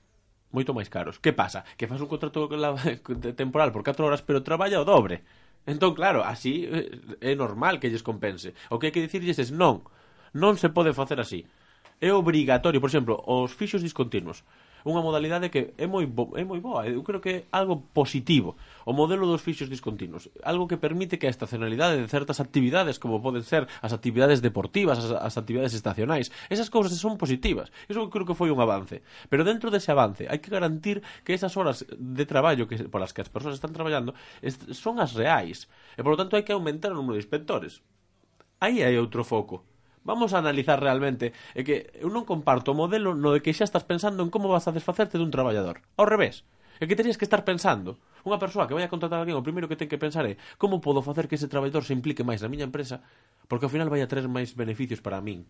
moito 0.53 0.77
máis 0.77 0.93
caros. 0.93 1.19
Que 1.19 1.33
pasa? 1.33 1.65
Que 1.75 1.89
faz 1.89 1.99
un 1.99 2.09
contrato 2.13 2.47
temporal 3.35 3.73
por 3.73 3.83
4 3.83 4.05
horas, 4.05 4.23
pero 4.23 4.47
traballa 4.47 4.81
o 4.81 4.87
dobre. 4.87 5.25
Entón, 5.67 5.95
claro, 5.95 6.23
así 6.23 6.69
eh, 6.69 6.91
é 7.21 7.33
normal 7.35 7.81
que 7.81 7.91
lles 7.91 8.05
compense. 8.05 8.55
O 8.69 8.79
que 8.79 8.91
hai 8.91 8.95
que 8.95 9.05
dicirlles 9.05 9.39
é 9.41 9.47
non, 9.55 9.83
non 10.37 10.55
se 10.61 10.69
pode 10.71 10.93
facer 10.93 11.19
así. 11.19 11.47
É 12.03 12.11
obrigatorio, 12.11 12.83
por 12.83 12.91
exemplo, 12.91 13.15
os 13.27 13.55
fixos 13.55 13.83
discontinuos 13.83 14.43
unha 14.83 15.03
modalidade 15.03 15.49
que 15.51 15.75
é 15.79 15.87
moi 15.87 16.07
bo, 16.07 16.35
é 16.35 16.43
moi 16.43 16.59
boa, 16.59 16.87
eu 16.87 17.03
creo 17.07 17.23
que 17.23 17.31
é 17.31 17.39
algo 17.55 17.87
positivo, 17.95 18.59
o 18.85 18.93
modelo 18.93 19.27
dos 19.27 19.43
fixos 19.43 19.71
discontinuos, 19.71 20.31
algo 20.43 20.67
que 20.67 20.79
permite 20.79 21.19
que 21.19 21.27
a 21.27 21.33
estacionalidade 21.33 22.03
de 22.03 22.09
certas 22.11 22.43
actividades, 22.43 22.99
como 22.99 23.23
poden 23.23 23.47
ser 23.47 23.71
as 23.81 23.95
actividades 23.95 24.43
deportivas, 24.43 24.99
as, 24.99 25.11
as 25.15 25.35
actividades 25.39 25.75
estacionais, 25.75 26.35
esas 26.51 26.71
cousas 26.71 26.95
son 26.99 27.15
positivas. 27.17 27.71
Iso 27.87 28.11
creo 28.11 28.27
que 28.27 28.39
foi 28.39 28.51
un 28.51 28.59
avance, 28.59 29.03
pero 29.31 29.47
dentro 29.47 29.71
dese 29.71 29.95
avance 29.95 30.27
hai 30.27 30.43
que 30.43 30.51
garantir 30.51 31.03
que 31.23 31.35
esas 31.35 31.55
horas 31.55 31.87
de 31.89 32.25
traballo 32.27 32.67
que 32.67 32.77
polas 32.91 33.15
que 33.15 33.23
as 33.23 33.31
persoas 33.31 33.57
están 33.57 33.71
traballando 33.71 34.15
est 34.43 34.75
son 34.75 34.99
as 34.99 35.15
reais. 35.15 35.71
E 35.95 36.03
por 36.03 36.15
lo 36.15 36.19
tanto 36.19 36.35
hai 36.35 36.43
que 36.43 36.55
aumentar 36.55 36.91
o 36.91 36.99
número 36.99 37.15
de 37.15 37.23
inspectores. 37.23 37.81
Aí 38.63 38.83
hai 38.83 38.95
outro 38.99 39.23
foco 39.27 39.72
vamos 40.05 40.35
a 40.35 40.39
analizar 40.39 40.79
realmente 40.79 41.33
é 41.55 41.63
que 41.63 41.91
eu 41.99 42.11
non 42.11 42.27
comparto 42.27 42.75
o 42.75 42.79
modelo 42.79 43.15
no 43.15 43.35
de 43.35 43.41
que 43.43 43.55
xa 43.55 43.67
estás 43.67 43.87
pensando 43.87 44.23
en 44.23 44.31
como 44.31 44.51
vas 44.51 44.67
a 44.67 44.75
desfacerte 44.75 45.19
dun 45.19 45.35
traballador. 45.35 45.83
Ao 45.99 46.07
revés. 46.07 46.47
É 46.83 46.91
que 46.91 46.99
terías 46.99 47.15
que 47.15 47.27
estar 47.27 47.47
pensando. 47.47 48.03
Unha 48.27 48.43
persoa 48.43 48.67
que 48.67 48.75
vai 48.75 48.83
a 48.83 48.91
contratar 48.91 49.19
a 49.19 49.23
alguén, 49.23 49.39
o 49.39 49.47
primeiro 49.47 49.71
que 49.71 49.79
ten 49.79 49.87
que 49.87 50.01
pensar 50.01 50.27
é 50.27 50.39
como 50.59 50.83
podo 50.83 51.03
facer 51.03 51.31
que 51.31 51.39
ese 51.39 51.47
traballador 51.47 51.87
se 51.87 51.95
implique 51.95 52.27
máis 52.27 52.43
na 52.43 52.51
miña 52.51 52.67
empresa 52.67 53.03
porque 53.47 53.67
ao 53.67 53.73
final 53.75 53.87
vai 53.87 54.03
a 54.03 54.11
traer 54.11 54.27
máis 54.27 54.55
beneficios 54.59 54.99
para 54.99 55.23
min. 55.23 55.47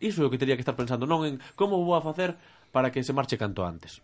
Iso 0.00 0.24
é 0.24 0.26
o 0.28 0.32
que 0.32 0.40
tería 0.40 0.56
que 0.56 0.64
estar 0.64 0.76
pensando, 0.76 1.04
non 1.04 1.28
en 1.28 1.36
como 1.56 1.76
vou 1.80 1.92
a 1.92 2.04
facer 2.04 2.40
para 2.72 2.88
que 2.88 3.04
se 3.04 3.12
marche 3.12 3.36
canto 3.36 3.64
antes. 3.68 4.00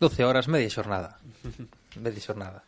12 0.00 0.28
horas 0.28 0.48
media 0.50 0.68
xornada. 0.68 1.16
vez 2.02 2.14
de 2.14 2.22
xornada. 2.22 2.64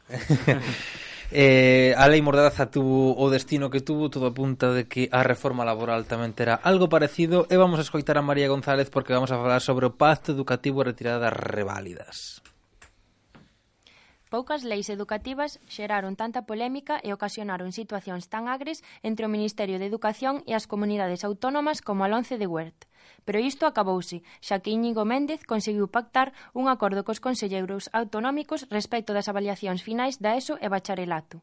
eh, 1.35 1.95
a 1.97 2.07
lei 2.07 2.22
Mordaza 2.22 2.70
tuvo 2.70 3.18
o 3.18 3.27
destino 3.33 3.72
que 3.72 3.83
tuvo, 3.83 4.11
todo 4.11 4.31
apunta 4.31 4.70
de 4.70 4.87
que 4.87 5.11
a 5.11 5.27
reforma 5.27 5.66
laboral 5.66 6.07
tamén 6.07 6.37
terá 6.37 6.61
algo 6.62 6.87
parecido 6.87 7.51
e 7.51 7.59
vamos 7.59 7.83
a 7.83 7.87
escoitar 7.87 8.20
a 8.20 8.27
María 8.27 8.47
González 8.47 8.93
porque 8.93 9.16
vamos 9.16 9.35
a 9.35 9.41
falar 9.41 9.64
sobre 9.64 9.91
o 9.91 9.97
pacto 9.99 10.31
educativo 10.31 10.85
e 10.85 10.89
retirada 10.93 11.27
das 11.27 11.35
reválidas. 11.35 12.45
Poucas 14.27 14.66
leis 14.66 14.91
educativas 14.91 15.62
xeraron 15.70 16.18
tanta 16.18 16.51
polémica 16.51 16.99
e 16.99 17.14
ocasionaron 17.14 17.70
situacións 17.70 18.27
tan 18.27 18.51
agres 18.51 18.83
entre 19.07 19.22
o 19.22 19.31
Ministerio 19.31 19.79
de 19.79 19.87
Educación 19.87 20.43
e 20.51 20.53
as 20.59 20.66
comunidades 20.66 21.22
autónomas 21.22 21.79
como 21.79 22.03
a 22.03 22.11
Lonce 22.11 22.35
de 22.35 22.51
Huert. 22.51 22.91
Pero 23.27 23.39
isto 23.41 23.67
acabouse, 23.67 24.23
xa 24.47 24.63
que 24.63 24.75
Íñigo 24.75 25.05
Méndez 25.05 25.45
conseguiu 25.45 25.87
pactar 25.91 26.33
un 26.53 26.67
acordo 26.67 27.05
cos 27.07 27.23
conselleiros 27.23 27.91
autonómicos 27.93 28.67
respecto 28.71 29.11
das 29.13 29.29
avaliacións 29.33 29.81
finais 29.87 30.19
da 30.23 30.39
ESO 30.41 30.55
e 30.65 30.67
bacharelato. 30.69 31.43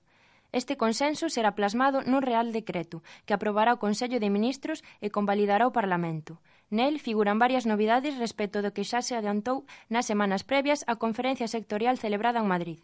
Este 0.53 0.77
consenso 0.77 1.33
será 1.33 1.57
plasmado 1.57 2.05
nun 2.05 2.21
Real 2.21 2.53
Decreto, 2.53 3.01
que 3.25 3.33
aprobará 3.33 3.73
o 3.73 3.81
Consello 3.81 4.21
de 4.21 4.29
Ministros 4.29 4.85
e 5.01 5.09
convalidará 5.09 5.65
o 5.65 5.73
Parlamento. 5.73 6.37
Nel 6.69 7.01
figuran 7.01 7.41
varias 7.41 7.65
novidades 7.65 8.21
respecto 8.21 8.61
do 8.61 8.69
que 8.69 8.85
xa 8.85 9.01
se 9.01 9.17
adiantou 9.17 9.65
nas 9.89 10.05
semanas 10.05 10.45
previas 10.45 10.85
á 10.85 10.93
conferencia 11.01 11.49
sectorial 11.49 11.97
celebrada 11.97 12.37
en 12.37 12.47
Madrid. 12.53 12.79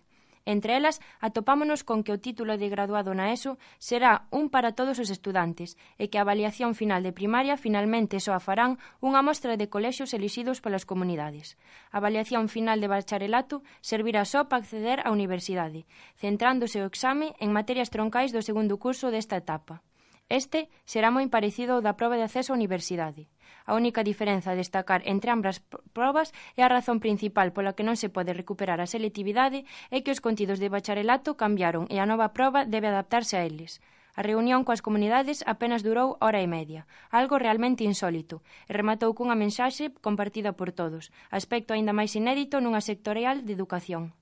Entre 0.46 0.76
elas 0.76 1.02
atopámonos 1.20 1.84
con 1.84 2.04
que 2.04 2.16
o 2.16 2.22
título 2.22 2.56
de 2.56 2.70
graduado 2.70 3.12
na 3.18 3.34
ESO 3.36 3.60
será 3.78 4.28
un 4.32 4.48
para 4.54 4.74
todos 4.78 4.98
os 4.98 5.10
estudantes 5.10 5.76
e 6.00 6.08
que 6.08 6.18
a 6.18 6.26
avaliación 6.26 6.74
final 6.78 7.04
de 7.04 7.16
primaria 7.16 7.60
finalmente 7.60 8.24
só 8.24 8.38
a 8.38 8.44
farán 8.44 8.80
unha 9.04 9.20
mostra 9.26 9.60
de 9.60 9.68
colexios 9.68 10.14
elixidos 10.16 10.64
polas 10.64 10.88
comunidades. 10.88 11.60
A 11.92 12.00
avaliación 12.00 12.48
final 12.48 12.80
de 12.80 12.92
bacharelato 12.92 13.62
servirá 13.84 14.24
só 14.24 14.48
para 14.48 14.62
acceder 14.62 15.04
á 15.04 15.12
universidade, 15.12 15.84
centrándose 16.16 16.80
o 16.80 16.88
exame 16.88 17.36
en 17.44 17.52
materias 17.52 17.92
troncais 17.92 18.32
do 18.32 18.46
segundo 18.46 18.80
curso 18.80 19.12
desta 19.12 19.36
etapa. 19.38 19.82
Este 20.30 20.70
será 20.86 21.10
moi 21.10 21.26
parecido 21.26 21.74
ao 21.74 21.82
da 21.82 21.98
proba 21.98 22.14
de 22.14 22.26
acceso 22.30 22.54
á 22.54 22.58
universidade. 22.58 23.26
A 23.66 23.74
única 23.74 24.06
diferenza 24.06 24.54
a 24.54 24.60
destacar 24.62 25.02
entre 25.10 25.34
ambas 25.34 25.58
probas 25.98 26.30
e 26.54 26.62
a 26.62 26.70
razón 26.70 27.02
principal 27.02 27.50
pola 27.50 27.74
que 27.74 27.82
non 27.82 27.98
se 27.98 28.14
pode 28.14 28.38
recuperar 28.38 28.78
a 28.78 28.86
selectividade 28.86 29.66
é 29.90 30.06
que 30.06 30.14
os 30.14 30.22
contidos 30.22 30.62
de 30.62 30.70
bacharelato 30.70 31.34
cambiaron 31.34 31.90
e 31.90 31.98
a 31.98 32.06
nova 32.06 32.30
proba 32.30 32.70
debe 32.70 32.94
adaptarse 32.94 33.42
a 33.42 33.46
eles. 33.50 33.82
A 34.14 34.22
reunión 34.22 34.62
coas 34.62 34.86
comunidades 34.86 35.42
apenas 35.50 35.82
durou 35.82 36.22
hora 36.22 36.46
e 36.46 36.48
media, 36.50 36.86
algo 37.10 37.42
realmente 37.42 37.82
insólito, 37.82 38.46
e 38.70 38.72
rematou 38.78 39.18
cunha 39.18 39.34
mensaxe 39.34 39.90
compartida 40.06 40.54
por 40.54 40.70
todos, 40.70 41.10
aspecto 41.34 41.74
aínda 41.74 41.90
máis 41.90 42.14
inédito 42.14 42.62
nunha 42.62 42.86
sectorial 42.86 43.42
de 43.42 43.58
educación. 43.58 44.14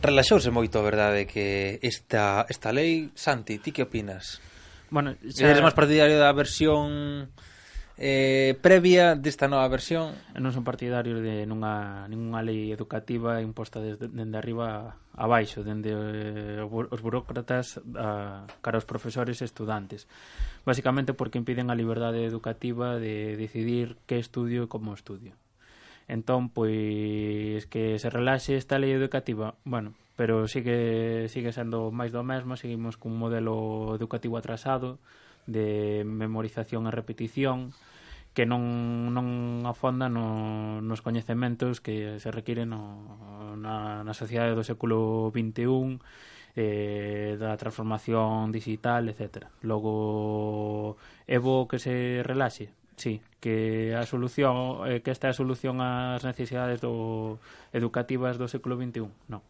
Relaxouse 0.00 0.48
moito 0.48 0.80
a 0.80 0.86
verdade 0.86 1.28
que 1.28 1.76
esta, 1.84 2.48
esta 2.48 2.72
lei. 2.72 3.12
Santi, 3.12 3.60
ti 3.60 3.68
que 3.68 3.84
opinas? 3.84 4.40
Bueno, 4.88 5.14
xa... 5.28 5.52
Eres 5.52 5.60
máis 5.60 5.76
partidario 5.76 6.16
da 6.16 6.32
versión 6.32 7.28
eh, 8.00 8.56
previa 8.64 9.12
desta 9.12 9.44
nova 9.44 9.68
versión? 9.68 10.16
Non 10.32 10.56
son 10.56 10.64
partidario 10.64 11.20
de 11.20 11.44
nunha, 11.44 12.08
ninguna 12.08 12.40
lei 12.40 12.72
educativa 12.72 13.44
imposta 13.44 13.76
desde, 13.76 14.08
dende 14.08 14.40
arriba 14.40 14.96
a 15.12 15.26
baixo 15.28 15.60
dende 15.60 15.92
eh, 15.92 16.64
os 16.64 17.00
burócratas 17.04 17.76
a, 17.92 18.48
cara 18.64 18.80
aos 18.80 18.88
profesores 18.88 19.38
e 19.38 19.46
estudantes. 19.46 20.08
Básicamente 20.64 21.12
porque 21.12 21.36
impiden 21.36 21.68
a 21.68 21.76
liberdade 21.76 22.24
educativa 22.24 22.96
de 22.96 23.36
decidir 23.36 24.00
que 24.08 24.16
estudio 24.16 24.64
e 24.64 24.70
como 24.72 24.96
estudio. 24.96 25.36
Entón, 26.10 26.50
pois 26.50 27.70
que 27.70 27.94
se 28.02 28.10
relaxe 28.10 28.58
esta 28.58 28.82
lei 28.82 28.90
educativa, 28.90 29.54
bueno, 29.62 29.94
pero 30.18 30.50
sigue 30.50 31.30
sigue 31.30 31.54
sendo 31.54 31.94
máis 31.94 32.10
do 32.10 32.26
mesmo, 32.26 32.58
seguimos 32.58 32.98
cun 32.98 33.14
modelo 33.14 33.94
educativo 33.94 34.34
atrasado 34.34 34.98
de 35.46 36.02
memorización 36.02 36.90
e 36.90 36.92
repetición 36.92 37.70
que 38.34 38.42
non, 38.42 39.14
non 39.14 39.62
afonda 39.70 40.10
no, 40.10 40.82
nos 40.82 40.98
coñecementos 40.98 41.78
que 41.78 42.18
se 42.18 42.34
requiren 42.34 42.74
no, 42.74 43.54
na, 43.54 44.02
na 44.02 44.14
sociedade 44.14 44.58
do 44.58 44.66
século 44.66 45.30
XXI 45.30 45.98
eh, 46.58 47.38
da 47.38 47.54
transformación 47.54 48.50
digital, 48.50 49.06
etc. 49.10 49.46
Logo, 49.62 50.98
é 51.30 51.38
bo 51.38 51.70
que 51.70 51.78
se 51.78 52.26
relaxe, 52.26 52.74
Sí, 53.00 53.22
que 53.40 53.96
a 53.96 54.04
solución 54.04 54.84
eh, 54.84 55.00
que 55.00 55.08
esta 55.08 55.24
é 55.24 55.32
a 55.32 55.40
solución 55.40 55.80
ás 55.80 56.20
necesidades 56.20 56.84
do, 56.84 57.40
educativas 57.72 58.36
do 58.36 58.44
século 58.44 58.76
XXI, 58.76 59.08
non. 59.32 59.40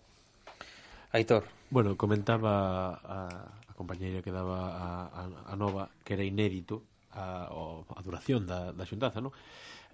Aitor. 1.11 1.51
Bueno, 1.67 1.99
comentaba 1.99 2.95
a, 3.03 3.19
a 3.67 3.73
compañeira 3.75 4.23
que 4.23 4.31
daba 4.31 4.71
a, 4.71 4.87
a, 5.11 5.23
a 5.51 5.55
Nova 5.59 5.91
que 6.07 6.15
era 6.15 6.23
inédito 6.23 6.87
a, 7.11 7.51
a 7.51 8.01
duración 8.07 8.47
da, 8.47 8.71
da 8.71 8.87
xuntanza, 8.87 9.19
non? 9.19 9.35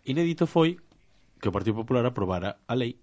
Inédito 0.05 0.45
foi 0.45 0.77
que 1.41 1.49
o 1.49 1.55
Partido 1.57 1.81
Popular 1.81 2.05
aprobara 2.05 2.61
a 2.69 2.77
lei 2.77 3.01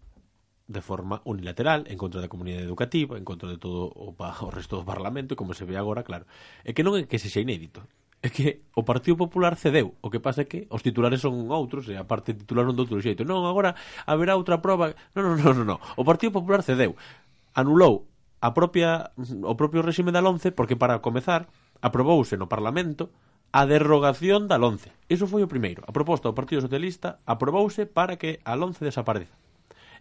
de 0.69 0.81
forma 0.85 1.25
unilateral, 1.25 1.89
en 1.89 1.97
contra 1.97 2.21
da 2.21 2.29
comunidade 2.29 2.61
educativa, 2.61 3.17
en 3.17 3.25
contra 3.25 3.49
de 3.49 3.57
todo 3.57 3.89
o, 3.89 4.13
o 4.13 4.49
resto 4.53 4.77
do 4.77 4.85
Parlamento, 4.85 5.33
como 5.33 5.57
se 5.57 5.65
ve 5.65 5.81
agora, 5.81 6.05
claro. 6.05 6.29
É 6.61 6.77
que 6.77 6.85
non 6.85 6.93
é 6.93 7.09
que 7.09 7.17
se 7.17 7.33
xa 7.33 7.41
inédito, 7.41 7.81
é 8.23 8.31
que 8.31 8.63
o 8.71 8.87
Partido 8.87 9.19
Popular 9.19 9.59
cedeu. 9.59 9.99
O 9.99 10.07
que 10.07 10.23
pasa 10.23 10.41
é 10.41 10.45
que 10.47 10.63
os 10.71 10.79
titulares 10.79 11.19
son 11.19 11.51
outros 11.51 11.91
e 11.91 11.99
a 11.99 12.07
parte 12.07 12.31
titular 12.31 12.63
non 12.63 12.71
de 12.71 12.87
outro 12.87 13.03
xeito. 13.03 13.27
Non, 13.27 13.43
agora 13.43 13.75
haberá 14.07 14.39
outra 14.39 14.63
proba. 14.63 14.95
Non, 15.11 15.35
non, 15.35 15.43
non, 15.43 15.53
non. 15.59 15.67
non. 15.75 15.79
O 15.99 16.07
Partido 16.07 16.31
Popular 16.39 16.63
cedeu. 16.63 16.95
Anulou 17.51 18.07
a 18.39 18.55
propia, 18.55 19.11
o 19.19 19.59
propio 19.59 19.83
réxime 19.83 20.15
da 20.15 20.23
11 20.23 20.55
porque 20.55 20.79
para 20.79 21.03
comezar 21.03 21.51
aprobouse 21.83 22.39
no 22.39 22.47
Parlamento 22.47 23.11
a 23.51 23.67
derrogación 23.67 24.47
da 24.47 24.55
11. 24.55 25.11
Iso 25.11 25.27
foi 25.27 25.43
o 25.43 25.51
primeiro. 25.51 25.83
A 25.83 25.91
proposta 25.91 26.31
do 26.31 26.37
Partido 26.39 26.63
Socialista 26.63 27.19
aprobouse 27.27 27.83
para 27.91 28.15
que 28.15 28.39
a 28.47 28.55
11 28.55 28.87
desapareza 28.87 29.42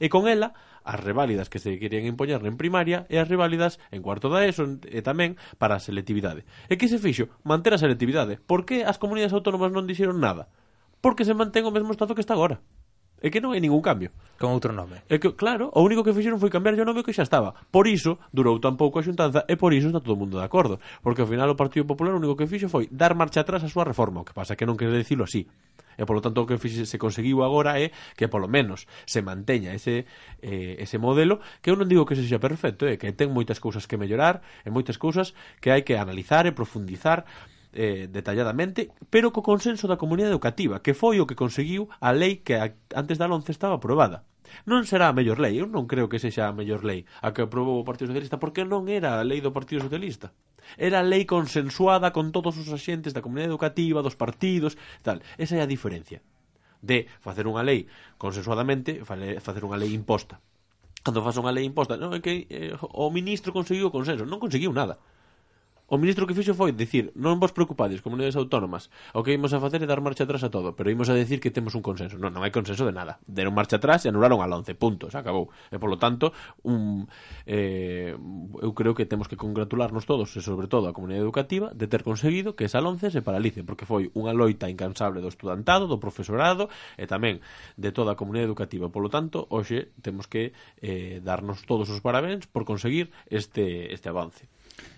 e 0.02 0.10
con 0.10 0.26
ela 0.26 0.58
as 0.82 0.98
reválidas 0.98 1.46
que 1.46 1.62
se 1.62 1.78
querían 1.78 2.10
impoñer 2.10 2.42
en 2.42 2.58
primaria 2.58 3.06
e 3.06 3.22
as 3.22 3.30
reválidas 3.30 3.78
en 3.94 4.02
cuarto 4.02 4.26
da 4.26 4.42
ESO 4.42 4.82
e 4.90 4.98
tamén 5.06 5.38
para 5.62 5.78
a 5.78 5.84
selectividade. 5.84 6.42
E 6.66 6.74
que 6.74 6.90
se 6.90 6.98
fixo? 6.98 7.30
Manter 7.46 7.70
a 7.70 7.78
selectividade. 7.78 8.42
Por 8.42 8.66
que 8.66 8.82
as 8.82 8.98
comunidades 8.98 9.30
autónomas 9.30 9.70
non 9.70 9.86
dixeron 9.86 10.18
nada? 10.18 10.50
Porque 10.98 11.22
se 11.22 11.38
mantén 11.38 11.62
o 11.62 11.74
mesmo 11.74 11.94
estado 11.94 12.18
que 12.18 12.24
está 12.26 12.34
agora. 12.34 12.58
É 13.22 13.30
que 13.30 13.38
non 13.38 13.54
hai 13.54 13.62
ningún 13.62 13.78
cambio. 13.78 14.10
Con 14.34 14.50
outro 14.50 14.74
nome. 14.74 15.06
É 15.06 15.22
que, 15.22 15.38
claro, 15.38 15.70
o 15.70 15.80
único 15.86 16.02
que 16.02 16.10
fixeron 16.10 16.42
foi 16.42 16.50
cambiar 16.50 16.74
o 16.74 16.82
nome 16.82 17.06
que 17.06 17.14
xa 17.14 17.22
estaba. 17.22 17.54
Por 17.70 17.86
iso, 17.86 18.18
durou 18.34 18.58
tan 18.58 18.74
pouco 18.74 18.98
a 18.98 19.06
xuntanza 19.06 19.46
e 19.46 19.54
por 19.54 19.70
iso 19.70 19.94
está 19.94 20.02
todo 20.02 20.18
o 20.18 20.20
mundo 20.20 20.42
de 20.42 20.44
acordo. 20.44 20.82
Porque 21.06 21.22
ao 21.22 21.30
final 21.30 21.46
o 21.46 21.54
Partido 21.54 21.86
Popular 21.86 22.10
o 22.10 22.18
único 22.18 22.34
que 22.34 22.50
fixo 22.50 22.66
foi 22.66 22.90
dar 22.90 23.14
marcha 23.14 23.46
atrás 23.46 23.62
a 23.62 23.70
súa 23.70 23.86
reforma. 23.86 24.20
O 24.20 24.26
que 24.26 24.34
pasa 24.34 24.58
que 24.58 24.66
non 24.66 24.74
quere 24.74 24.98
dicilo 24.98 25.22
así. 25.22 25.46
E 25.94 26.02
polo 26.02 26.18
tanto 26.18 26.42
o 26.42 26.48
que 26.50 26.58
fixe, 26.58 26.82
se 26.82 26.98
conseguiu 26.98 27.46
agora 27.46 27.78
é 27.78 27.94
que 28.18 28.26
polo 28.26 28.50
menos 28.50 28.90
se 29.06 29.22
manteña 29.22 29.70
ese, 29.70 30.08
eh, 30.42 30.74
ese 30.82 30.98
modelo 30.98 31.38
que 31.62 31.70
eu 31.70 31.78
non 31.78 31.86
digo 31.86 32.02
que 32.02 32.18
sexa 32.18 32.42
perfecto, 32.42 32.90
é 32.90 32.96
eh, 32.96 32.98
que 32.98 33.14
ten 33.14 33.30
moitas 33.30 33.62
cousas 33.62 33.86
que 33.86 33.94
mellorar 33.94 34.42
e 34.66 34.74
moitas 34.74 34.98
cousas 34.98 35.30
que 35.62 35.70
hai 35.70 35.86
que 35.86 35.94
analizar 35.94 36.48
e 36.48 36.56
profundizar 36.56 37.22
eh, 37.72 38.08
detalladamente, 38.08 38.92
pero 39.08 39.32
co 39.32 39.42
consenso 39.42 39.88
da 39.88 40.00
comunidade 40.00 40.32
educativa, 40.36 40.80
que 40.84 40.94
foi 40.94 41.18
o 41.18 41.26
que 41.28 41.38
conseguiu 41.38 41.88
a 42.00 42.12
lei 42.12 42.44
que 42.44 42.54
a, 42.56 42.72
antes 42.94 43.16
da 43.16 43.26
11 43.28 43.48
estaba 43.50 43.80
aprobada. 43.80 44.24
Non 44.68 44.84
será 44.84 45.08
a 45.08 45.16
mellor 45.16 45.40
lei, 45.40 45.56
eu 45.56 45.66
non 45.66 45.88
creo 45.88 46.12
que 46.12 46.20
sexa 46.20 46.44
a 46.44 46.56
mellor 46.56 46.84
lei 46.84 47.08
a 47.24 47.32
que 47.32 47.40
aprobou 47.44 47.80
o 47.80 47.88
Partido 47.88 48.12
Socialista, 48.12 48.36
porque 48.36 48.68
non 48.68 48.84
era 48.92 49.16
a 49.16 49.24
lei 49.24 49.40
do 49.40 49.54
Partido 49.56 49.80
Socialista. 49.88 50.36
Era 50.76 51.00
a 51.00 51.06
lei 51.06 51.24
consensuada 51.24 52.12
con 52.12 52.30
todos 52.30 52.60
os 52.60 52.68
axentes 52.68 53.16
da 53.16 53.24
comunidade 53.24 53.52
educativa, 53.56 54.04
dos 54.04 54.16
partidos, 54.20 54.76
tal. 55.00 55.24
Esa 55.40 55.56
é 55.56 55.62
a 55.64 55.70
diferencia 55.70 56.20
de 56.84 57.08
facer 57.24 57.48
unha 57.48 57.64
lei 57.64 57.88
consensuadamente, 58.20 59.00
facer 59.06 59.62
unha 59.64 59.80
lei 59.80 59.96
imposta 59.96 60.42
cando 61.02 61.22
fas 61.22 61.34
unha 61.34 61.50
lei 61.50 61.66
imposta, 61.66 61.98
non, 61.98 62.14
é 62.14 62.22
que 62.22 62.46
eh, 62.46 62.78
o 62.78 63.10
ministro 63.10 63.50
conseguiu 63.50 63.90
o 63.90 63.94
consenso, 63.94 64.22
non 64.22 64.38
conseguiu 64.38 64.70
nada. 64.70 65.02
O 65.86 65.98
ministro 65.98 66.26
que 66.26 66.32
fixo 66.32 66.54
foi 66.56 66.72
dicir 66.72 67.12
non 67.18 67.36
vos 67.36 67.52
preocupades, 67.52 68.00
comunidades 68.00 68.38
autónomas, 68.38 68.88
o 69.12 69.20
que 69.20 69.36
imos 69.36 69.52
a 69.52 69.60
facer 69.60 69.84
é 69.84 69.88
dar 69.90 70.00
marcha 70.00 70.24
atrás 70.24 70.40
a 70.40 70.48
todo, 70.48 70.72
pero 70.72 70.88
imos 70.88 71.12
a 71.12 71.14
decir 71.18 71.36
que 71.36 71.52
temos 71.52 71.76
un 71.76 71.84
consenso. 71.84 72.16
Non, 72.16 72.32
non 72.32 72.40
hai 72.40 72.54
consenso 72.54 72.88
de 72.88 72.94
nada. 72.96 73.20
Deron 73.28 73.52
marcha 73.52 73.76
atrás 73.76 74.06
e 74.06 74.08
anularon 74.08 74.40
al 74.40 74.52
11, 74.54 74.72
punto, 74.78 75.12
se 75.12 75.18
acabou. 75.20 75.52
E 75.68 75.76
polo 75.76 76.00
tanto, 76.00 76.32
un, 76.64 77.10
eh, 77.44 78.16
eu 78.16 78.70
creo 78.72 78.96
que 78.96 79.04
temos 79.04 79.28
que 79.28 79.36
congratularnos 79.36 80.08
todos, 80.08 80.32
e 80.32 80.40
sobre 80.40 80.70
todo 80.70 80.88
a 80.88 80.96
comunidade 80.96 81.26
educativa, 81.26 81.74
de 81.76 81.84
ter 81.90 82.06
conseguido 82.06 82.56
que 82.56 82.64
esa 82.70 82.80
11 82.80 83.12
se 83.12 83.20
paralice, 83.20 83.60
porque 83.60 83.84
foi 83.84 84.08
unha 84.16 84.32
loita 84.32 84.70
incansable 84.70 85.20
do 85.20 85.28
estudantado, 85.28 85.88
do 85.88 86.00
profesorado 86.00 86.72
e 86.96 87.04
tamén 87.04 87.44
de 87.76 87.90
toda 87.92 88.12
a 88.12 88.18
comunidade 88.18 88.48
educativa. 88.48 88.88
Polo 88.88 89.12
tanto, 89.12 89.44
hoxe 89.52 89.92
temos 90.00 90.28
que 90.28 90.52
eh, 90.80 91.20
darnos 91.24 91.64
todos 91.68 91.88
os 91.88 92.00
parabéns 92.04 92.44
por 92.48 92.64
conseguir 92.64 93.12
este, 93.28 93.92
este 93.92 94.08
avance. 94.08 94.51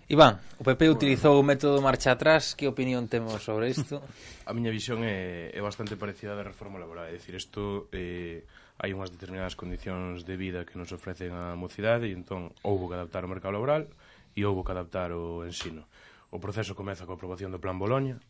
Iván, 0.05 0.37
o 0.61 0.65
PP 0.69 0.93
utilizou 0.93 1.41
o 1.41 1.47
método 1.47 1.81
marcha 1.81 2.13
atrás, 2.13 2.53
que 2.53 2.69
opinión 2.69 3.09
temos 3.09 3.41
sobre 3.41 3.73
isto? 3.73 4.05
A 4.45 4.53
miña 4.53 4.69
visión 4.69 5.01
é, 5.01 5.49
é 5.49 5.61
bastante 5.65 5.97
parecida 5.97 6.37
da 6.37 6.45
reforma 6.45 6.77
laboral, 6.77 7.09
é 7.09 7.17
dicir, 7.17 7.33
isto 7.33 7.89
eh, 7.89 8.45
hai 8.77 8.93
unhas 8.93 9.09
determinadas 9.09 9.57
condicións 9.57 10.29
de 10.29 10.37
vida 10.37 10.69
que 10.69 10.77
nos 10.77 10.93
ofrecen 10.93 11.33
a 11.33 11.57
mocidade 11.57 12.05
e 12.05 12.13
entón 12.13 12.53
houbo 12.61 12.93
que 12.93 13.01
adaptar 13.01 13.25
o 13.25 13.33
mercado 13.33 13.57
laboral 13.57 13.89
e 14.37 14.45
houbo 14.45 14.61
que 14.61 14.77
adaptar 14.77 15.09
o 15.17 15.41
ensino. 15.49 15.89
O 16.29 16.37
proceso 16.37 16.77
comeza 16.77 17.09
coa 17.09 17.17
aprobación 17.17 17.49
do 17.49 17.57
Plan 17.57 17.81
Boloña, 17.81 18.21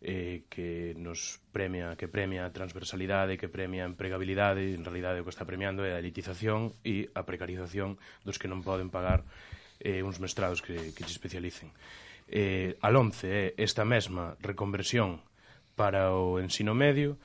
eh, 0.00 0.48
que 0.48 0.96
nos 0.96 1.36
premia 1.52 2.00
que 2.00 2.08
premia 2.08 2.48
a 2.48 2.54
transversalidade, 2.56 3.36
que 3.36 3.52
premia 3.52 3.84
a 3.84 3.90
empregabilidade, 3.92 4.72
en 4.72 4.88
realidade 4.88 5.20
o 5.20 5.28
que 5.28 5.34
está 5.36 5.44
premiando 5.44 5.84
é 5.84 5.92
a 5.92 6.00
elitización 6.00 6.72
e 6.80 7.12
a 7.12 7.28
precarización 7.28 8.00
dos 8.24 8.40
que 8.40 8.48
non 8.48 8.64
poden 8.64 8.88
pagar 8.88 9.28
eh, 9.80 10.02
uns 10.02 10.20
mestrados 10.20 10.62
que, 10.62 10.92
que 10.94 11.02
se 11.04 11.12
especialicen. 11.12 11.72
Eh, 12.28 12.76
al 12.80 12.96
11 12.96 13.26
é 13.28 13.44
esta 13.60 13.84
mesma 13.84 14.36
reconversión 14.40 15.20
para 15.76 16.14
o 16.14 16.40
ensino 16.40 16.74
medio 16.74 17.18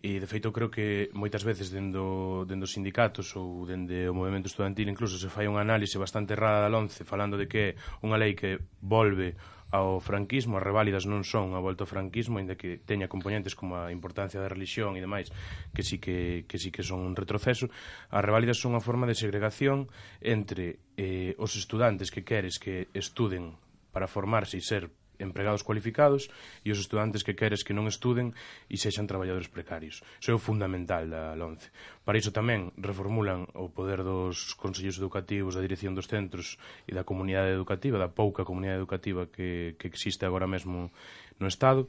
e 0.00 0.16
de 0.16 0.24
feito 0.24 0.48
creo 0.48 0.72
que 0.72 1.12
moitas 1.12 1.44
veces 1.44 1.68
dendo, 1.68 2.48
dendo 2.48 2.64
sindicatos 2.64 3.36
ou 3.36 3.68
dende 3.68 4.08
o 4.08 4.16
movimento 4.16 4.48
estudantil 4.48 4.88
incluso 4.88 5.20
se 5.20 5.28
fai 5.28 5.44
unha 5.44 5.60
análise 5.60 6.00
bastante 6.00 6.32
errada 6.32 6.64
da 6.64 6.72
11 6.72 7.04
falando 7.04 7.36
de 7.36 7.44
que 7.44 7.76
é 7.76 7.76
unha 8.00 8.16
lei 8.16 8.32
que 8.32 8.56
volve 8.80 9.36
ao 9.70 10.02
franquismo, 10.02 10.58
as 10.58 10.66
reválidas 10.66 11.06
non 11.06 11.22
son 11.22 11.54
a 11.54 11.62
volta 11.62 11.86
ao 11.86 11.90
franquismo, 11.90 12.42
ainda 12.42 12.58
que 12.58 12.82
teña 12.82 13.06
componentes 13.06 13.54
como 13.54 13.78
a 13.78 13.94
importancia 13.94 14.42
da 14.42 14.50
religión 14.50 14.98
e 14.98 15.00
demais, 15.00 15.30
que 15.72 15.86
sí 15.86 16.02
que, 16.02 16.44
que, 16.50 16.58
sí 16.58 16.74
que 16.74 16.82
son 16.82 17.02
un 17.06 17.14
retroceso, 17.14 17.70
as 18.10 18.22
reválidas 18.22 18.58
son 18.58 18.74
unha 18.74 18.84
forma 18.84 19.06
de 19.06 19.14
segregación 19.14 19.86
entre 20.18 20.82
eh, 20.98 21.38
os 21.38 21.54
estudantes 21.54 22.10
que 22.10 22.26
queres 22.26 22.58
que 22.58 22.90
estuden 22.92 23.54
para 23.94 24.10
formarse 24.10 24.58
e 24.58 24.62
ser 24.62 24.90
empregados 25.20 25.62
cualificados 25.62 26.32
e 26.64 26.72
os 26.72 26.80
estudantes 26.80 27.22
que 27.22 27.36
queres 27.36 27.62
que 27.62 27.76
non 27.76 27.86
estuden 27.86 28.32
e 28.66 28.80
sexan 28.80 29.06
traballadores 29.06 29.52
precarios. 29.52 30.02
Iso 30.18 30.32
é 30.32 30.36
o 30.36 30.42
fundamental 30.42 31.06
da 31.06 31.36
LONCE. 31.36 31.70
Para 32.02 32.18
iso 32.18 32.34
tamén 32.34 32.74
reformulan 32.80 33.46
o 33.54 33.70
poder 33.70 34.02
dos 34.02 34.56
consellos 34.56 34.98
educativos, 34.98 35.54
da 35.54 35.62
dirección 35.62 35.94
dos 35.94 36.08
centros 36.08 36.56
e 36.88 36.96
da 36.96 37.04
comunidade 37.04 37.52
educativa, 37.54 38.00
da 38.00 38.10
pouca 38.10 38.42
comunidade 38.42 38.80
educativa 38.80 39.28
que, 39.28 39.76
que 39.78 39.86
existe 39.92 40.26
agora 40.26 40.48
mesmo 40.48 40.90
no 41.38 41.46
Estado. 41.46 41.86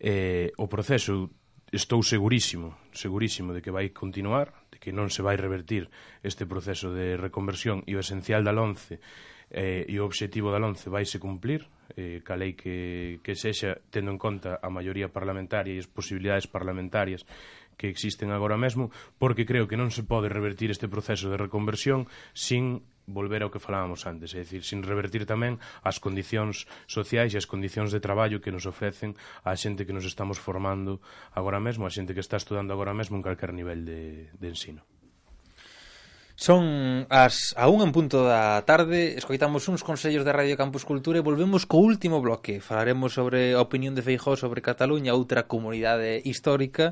Eh, 0.00 0.50
o 0.58 0.66
proceso 0.66 1.30
estou 1.74 2.02
segurísimo, 2.06 2.78
segurísimo 2.92 3.52
de 3.52 3.60
que 3.60 3.74
vai 3.74 3.90
continuar, 3.90 4.54
de 4.70 4.78
que 4.78 4.94
non 4.94 5.10
se 5.10 5.26
vai 5.26 5.34
revertir 5.34 5.90
este 6.22 6.46
proceso 6.46 6.94
de 6.94 7.18
reconversión 7.18 7.82
e 7.90 7.98
o 7.98 8.02
esencial 8.02 8.46
da 8.46 8.54
LONCE 8.54 9.02
eh, 9.50 9.82
e 9.90 9.98
o 9.98 10.06
obxectivo 10.06 10.54
da 10.54 10.62
LONCE 10.62 10.86
vai 10.86 11.02
se 11.02 11.18
cumplir, 11.18 11.66
eh, 11.96 12.20
calei 12.24 12.56
que, 12.56 13.20
que 13.20 13.36
sexa 13.36 13.78
tendo 13.92 14.10
en 14.10 14.18
conta 14.18 14.58
a 14.62 14.68
maioría 14.72 15.12
parlamentaria 15.12 15.76
e 15.76 15.82
as 15.82 15.90
posibilidades 15.90 16.48
parlamentarias 16.48 17.26
que 17.76 17.90
existen 17.90 18.30
agora 18.30 18.56
mesmo, 18.56 18.90
porque 19.18 19.46
creo 19.46 19.66
que 19.66 19.76
non 19.76 19.90
se 19.90 20.06
pode 20.06 20.30
revertir 20.30 20.70
este 20.70 20.88
proceso 20.88 21.28
de 21.28 21.40
reconversión 21.40 22.06
sin 22.32 22.86
volver 23.06 23.44
ao 23.44 23.52
que 23.52 23.60
falábamos 23.60 24.08
antes, 24.08 24.32
é 24.32 24.40
dicir, 24.40 24.64
sin 24.64 24.80
revertir 24.80 25.28
tamén 25.28 25.60
as 25.84 26.00
condicións 26.00 26.64
sociais 26.88 27.36
e 27.36 27.40
as 27.40 27.44
condicións 27.44 27.92
de 27.92 28.00
traballo 28.00 28.40
que 28.40 28.54
nos 28.54 28.64
ofrecen 28.64 29.12
a 29.44 29.52
xente 29.58 29.84
que 29.84 29.92
nos 29.92 30.08
estamos 30.08 30.40
formando 30.40 31.04
agora 31.36 31.60
mesmo, 31.60 31.84
a 31.84 31.92
xente 31.92 32.16
que 32.16 32.24
está 32.24 32.40
estudando 32.40 32.72
agora 32.72 32.96
mesmo 32.96 33.20
en 33.20 33.26
calquer 33.26 33.52
nivel 33.52 33.84
de, 33.84 34.32
de 34.32 34.48
ensino. 34.48 34.80
Son 36.36 37.06
as 37.14 37.54
a 37.54 37.70
un 37.70 37.78
en 37.86 37.94
punto 37.94 38.26
da 38.26 38.58
tarde, 38.66 39.14
escoitamos 39.14 39.70
uns 39.70 39.86
consellos 39.86 40.26
de 40.26 40.34
Radio 40.34 40.58
Campus 40.58 40.82
Cultura 40.82 41.22
e 41.22 41.22
volvemos 41.22 41.62
co 41.62 41.78
último 41.78 42.18
bloque. 42.18 42.58
Falaremos 42.58 43.14
sobre 43.14 43.54
a 43.54 43.62
opinión 43.62 43.94
de 43.94 44.02
Feijó 44.02 44.34
sobre 44.34 44.58
Cataluña, 44.58 45.14
outra 45.14 45.46
comunidade 45.46 46.18
histórica, 46.26 46.90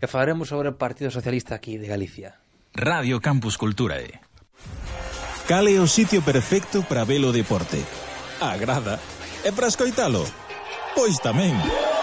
e 0.00 0.08
falaremos 0.08 0.48
sobre 0.48 0.72
o 0.72 0.78
Partido 0.80 1.12
Socialista 1.12 1.52
aquí 1.52 1.76
de 1.76 1.84
Galicia. 1.84 2.40
Radio 2.72 3.20
Campus 3.20 3.60
Cultura 3.60 4.00
E. 4.00 4.24
Cale 5.44 5.76
o 5.76 5.84
sitio 5.84 6.24
perfecto 6.24 6.80
para 6.80 7.04
ver 7.04 7.20
o 7.28 7.32
deporte. 7.32 7.84
Agrada. 8.40 8.96
E 9.44 9.52
para 9.52 9.68
escoitalo? 9.68 10.24
Pois 10.96 11.20
tamén. 11.20 11.52
Pois 11.60 11.76
tamén. 11.76 11.97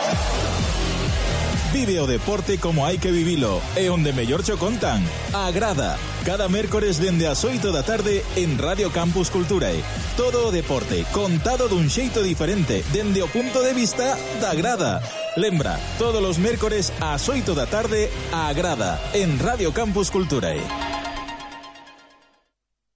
Vive 1.75 1.99
o 1.99 2.07
deporte 2.07 2.57
como 2.57 2.87
hai 2.87 2.95
que 2.95 3.11
vivilo 3.11 3.59
e 3.75 3.91
onde 3.91 4.15
mellor 4.15 4.47
cho 4.47 4.55
contan. 4.55 5.03
Agrada. 5.35 5.99
Cada 6.23 6.47
mércores 6.47 7.03
dende 7.03 7.27
as 7.27 7.43
8 7.43 7.75
da 7.75 7.83
tarde 7.83 8.23
en 8.39 8.55
Radio 8.55 8.95
Campus 8.95 9.27
Culturae. 9.27 9.83
Todo 10.15 10.55
deporte 10.55 11.03
contado 11.11 11.67
dun 11.67 11.91
xeito 11.91 12.23
diferente 12.23 12.79
dende 12.95 13.19
o 13.19 13.27
punto 13.27 13.59
de 13.59 13.75
vista 13.75 14.15
da 14.39 14.55
grada. 14.55 15.03
Lembra, 15.35 15.75
todos 15.99 16.23
os 16.23 16.39
mércores 16.39 16.95
ás 17.03 17.27
8 17.27 17.51
da 17.51 17.67
tarde 17.67 18.07
Agrada 18.31 18.95
en 19.11 19.35
Radio 19.43 19.75
Campus 19.75 20.15
Culturae. 20.15 20.63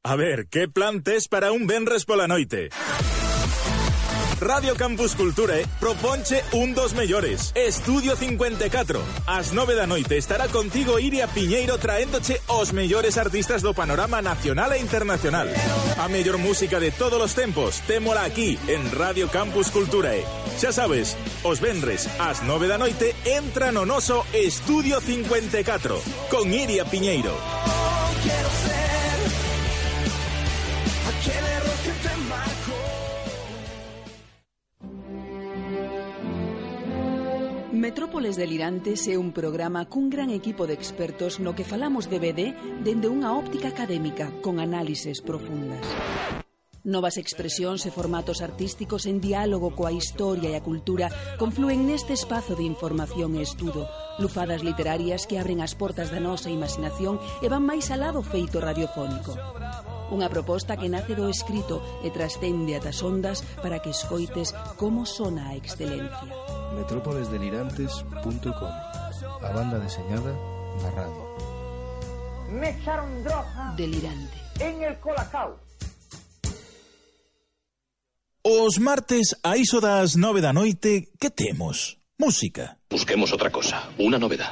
A 0.08 0.16
ver, 0.16 0.48
que 0.48 0.72
plan 0.72 1.04
tes 1.04 1.28
para 1.28 1.52
un 1.52 1.68
venres 1.68 2.08
pola 2.08 2.32
noite? 2.32 2.72
Radio 4.40 4.74
Campus 4.76 5.16
Culture 5.16 5.66
proponche 5.82 6.44
un 6.54 6.74
dos 6.74 6.94
mellores. 6.94 7.52
Estudio 7.56 8.16
54. 8.16 9.02
Ás 9.28 9.52
9 9.52 9.76
da 9.76 9.86
noite 9.86 10.16
estará 10.16 10.48
contigo 10.48 10.98
Iria 10.98 11.28
Piñeiro 11.28 11.78
traéndoche 11.78 12.40
os 12.48 12.72
mellores 12.72 13.18
artistas 13.18 13.62
do 13.62 13.74
panorama 13.74 14.22
nacional 14.22 14.72
e 14.72 14.80
internacional. 14.80 15.52
A 16.00 16.08
mellor 16.08 16.38
música 16.38 16.80
de 16.80 16.92
todos 16.92 17.20
os 17.20 17.36
tempos 17.36 17.84
témola 17.84 18.24
aquí 18.24 18.58
en 18.72 18.80
Radio 18.96 19.28
Campus 19.28 19.72
Culture. 19.72 20.24
Xa 20.56 20.72
sabes, 20.72 21.20
os 21.44 21.60
venres 21.60 22.08
ás 22.16 22.40
9 22.40 22.72
da 22.72 22.80
noite 22.80 23.12
entra 23.28 23.76
no 23.76 23.84
noso 23.84 24.24
Estudio 24.32 25.04
54 25.04 26.00
con 26.32 26.48
Iria 26.48 26.88
Piñeiro. 26.88 27.36
Marcó. 32.30 32.59
Metrópoles 37.80 38.36
Delirantes 38.36 39.08
é 39.08 39.16
un 39.16 39.32
programa 39.32 39.88
cun 39.88 40.12
gran 40.12 40.36
equipo 40.36 40.68
de 40.68 40.76
expertos 40.76 41.40
no 41.40 41.56
que 41.56 41.64
falamos 41.64 42.12
de 42.12 42.20
BD 42.20 42.52
dende 42.84 43.08
unha 43.08 43.32
óptica 43.32 43.72
académica 43.72 44.36
con 44.44 44.60
análises 44.60 45.24
profundas. 45.24 45.80
Novas 46.84 47.16
expresións 47.16 47.88
e 47.88 47.96
formatos 47.96 48.44
artísticos 48.44 49.08
en 49.08 49.24
diálogo 49.24 49.72
coa 49.72 49.96
historia 49.96 50.52
e 50.52 50.60
a 50.60 50.66
cultura 50.66 51.08
confluen 51.40 51.88
neste 51.88 52.12
espazo 52.12 52.60
de 52.60 52.68
información 52.68 53.40
e 53.40 53.48
estudo, 53.48 53.88
lufadas 54.20 54.60
literarias 54.60 55.24
que 55.24 55.40
abren 55.40 55.64
as 55.64 55.72
portas 55.72 56.12
da 56.12 56.20
nosa 56.20 56.52
imaginación 56.52 57.16
e 57.40 57.48
van 57.48 57.64
máis 57.64 57.96
alá 57.96 58.12
do 58.12 58.20
feito 58.20 58.60
radiofónico. 58.60 59.40
Unha 60.12 60.28
proposta 60.28 60.76
que 60.76 60.92
nace 60.92 61.16
do 61.16 61.32
escrito 61.32 61.80
e 62.04 62.12
trascende 62.12 62.76
ata 62.76 62.92
ondas 63.08 63.40
para 63.64 63.80
que 63.80 63.96
escoites 63.96 64.52
como 64.76 65.08
sona 65.08 65.48
a 65.48 65.56
excelencia. 65.56 66.49
metrópolesdelirantes.com 66.76 68.74
A 69.42 69.50
banda 69.54 69.80
deseñada 69.80 70.34
na 70.84 70.90
radio. 70.92 71.24
Me 72.52 72.70
echaron 72.72 73.24
droga 73.24 73.74
Delirante. 73.78 74.38
en 74.60 74.84
el 74.84 75.00
colacao. 75.00 75.58
Os 78.44 78.80
martes 78.80 79.36
a 79.44 79.58
iso 79.58 79.80
das 79.82 80.16
nove 80.16 80.42
da 80.42 80.54
noite, 80.54 81.12
que 81.20 81.30
temos? 81.30 81.98
Música. 82.18 82.78
Busquemos 82.90 83.32
otra 83.32 83.50
cosa, 83.52 83.90
una 83.98 84.18
novedad. 84.18 84.52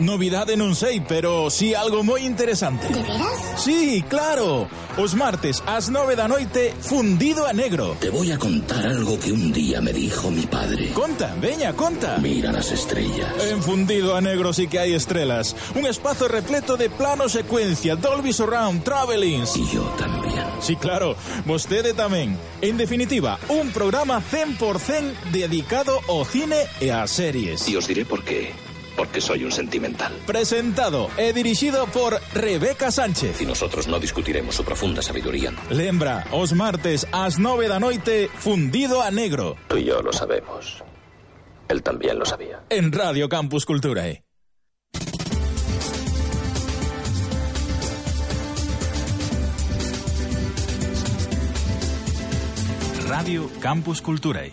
Novidade 0.00 0.56
non 0.56 0.72
sei, 0.76 1.00
pero 1.04 1.48
sí 1.50 1.74
algo 1.74 2.00
moi 2.04 2.24
interesante. 2.24 2.86
¿De 2.88 3.02
veras? 3.02 3.60
Sí, 3.60 4.04
claro. 4.08 4.68
Os 4.96 5.12
martes 5.12 5.60
ás 5.68 5.92
nove 5.92 6.16
da 6.16 6.24
noite, 6.24 6.72
fundido 6.80 7.44
a 7.44 7.52
negro. 7.52 8.00
Te 8.00 8.08
voy 8.08 8.32
a 8.32 8.38
contar 8.38 8.86
algo 8.88 9.20
que 9.20 9.30
un 9.30 9.52
día 9.52 9.82
me 9.82 9.92
dijo 9.92 10.30
mi 10.30 10.46
padre. 10.46 10.88
Conta, 10.96 11.36
veña, 11.36 11.76
conta. 11.76 12.16
Mira 12.16 12.50
las 12.50 12.72
estrellas. 12.72 13.28
En 13.44 13.62
fundido 13.62 14.16
a 14.16 14.22
negro 14.22 14.56
sí 14.56 14.68
que 14.72 14.80
hai 14.80 14.96
estrelas. 14.96 15.52
Un 15.76 15.84
espazo 15.84 16.32
repleto 16.32 16.80
de 16.80 16.88
plano 16.88 17.28
secuencia, 17.28 17.92
Dolby 17.92 18.32
Surround, 18.32 18.88
Travelings. 18.88 19.52
Y 19.60 19.68
yo 19.68 19.84
también. 20.00 20.48
Sí, 20.64 20.76
claro, 20.80 21.12
vostede 21.44 21.92
tamén. 21.92 22.32
En 22.64 22.80
definitiva, 22.80 23.36
un 23.52 23.76
programa 23.76 24.24
100% 24.24 25.28
dedicado 25.28 26.00
ao 26.08 26.24
cine 26.24 26.64
e 26.80 26.88
ás 26.88 27.12
series. 27.12 27.68
E 27.68 27.76
os 27.76 27.84
diré 27.84 28.08
por 28.08 28.24
qué. 28.24 28.56
Porque 28.96 29.20
soy 29.20 29.44
un 29.44 29.52
sentimental. 29.52 30.12
Presentado 30.26 31.10
e 31.16 31.32
dirixido 31.32 31.86
por 31.86 32.18
Rebeca 32.32 32.90
Sánchez. 32.90 33.40
Y 33.40 33.46
nosotros 33.46 33.86
no 33.86 33.98
discutiremos 34.00 34.54
su 34.54 34.64
profunda 34.64 35.02
sabiduría. 35.02 35.52
Lembra, 35.70 36.26
os 36.32 36.52
martes 36.52 37.06
ás 37.12 37.38
nove 37.38 37.68
da 37.68 37.78
noite, 37.78 38.30
fundido 38.32 39.02
a 39.02 39.10
negro. 39.10 39.56
Tú 39.68 39.76
y 39.76 39.84
yo 39.84 40.00
lo 40.00 40.12
sabemos. 40.12 40.82
Él 41.68 41.82
también 41.82 42.18
lo 42.18 42.24
sabía. 42.24 42.62
En 42.70 42.92
Radio 42.92 43.28
Campus 43.28 43.66
Culturae. 43.66 44.24
Radio 53.08 53.48
Campus 53.60 54.02
Culturae. 54.02 54.52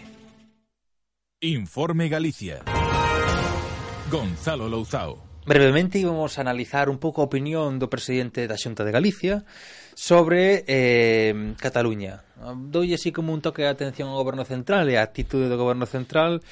Informe 1.42 2.08
Galicia. 2.08 2.64
Gonzalo 4.14 4.70
Louzao. 4.70 5.18
Brevemente 5.48 5.98
íbamos 5.98 6.38
a 6.38 6.42
analizar 6.42 6.88
un 6.88 7.02
pouco 7.02 7.26
a 7.26 7.26
opinión 7.26 7.82
do 7.82 7.90
presidente 7.90 8.46
da 8.46 8.62
Xunta 8.62 8.86
de 8.86 8.94
Galicia 8.94 9.42
sobre 9.98 10.62
eh, 10.70 11.34
Cataluña. 11.58 12.22
Doi 12.38 12.94
así 12.94 13.10
como 13.10 13.34
un 13.34 13.42
toque 13.42 13.66
de 13.66 13.74
atención 13.74 14.14
ao 14.14 14.22
goberno 14.22 14.46
central 14.46 14.86
e 14.94 15.02
a 15.02 15.04
actitude 15.04 15.50
do 15.50 15.58
goberno 15.58 15.90
central 15.90 16.46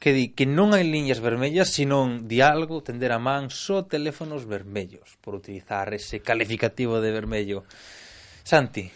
que 0.00 0.16
di 0.16 0.32
que 0.32 0.48
non 0.48 0.72
hai 0.72 0.88
liñas 0.88 1.20
vermellas, 1.20 1.76
senón 1.76 2.24
diálogo, 2.24 2.80
tender 2.80 3.12
a 3.12 3.20
man, 3.20 3.52
só 3.52 3.84
teléfonos 3.84 4.48
vermellos, 4.48 5.20
por 5.20 5.36
utilizar 5.36 5.92
ese 5.92 6.24
calificativo 6.24 7.04
de 7.04 7.12
vermello. 7.12 7.68
Santi, 8.48 8.88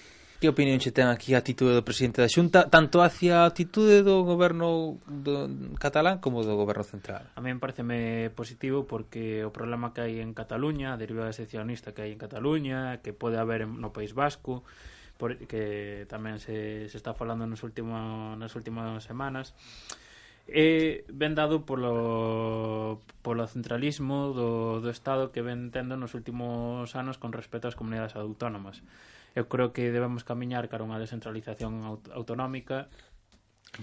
Que 0.42 0.48
opinión 0.48 0.82
che 0.82 0.90
ten 0.90 1.06
aquí 1.06 1.38
a 1.38 1.38
atitude 1.38 1.70
do 1.70 1.86
presidente 1.86 2.18
da 2.18 2.26
Xunta, 2.26 2.66
tanto 2.66 2.98
hacia 2.98 3.46
a 3.46 3.46
atitude 3.46 4.02
do 4.02 4.26
goberno 4.26 4.98
do 5.06 5.46
catalán 5.78 6.18
como 6.18 6.42
do 6.42 6.58
goberno 6.58 6.82
central? 6.82 7.30
A 7.38 7.40
mí 7.40 7.54
me 7.54 7.62
pareceme 7.62 8.26
positivo 8.34 8.82
porque 8.82 9.46
o 9.46 9.54
problema 9.54 9.94
que 9.94 10.02
hai 10.02 10.18
en 10.18 10.34
Cataluña, 10.34 10.90
a 10.90 10.98
derivada 10.98 11.30
seccionista 11.30 11.94
que 11.94 12.02
hai 12.02 12.10
en 12.10 12.18
Cataluña, 12.18 12.98
que 13.06 13.14
pode 13.14 13.38
haber 13.38 13.70
no 13.70 13.94
País 13.94 14.18
Vasco, 14.18 14.66
porque 15.14 16.10
tamén 16.10 16.42
se, 16.42 16.90
se 16.90 16.96
está 16.98 17.14
falando 17.14 17.46
nos 17.46 17.62
último, 17.62 18.34
nas 18.34 18.58
últimas 18.58 18.98
semanas, 19.06 19.54
é 20.50 21.06
ben 21.06 21.38
dado 21.38 21.62
polo, 21.62 22.98
polo 23.22 23.46
centralismo 23.46 24.34
do, 24.34 24.82
do 24.82 24.90
Estado 24.90 25.30
que 25.30 25.38
ven 25.38 25.70
tendo 25.70 25.94
nos 25.94 26.18
últimos 26.18 26.98
anos 26.98 27.14
con 27.14 27.30
respecto 27.30 27.70
ás 27.70 27.78
comunidades 27.78 28.18
autónomas 28.18 28.82
eu 29.34 29.48
creo 29.48 29.72
que 29.72 29.90
debemos 29.90 30.24
camiñar 30.24 30.68
cara 30.68 30.84
unha 30.84 31.00
descentralización 31.00 31.84
aut 31.88 32.08
autonómica 32.12 32.92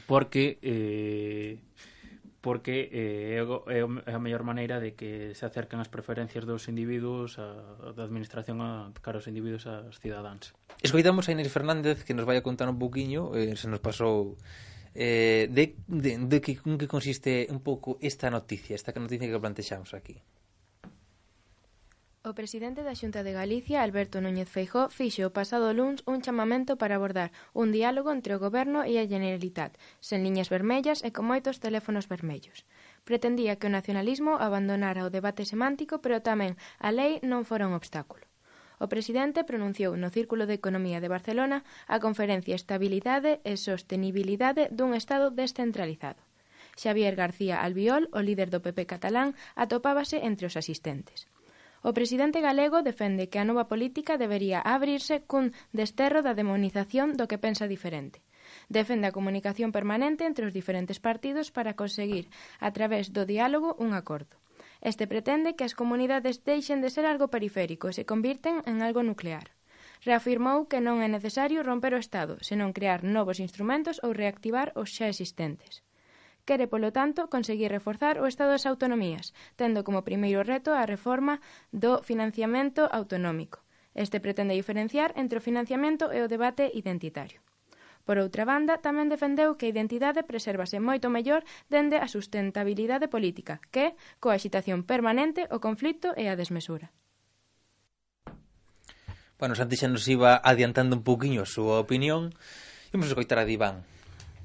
porque 0.06 0.62
eh, 0.62 1.58
porque 2.42 2.88
eh, 2.92 3.44
é, 3.44 3.84
é 3.84 4.14
a 4.16 4.22
mellor 4.22 4.48
maneira 4.48 4.80
de 4.80 4.96
que 4.96 5.36
se 5.36 5.44
acercan 5.44 5.84
as 5.84 5.92
preferencias 5.92 6.48
dos 6.48 6.72
individuos 6.72 7.36
a, 7.36 7.52
a 7.84 7.92
da 7.92 8.08
administración 8.08 8.64
a, 8.64 8.96
cara 9.04 9.20
aos 9.20 9.28
individuos 9.28 9.68
aos 9.68 10.00
cidadáns. 10.00 10.56
Escoitamos 10.80 11.28
a 11.28 11.36
Inés 11.36 11.52
Fernández 11.52 12.08
que 12.08 12.16
nos 12.16 12.24
vai 12.24 12.40
a 12.40 12.46
contar 12.46 12.72
un 12.72 12.80
poquinho, 12.80 13.36
eh, 13.36 13.60
se 13.60 13.68
nos 13.68 13.84
pasou 13.84 14.40
eh, 14.96 15.52
de, 15.52 15.76
de, 15.92 16.12
de 16.16 16.38
que, 16.40 16.56
que 16.56 16.88
consiste 16.88 17.52
un 17.52 17.60
pouco 17.60 18.00
esta 18.00 18.32
noticia, 18.32 18.76
esta 18.78 18.96
noticia 18.96 19.28
que 19.28 19.36
plantexamos 19.36 19.92
aquí. 19.92 20.24
O 22.22 22.36
presidente 22.36 22.84
da 22.84 23.00
Xunta 23.00 23.24
de 23.24 23.32
Galicia, 23.32 23.80
Alberto 23.80 24.20
Núñez 24.20 24.50
Feijóo, 24.52 24.92
fixo 24.98 25.24
o 25.24 25.36
pasado 25.40 25.72
luns 25.80 26.04
un 26.12 26.20
chamamento 26.20 26.76
para 26.76 27.00
abordar 27.00 27.32
un 27.62 27.72
diálogo 27.72 28.12
entre 28.12 28.36
o 28.36 28.44
Goberno 28.44 28.84
e 28.84 29.00
a 29.00 29.08
Generalitat, 29.08 29.72
sen 30.04 30.20
liñas 30.28 30.52
vermellas 30.52 31.00
e 31.08 31.16
con 31.16 31.24
moitos 31.32 31.64
teléfonos 31.64 32.12
vermellos. 32.12 32.68
Pretendía 33.08 33.56
que 33.56 33.72
o 33.72 33.76
nacionalismo 33.78 34.36
abandonara 34.36 35.08
o 35.08 35.14
debate 35.18 35.48
semántico, 35.48 36.04
pero 36.04 36.20
tamén 36.20 36.60
a 36.84 36.92
lei 36.92 37.24
non 37.24 37.48
fora 37.48 37.72
un 37.72 37.74
obstáculo. 37.80 38.28
O 38.84 38.92
presidente 38.92 39.48
pronunciou 39.48 39.96
no 39.96 40.12
Círculo 40.12 40.44
de 40.44 40.60
Economía 40.60 41.00
de 41.00 41.08
Barcelona 41.16 41.64
a 41.88 42.04
conferencia 42.04 42.60
Estabilidade 42.60 43.40
e 43.48 43.56
Sostenibilidade 43.56 44.68
dun 44.76 44.92
Estado 44.92 45.32
descentralizado. 45.32 46.20
Xavier 46.76 47.16
García 47.16 47.64
Albiol, 47.64 48.12
o 48.12 48.20
líder 48.20 48.52
do 48.52 48.60
PP 48.60 48.92
catalán, 48.92 49.40
atopábase 49.56 50.20
entre 50.28 50.52
os 50.52 50.60
asistentes. 50.60 51.32
O 51.82 51.92
presidente 51.98 52.40
galego 52.42 52.84
defende 52.84 53.30
que 53.32 53.40
a 53.40 53.48
nova 53.48 53.70
política 53.72 54.20
debería 54.20 54.60
abrirse 54.60 55.24
cun 55.30 55.56
desterro 55.72 56.20
da 56.24 56.38
demonización 56.42 57.16
do 57.20 57.30
que 57.30 57.42
pensa 57.46 57.72
diferente. 57.72 58.20
Defende 58.68 59.06
a 59.08 59.16
comunicación 59.18 59.70
permanente 59.72 60.26
entre 60.26 60.44
os 60.48 60.56
diferentes 60.60 61.00
partidos 61.00 61.48
para 61.56 61.78
conseguir, 61.82 62.26
a 62.60 62.70
través 62.76 63.14
do 63.16 63.24
diálogo, 63.24 63.80
un 63.80 63.94
acordo. 63.94 64.36
Este 64.82 65.06
pretende 65.08 65.56
que 65.56 65.68
as 65.68 65.78
comunidades 65.82 66.44
deixen 66.44 66.80
de 66.84 66.90
ser 66.96 67.06
algo 67.08 67.32
periférico 67.32 67.86
e 67.88 67.96
se 67.98 68.08
convirten 68.12 68.56
en 68.70 68.84
algo 68.84 69.02
nuclear 69.04 69.48
reafirmou 70.08 70.60
que 70.72 70.80
non 70.80 71.04
é 71.04 71.10
necesario 71.12 71.60
romper 71.70 71.92
o 71.96 72.04
Estado, 72.06 72.40
senón 72.40 72.72
crear 72.78 73.04
novos 73.04 73.38
instrumentos 73.44 74.00
ou 74.06 74.16
reactivar 74.16 74.72
os 74.80 74.90
xa 74.96 75.12
existentes. 75.12 75.84
Quere, 76.50 76.66
polo 76.66 76.90
tanto, 76.90 77.30
conseguir 77.30 77.70
reforzar 77.70 78.18
o 78.18 78.26
Estado 78.26 78.58
das 78.58 78.66
autonomías, 78.66 79.38
tendo 79.54 79.86
como 79.86 80.02
primeiro 80.02 80.42
reto 80.42 80.74
a 80.74 80.90
reforma 80.90 81.46
do 81.70 82.02
financiamento 82.02 82.90
autonómico. 82.90 83.62
Este 83.94 84.18
pretende 84.18 84.58
diferenciar 84.58 85.14
entre 85.14 85.38
o 85.38 85.46
financiamento 85.46 86.10
e 86.10 86.26
o 86.26 86.32
debate 86.32 86.66
identitario. 86.74 87.46
Por 88.02 88.18
outra 88.18 88.50
banda, 88.50 88.82
tamén 88.82 89.14
defendeu 89.14 89.62
que 89.62 89.70
a 89.70 89.74
identidade 89.78 90.26
presérvase 90.26 90.82
moito 90.82 91.14
mellor 91.14 91.46
dende 91.70 92.02
a 92.02 92.10
sustentabilidade 92.10 93.06
política, 93.06 93.62
que, 93.70 93.94
coa 94.18 94.34
agitación 94.34 94.82
permanente, 94.82 95.46
o 95.54 95.62
conflito 95.62 96.18
e 96.18 96.26
a 96.26 96.34
desmesura. 96.34 96.90
Bueno, 99.38 99.54
Santi 99.54 99.78
xa 99.78 99.86
nos 99.86 100.10
iba 100.10 100.42
adiantando 100.42 100.98
un 100.98 101.06
pouquiño 101.06 101.46
a 101.46 101.52
súa 101.54 101.78
opinión. 101.78 102.34
Imos 102.90 103.06
escoitar 103.06 103.38
a 103.38 103.46
Diván. 103.46 103.86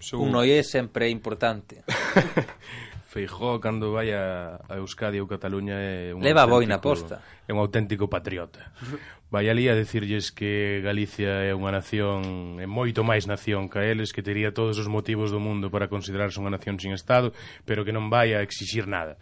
Sou... 0.04 0.20
Un 0.20 0.36
oie 0.36 0.60
sempre 0.60 1.08
importante. 1.08 1.80
Feijó, 3.08 3.56
cando 3.56 3.96
vai 3.96 4.12
a, 4.12 4.60
a 4.68 4.76
Euskadi 4.76 5.16
ou 5.16 5.24
Cataluña 5.24 5.80
é 5.80 6.12
un 6.12 6.20
Leva 6.20 6.44
boina 6.44 6.76
posta. 6.76 7.24
É 7.48 7.56
un 7.56 7.60
auténtico 7.64 8.04
patriota. 8.12 8.68
Vai 9.34 9.48
ali 9.48 9.66
a 9.66 9.74
decirlles 9.74 10.30
que 10.30 10.78
Galicia 10.84 11.42
é 11.42 11.56
unha 11.56 11.72
nación, 11.72 12.60
é 12.60 12.68
moito 12.68 13.00
máis 13.02 13.24
nación 13.24 13.66
que 13.66 13.80
eles, 13.82 14.12
que 14.14 14.22
tería 14.22 14.52
todos 14.52 14.78
os 14.78 14.86
motivos 14.86 15.32
do 15.32 15.40
mundo 15.40 15.72
para 15.72 15.88
considerarse 15.88 16.38
unha 16.38 16.52
nación 16.52 16.78
sin 16.78 16.92
Estado, 16.92 17.32
pero 17.64 17.82
que 17.82 17.90
non 17.90 18.12
vai 18.12 18.36
a 18.36 18.44
exixir 18.44 18.84
nada. 18.86 19.16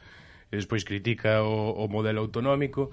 E 0.52 0.58
despois 0.58 0.84
critica 0.84 1.40
o, 1.46 1.72
o 1.78 1.88
modelo 1.88 2.20
autonómico 2.26 2.92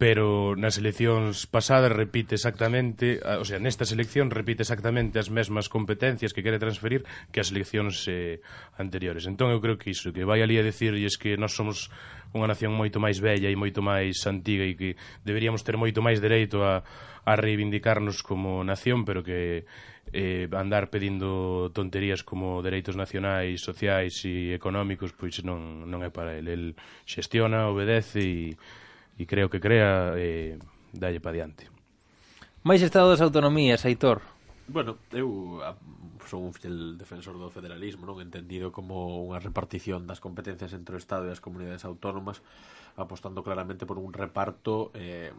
pero 0.00 0.56
nas 0.56 0.80
eleccións 0.80 1.44
pasadas 1.44 1.92
repite 1.92 2.32
exactamente, 2.32 3.20
ah, 3.20 3.36
o 3.36 3.44
sea, 3.44 3.60
nesta 3.60 3.84
selección 3.84 4.32
repite 4.32 4.64
exactamente 4.64 5.20
as 5.20 5.28
mesmas 5.28 5.68
competencias 5.68 6.32
que 6.32 6.40
quere 6.40 6.56
transferir 6.56 7.04
que 7.28 7.44
as 7.44 7.52
eleccións 7.52 8.08
eh, 8.08 8.40
anteriores. 8.80 9.28
Entón 9.28 9.52
eu 9.52 9.60
creo 9.60 9.76
que 9.76 9.92
iso, 9.92 10.08
que 10.08 10.24
vai 10.24 10.40
ali 10.40 10.56
a 10.56 10.64
decirlles 10.64 11.20
que 11.20 11.36
nós 11.36 11.52
somos 11.52 11.92
unha 12.32 12.48
nación 12.48 12.72
moito 12.72 12.96
máis 12.96 13.20
bella 13.20 13.52
e 13.52 13.60
moito 13.60 13.84
máis 13.84 14.24
antiga 14.24 14.64
e 14.64 14.72
que 14.72 14.96
deberíamos 15.20 15.60
ter 15.68 15.76
moito 15.76 16.00
máis 16.00 16.16
dereito 16.16 16.64
a, 16.64 16.80
a 17.28 17.32
reivindicarnos 17.36 18.24
como 18.24 18.64
nación, 18.64 19.04
pero 19.04 19.20
que 19.20 19.68
eh, 20.16 20.48
andar 20.56 20.88
pedindo 20.88 21.68
tonterías 21.76 22.24
como 22.24 22.64
dereitos 22.64 22.96
nacionais, 22.96 23.60
sociais 23.60 24.16
e 24.24 24.56
económicos, 24.56 25.12
pois 25.12 25.44
non, 25.44 25.84
non 25.84 26.00
é 26.00 26.08
para 26.08 26.40
ele. 26.40 26.56
El 26.56 26.64
xestiona, 27.04 27.68
obedece 27.68 28.24
e 28.24 28.56
e 29.20 29.28
creo 29.28 29.52
que 29.52 29.60
crea 29.60 30.16
eh, 30.16 30.56
dalle 30.96 31.20
pa 31.20 31.28
diante. 31.28 31.68
Mais 32.64 32.80
Estado 32.80 33.12
das 33.12 33.20
Autonomías, 33.20 33.84
Aitor. 33.84 34.24
Bueno, 34.64 34.96
eu 35.12 35.60
a, 35.60 35.76
son 36.24 36.48
un 36.48 36.54
fiel 36.56 36.96
defensor 36.96 37.36
do 37.36 37.52
federalismo, 37.52 38.08
non 38.08 38.24
entendido 38.24 38.72
como 38.72 39.20
unha 39.20 39.36
repartición 39.36 40.08
das 40.08 40.24
competencias 40.24 40.72
entre 40.72 40.96
o 40.96 41.00
Estado 41.00 41.28
e 41.28 41.34
as 41.36 41.44
comunidades 41.44 41.84
autónomas, 41.84 42.40
apostando 42.96 43.44
claramente 43.44 43.84
por 43.84 44.00
un 44.00 44.16
reparto 44.16 44.88
eh, 44.96 45.36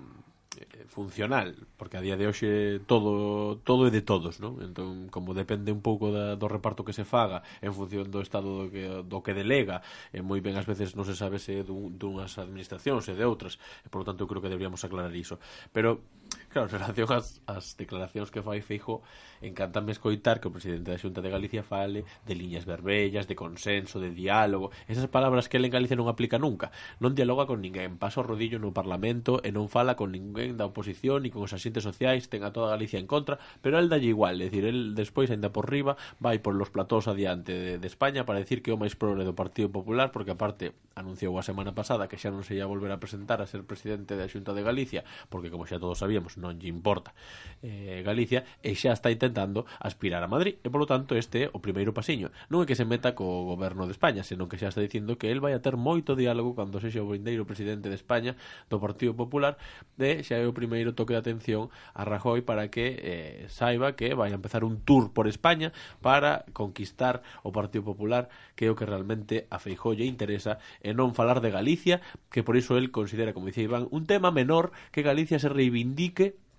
Eh, 0.58 0.84
funcional, 0.88 1.56
porque 1.78 1.96
a 1.96 2.04
día 2.04 2.20
de 2.20 2.28
hoxe 2.28 2.84
todo 2.84 3.56
todo 3.64 3.88
é 3.88 3.92
de 3.92 4.04
todos, 4.04 4.44
non? 4.44 4.60
Entón, 4.60 5.08
como 5.08 5.32
depende 5.32 5.72
un 5.72 5.80
pouco 5.80 6.12
da, 6.12 6.36
do 6.36 6.52
reparto 6.52 6.84
que 6.84 6.92
se 6.92 7.08
faga 7.08 7.40
en 7.64 7.72
función 7.72 8.12
do 8.12 8.20
estado 8.20 8.50
do 8.60 8.66
que, 8.68 8.84
do 9.08 9.24
que 9.24 9.32
delega, 9.32 9.80
e 10.12 10.20
moi 10.20 10.44
ben 10.44 10.60
ás 10.60 10.68
veces 10.68 10.92
non 11.00 11.08
se 11.08 11.16
sabe 11.16 11.40
se 11.40 11.64
dun, 11.64 11.96
dunhas 11.96 12.36
administracións 12.36 13.08
e 13.08 13.16
de 13.16 13.24
outras, 13.24 13.64
e, 13.84 13.88
por 13.88 14.04
lo 14.04 14.08
tanto 14.12 14.28
eu 14.28 14.30
creo 14.30 14.44
que 14.44 14.52
deberíamos 14.52 14.84
aclarar 14.84 15.16
iso. 15.16 15.40
Pero 15.72 16.04
Claro, 16.52 16.68
en 16.68 16.84
relación 16.84 17.08
ás, 17.16 17.40
ás 17.48 17.80
declaracións 17.80 18.28
que 18.28 18.44
fai 18.44 18.60
Feijo, 18.60 19.00
encantame 19.40 19.96
escoitar 19.96 20.44
que 20.44 20.52
o 20.52 20.56
presidente 20.56 20.92
da 20.92 21.00
Xunta 21.00 21.24
de 21.24 21.32
Galicia 21.32 21.64
fale 21.64 22.04
de 22.28 22.36
liñas 22.36 22.68
verbellas, 22.68 23.24
de 23.24 23.40
consenso, 23.40 24.04
de 24.04 24.12
diálogo. 24.12 24.76
Esas 24.92 25.08
palabras 25.08 25.48
que 25.48 25.56
ele 25.56 25.72
en 25.72 25.80
Galicia 25.80 25.96
non 25.96 26.12
aplica 26.12 26.36
nunca. 26.36 26.76
Non 27.00 27.16
dialoga 27.16 27.48
con 27.48 27.64
ninguén, 27.64 27.96
pasa 27.96 28.20
o 28.20 28.28
rodillo 28.28 28.60
no 28.60 28.76
Parlamento 28.76 29.40
e 29.48 29.56
non 29.56 29.72
fala 29.72 29.96
con 29.96 30.12
ninguén 30.12 30.60
da 30.60 30.68
oposición 30.68 31.24
ni 31.24 31.32
con 31.32 31.40
os 31.40 31.56
axentes 31.56 31.88
sociais, 31.88 32.28
ten 32.28 32.44
a 32.44 32.52
toda 32.52 32.76
Galicia 32.76 33.00
en 33.00 33.08
contra, 33.08 33.40
pero 33.64 33.80
el 33.80 33.88
dalle 33.88 34.12
igual, 34.12 34.36
é 34.44 34.52
dicir, 34.52 34.68
el 34.68 34.92
despois 34.92 35.32
ainda 35.32 35.56
por 35.56 35.72
riba 35.72 35.96
vai 36.20 36.44
por 36.44 36.52
los 36.60 36.68
platós 36.68 37.08
adiante 37.08 37.56
de, 37.56 37.80
de 37.80 37.88
España 37.88 38.28
para 38.28 38.44
decir 38.44 38.60
que 38.60 38.72
é 38.72 38.76
o 38.76 38.82
máis 38.82 39.00
progre 39.00 39.24
do 39.24 39.40
Partido 39.40 39.72
Popular, 39.72 40.12
porque 40.12 40.36
aparte 40.36 40.76
anunciou 41.00 41.40
a 41.40 41.48
semana 41.48 41.72
pasada 41.72 42.12
que 42.12 42.20
xa 42.20 42.28
non 42.28 42.44
se 42.44 42.60
ia 42.60 42.68
volver 42.68 42.92
a 42.92 43.00
presentar 43.00 43.40
a 43.40 43.48
ser 43.48 43.64
presidente 43.64 44.20
da 44.20 44.28
Xunta 44.28 44.52
de 44.52 44.68
Galicia, 44.68 45.08
porque 45.32 45.48
como 45.48 45.64
xa 45.64 45.80
todos 45.80 46.04
sabían 46.04 46.21
Podemos 46.22 46.38
non 46.38 46.62
lle 46.62 46.70
importa 46.70 47.18
eh, 47.66 48.02
Galicia 48.06 48.46
e 48.62 48.78
xa 48.78 48.94
está 48.94 49.10
intentando 49.10 49.66
aspirar 49.82 50.22
a 50.22 50.30
Madrid 50.30 50.62
e 50.62 50.70
polo 50.70 50.86
tanto 50.86 51.18
este 51.18 51.46
é 51.46 51.54
o 51.54 51.62
primeiro 51.62 51.94
pasiño. 51.98 52.30
Non 52.54 52.62
é 52.62 52.66
que 52.70 52.78
se 52.78 52.86
meta 52.86 53.18
co 53.18 53.46
goberno 53.46 53.90
de 53.90 53.94
España 53.98 54.22
senón 54.22 54.46
que 54.46 54.62
xa 54.62 54.70
está 54.70 54.86
dicindo 54.86 55.18
que 55.18 55.34
el 55.34 55.42
vai 55.42 55.58
a 55.58 55.62
ter 55.66 55.82
moito 55.82 56.14
diálogo 56.14 56.54
cando 56.54 56.78
sexa 56.78 57.02
o 57.02 57.10
vindeiro 57.10 57.50
presidente 57.50 57.90
de 57.90 57.98
España 57.98 58.38
do 58.70 58.78
Partido 58.78 59.18
Popular 59.18 59.58
de 59.98 60.22
xa 60.22 60.38
é 60.38 60.46
o 60.46 60.54
primeiro 60.54 60.94
toque 60.94 61.18
de 61.18 61.22
atención 61.22 61.74
a 61.98 62.06
Rajoy 62.06 62.46
para 62.46 62.70
que 62.70 63.02
eh, 63.02 63.50
saiba 63.50 63.98
que 63.98 64.14
vai 64.14 64.30
a 64.30 64.38
empezar 64.38 64.62
un 64.62 64.82
tour 64.86 65.10
por 65.10 65.26
España 65.26 65.74
para 66.06 66.46
conquistar 66.54 67.26
o 67.42 67.50
Partido 67.50 67.82
Popular 67.82 68.30
que 68.54 68.70
é 68.70 68.70
o 68.70 68.78
que 68.78 68.86
realmente 68.86 69.50
a 69.50 69.58
Feijó 69.58 69.98
lle 69.98 70.06
interesa 70.06 70.62
e 70.86 70.94
non 70.94 71.18
falar 71.18 71.42
de 71.42 71.50
Galicia 71.50 72.02
que 72.30 72.46
por 72.46 72.58
iso 72.58 72.78
el 72.78 72.94
considera, 72.94 73.34
como 73.34 73.50
dice 73.50 73.66
Iván, 73.66 73.90
un 73.90 74.06
tema 74.06 74.30
menor 74.30 74.72
que 74.92 75.02
Galicia 75.02 75.38
se 75.38 75.50
reivindique 75.50 76.11
explique 76.12 76.51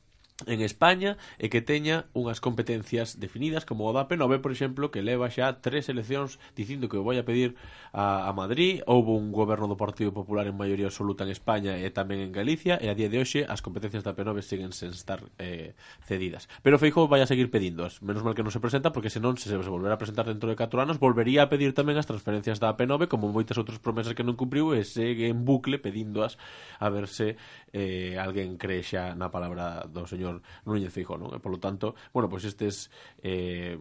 en 0.47 0.61
España 0.61 1.17
e 1.39 1.49
que 1.49 1.63
teña 1.63 2.11
unhas 2.13 2.43
competencias 2.43 3.23
definidas 3.23 3.65
como 3.65 3.87
o 3.87 3.93
da 3.95 4.09
P9, 4.11 4.43
por 4.43 4.51
exemplo, 4.51 4.91
que 4.91 5.01
leva 5.01 5.31
xa 5.31 5.63
tres 5.63 5.89
eleccións 5.89 6.43
dicindo 6.59 6.91
que 6.91 6.99
o 6.99 7.07
vai 7.07 7.17
a 7.17 7.27
pedir 7.27 7.55
a, 7.95 8.29
a 8.29 8.33
Madrid, 8.33 8.83
houve 8.85 9.15
un 9.15 9.31
goberno 9.31 9.71
do 9.71 9.79
Partido 9.79 10.11
Popular 10.11 10.49
en 10.49 10.57
maioría 10.59 10.89
absoluta 10.91 11.25
en 11.25 11.31
España 11.31 11.79
e 11.79 11.89
tamén 11.95 12.25
en 12.25 12.31
Galicia 12.35 12.81
e 12.81 12.91
a 12.91 12.97
día 12.97 13.13
de 13.13 13.21
hoxe 13.21 13.45
as 13.47 13.63
competencias 13.63 14.03
da 14.03 14.17
P9 14.17 14.43
siguen 14.43 14.73
sen 14.73 14.91
estar 14.91 15.21
eh, 15.39 15.77
cedidas. 16.09 16.49
Pero 16.65 16.81
Feijóo 16.81 17.07
vai 17.07 17.21
a 17.21 17.29
seguir 17.29 17.53
pedindoas, 17.53 18.01
menos 18.01 18.25
mal 18.25 18.35
que 18.35 18.43
non 18.43 18.55
se 18.55 18.63
presenta 18.63 18.91
porque 18.91 19.13
senón 19.13 19.37
se 19.37 19.53
se 19.53 19.57
volverá 19.69 19.95
a 19.95 20.01
presentar 20.01 20.25
dentro 20.25 20.49
de 20.49 20.57
4 20.57 20.81
anos 20.81 20.97
volvería 20.97 21.45
a 21.45 21.51
pedir 21.53 21.77
tamén 21.77 22.01
as 22.01 22.09
transferencias 22.09 22.57
da 22.57 22.73
P9 22.73 23.13
como 23.13 23.29
moitas 23.29 23.61
outras 23.61 23.77
promesas 23.77 24.17
que 24.17 24.25
non 24.25 24.39
cumpriu 24.41 24.73
e 24.73 24.81
segue 24.89 25.29
en 25.29 25.45
bucle 25.45 25.77
pedindoas 25.77 26.41
a 26.81 26.89
verse 26.89 27.37
eh, 27.77 28.17
alguén 28.17 28.57
crexa 28.57 29.13
na 29.13 29.29
palabra 29.29 29.85
do 29.85 30.09
señor 30.09 30.32
Néstor 30.33 30.43
Núñez 30.65 30.93
Fijo, 30.93 31.19
non? 31.21 31.35
E 31.37 31.39
polo 31.43 31.61
tanto, 31.61 31.93
bueno, 32.17 32.33
pois 32.33 32.49
este 32.49 32.63
estes 32.63 32.91
eh, 33.23 33.77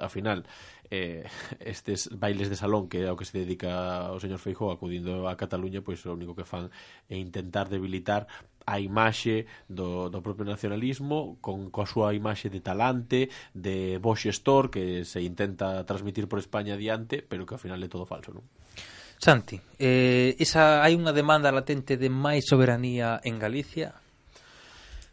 a 0.00 0.08
final 0.08 0.44
eh, 0.90 1.24
estes 1.60 2.10
bailes 2.12 2.48
de 2.48 2.56
salón 2.56 2.88
que 2.88 3.04
é 3.04 3.08
ao 3.08 3.16
que 3.16 3.28
se 3.28 3.38
dedica 3.38 4.10
o 4.10 4.18
señor 4.18 4.40
Feijó 4.40 4.72
acudindo 4.72 5.28
a 5.28 5.36
Cataluña, 5.36 5.84
pois 5.84 6.02
o 6.08 6.12
único 6.12 6.34
que 6.34 6.48
fan 6.48 6.72
é 7.08 7.16
intentar 7.16 7.68
debilitar 7.68 8.26
a 8.62 8.78
imaxe 8.78 9.50
do, 9.66 10.06
do 10.06 10.22
propio 10.22 10.46
nacionalismo 10.46 11.36
con 11.42 11.70
coa 11.74 11.86
súa 11.86 12.14
imaxe 12.14 12.46
de 12.48 12.62
talante, 12.62 13.28
de 13.52 13.98
bo 13.98 14.14
xestor 14.14 14.70
que 14.70 15.04
se 15.04 15.20
intenta 15.22 15.82
transmitir 15.84 16.30
por 16.30 16.38
España 16.38 16.74
adiante, 16.74 17.22
pero 17.22 17.44
que 17.46 17.54
ao 17.54 17.62
final 17.62 17.82
é 17.82 17.88
todo 17.90 18.06
falso, 18.06 18.30
non? 18.32 18.46
Santi, 19.22 19.54
eh, 19.78 20.34
esa 20.42 20.82
hai 20.82 20.98
unha 20.98 21.14
demanda 21.14 21.54
latente 21.54 21.94
de 21.94 22.10
máis 22.10 22.42
soberanía 22.42 23.22
en 23.22 23.38
Galicia, 23.38 24.01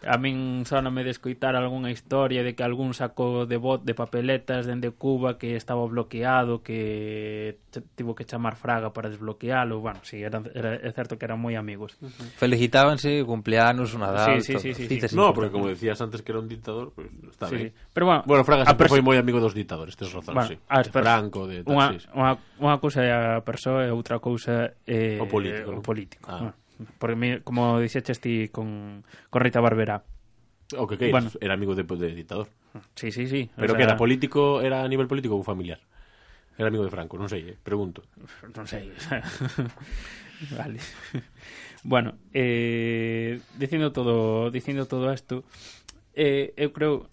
A 0.00 0.16
min 0.16 0.64
soname 0.64 1.04
de 1.04 1.12
escoitar 1.12 1.52
algunha 1.52 1.92
historia 1.92 2.40
de 2.40 2.56
que 2.56 2.64
algún 2.64 2.96
saco 2.96 3.44
de 3.44 3.60
bot 3.60 3.84
de 3.84 3.92
papeletas 3.92 4.64
dende 4.64 4.96
Cuba 4.96 5.36
que 5.36 5.56
estaba 5.56 5.84
bloqueado, 5.84 6.64
que 6.64 7.58
tivo 7.94 8.14
que 8.16 8.24
chamar 8.24 8.56
Fraga 8.56 8.92
para 8.96 9.12
desbloquealo. 9.12 9.80
Bueno, 9.80 10.00
sí, 10.00 10.22
era, 10.22 10.40
era, 10.54 10.80
é 10.80 10.90
certo 10.96 11.20
que 11.20 11.28
eran 11.28 11.36
moi 11.36 11.52
amigos. 11.52 12.00
Uh 12.00 12.08
-huh. 12.08 12.32
Felicitábanse, 12.40 13.20
cumpleanos, 13.28 13.92
o 13.92 13.98
Nadal... 14.00 14.40
Sí, 14.40 14.56
sí, 14.56 14.72
sí, 14.72 14.88
sí, 14.88 14.88
sí, 14.88 15.08
sí. 15.08 15.16
No, 15.16 15.36
porque 15.36 15.52
como 15.52 15.68
decías 15.68 16.00
antes 16.00 16.24
que 16.24 16.32
era 16.32 16.40
un 16.40 16.48
dictador, 16.48 16.96
pues 16.96 17.12
está 17.28 17.52
sí, 17.52 17.68
ben. 17.68 17.72
Pero 17.92 18.06
bueno, 18.08 18.22
bueno 18.24 18.42
Fraga 18.44 18.64
sempre 18.64 18.88
foi 18.88 19.04
moi 19.04 19.20
amigo 19.20 19.36
dos 19.36 19.52
dictadores, 19.52 20.00
tes 20.00 20.08
razón, 20.08 20.32
bueno, 20.32 20.48
sí. 20.48 20.56
De 20.56 20.88
Franco, 20.88 21.44
de... 21.44 21.60
Tal, 21.60 21.76
unha, 21.76 21.86
sí. 22.00 22.08
unha, 22.16 22.32
unha 22.56 22.76
cousa 22.80 23.04
é 23.04 23.12
a 23.12 23.44
persoa 23.44 23.84
e 23.84 23.92
eh, 23.92 23.96
outra 23.96 24.16
cousa 24.16 24.72
é... 24.88 25.20
Eh, 25.20 25.20
o 25.20 25.28
político. 25.28 25.76
O 25.76 25.84
político. 25.84 26.24
Ah. 26.24 26.40
Bueno. 26.40 26.59
Porque 26.98 27.16
mí, 27.16 27.40
como 27.44 27.80
dixeches 27.80 28.20
ti 28.20 28.48
con, 28.48 29.04
con 29.28 29.42
Rita 29.42 29.60
Barbera. 29.60 30.04
O 30.78 30.86
que 30.86 30.96
queiras, 30.96 31.34
bueno. 31.34 31.38
era 31.40 31.54
amigo 31.54 31.74
de, 31.74 31.82
de 31.84 32.14
dictador. 32.14 32.48
Sí, 32.94 33.10
sí, 33.10 33.26
sí. 33.26 33.50
Pero 33.56 33.72
o 33.72 33.74
sea... 33.74 33.76
que 33.76 33.82
era 33.82 33.96
político, 33.96 34.60
era 34.62 34.84
a 34.84 34.88
nivel 34.88 35.08
político 35.10 35.34
ou 35.34 35.42
familiar? 35.42 35.82
Era 36.56 36.68
amigo 36.68 36.84
de 36.84 36.92
Franco, 36.92 37.16
non 37.16 37.28
sei, 37.28 37.54
eh? 37.54 37.56
pregunto. 37.56 38.04
Non 38.56 38.68
sei. 38.68 38.92
vale. 40.60 40.78
bueno, 41.82 42.16
eh, 42.32 43.40
dicindo 43.56 43.92
todo, 43.92 44.50
dicindo 44.50 44.86
todo 44.86 45.08
isto, 45.12 45.44
eh, 46.14 46.52
eu 46.56 46.70
creo 46.72 47.08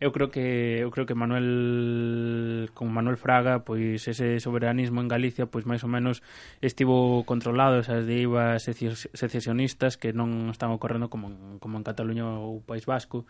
eu 0.00 0.12
creo 0.14 0.30
que 0.30 0.78
eu 0.78 0.90
creo 0.94 1.06
que 1.06 1.18
Manuel 1.18 2.70
con 2.74 2.92
Manuel 2.94 3.18
Fraga, 3.18 3.66
pois 3.66 4.06
ese 4.06 4.38
soberanismo 4.38 5.02
en 5.02 5.10
Galicia, 5.10 5.50
pois 5.50 5.66
máis 5.66 5.82
ou 5.82 5.90
menos 5.90 6.22
estivo 6.62 7.26
controlado 7.26 7.82
esas 7.82 8.06
deivas 8.06 8.62
secesionistas 8.62 9.98
que 9.98 10.14
non 10.14 10.54
están 10.54 10.70
ocorrendo 10.70 11.10
como 11.10 11.34
en, 11.34 11.58
como 11.58 11.82
en 11.82 11.86
Cataluña 11.86 12.30
ou 12.30 12.62
País 12.62 12.86
Vasco. 12.86 13.26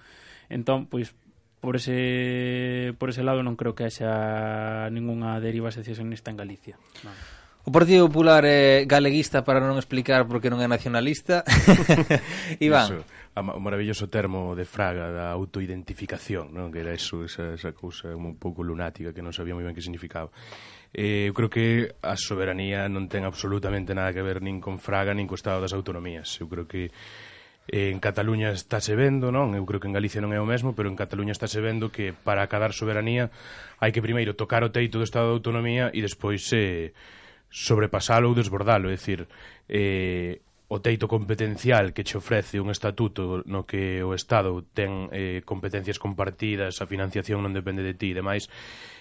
Entón, 0.53 0.85
pois 0.93 1.16
por 1.65 1.81
ese 1.81 2.93
por 3.01 3.09
ese 3.09 3.24
lado 3.24 3.40
non 3.40 3.57
creo 3.57 3.73
que 3.73 3.89
haxa 3.89 4.93
ningunha 4.93 5.40
deriva 5.40 5.73
secesionista 5.73 6.28
en 6.28 6.36
Galicia. 6.36 6.77
Non. 7.01 7.16
O 7.65 7.73
Partido 7.73 8.09
Popular 8.09 8.45
é 8.45 8.85
galeguista 8.85 9.45
para 9.45 9.61
non 9.61 9.81
explicar 9.81 10.24
porque 10.28 10.53
non 10.53 10.61
é 10.61 10.69
nacionalista. 10.69 11.45
Iván. 12.65 13.01
Eso 13.01 13.18
o 13.40 13.60
maravilloso 13.60 14.10
termo 14.10 14.55
de 14.55 14.65
Fraga 14.65 15.10
da 15.10 15.31
autoidentificación, 15.32 16.52
non? 16.55 16.70
que 16.74 16.82
era 16.82 16.93
eso, 16.93 17.24
esa, 17.24 17.55
esa 17.55 17.70
cousa 17.73 18.10
un 18.15 18.36
pouco 18.36 18.66
lunática 18.66 19.15
que 19.15 19.23
non 19.23 19.35
sabía 19.35 19.55
moi 19.55 19.66
ben 19.66 19.77
que 19.77 19.85
significaba. 19.85 20.31
Eh, 20.94 21.28
eu 21.28 21.35
creo 21.36 21.52
que 21.52 21.94
a 22.01 22.16
soberanía 22.16 22.89
non 22.89 23.06
ten 23.12 23.28
absolutamente 23.28 23.93
nada 23.93 24.15
que 24.16 24.24
ver 24.24 24.40
nin 24.40 24.59
con 24.59 24.81
Fraga 24.81 25.12
nin 25.12 25.28
co 25.28 25.36
estado 25.36 25.60
das 25.60 25.77
autonomías. 25.77 26.32
Eu 26.40 26.48
creo 26.48 26.65
que 26.65 26.89
eh, 27.69 27.93
en 27.93 28.01
Cataluña 28.01 28.51
estáse 28.51 28.97
vendo, 28.97 29.28
non? 29.28 29.52
Eu 29.52 29.69
creo 29.69 29.81
que 29.81 29.89
en 29.89 29.97
Galicia 29.97 30.24
non 30.24 30.32
é 30.32 30.40
o 30.40 30.48
mesmo, 30.48 30.73
pero 30.73 30.89
en 30.89 30.97
Cataluña 30.97 31.36
estáse 31.36 31.60
vendo 31.60 31.93
que 31.93 32.16
para 32.16 32.40
acadar 32.40 32.73
soberanía 32.73 33.28
hai 33.78 33.93
que 33.93 34.01
primeiro 34.01 34.32
tocar 34.32 34.65
o 34.65 34.73
teito 34.73 34.97
do 34.97 35.05
estado 35.05 35.28
de 35.28 35.36
autonomía 35.36 35.93
e 35.93 36.01
despois 36.01 36.40
eh, 36.56 36.97
sobrepasalo 37.52 38.32
ou 38.32 38.36
desbordalo, 38.36 38.89
é 38.89 38.97
dicir, 38.97 39.28
eh, 39.69 40.40
o 40.69 40.85
teito 40.85 41.09
competencial 41.09 41.97
que 41.97 42.05
che 42.05 42.20
ofrece 42.20 42.61
un 42.61 42.69
estatuto 42.69 43.40
no 43.49 43.65
que 43.65 44.05
o 44.05 44.12
Estado 44.12 44.61
ten 44.77 45.09
eh, 45.16 45.40
competencias 45.49 45.97
compartidas, 45.97 46.85
a 46.85 46.86
financiación 46.86 47.40
non 47.40 47.57
depende 47.57 47.81
de 47.81 47.97
ti 47.97 48.12
e 48.12 48.19
demais, 48.20 48.53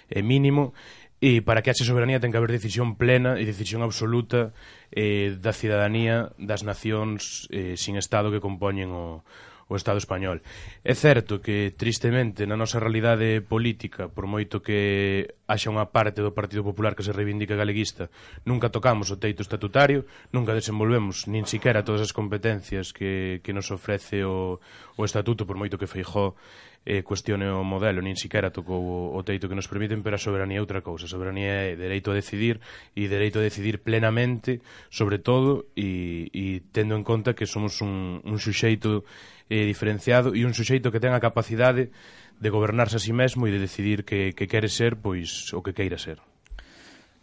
é 0.08 0.24
mínimo, 0.24 0.72
e 1.20 1.44
para 1.44 1.60
que 1.60 1.68
haxe 1.68 1.84
soberanía 1.84 2.24
ten 2.24 2.32
que 2.32 2.40
haber 2.40 2.56
decisión 2.56 2.96
plena 2.96 3.36
e 3.36 3.44
decisión 3.44 3.84
absoluta 3.84 4.56
eh, 4.96 5.36
da 5.36 5.52
cidadanía 5.52 6.32
das 6.40 6.64
nacións 6.64 7.52
eh, 7.52 7.76
sin 7.76 8.00
Estado 8.00 8.32
que 8.32 8.40
compoñen 8.40 8.96
o, 8.96 9.28
o 9.68 9.76
Estado 9.76 10.00
español. 10.00 10.40
É 10.84 10.96
certo 10.96 11.44
que, 11.44 11.76
tristemente, 11.76 12.48
na 12.48 12.56
nosa 12.56 12.80
realidade 12.80 13.44
política, 13.44 14.08
por 14.08 14.24
moito 14.24 14.64
que 14.64 15.36
haxa 15.44 15.72
unha 15.72 15.92
parte 15.92 16.24
do 16.24 16.32
Partido 16.32 16.64
Popular 16.64 16.96
que 16.96 17.04
se 17.04 17.12
reivindica 17.12 17.60
galeguista, 17.60 18.08
nunca 18.48 18.72
tocamos 18.72 19.12
o 19.12 19.20
teito 19.20 19.44
estatutario, 19.44 20.08
nunca 20.32 20.56
desenvolvemos 20.56 21.28
nin 21.28 21.44
siquiera 21.44 21.84
todas 21.84 22.00
as 22.00 22.16
competencias 22.16 22.96
que, 22.96 23.44
que 23.44 23.52
nos 23.52 23.68
ofrece 23.70 24.24
o, 24.24 24.64
o 24.96 25.04
estatuto, 25.04 25.44
por 25.44 25.60
moito 25.60 25.76
que 25.76 25.88
Feijó 25.88 26.40
eh, 26.88 27.04
cuestione 27.04 27.52
o 27.52 27.68
modelo, 27.68 28.00
nin 28.00 28.16
siquiera 28.16 28.48
tocou 28.48 28.80
o, 28.80 28.98
o 29.12 29.20
teito 29.28 29.52
que 29.52 29.60
nos 29.60 29.68
permiten, 29.68 30.00
pero 30.00 30.16
a 30.16 30.24
soberanía 30.24 30.58
é 30.60 30.64
outra 30.64 30.80
cousa. 30.80 31.04
A 31.04 31.12
soberanía 31.12 31.68
é 31.68 31.76
dereito 31.76 32.16
a 32.16 32.16
decidir 32.16 32.64
e 32.96 33.12
dereito 33.12 33.44
a 33.44 33.44
decidir 33.44 33.84
plenamente 33.84 34.64
sobre 34.88 35.20
todo 35.20 35.68
e, 35.76 36.32
e 36.32 36.64
tendo 36.72 36.96
en 36.96 37.04
conta 37.04 37.36
que 37.36 37.44
somos 37.44 37.84
un, 37.84 38.24
un 38.24 38.40
suxeito 38.40 39.04
eh, 39.52 39.68
diferenciado 39.68 40.32
e 40.32 40.48
un 40.48 40.56
suxeito 40.56 40.88
que 40.88 41.04
ten 41.04 41.12
a 41.12 41.20
capacidade 41.20 41.92
de 42.40 42.50
gobernarse 42.50 42.96
a 42.96 43.04
sí 43.04 43.12
mesmo 43.12 43.44
e 43.44 43.52
de 43.52 43.60
decidir 43.60 44.08
que, 44.08 44.32
que 44.32 44.48
quere 44.48 44.72
ser 44.72 44.96
pois 44.96 45.52
o 45.52 45.60
que 45.60 45.76
queira 45.76 46.00
ser. 46.00 46.24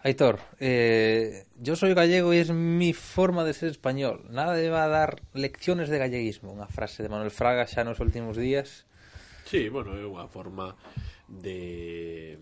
Aitor, 0.04 0.44
eh, 0.60 1.48
yo 1.56 1.72
soy 1.72 1.96
gallego 1.96 2.36
y 2.36 2.44
es 2.44 2.52
mi 2.52 2.92
forma 2.92 3.48
de 3.48 3.56
ser 3.56 3.72
español. 3.72 4.28
Nada 4.28 4.52
me 4.52 4.68
va 4.68 4.84
a 4.84 4.92
dar 4.92 5.24
lecciones 5.32 5.88
de 5.88 5.96
galleguismo. 5.96 6.52
Unha 6.52 6.68
frase 6.68 7.00
de 7.00 7.08
Manuel 7.08 7.32
Fraga 7.32 7.64
xa 7.64 7.80
nos 7.88 8.04
últimos 8.04 8.36
días 8.36 8.84
Sí, 9.44 9.68
bueno, 9.68 9.92
é 9.92 10.04
unha 10.08 10.26
forma 10.26 10.72
de 11.28 12.38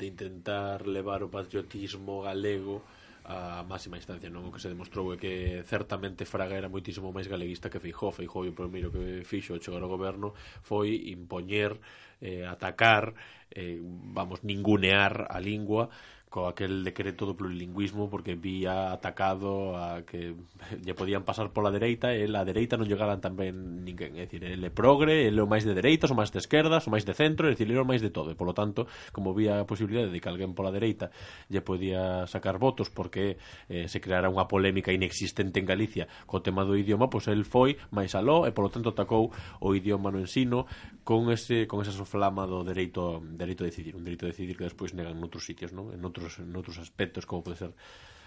de 0.00 0.06
intentar 0.08 0.88
levar 0.88 1.20
o 1.20 1.28
patriotismo 1.28 2.24
galego 2.24 2.80
a 3.28 3.62
máxima 3.68 4.00
instancia, 4.00 4.32
non? 4.32 4.48
O 4.48 4.52
que 4.54 4.62
se 4.62 4.72
demostrou 4.72 5.12
é 5.12 5.20
que 5.20 5.60
certamente 5.68 6.24
Fraga 6.24 6.56
era 6.56 6.72
moitísimo 6.72 7.12
máis 7.12 7.28
galeguista 7.28 7.68
que 7.68 7.82
Feijó. 7.82 8.08
Feijó 8.08 8.40
o 8.48 8.56
primeiro 8.56 8.88
que 8.88 9.26
fixo 9.28 9.60
chegar 9.60 9.84
ao 9.84 9.92
goberno 9.92 10.32
foi 10.64 11.12
impoñer, 11.12 11.76
eh, 12.24 12.48
atacar, 12.48 13.12
eh, 13.52 13.76
vamos, 14.16 14.40
ningunear 14.40 15.28
a 15.28 15.38
lingua 15.38 15.92
co 16.30 16.46
aquel 16.46 16.86
decreto 16.86 17.26
do 17.26 17.34
plurilingüismo 17.34 18.06
porque 18.06 18.38
vía 18.38 18.94
atacado 18.94 19.74
a 19.74 20.06
que 20.06 20.38
lle 20.86 20.94
podían 20.94 21.26
pasar 21.26 21.50
pola 21.50 21.74
dereita 21.74 22.14
e 22.14 22.22
a 22.30 22.46
dereita 22.46 22.78
non 22.78 22.86
llegaran 22.86 23.18
tamén 23.18 23.82
ninguén, 23.82 24.14
é 24.14 24.30
dicir, 24.30 24.46
ele 24.46 24.70
progre, 24.70 25.26
ele 25.26 25.42
o 25.42 25.50
máis 25.50 25.66
de 25.66 25.74
dereitas, 25.74 26.08
o 26.08 26.16
máis 26.16 26.30
de 26.30 26.38
esquerdas, 26.38 26.86
o 26.86 26.90
máis 26.94 27.02
de 27.02 27.18
centro, 27.18 27.50
é 27.50 27.58
dicir, 27.58 27.66
ele 27.66 27.82
o 27.82 27.84
máis 27.84 27.98
de 27.98 28.14
todo, 28.14 28.30
e 28.30 28.38
polo 28.38 28.54
tanto, 28.54 28.86
como 29.10 29.34
vía 29.34 29.58
a 29.58 29.66
posibilidade 29.66 30.14
de 30.14 30.22
que 30.22 30.30
alguén 30.30 30.54
pola 30.54 30.70
dereita 30.70 31.10
lle 31.50 31.66
podía 31.66 32.30
sacar 32.30 32.62
votos 32.62 32.94
porque 32.94 33.34
eh, 33.66 33.90
se 33.90 33.98
creara 33.98 34.30
unha 34.30 34.46
polémica 34.46 34.94
inexistente 34.94 35.58
en 35.58 35.66
Galicia 35.66 36.06
co 36.30 36.38
tema 36.46 36.62
do 36.62 36.78
idioma, 36.78 37.10
pois 37.10 37.26
el 37.26 37.42
foi 37.42 37.74
máis 37.90 38.14
aló 38.14 38.46
e 38.46 38.54
polo 38.54 38.70
tanto 38.70 38.94
atacou 38.94 39.34
o 39.58 39.68
idioma 39.74 40.14
no 40.14 40.22
ensino 40.22 40.70
con 41.02 41.32
ese 41.34 41.66
con 41.66 41.82
esa 41.82 41.90
soflama 41.90 42.46
do 42.46 42.62
dereito 42.62 43.18
dereito 43.18 43.64
a 43.64 43.70
decidir, 43.72 43.98
un 43.98 44.06
dereito 44.06 44.28
a 44.28 44.30
decidir 44.30 44.54
que 44.54 44.68
despois 44.68 44.94
negan 44.94 45.18
noutros 45.18 45.42
sitios, 45.42 45.74
non? 45.74 45.90
En 45.90 46.04
outros 46.04 46.19
noutros, 46.20 46.44
noutros 46.44 46.76
aspectos 46.76 47.24
como 47.24 47.40
pode 47.40 47.56
ser 47.56 47.72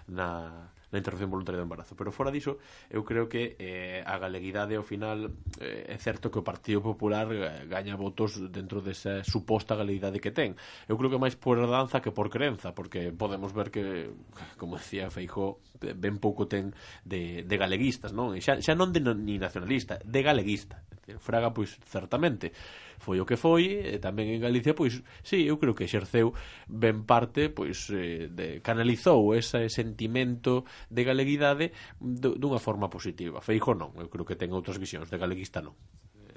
na, 0.07 0.74
na 0.91 0.98
interrupción 0.99 1.30
voluntaria 1.30 1.57
do 1.61 1.65
embarazo. 1.65 1.95
Pero 1.95 2.11
fora 2.11 2.34
diso, 2.34 2.60
eu 2.90 3.06
creo 3.06 3.30
que 3.30 3.56
eh, 3.57 4.03
a 4.06 4.18
galeguidade 4.18 4.76
ao 4.76 4.84
final 4.84 5.32
eh, 5.61 5.90
é 5.90 5.98
certo 5.98 6.30
que 6.30 6.40
o 6.41 6.45
Partido 6.45 6.82
Popular 6.82 7.30
eh, 7.32 7.65
gaña 7.70 7.95
votos 7.95 8.38
dentro 8.52 8.82
desa 8.82 9.24
suposta 9.24 9.78
galeguidade 9.78 10.20
que 10.20 10.34
ten. 10.34 10.57
Eu 10.90 10.98
creo 10.98 11.10
que 11.10 11.22
máis 11.22 11.38
por 11.38 11.61
danza 11.65 12.02
que 12.02 12.11
por 12.11 12.30
creenza, 12.30 12.76
porque 12.76 13.14
podemos 13.14 13.53
ver 13.56 13.72
que, 13.72 14.11
como 14.57 14.78
decía 14.78 15.10
Feijó, 15.10 15.61
ben 15.82 16.20
pouco 16.20 16.45
ten 16.45 16.76
de, 17.06 17.44
de 17.48 17.56
galeguistas, 17.57 18.11
non? 18.11 18.36
E 18.36 18.40
xa, 18.44 18.60
xa 18.60 18.74
non 18.76 18.91
de 18.91 19.02
ni 19.02 19.40
nacionalista, 19.40 19.99
de 20.03 20.22
galeguista. 20.22 20.84
Fraga, 21.20 21.52
pois, 21.52 21.76
certamente 21.84 22.56
foi 22.99 23.22
o 23.22 23.26
que 23.26 23.38
foi, 23.40 23.82
e 23.84 23.98
tamén 24.02 24.30
en 24.34 24.41
Galicia, 24.41 24.76
pois, 24.76 25.02
sí, 25.24 25.45
eu 25.45 25.57
creo 25.57 25.74
que 25.74 25.86
exerceu 25.86 26.34
ben 26.68 27.06
parte, 27.07 27.49
pois, 27.49 27.90
eh, 27.94 28.30
de, 28.30 28.60
canalizou 28.60 29.34
ese 29.34 29.70
sentimento 29.70 30.65
de 30.90 31.02
galeguidade 31.06 31.72
dunha 31.99 32.60
forma 32.60 32.90
positiva. 32.90 33.41
Feijo 33.41 33.74
non, 33.74 33.95
eu 33.98 34.10
creo 34.10 34.26
que 34.28 34.38
ten 34.38 34.52
outras 34.53 34.78
visións, 34.78 35.10
de 35.10 35.18
galeguista 35.18 35.61
non 35.61 35.74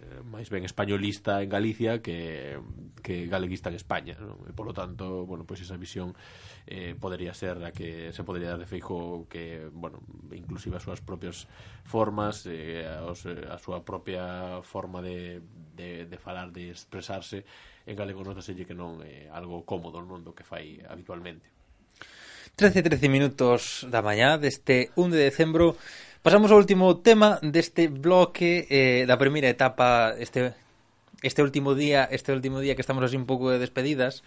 eh, 0.07 0.23
máis 0.23 0.49
ben 0.49 0.65
españolista 0.65 1.43
en 1.43 1.49
Galicia 1.51 2.01
que, 2.01 2.59
que 3.03 3.27
galeguista 3.27 3.69
en 3.71 3.77
España, 3.77 4.15
non? 4.21 4.41
e 4.47 4.53
polo 4.53 4.73
tanto, 4.73 5.27
bueno, 5.27 5.45
pois 5.45 5.61
esa 5.61 5.77
visión 5.77 6.15
eh, 6.67 6.95
podería 6.99 7.35
ser 7.35 7.63
a 7.65 7.73
que 7.73 8.13
se 8.13 8.25
podería 8.25 8.51
dar 8.51 8.59
de 8.59 8.67
feijo 8.67 9.27
que, 9.31 9.71
bueno, 9.73 10.03
inclusive 10.35 10.77
as 10.77 10.83
súas 10.83 11.01
propias 11.01 11.47
formas, 11.87 12.43
eh, 12.51 12.83
os, 13.07 13.25
eh, 13.27 13.47
a 13.47 13.59
súa 13.59 13.87
propia 13.87 14.59
forma 14.67 15.01
de, 15.01 15.41
de, 15.79 16.11
de 16.11 16.19
falar, 16.19 16.51
de 16.51 16.71
expresarse, 16.75 17.47
en 17.87 17.95
galego 17.95 18.27
notaselle 18.27 18.67
que 18.67 18.75
non 18.75 18.99
é 19.03 19.31
algo 19.31 19.63
cómodo 19.63 20.03
non 20.03 20.27
do 20.27 20.35
que 20.35 20.43
fai 20.43 20.83
habitualmente. 20.91 21.47
13-13 22.59 23.13
minutos 23.13 23.85
da 23.87 24.03
mañá 24.03 24.41
deste 24.41 24.91
1 24.97 25.13
de 25.13 25.29
decembro 25.29 25.79
Pasamos 26.27 26.51
ao 26.51 26.59
último 26.59 26.99
tema 27.07 27.39
deste 27.39 27.87
bloque 27.87 28.67
eh, 28.67 29.07
da 29.07 29.15
primeira 29.15 29.47
etapa 29.47 30.11
este 30.19 30.59
este 31.23 31.39
último 31.39 31.79
día, 31.79 32.03
este 32.11 32.35
último 32.35 32.59
día 32.59 32.75
que 32.75 32.83
estamos 32.83 33.07
así 33.07 33.15
un 33.15 33.31
pouco 33.31 33.55
de 33.55 33.63
despedidas. 33.63 34.27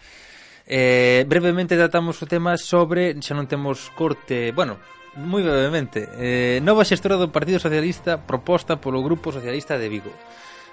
Eh, 0.70 1.26
brevemente 1.26 1.74
tratamos 1.74 2.22
o 2.22 2.30
tema 2.30 2.54
sobre, 2.54 3.18
xa 3.18 3.34
non 3.34 3.50
temos 3.50 3.90
corte, 3.98 4.54
bueno, 4.54 4.78
moi 5.18 5.42
brevemente, 5.42 6.06
eh, 6.14 6.62
nova 6.62 6.86
xestora 6.86 7.18
do 7.18 7.34
Partido 7.34 7.58
Socialista 7.58 8.22
proposta 8.22 8.78
polo 8.78 9.02
Grupo 9.02 9.34
Socialista 9.34 9.74
de 9.74 9.90
Vigo. 9.90 10.14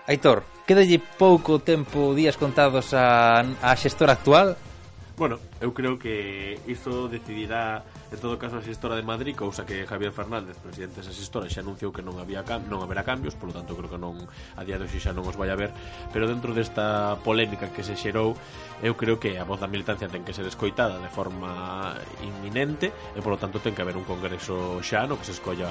Aitor, 0.06 0.46
quedalle 0.70 1.02
pouco 1.02 1.58
tempo, 1.58 2.14
días 2.14 2.38
contados 2.38 2.94
a, 2.94 3.42
a 3.42 3.74
xestora 3.74 4.14
actual 4.22 4.54
Bueno, 5.18 5.40
eu 5.60 5.74
creo 5.74 5.98
que 5.98 6.62
iso 6.70 7.10
decidirá 7.10 7.82
en 8.14 8.22
todo 8.22 8.38
caso 8.38 8.62
a 8.62 8.62
xestora 8.62 8.94
de 8.94 9.02
Madrid, 9.02 9.34
cousa 9.34 9.66
que 9.66 9.82
Javier 9.90 10.14
Fernández, 10.14 10.62
presidente 10.62 11.02
desa 11.02 11.10
xestora, 11.10 11.50
xa 11.50 11.66
anunciou 11.66 11.90
que 11.90 12.06
non 12.06 12.22
había 12.22 12.46
cam 12.46 12.70
non 12.70 12.86
haberá 12.86 13.02
cambios, 13.02 13.34
polo 13.34 13.50
tanto 13.50 13.74
creo 13.74 13.90
que 13.90 13.98
non 13.98 14.30
a 14.30 14.62
día 14.62 14.78
de 14.78 14.86
hoxe 14.86 15.02
xa 15.02 15.18
non 15.18 15.26
os 15.26 15.34
vai 15.34 15.50
haber, 15.50 15.74
pero 16.14 16.30
dentro 16.30 16.54
desta 16.54 17.18
polémica 17.26 17.74
que 17.74 17.82
se 17.82 17.98
xerou, 17.98 18.38
eu 18.86 18.94
creo 18.94 19.18
que 19.18 19.42
a 19.42 19.44
voz 19.44 19.58
da 19.58 19.66
militancia 19.66 20.06
ten 20.06 20.22
que 20.22 20.38
ser 20.38 20.46
escoitada 20.46 21.02
de 21.02 21.10
forma 21.10 21.98
inminente 22.22 22.94
e 23.18 23.20
polo 23.26 23.42
tanto 23.42 23.58
ten 23.58 23.74
que 23.74 23.82
haber 23.82 23.98
un 23.98 24.06
congreso 24.06 24.86
xa 24.86 25.10
no 25.10 25.18
que 25.18 25.26
se 25.26 25.34
escolla 25.34 25.66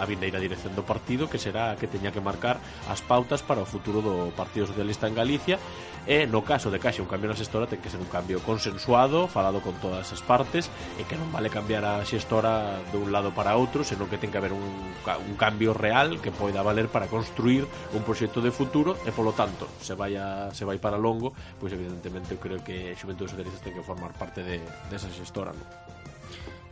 a 0.00 0.04
vindeira 0.08 0.40
dirección 0.40 0.72
do 0.72 0.88
partido 0.88 1.28
que 1.28 1.36
será 1.36 1.70
a 1.70 1.78
que 1.78 1.92
teña 1.92 2.08
que 2.08 2.24
marcar 2.24 2.56
as 2.88 3.04
pautas 3.04 3.44
para 3.44 3.60
o 3.60 3.68
futuro 3.68 4.00
do 4.00 4.32
Partido 4.32 4.64
Socialista 4.64 5.04
en 5.04 5.12
Galicia 5.12 5.60
e 6.08 6.24
no 6.24 6.40
caso 6.40 6.72
de 6.72 6.80
que 6.80 6.88
haxe 6.88 7.04
un 7.04 7.10
cambio 7.12 7.28
na 7.28 7.36
xestora 7.36 7.68
ten 7.68 7.84
que 7.84 7.92
ser 7.92 8.00
un 8.00 8.08
cambio 8.08 8.40
consensuado 8.40 9.28
falado 9.28 9.60
con 9.60 9.76
todas 9.76 10.08
as 10.08 10.24
partes 10.24 10.72
e 10.96 11.04
que 11.04 11.20
non 11.20 11.28
vale 11.28 11.52
cambiar 11.52 11.84
a 11.84 12.00
xestora 12.00 12.80
de 12.88 12.96
un 12.96 13.12
lado 13.12 13.36
para 13.36 13.52
outro 13.60 13.84
senón 13.84 14.08
que 14.08 14.16
ten 14.16 14.32
que 14.32 14.40
haber 14.40 14.56
un, 14.56 14.64
un 14.64 15.36
cambio 15.36 15.76
real 15.76 16.16
que 16.24 16.32
poida 16.32 16.64
valer 16.64 16.88
para 16.88 17.12
construir 17.12 17.68
un 17.92 18.02
proxecto 18.08 18.40
de 18.40 18.48
futuro 18.48 18.96
e 19.04 19.12
polo 19.12 19.36
tanto 19.36 19.68
se 19.84 19.92
vai, 19.92 20.16
a, 20.16 20.48
se 20.56 20.64
vai 20.64 20.80
para 20.80 20.96
longo 20.96 21.36
pois 21.60 21.76
evidentemente 21.76 22.32
eu 22.32 22.40
creo 22.40 22.64
que 22.64 22.96
Xuventude 22.96 23.28
Socialistas 23.28 23.60
ten 23.60 23.76
que 23.76 23.84
formar 23.84 24.16
parte 24.16 24.40
de, 24.40 24.64
desa 24.88 25.12
de 25.12 25.16
xestora 25.20 25.52
non? 25.52 25.97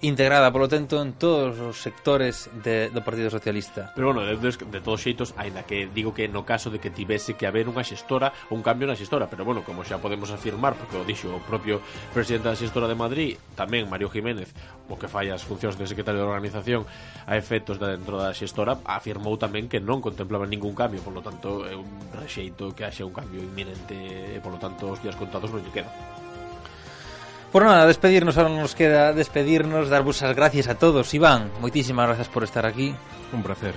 integrada, 0.02 0.52
polo 0.52 0.68
tanto, 0.68 1.01
en 1.01 1.16
todos 1.16 1.56
os 1.56 1.81
sectores 1.81 2.51
de, 2.60 2.93
do 2.93 3.01
Partido 3.01 3.32
Socialista. 3.32 3.93
Pero, 3.97 4.12
bueno, 4.12 4.27
de, 4.27 4.36
de 4.36 4.81
todos 4.85 5.01
xeitos, 5.01 5.32
aínda 5.40 5.64
que 5.64 5.89
digo 5.89 6.12
que 6.12 6.28
no 6.28 6.44
caso 6.44 6.68
de 6.68 6.78
que 6.78 6.93
tivese 6.93 7.35
que 7.35 7.48
haber 7.48 7.64
unha 7.64 7.81
xestora, 7.81 8.32
un 8.52 8.60
cambio 8.60 8.85
na 8.85 8.98
xestora, 8.98 9.31
pero, 9.32 9.48
bueno, 9.48 9.64
como 9.64 9.86
xa 9.86 9.97
podemos 9.97 10.28
afirmar, 10.28 10.77
porque 10.77 11.01
o 11.01 11.05
dixo 11.06 11.32
o 11.32 11.40
propio 11.40 11.81
presidente 12.12 12.52
da 12.52 12.59
xestora 12.59 12.85
de 12.85 12.97
Madrid, 12.98 13.40
tamén 13.56 13.89
Mario 13.89 14.12
Jiménez, 14.12 14.52
o 14.93 15.01
que 15.01 15.09
falla 15.09 15.32
as 15.32 15.44
funcións 15.44 15.81
de 15.81 15.89
secretario 15.89 16.20
de 16.20 16.28
organización 16.28 16.85
a 17.24 17.40
efectos 17.40 17.81
de 17.81 17.97
dentro 17.97 18.20
da 18.20 18.36
xestora, 18.36 18.77
afirmou 18.85 19.40
tamén 19.40 19.66
que 19.70 19.81
non 19.81 20.05
contemplaba 20.05 20.44
ningún 20.44 20.77
cambio, 20.77 21.01
por 21.01 21.16
lo 21.16 21.24
tanto, 21.24 21.64
é 21.64 21.73
un 21.73 21.89
rexeito 22.12 22.77
que 22.77 22.85
haxe 22.85 23.01
un 23.01 23.16
cambio 23.16 23.40
inminente, 23.40 23.97
e, 23.97 24.39
por 24.44 24.52
lo 24.52 24.60
tanto, 24.60 24.93
os 24.93 25.01
días 25.01 25.16
contados 25.16 25.48
non 25.48 25.64
lle 25.64 25.73
quedan. 25.73 26.26
Por 27.57 27.65
nada, 27.65 27.87
despedirnos, 27.87 28.37
ahora 28.37 28.51
nos 28.51 28.74
queda 28.74 29.15
despedirnos, 29.15 29.89
dar 29.89 30.05
as 30.05 30.37
gracias 30.37 30.69
a 30.69 30.77
todos. 30.77 31.09
Iván, 31.16 31.49
moitísimas 31.57 32.05
grazas 32.05 32.28
por 32.28 32.45
estar 32.45 32.69
aquí. 32.69 32.93
Un 33.33 33.41
placer. 33.41 33.73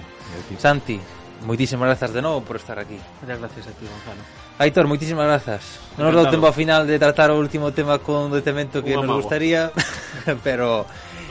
Santi, 0.59 0.99
moitísimas 1.47 1.87
grazas 1.87 2.11
de 2.11 2.19
novo 2.19 2.43
por 2.43 2.59
estar 2.59 2.75
aquí. 2.75 2.99
Muchas 3.23 3.39
gracias 3.39 3.67
a 3.67 3.73
ti, 3.79 3.87
Gonzalo. 3.87 4.19
Aitor, 4.59 4.83
moitísimas 4.83 5.23
grazas. 5.31 5.79
Non 5.95 6.11
nos 6.11 6.19
dou 6.19 6.27
tempo 6.27 6.43
ao 6.43 6.51
final 6.51 6.83
de 6.83 6.99
tratar 6.99 7.31
o 7.31 7.39
último 7.39 7.71
tema 7.71 8.03
con 8.03 8.35
detemento 8.35 8.83
que 8.83 8.99
Unha 8.99 9.07
nos 9.07 9.15
mago. 9.15 9.23
gustaría, 9.23 9.71
pero 10.43 10.83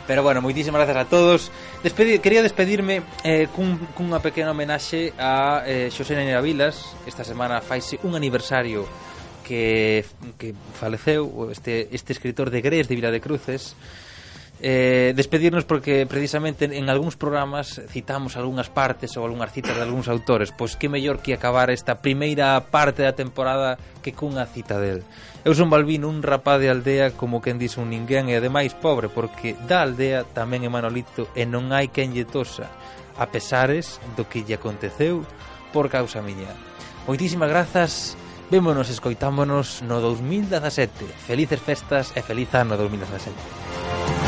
pero 0.09 0.25
bueno, 0.25 0.41
moitísimas 0.41 0.81
grazas 0.89 1.05
a 1.05 1.07
todos. 1.12 1.53
Despedir, 1.85 2.16
quería 2.25 2.41
despedirme 2.41 3.05
eh, 3.29 3.53
cun, 3.53 3.77
cunha 3.93 4.25
pequena 4.25 4.57
homenaxe 4.57 5.12
a 5.20 5.69
eh, 5.69 5.93
Xosé 5.93 6.16
Neira 6.16 6.41
Vilas. 6.41 6.97
Esta 7.05 7.29
semana 7.29 7.61
faise 7.61 8.01
un 8.09 8.16
aniversario 8.16 8.89
que, 9.49 10.05
que 10.37 10.53
faleceu 10.77 11.49
este, 11.49 11.89
este 11.97 12.12
escritor 12.12 12.53
de 12.53 12.61
Grés 12.61 12.85
de 12.85 12.95
Vila 13.01 13.09
de 13.09 13.25
Cruces 13.25 13.73
eh, 14.61 15.12
despedirnos 15.15 15.65
porque 15.65 16.05
precisamente 16.07 16.66
en 16.66 16.91
algúns 16.91 17.15
programas 17.15 17.81
citamos 17.89 18.35
algunhas 18.35 18.66
partes 18.69 19.15
ou 19.15 19.23
algunhas 19.23 19.55
citas 19.55 19.79
de 19.79 19.87
algúns 19.87 20.11
autores. 20.11 20.51
Pois 20.51 20.75
que 20.75 20.91
mellor 20.91 21.23
que 21.23 21.31
acabar 21.31 21.70
esta 21.70 22.03
primeira 22.03 22.59
parte 22.66 23.07
da 23.07 23.15
temporada 23.15 23.79
que 24.03 24.11
cunha 24.11 24.51
cita 24.51 24.83
del. 24.83 25.07
Eu 25.47 25.55
son 25.55 25.70
Balbino, 25.70 26.11
un 26.11 26.27
rapaz 26.27 26.59
de 26.59 26.75
aldea 26.75 27.15
como 27.15 27.39
quen 27.39 27.62
dice 27.62 27.79
un 27.79 27.95
ninguén 27.95 28.27
e 28.27 28.35
ademais 28.35 28.75
pobre 28.75 29.07
porque 29.07 29.55
da 29.70 29.87
aldea 29.87 30.27
tamén 30.27 30.66
é 30.66 30.70
Manolito 30.70 31.31
e 31.39 31.47
non 31.47 31.70
hai 31.70 31.95
quen 31.95 32.11
lle 32.11 32.27
tosa 32.27 32.66
a 33.15 33.31
pesares 33.31 34.03
do 34.19 34.27
que 34.27 34.43
lle 34.43 34.59
aconteceu 34.59 35.23
por 35.70 35.87
causa 35.87 36.19
miña. 36.19 36.51
Moitísimas 37.07 37.47
grazas 37.47 38.19
Vémonos, 38.51 38.89
escoitámonos 38.89 39.83
no 39.85 40.01
2017. 40.01 41.05
Felices 41.05 41.61
festas 41.61 42.16
e 42.16 42.25
feliz 42.25 42.49
ano 42.57 42.81
2017. 42.81 44.27